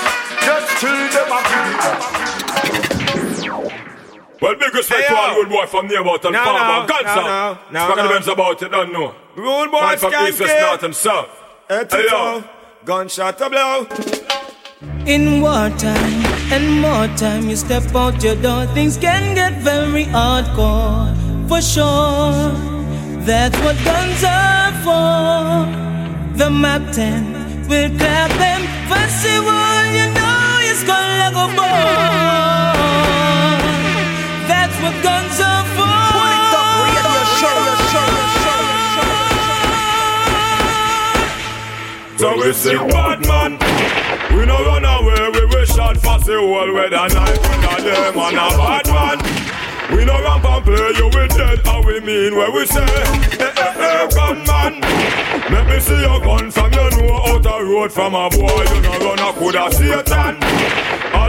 Yet 0.47 0.63
still 0.77 1.01
them 1.15 1.29
a 1.35 1.39
give 1.49 1.77
Well, 4.41 4.55
big 4.55 4.73
respect 4.73 5.01
Hey, 5.01 5.07
to 5.07 5.13
yo. 5.13 5.19
all 5.19 5.35
good 5.35 5.49
boy 5.49 5.65
from 5.67 5.87
Nearbout 5.87 6.23
and 6.25 6.33
No, 6.33 6.43
Farmer. 6.43 6.81
no, 6.81 6.87
Godson. 6.87 7.23
no, 7.23 7.23
no, 7.25 7.57
no, 7.71 7.79
Speaking 7.85 8.09
no. 8.11 8.19
the 8.19 8.31
about 8.31 8.61
it, 8.63 8.71
don't 8.71 8.91
know. 8.93 9.15
Rude 9.35 9.71
boy, 9.71 9.81
Man 9.81 9.97
from 9.97 10.13
east, 10.13 10.39
west, 10.39 10.53
skanky. 10.53 10.61
north 10.61 10.83
and 10.83 10.95
south. 10.95 11.29
Hey, 11.69 11.85
Gunshot 12.85 13.37
to 13.39 13.49
blow. 13.49 13.87
In 15.07 15.41
wartime 15.41 16.23
and 16.53 16.81
more 16.81 17.07
time, 17.17 17.49
you 17.49 17.55
step 17.55 17.83
out 17.95 18.21
your 18.23 18.35
door, 18.35 18.65
things 18.67 18.97
can 18.97 19.33
get 19.35 19.53
very 19.61 20.05
hardcore. 20.05 21.13
For 21.49 21.61
sure, 21.61 22.51
that's 23.25 23.57
what 23.59 23.75
guns 23.83 24.23
are 24.23 24.71
for. 24.85 25.65
The 26.37 26.49
map 26.49 26.93
10 26.93 27.67
will 27.67 27.89
clap 27.97 28.29
them. 28.37 28.61
Festival, 28.87 29.81
you 29.97 30.05
know 30.13 30.59
it's 30.69 30.83
gonna 30.83 31.31
go 31.33 31.45
ball. 31.57 32.77
That's 34.47 34.77
what 34.83 34.95
guns 35.01 35.39
are 35.41 35.65
for. 35.73 35.89
Put 36.13 36.37
it 36.37 36.53
up, 36.53 36.85
real 36.85 37.25
show. 37.41 37.59
So 42.17 42.27
we 42.37 42.53
sing 42.53 42.87
bad 42.89 43.19
man. 43.27 43.51
We 44.37 44.45
no 44.45 44.57
run 44.65 44.85
away, 44.85 45.29
we 45.33 45.45
wish 45.47 45.69
shot 45.69 45.97
for 45.97 46.19
the 46.19 46.37
whole 46.39 46.73
weather 46.73 47.07
night. 47.15 47.39
We 47.41 47.55
not 47.65 47.81
them 47.81 48.19
on 48.19 48.33
a 48.35 48.47
bad 48.57 48.87
man. 48.87 49.24
We 49.91 50.03
no 50.05 50.21
ramp 50.21 50.45
and 50.45 50.65
play 50.65 50.91
you 50.97 51.05
with 51.07 51.37
dead, 51.37 51.59
how 51.65 51.81
we 51.83 51.99
mean 51.99 52.35
where 52.35 52.51
we 52.51 52.65
say, 52.65 52.83
eh 52.83 53.51
eh 53.57 53.73
eh, 53.77 54.07
gunman. 54.15 54.81
Let 55.51 55.67
me 55.67 55.79
see 55.79 55.99
your 56.01 56.19
gun 56.21 56.49
from 56.51 56.71
you 56.73 56.89
know 56.91 57.21
out 57.27 57.43
the 57.43 57.63
road 57.63 57.91
from 57.91 58.15
a 58.15 58.29
boy. 58.29 58.63
You 58.73 58.81
no 58.81 58.93
run 59.05 59.19
a 59.19 59.33
coulda 59.33 59.71
Satan. 59.71 60.37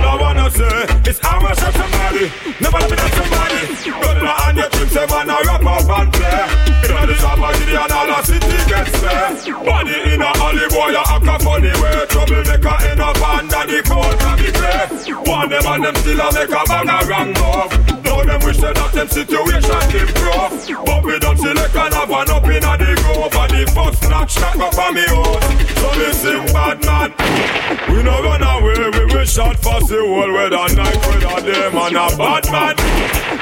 All 0.06 0.18
eh? 0.18 0.22
I 0.22 0.22
wanna 0.22 0.50
say 0.50 1.10
is 1.10 1.18
I 1.22 1.42
wish 1.42 1.58
shot 1.58 1.74
somebody. 1.74 2.30
Never 2.62 2.78
let 2.78 2.90
me 2.90 2.96
touch 2.96 3.14
somebody. 3.18 3.60
Gun 3.90 4.16
in 4.16 4.22
the 4.22 4.32
hand, 4.38 4.56
you 4.56 4.68
think 4.70 4.90
say 4.94 5.06
man 5.10 5.30
a 5.30 5.36
rap 5.42 5.66
up 5.66 5.90
and 5.90 6.12
play. 6.14 6.66
You 6.82 6.88
know 6.94 7.06
the 7.06 7.14
somebody 7.18 7.74
and 7.74 7.92
all 7.92 8.06
the 8.06 8.18
city 8.22 8.58
gets 8.70 8.94
there. 9.02 9.30
Body 9.66 9.96
in 10.14 10.22
a 10.22 10.30
alley 10.38 10.66
boy, 10.70 10.94
you 10.94 11.02
act 11.02 11.26
a 11.26 11.36
funny 11.42 11.74
way. 11.82 12.06
Troublemaker 12.06 12.76
in 12.86 13.00
a 13.02 13.08
band 13.18 13.50
and 13.50 13.68
the 13.70 13.78
cold 13.82 14.14
can 14.22 14.36
be 14.38 14.50
play. 14.54 14.86
One 15.26 15.50
them 15.50 15.66
and 15.66 15.84
them 15.84 15.96
still 15.98 16.20
a 16.22 16.28
make 16.30 16.54
a 16.54 16.62
bag 16.70 16.86
of 16.86 17.08
wrong 17.10 17.30
move. 17.34 17.72
Now 18.06 18.22
them 18.22 18.40
wish 18.46 18.58
say 18.62 18.72
that 18.72 18.90
them 18.94 19.08
situation 19.10 19.82
improve. 19.90 20.86
But 20.86 21.02
we 21.02 21.18
don't 21.18 21.38
select 21.38 21.74
and 21.74 21.94
have 21.94 22.10
one 22.10 22.30
up 22.30 22.46
in 22.46 22.62
a 22.62 22.72
the 22.78 22.94
grove. 23.02 23.34
And 23.34 23.52
the 23.58 23.62
first 23.74 24.02
knock 24.06 24.30
shot 24.30 24.54
go 24.54 24.70
for 24.70 24.90
me 24.94 25.02
house. 25.02 25.42
So 25.82 25.88
listen 25.98 26.46
bad 26.54 26.78
man. 26.86 27.10
We 27.90 28.02
no 28.02 28.22
run 28.22 28.42
away, 28.42 28.90
we 28.94 29.14
wish 29.14 29.34
shot 29.34 29.58
for 29.58 29.80
the 29.96 30.06
whole 30.06 30.32
weather 30.32 30.68
night. 30.76 31.00
Whether 31.08 31.40
them 31.40 31.76
and 31.76 31.96
a 31.96 32.06
bad 32.16 32.44
man. 32.52 32.76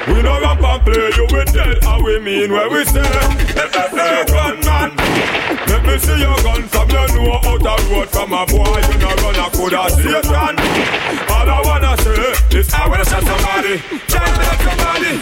We 0.06 0.22
no 0.22 0.40
ramp 0.40 0.62
and 0.62 0.82
play 0.85 1.10
you 1.16 1.26
with 1.32 1.52
dead. 1.52 1.82
How 1.82 2.02
we 2.02 2.20
mean 2.20 2.52
where 2.52 2.70
we 2.70 2.85
say, 2.85 3.01
eh 3.02 3.68
eh 3.74 3.90
eh, 3.90 4.24
gunman. 4.31 4.90
Let 5.66 5.82
me 5.86 5.98
see 5.98 6.18
your 6.20 6.36
gun 6.44 6.62
from 6.70 6.89
you 6.90 7.06
know 7.18 7.40
out 7.43 7.60
the 7.60 7.74
road 7.90 8.09
from 8.10 8.32
a 8.32 8.47
boy. 8.47 8.78
You 8.86 8.98
no 9.02 9.10
run 9.22 9.39
a 9.43 9.47
coulda 9.51 9.82
Satan. 9.90 10.55
All 11.32 11.48
I 11.51 11.59
wanna 11.64 11.93
say 12.02 12.59
is 12.59 12.72
I 12.72 12.89
wanna 12.89 13.05
shot 13.05 13.24
somebody. 13.24 13.74
Hit 13.78 14.59
somebody. 14.62 15.12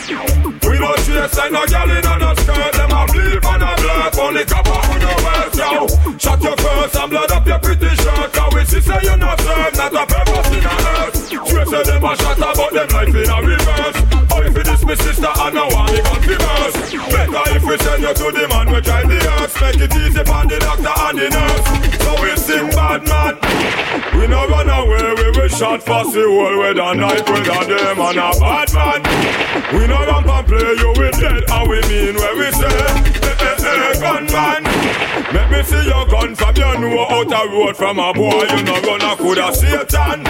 We 0.68 0.78
don't 0.78 0.98
chase 1.06 1.36
like 1.38 1.52
no 1.52 1.64
girl 1.66 1.90
in 1.96 2.06
a 2.06 2.30
skirt. 2.36 2.72
Them 2.76 2.92
a 2.92 3.02
bleed 3.08 3.44
on 3.46 3.62
a 3.62 3.70
blurb. 3.80 4.18
Only 4.18 4.44
cover 4.44 4.78
on 4.90 5.00
your 5.00 5.18
words, 5.24 5.56
yo. 5.56 6.18
Shot 6.18 6.42
your 6.42 6.56
first 6.56 6.96
and 6.96 7.10
blood 7.10 7.30
up 7.30 7.46
your 7.46 7.58
pretty 7.58 7.88
shirt. 7.96 8.32
Cause 8.32 8.54
we 8.54 8.64
see 8.64 8.80
say 8.80 9.00
you 9.02 9.16
not 9.16 9.40
serve, 9.40 9.74
not 9.76 9.94
a 9.94 10.04
purpose 10.06 10.50
in 10.50 10.64
a 10.64 10.76
earth. 10.98 11.21
Swear 11.32 11.66
say 11.66 11.82
them 11.82 12.04
a 12.04 12.16
shot 12.16 12.38
about 12.38 12.72
them 12.72 12.88
life 12.92 13.08
in 13.08 13.30
a 13.30 13.38
reverse. 13.40 13.98
Or 14.32 14.44
if 14.44 14.56
you 14.56 14.64
dismiss 14.64 15.00
sister 15.00 15.32
and 15.32 15.54
no 15.54 15.66
one, 15.68 15.94
it 15.94 16.04
got 16.04 16.26
reverse. 16.26 16.76
Better 17.08 17.56
if 17.56 17.64
we 17.64 17.76
send 17.78 18.02
you 18.02 18.12
to 18.12 18.26
the 18.32 18.44
man 18.48 18.66
we 18.72 18.80
drive 18.80 19.08
the 19.08 19.18
earth. 19.40 19.54
Make 19.60 19.80
it 19.80 19.96
easy 19.96 20.24
for 20.24 20.42
the 20.44 20.58
doctor 20.60 20.92
and 20.92 21.18
the 21.18 21.28
nurse. 21.32 21.66
So 22.04 22.10
we 22.20 22.36
sing 22.36 22.68
bad 22.76 23.08
man. 23.08 23.34
We 24.18 24.26
no 24.26 24.46
run 24.46 24.68
away, 24.68 25.14
we 25.16 25.30
will 25.40 25.48
shot 25.48 25.82
for 25.82 26.04
the 26.04 26.24
whole 26.28 26.58
weather 26.58 26.94
night 26.94 27.28
a 27.28 27.64
them 27.64 28.00
and 28.00 28.18
a 28.18 28.30
bad 28.38 28.68
man. 28.72 29.00
We 29.72 29.86
no 29.86 30.04
ramp 30.04 30.28
and 30.28 30.46
play 30.46 30.74
you 30.78 30.92
with 30.96 31.18
dead, 31.18 31.44
and 31.50 31.68
we 31.68 31.80
mean 31.88 32.14
where 32.16 32.36
we 32.36 32.50
say, 32.52 33.31
eh, 33.64 33.94
gunman. 34.00 34.62
Let 35.32 35.50
me 35.50 35.62
see 35.62 35.84
your 35.86 36.06
gun 36.06 36.34
from 36.34 36.56
you 36.56 36.78
know 36.78 37.06
out 37.08 37.28
the 37.28 37.42
road 37.50 37.76
from 37.76 37.98
a 37.98 38.12
boy, 38.12 38.44
you 38.50 38.62
no 38.64 38.80
gonna 38.82 39.16
coulda 39.16 39.54
Satan. 39.54 40.26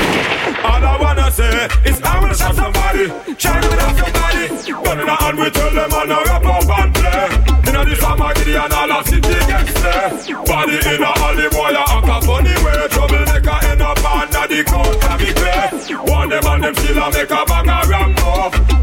All 0.62 0.84
I 0.84 0.96
wanna 1.00 1.30
say 1.30 1.68
is 1.84 2.00
I 2.02 2.20
will 2.20 2.34
shot 2.34 2.54
somebody, 2.54 3.08
try 3.34 3.60
to 3.60 3.70
hit 3.72 3.96
somebody. 3.98 4.46
Gun 4.84 5.00
in 5.00 5.06
the 5.06 5.16
hand, 5.16 5.38
we 5.38 5.50
tell 5.50 5.70
them 5.70 5.92
and 5.92 6.12
a 6.12 6.18
rap 6.28 6.46
up 6.46 6.70
and 6.78 6.94
play. 6.94 7.52
Inna 7.68 7.84
the 7.84 7.96
summer, 7.96 8.32
and 8.32 8.72
all 8.72 8.88
the 8.88 9.02
city 9.04 9.34
there. 9.82 10.44
Body 10.46 10.78
in 10.92 11.02
a 11.02 11.12
alley 11.26 11.48
boy, 11.50 11.74
a 11.74 11.82
act 11.82 12.08
a 12.10 12.26
funny 12.26 12.56
way. 12.62 12.88
Troublemaker 12.90 13.58
end 13.66 13.82
up 13.82 14.04
under 14.04 14.46
the 14.46 14.62
coat, 14.64 15.00
can 15.00 15.18
be 15.18 15.32
clear. 15.32 15.66
One 16.06 16.28
them 16.28 16.46
and 16.46 16.64
them 16.64 16.74
still 16.74 16.98
a 16.98 17.10
make 17.10 17.30
a 17.30 17.44
bag 17.44 17.68
of 17.68 17.88
ram 17.88 18.81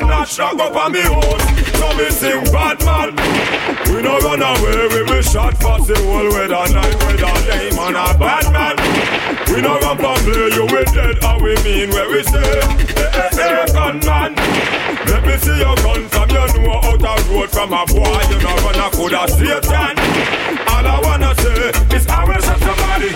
And 0.00 0.08
notch 0.10 0.34
shot 0.34 0.60
up 0.60 0.76
on 0.76 0.92
me 0.92 1.00
house. 1.00 1.42
So 1.78 1.88
me 1.96 2.10
sing 2.10 2.44
bad 2.52 2.78
man. 2.84 3.16
We 3.90 4.02
no 4.02 4.18
run 4.18 4.42
away, 4.42 4.86
we 4.94 5.02
will 5.02 5.22
shot 5.22 5.54
for 5.58 5.78
the 5.80 5.96
whole 6.06 6.28
weather 6.30 6.72
night. 6.72 6.94
Weather 7.02 7.34
day 7.46 7.70
man 7.74 7.96
a 7.96 8.16
bad 8.18 8.46
man. 8.52 8.76
We 9.48 9.62
no 9.62 9.78
ramp 9.80 10.00
and 10.02 10.20
play 10.22 10.50
you 10.54 10.64
with 10.70 10.92
dead, 10.94 11.18
how 11.22 11.38
we 11.40 11.54
mean 11.64 11.90
where 11.90 12.08
we 12.10 12.22
say, 12.22 12.38
eh 12.38 13.10
eh 13.16 13.38
eh, 13.42 13.66
gunman. 13.72 14.34
Let 15.08 15.26
me 15.26 15.36
see 15.38 15.58
your 15.58 15.74
gun 15.82 16.06
from 16.08 16.28
you 16.30 16.62
know 16.62 16.78
out 16.84 16.98
the 17.00 17.14
road 17.32 17.50
from 17.50 17.72
a 17.72 17.82
boy, 17.86 18.20
you 18.30 18.38
know 18.38 18.56
gonna 18.62 18.90
coulda 18.92 19.26
Satan. 19.26 19.94
All 20.68 20.86
I 20.86 21.00
wanna 21.02 21.34
say 21.42 21.70
is 21.96 22.06
I 22.06 22.24
will 22.24 22.40
shot 22.42 22.60
somebody, 22.60 23.10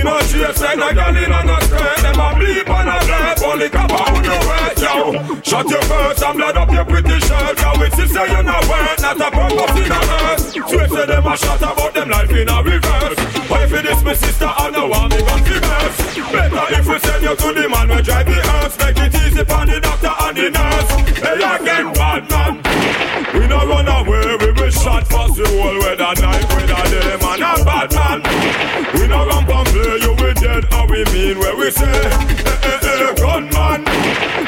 We 0.00 0.04
no 0.04 0.18
chase 0.20 0.60
like 0.62 0.78
no 0.78 0.94
girl 0.94 1.12
in 1.12 1.28
a 1.28 1.60
skirt, 1.60 2.00
them 2.00 2.16
a 2.16 2.32
bleep 2.32 2.68
on 2.72 2.88
a 2.88 2.96
blurb, 3.04 3.42
only 3.44 3.68
cover 3.68 4.00
on 4.00 4.24
your 4.24 4.40
work, 4.48 4.78
yo. 4.80 5.40
Shot 5.44 5.68
your 5.68 5.82
first 5.82 6.22
and 6.24 6.38
blood 6.38 6.56
up 6.56 6.72
your 6.72 6.86
pretty 6.86 7.20
shirt, 7.20 7.56
cause 7.58 7.78
we 7.78 7.90
see 7.90 8.08
say 8.08 8.24
you 8.32 8.42
no 8.42 8.56
work, 8.64 8.96
not 9.04 9.20
a 9.20 9.28
purpose 9.28 9.76
in 9.76 9.92
a 9.92 10.00
earth. 10.00 10.70
Swear 10.72 10.88
say 10.88 11.04
them 11.04 11.26
a 11.26 11.36
shot 11.36 11.60
about 11.60 11.92
them 11.92 12.08
life 12.08 12.32
in 12.32 12.48
a 12.48 12.62
reverse. 12.64 13.18
Why 13.50 13.66
you 13.66 13.82
this 13.82 14.02
my 14.02 14.14
sister 14.14 14.48
and 14.48 14.72
no 14.72 14.88
one 14.88 15.10
me 15.10 15.20
gun 15.20 15.44
reverse? 15.44 15.98
Better 16.32 16.66
if 16.80 16.88
we 16.88 16.98
send 17.04 17.22
you 17.22 17.36
to 17.36 17.48
the 17.52 17.68
man 17.68 17.88
we 17.92 18.00
drive 18.00 18.24
the 18.24 18.40
earth, 18.40 18.78
make 18.80 18.96
it 19.04 19.14
easy 19.20 19.44
for 19.44 19.66
the 19.68 19.80
doctor 19.84 20.14
and 20.16 20.32
the 20.32 20.48
nurse. 20.48 20.90
Hey 21.20 21.44
again, 21.44 21.92
bad 21.92 22.24
man. 22.32 22.56
We 23.36 23.46
no 23.46 23.68
run 23.68 23.84
away, 23.84 24.36
we 24.40 24.48
will 24.48 24.70
shot 24.70 25.04
for 25.12 25.28
the 25.28 25.44
whole 25.44 25.76
weather 25.84 26.22
night, 26.24 26.48
weather 26.56 26.88
day, 26.88 27.19
We 29.20 29.26
ramp 29.26 29.48
and 29.50 29.66
play 29.68 29.98
you 30.00 30.12
with 30.16 30.40
dead, 30.40 30.64
how 30.72 30.86
we 30.86 31.04
mean 31.12 31.38
where 31.38 31.54
we 31.54 31.70
say, 31.70 31.84
eh 31.84 32.64
eh 32.64 33.04
eh, 33.04 33.14
gunman. 33.20 33.84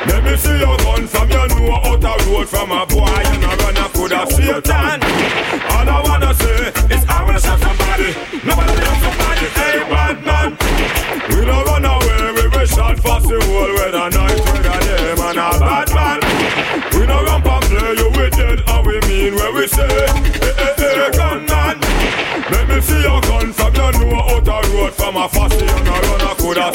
Let 0.09 0.25
me 0.25 0.35
see 0.37 0.59
your 0.59 0.77
gun 0.79 1.07
from 1.07 1.29
you 1.29 1.45
know 1.61 1.77
out 1.85 2.01
the 2.01 2.13
road 2.31 2.49
from 2.49 2.73
a 2.73 2.87
boy, 2.87 3.05
you 3.05 3.39
no 3.45 3.53
run 3.61 3.77
a 3.77 3.87
coulda 3.93 4.25
Satan. 4.33 4.99
All 5.77 5.89
I 5.89 6.01
wanna 6.09 6.33
say 6.33 6.73
is 6.89 7.05
I 7.07 7.23
wanna 7.23 7.41
shot 7.41 7.61
somebody, 7.61 8.17
nobody 8.49 8.73
love 8.81 9.01
somebody, 9.05 9.47
hey 9.61 9.77
bad 9.93 10.25
man. 10.25 10.57
We 11.29 11.45
no 11.45 11.65
run 11.65 11.85
away, 11.85 12.33
we 12.41 12.49
will 12.49 12.67
shot 12.67 12.97
for 12.97 13.21
the 13.21 13.45
whole 13.45 13.73
weather 13.77 14.09
night, 14.09 14.41
weather 14.41 14.81
day, 14.89 15.15
man 15.21 15.37
a 15.37 15.49
bad 15.61 15.89
man. 15.93 16.21
We 16.97 17.05
no 17.07 17.23
ramp 17.25 17.45
and 17.45 17.65
play 17.69 17.93
you 18.01 18.09
with 18.17 18.33
dead, 18.41 18.61
how 18.67 18.81
we 18.83 18.99
mean 19.05 19.35
where 19.37 19.53
we 19.53 19.67
say, 19.69 19.85
eh 19.85 20.65
eh 20.65 20.81
eh, 20.81 21.11
gunman. 21.13 21.77
Let 22.51 22.69
me 22.69 22.81
see 22.81 23.03
your 23.03 23.21
gun 23.21 23.32
from 24.93 25.17
a 25.17 25.29
fussy, 25.29 25.65
you 25.65 25.85
no 25.85 25.93
run 25.93 26.21
a 26.21 26.35
coulda. 26.37 26.71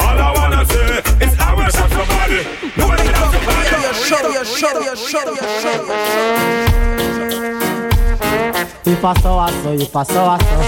All 0.00 0.18
I 0.18 0.32
wanna 0.36 0.64
say 0.66 1.02
is 1.24 1.34
I 1.38 1.54
will 1.54 1.70
shot 1.70 1.90
somebody, 1.90 2.44
nobody 2.76 3.08
love 3.12 3.34
somebody. 3.34 3.68
radio 4.62 4.94
show. 4.94 5.34
If 8.84 9.04
I 9.04 9.14
saw 9.20 9.38
I 9.38 9.50
saw, 9.62 9.72
if 9.72 9.96
I 9.96 10.02
saw 10.02 10.36
I 10.36 10.38
saw, 10.38 10.60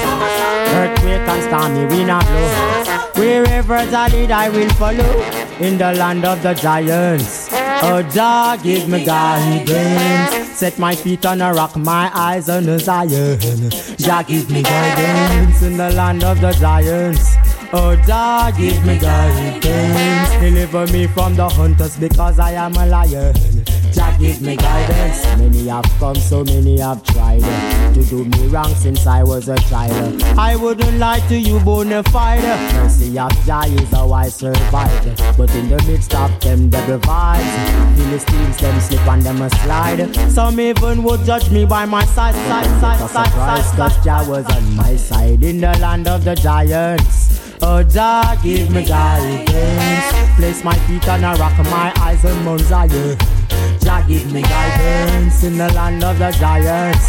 earthquake 0.78 1.28
and 1.28 1.42
stormy 1.42 1.86
wind 1.86 2.10
a 2.10 2.18
blow. 2.20 3.20
Wherever 3.20 3.74
I 3.74 4.08
lead, 4.08 4.30
I 4.30 4.48
will 4.48 4.70
follow. 4.70 5.12
In 5.60 5.76
the 5.76 5.92
land 5.92 6.24
of 6.24 6.42
the 6.42 6.54
giants, 6.54 7.48
oh 7.82 8.02
Jah 8.14 8.58
give 8.62 8.88
me 8.88 9.04
guidance. 9.04 10.56
Set 10.56 10.78
my 10.78 10.94
feet 10.94 11.26
on 11.26 11.42
a 11.42 11.52
rock, 11.52 11.76
my 11.76 12.10
eyes 12.14 12.48
on 12.48 12.68
a 12.68 12.78
Zion. 12.78 13.70
Jah 13.98 14.24
give 14.26 14.50
me 14.50 14.62
guidance 14.62 15.62
in 15.62 15.76
the 15.76 15.90
land 15.90 16.24
of 16.24 16.40
the 16.40 16.52
giants. 16.52 17.36
Oh, 17.72 17.94
Jah, 18.04 18.52
give 18.58 18.84
me 18.84 18.98
guidance. 18.98 19.64
Deliver 20.40 20.92
me 20.92 21.06
from 21.06 21.36
the 21.36 21.48
hunters 21.48 21.96
because 21.96 22.40
I 22.40 22.52
am 22.52 22.74
a 22.74 22.84
lion. 22.84 23.32
Jah, 23.92 24.16
give 24.18 24.42
me 24.42 24.56
guidance. 24.56 25.24
Many 25.38 25.68
have 25.68 25.84
come, 26.00 26.16
so 26.16 26.42
many 26.42 26.80
have 26.80 27.00
tried 27.04 27.42
to 27.94 28.02
do 28.02 28.24
me 28.24 28.48
wrong 28.48 28.74
since 28.74 29.06
I 29.06 29.22
was 29.22 29.48
a 29.48 29.56
child. 29.70 30.20
I 30.36 30.56
wouldn't 30.56 30.98
lie 30.98 31.20
to 31.28 31.36
you, 31.38 31.60
bonafide. 31.60 32.42
Mercy 32.74 33.16
of 33.16 33.30
Jah 33.46 33.62
is 33.66 33.88
how 33.90 34.10
I 34.12 34.28
survived. 34.28 35.22
But 35.38 35.54
in 35.54 35.68
the 35.68 35.80
midst 35.86 36.12
of 36.16 36.40
them 36.40 36.70
devil 36.70 36.98
vibes, 36.98 37.96
Philistines 37.96 38.56
them 38.56 38.80
slip 38.80 39.06
and 39.06 39.22
them 39.22 39.42
a 39.42 39.50
slide. 39.50 40.12
Some 40.32 40.58
even 40.58 41.04
would 41.04 41.24
judge 41.24 41.48
me 41.52 41.66
by 41.66 41.84
my 41.86 42.04
size, 42.04 42.34
size, 42.34 42.80
size, 42.80 43.10
size, 43.12 43.32
size. 43.32 43.70
Cause 43.76 44.04
Jah 44.04 44.24
was 44.28 44.44
on 44.46 44.74
my 44.74 44.96
side 44.96 45.44
in 45.44 45.60
the 45.60 45.78
land 45.78 46.08
of 46.08 46.24
the 46.24 46.34
giants. 46.34 47.39
Oh, 47.62 47.82
Jah, 47.82 48.38
give 48.42 48.70
me 48.70 48.86
guidance. 48.86 50.36
Place 50.36 50.64
my 50.64 50.74
feet 50.86 51.06
on 51.08 51.24
a 51.24 51.34
rock, 51.34 51.56
my 51.70 51.92
eyes 52.00 52.24
on 52.24 52.44
Mount 52.44 52.60
Zion. 52.62 53.18
Jah, 53.80 54.04
give 54.08 54.32
me 54.32 54.42
guidance 54.42 55.44
in 55.44 55.58
the 55.58 55.70
land 55.74 56.02
of 56.02 56.18
the 56.18 56.30
giants. 56.32 57.06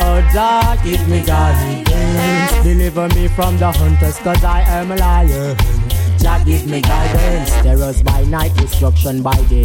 Oh, 0.00 0.20
Jah, 0.32 0.76
give 0.84 1.08
me 1.08 1.24
guidance. 1.24 2.62
Deliver 2.62 3.08
me 3.14 3.28
from 3.28 3.56
the 3.58 3.72
hunters, 3.72 4.18
cause 4.18 4.44
I 4.44 4.60
am 4.60 4.92
a 4.92 4.96
lion. 4.96 5.56
Jah 6.24 6.42
give 6.46 6.66
me 6.66 6.80
guidance. 6.80 7.50
Terrors 7.60 8.02
by 8.02 8.24
night, 8.24 8.56
destruction 8.56 9.22
by 9.22 9.36
day. 9.50 9.64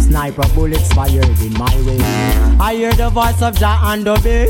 Sniper 0.00 0.42
bullets 0.56 0.92
fired 0.92 1.38
in 1.40 1.52
my 1.52 1.72
way. 1.86 2.00
I 2.58 2.74
hear 2.74 2.92
the 2.92 3.10
voice 3.10 3.40
of 3.40 3.56
Jah 3.56 3.78
and 3.84 4.08
obey. 4.08 4.48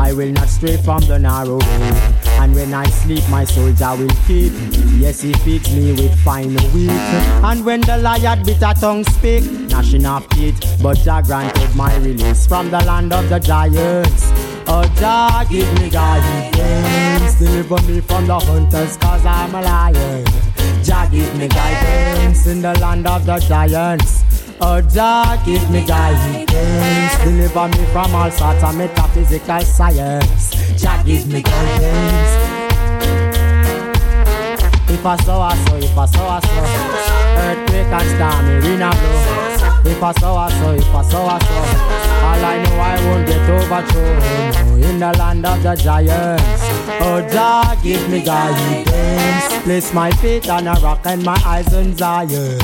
I 0.00 0.12
will 0.12 0.32
not 0.32 0.48
stray 0.48 0.76
from 0.78 1.02
the 1.02 1.16
narrow 1.16 1.58
way. 1.58 1.90
And 2.40 2.52
when 2.56 2.74
I 2.74 2.86
sleep, 2.86 3.22
my 3.28 3.44
Jah 3.44 3.94
will 3.96 4.10
keep. 4.26 4.52
Yes, 4.98 5.20
He 5.20 5.32
feeds 5.44 5.72
me 5.72 5.92
with 5.92 6.18
fine 6.24 6.56
wheat. 6.74 6.90
And 6.90 7.64
when 7.64 7.82
the 7.82 7.98
lion 7.98 8.42
bitter 8.42 8.74
tongue 8.74 9.04
speak, 9.04 9.44
gnashing 9.70 10.06
of 10.06 10.28
teeth, 10.30 10.58
but 10.82 10.98
Jah 10.98 11.22
granted 11.24 11.72
my 11.76 11.96
release 11.98 12.48
from 12.48 12.68
the 12.72 12.84
land 12.84 13.12
of 13.12 13.28
the 13.28 13.38
giants. 13.38 14.24
Oh, 14.66 14.82
Jah, 14.96 15.46
give 15.48 15.72
me 15.80 15.88
guidance. 15.88 17.38
Deliver 17.38 17.80
me 17.82 18.00
from 18.00 18.26
the 18.26 18.40
hunters, 18.40 18.96
cause 18.96 19.24
I'm 19.24 19.54
a 19.54 19.62
lion. 19.62 20.55
Jah, 20.86 21.08
give 21.10 21.36
me 21.36 21.48
guidance 21.48 22.46
in 22.46 22.62
the 22.62 22.72
land 22.78 23.08
of 23.08 23.26
the 23.26 23.38
giants. 23.40 24.22
Oh, 24.60 24.80
Jah, 24.80 25.36
give 25.44 25.68
me 25.68 25.84
guidance. 25.84 26.48
Deliver 27.24 27.66
me 27.66 27.84
from 27.86 28.14
all 28.14 28.30
sorts 28.30 28.62
of 28.62 28.76
metaphysical 28.76 29.62
science. 29.62 30.54
Jah, 30.80 31.02
give 31.04 31.26
me 31.26 31.42
guidance. 31.42 32.30
If 34.88 35.04
I 35.04 35.16
saw, 35.24 35.48
I 35.48 35.56
saw, 35.56 35.74
if 35.74 35.98
I 35.98 36.06
saw, 36.06 36.28
I 36.28 36.40
saw. 36.40 36.64
Earthquake 37.42 37.90
and 37.90 38.08
stormy 38.14 38.54
wind 38.62 38.82
a 38.84 38.90
blow. 38.94 39.90
If 39.90 40.00
I 40.00 40.12
saw, 40.12 40.36
I 40.36 40.50
saw, 40.52 40.70
if 40.70 40.94
I 40.94 41.02
saw, 41.02 41.26
I 41.26 41.38
saw. 41.40 41.62
All 42.26 42.44
I 42.44 42.62
know, 42.62 42.78
I 42.78 42.94
won't 43.06 43.26
get 43.26 43.50
overthrown. 43.50 44.82
In 44.84 45.00
the 45.00 45.10
land 45.18 45.44
of 45.46 45.62
the 45.64 45.74
giants. 45.74 46.75
Oh, 46.88 47.20
Jah, 47.32 47.76
give 47.82 48.08
me 48.08 48.22
guidance. 48.22 49.64
Place 49.64 49.92
my 49.92 50.10
feet 50.12 50.48
on 50.48 50.66
a 50.68 50.74
rock 50.74 51.00
and 51.04 51.22
my 51.24 51.40
eyes 51.44 51.72
on 51.74 51.96
Zion. 51.96 52.58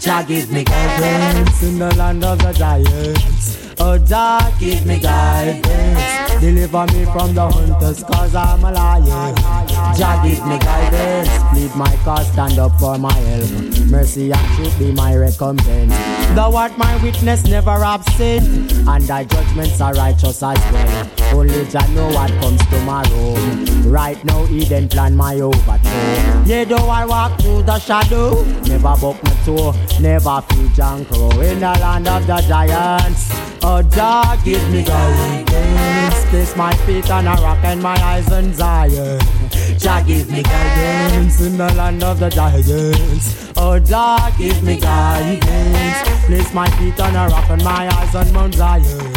Jah, 0.00 0.24
give 0.26 0.50
me 0.50 0.64
guidance 0.64 1.62
in 1.62 1.78
the 1.78 1.94
land 1.96 2.24
of 2.24 2.38
the 2.38 2.52
giants. 2.52 3.67
Oh, 3.80 3.96
Jah, 3.96 4.52
give 4.58 4.84
me 4.86 4.98
guidance. 4.98 6.40
Deliver 6.40 6.86
me 6.86 7.04
from 7.06 7.34
the 7.34 7.48
hunters, 7.48 8.02
cause 8.04 8.34
I'm 8.34 8.64
a 8.64 8.72
lion. 8.72 9.34
Jah, 9.96 10.20
give 10.24 10.44
me 10.46 10.58
guidance. 10.58 11.28
Plead 11.52 11.74
my 11.76 11.94
cause, 12.04 12.30
stand 12.32 12.58
up 12.58 12.78
for 12.78 12.98
my 12.98 13.12
help. 13.12 13.50
Mercy 13.88 14.30
and 14.32 14.56
truth 14.56 14.78
be 14.78 14.92
my 14.92 15.14
recompense. 15.14 15.92
Thou 16.34 16.54
art 16.54 16.76
my 16.76 17.00
witness, 17.02 17.44
never 17.44 17.70
absent. 17.70 18.72
And 18.88 19.04
thy 19.04 19.24
judgments 19.24 19.80
are 19.80 19.94
righteous 19.94 20.42
as 20.42 20.58
well. 20.72 21.10
Only 21.34 21.64
Jah 21.66 21.86
know 21.94 22.08
what 22.08 22.30
comes 22.40 22.64
tomorrow. 22.66 23.34
Right 23.88 24.22
now, 24.24 24.46
Eden 24.46 24.88
plan 24.88 25.16
my 25.16 25.40
overthrow. 25.40 26.44
Yeah, 26.46 26.64
though 26.64 26.88
I 26.88 27.04
walk 27.04 27.40
through 27.40 27.62
the 27.62 27.78
shadow, 27.78 28.42
never 28.62 28.94
buck 29.00 29.22
my 29.22 29.34
toe, 29.44 29.74
never 30.00 30.42
feel 30.48 30.68
junk. 30.68 31.10
In 31.12 31.60
the 31.60 31.78
land 31.80 32.08
of 32.08 32.26
the 32.26 32.40
giants. 32.48 33.30
Oh, 33.70 33.82
Jah, 33.82 34.40
give 34.46 34.66
me 34.70 34.82
guidance. 34.82 36.24
Place 36.30 36.56
my 36.56 36.72
feet 36.86 37.10
on 37.10 37.26
a 37.26 37.34
rock 37.34 37.58
and 37.64 37.82
my 37.82 37.94
eyes 38.02 38.32
on 38.32 38.54
Zion. 38.54 39.20
Jah, 39.76 40.02
give 40.06 40.30
me 40.30 40.42
guidance 40.42 41.38
in 41.42 41.58
the 41.58 41.70
land 41.74 42.02
of 42.02 42.18
the 42.18 42.30
giants. 42.30 43.52
Oh, 43.58 43.78
Jah, 43.78 44.32
give 44.38 44.62
me 44.62 44.80
guidance. 44.80 46.08
Place 46.24 46.54
my 46.54 46.70
feet 46.78 46.98
on 46.98 47.14
a 47.14 47.28
rock 47.28 47.50
and 47.50 47.62
my 47.62 47.86
eyes 47.94 48.14
on 48.14 48.32
Mount 48.32 48.54
Zion. 48.54 49.12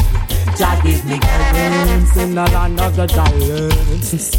Jah, 0.57 0.77
give 0.83 1.05
me 1.05 1.17
guidance 1.17 2.17
in 2.17 2.35
the 2.35 2.43
land 2.43 2.81
of 2.81 2.93
the 2.97 3.07
giants. 3.07 4.31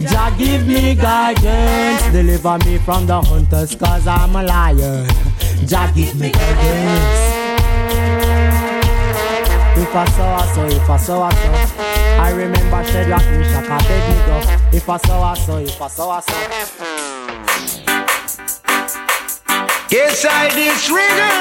Jah, 0.00 0.34
give 0.38 0.66
me 0.66 0.94
guidance. 0.94 2.02
Deliver 2.10 2.56
me 2.64 2.78
from 2.78 3.06
the 3.06 3.20
hunters, 3.20 3.76
cause 3.76 4.06
I'm 4.06 4.34
a 4.34 4.42
lion. 4.44 5.06
Jah, 5.66 5.92
give 5.94 6.18
me 6.18 6.30
guidance. 6.30 7.37
If 9.80 9.94
I 9.94 10.04
saw, 10.10 10.36
I 10.36 10.46
saw, 10.54 10.64
if 10.66 10.90
I 10.90 10.96
saw, 10.96 11.22
I 11.22 11.30
saw. 11.32 11.52
I 12.20 12.30
remember 12.30 12.84
Shadrach, 12.84 13.22
Meshach, 13.38 13.64
Abednego. 13.64 14.36
If 14.76 14.88
I 14.88 14.96
saw, 14.96 15.22
I 15.22 15.34
saw, 15.34 15.58
if 15.58 15.80
I 15.80 15.86
saw, 15.86 16.10
I 16.10 16.20
saw. 16.20 16.68
Get 19.88 20.10
side 20.12 20.50
this 20.52 20.90
rigger. 20.90 21.38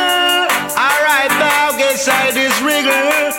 Alright 0.78 1.34
now, 1.42 1.74
side 1.98 2.36
this 2.36 2.54
rigger. 2.62 3.34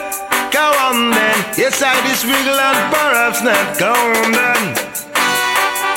Go 0.50 0.66
on 0.82 1.12
then. 1.12 1.70
Side 1.70 2.02
this 2.04 2.24
rigger 2.24 2.58
and 2.58 2.92
perhaps 2.92 3.40
not. 3.40 3.78
Go 3.78 3.92
on 3.94 4.32
then. 4.32 4.74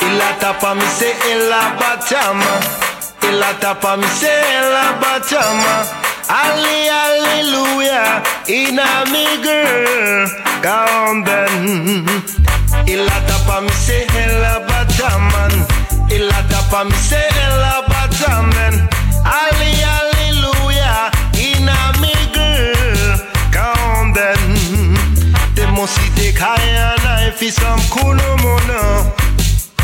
Illa 0.06 0.30
tapa 0.38 0.74
mi 0.76 0.86
se 0.86 1.10
illa 1.32 1.74
batama. 1.74 2.54
Illa 3.28 3.50
tapa 3.58 3.96
mi 3.96 4.06
se 4.06 4.30
illa 4.30 4.94
batama. 5.02 6.11
Ali, 6.28 6.86
hallelujah, 6.86 8.22
in 8.48 8.78
a 8.78 9.04
me 9.10 9.26
girl, 9.42 10.28
on 10.64 11.24
then. 11.24 12.06
Illa 12.86 13.18
tapa 13.26 13.60
mi 13.60 13.70
se 13.70 14.06
illa 14.06 14.60
bataman. 14.66 15.52
Illa 16.10 16.40
tapa 16.48 16.84
mi 16.84 16.96
se 16.96 17.22
illa 17.44 17.82
bataman. 17.88 18.88
Ali, 19.24 19.72
hallelujah, 19.82 21.10
in 21.34 21.68
a 21.68 21.92
me 22.00 22.14
girl, 22.32 23.18
on 23.58 24.12
then. 24.12 24.94
They 25.54 25.66
see 25.86 26.10
take 26.14 26.38
higher 26.38 26.96
knife 27.02 27.38
for 27.38 27.50
some 27.50 27.80
kuno 27.90 28.36
mono. 28.42 29.12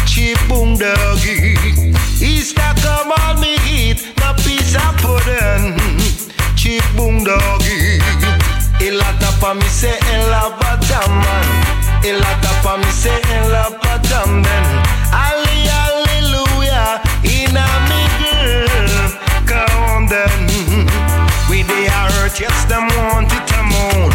Cheap 0.07 0.39
boom 0.49 0.77
doggy. 0.79 1.93
Easter 2.21 2.73
come 2.83 3.13
on 3.13 3.41
me 3.41 3.57
eat, 3.67 4.15
piece 4.45 4.77
of 4.77 4.97
pudding 4.99 6.08
cheap 6.69 6.85
boom 6.97 7.25
doggy. 7.25 7.99
Illa 8.87 9.09
tapa 9.21 9.55
mi 9.55 9.69
se 9.81 9.93
illa 10.15 10.43
bataman. 10.61 11.49
Illa 12.05 12.33
tapa 12.45 12.77
mi 12.77 12.91
se 13.03 13.15
illa 13.37 13.65
bataman. 13.83 14.67
Ali 15.25 15.59
hallelujah. 15.73 17.01
Ina 17.25 17.67
mi 17.89 18.03
girl. 18.21 18.81
Come. 19.49 19.89
We 21.51 21.63
they 21.63 21.87
are 21.89 22.11
hurt, 22.17 22.39
yes 22.39 22.65
them 22.71 22.87
want 22.99 23.33
it 23.33 23.53
a 23.59 23.63
moon. 23.73 24.11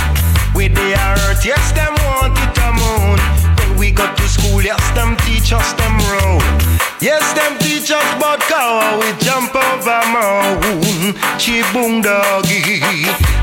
We 0.55 0.67
they 0.67 0.93
are 0.93 1.17
hurt, 1.17 1.43
yes 1.43 1.71
them 1.73 1.95
want 2.05 2.37
it 2.37 2.57
a 2.65 2.69
moon. 2.81 3.17
When 3.57 3.77
we 3.79 3.91
got 3.91 4.15
to 4.17 4.27
school, 4.27 4.61
yes 4.61 4.85
them 4.93 5.17
teach 5.25 5.51
us 5.53 5.73
them 5.73 5.95
road. 6.11 6.62
Yes, 7.03 7.33
them 7.33 7.59
teach 7.59 7.91
us 7.91 8.15
about 8.15 8.39
cow, 8.47 8.97
we 8.97 9.11
jump 9.19 9.53
over 9.53 10.01
mountain. 10.07 11.11
Cheap 11.37 11.65
boom 11.73 12.01
doggy. 12.01 12.79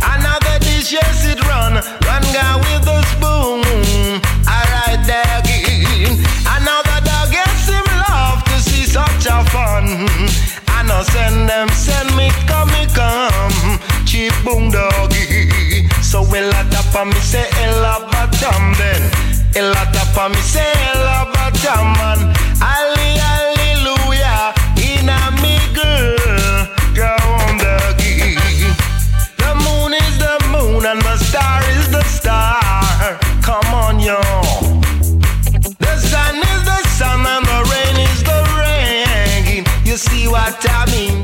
Another 0.01 0.57
dish, 0.65 0.91
yes, 0.97 1.27
it 1.28 1.45
run. 1.45 1.74
Run 2.09 2.24
guy 2.32 2.57
with 2.57 2.89
a 2.89 3.05
spoon. 3.12 3.61
Alright, 4.49 5.05
doggy. 5.05 6.09
Another 6.49 7.05
dog, 7.05 7.28
yes, 7.37 7.69
him 7.69 7.85
love 8.09 8.43
to 8.45 8.57
see 8.65 8.89
such 8.89 9.27
a 9.28 9.45
fun. 9.53 10.09
I 10.69 10.82
know 10.89 11.03
send 11.12 11.47
them, 11.47 11.69
send 11.69 12.16
me, 12.16 12.31
come, 12.49 12.73
me 12.73 12.87
come. 12.97 13.78
Cheap 14.07 14.32
boom 14.43 14.70
doggy. 14.70 15.51
for 16.91 17.05
me 17.05 17.20
say 17.20 17.47
Ella 17.62 18.09
Batam 18.11 18.77
then. 18.78 19.03
Ella 19.55 19.85
for 20.15 20.28
me 20.31 20.41
say 20.41 20.73
Ella 20.93 21.31
Batam 21.35 21.97
man. 21.99 22.40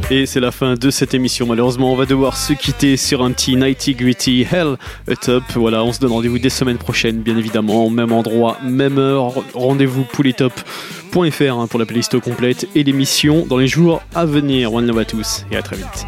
Et 0.09 0.25
c'est 0.27 0.39
la 0.39 0.53
fin 0.53 0.75
de 0.75 0.91
cette 0.91 1.15
émission. 1.15 1.47
Malheureusement, 1.47 1.93
on 1.93 1.97
va 1.97 2.07
devoir 2.07 2.37
se 2.37 2.53
quitter 2.53 2.97
sur 2.97 3.25
un 3.25 3.33
petit 3.33 3.57
nighty 3.57 3.95
gritty 3.95 4.47
hell 4.49 4.77
a 5.11 5.17
top. 5.17 5.43
Voilà, 5.57 5.83
on 5.83 5.93
se 5.93 5.99
donne 5.99 6.13
rendez-vous 6.13 6.39
des 6.39 6.49
semaines 6.49 6.79
prochaines, 6.79 7.23
bien 7.23 7.37
évidemment. 7.37 7.91
Même 7.91 8.13
endroit, 8.13 8.57
même 8.63 8.99
heure. 8.99 9.33
Rendez-vous 9.55 10.05
pouletop.fr 10.05 11.59
hein, 11.59 11.67
pour 11.67 11.81
la 11.81 11.87
playlist 11.87 12.21
complète 12.21 12.69
et 12.77 12.85
l'émission 12.85 13.47
dans 13.47 13.57
les 13.57 13.67
jours 13.67 14.01
à 14.15 14.27
venir. 14.27 14.73
One 14.73 14.87
love 14.87 15.01
à 15.01 15.05
tous 15.05 15.45
et 15.51 15.57
à 15.57 15.63
très 15.63 15.77
vite. 15.77 16.07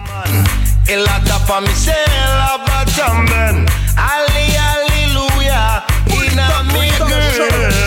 Hallelujah 3.97 5.85
in 6.13 6.39
a 6.39 6.63
me 6.63 6.89
girl. 7.37 7.78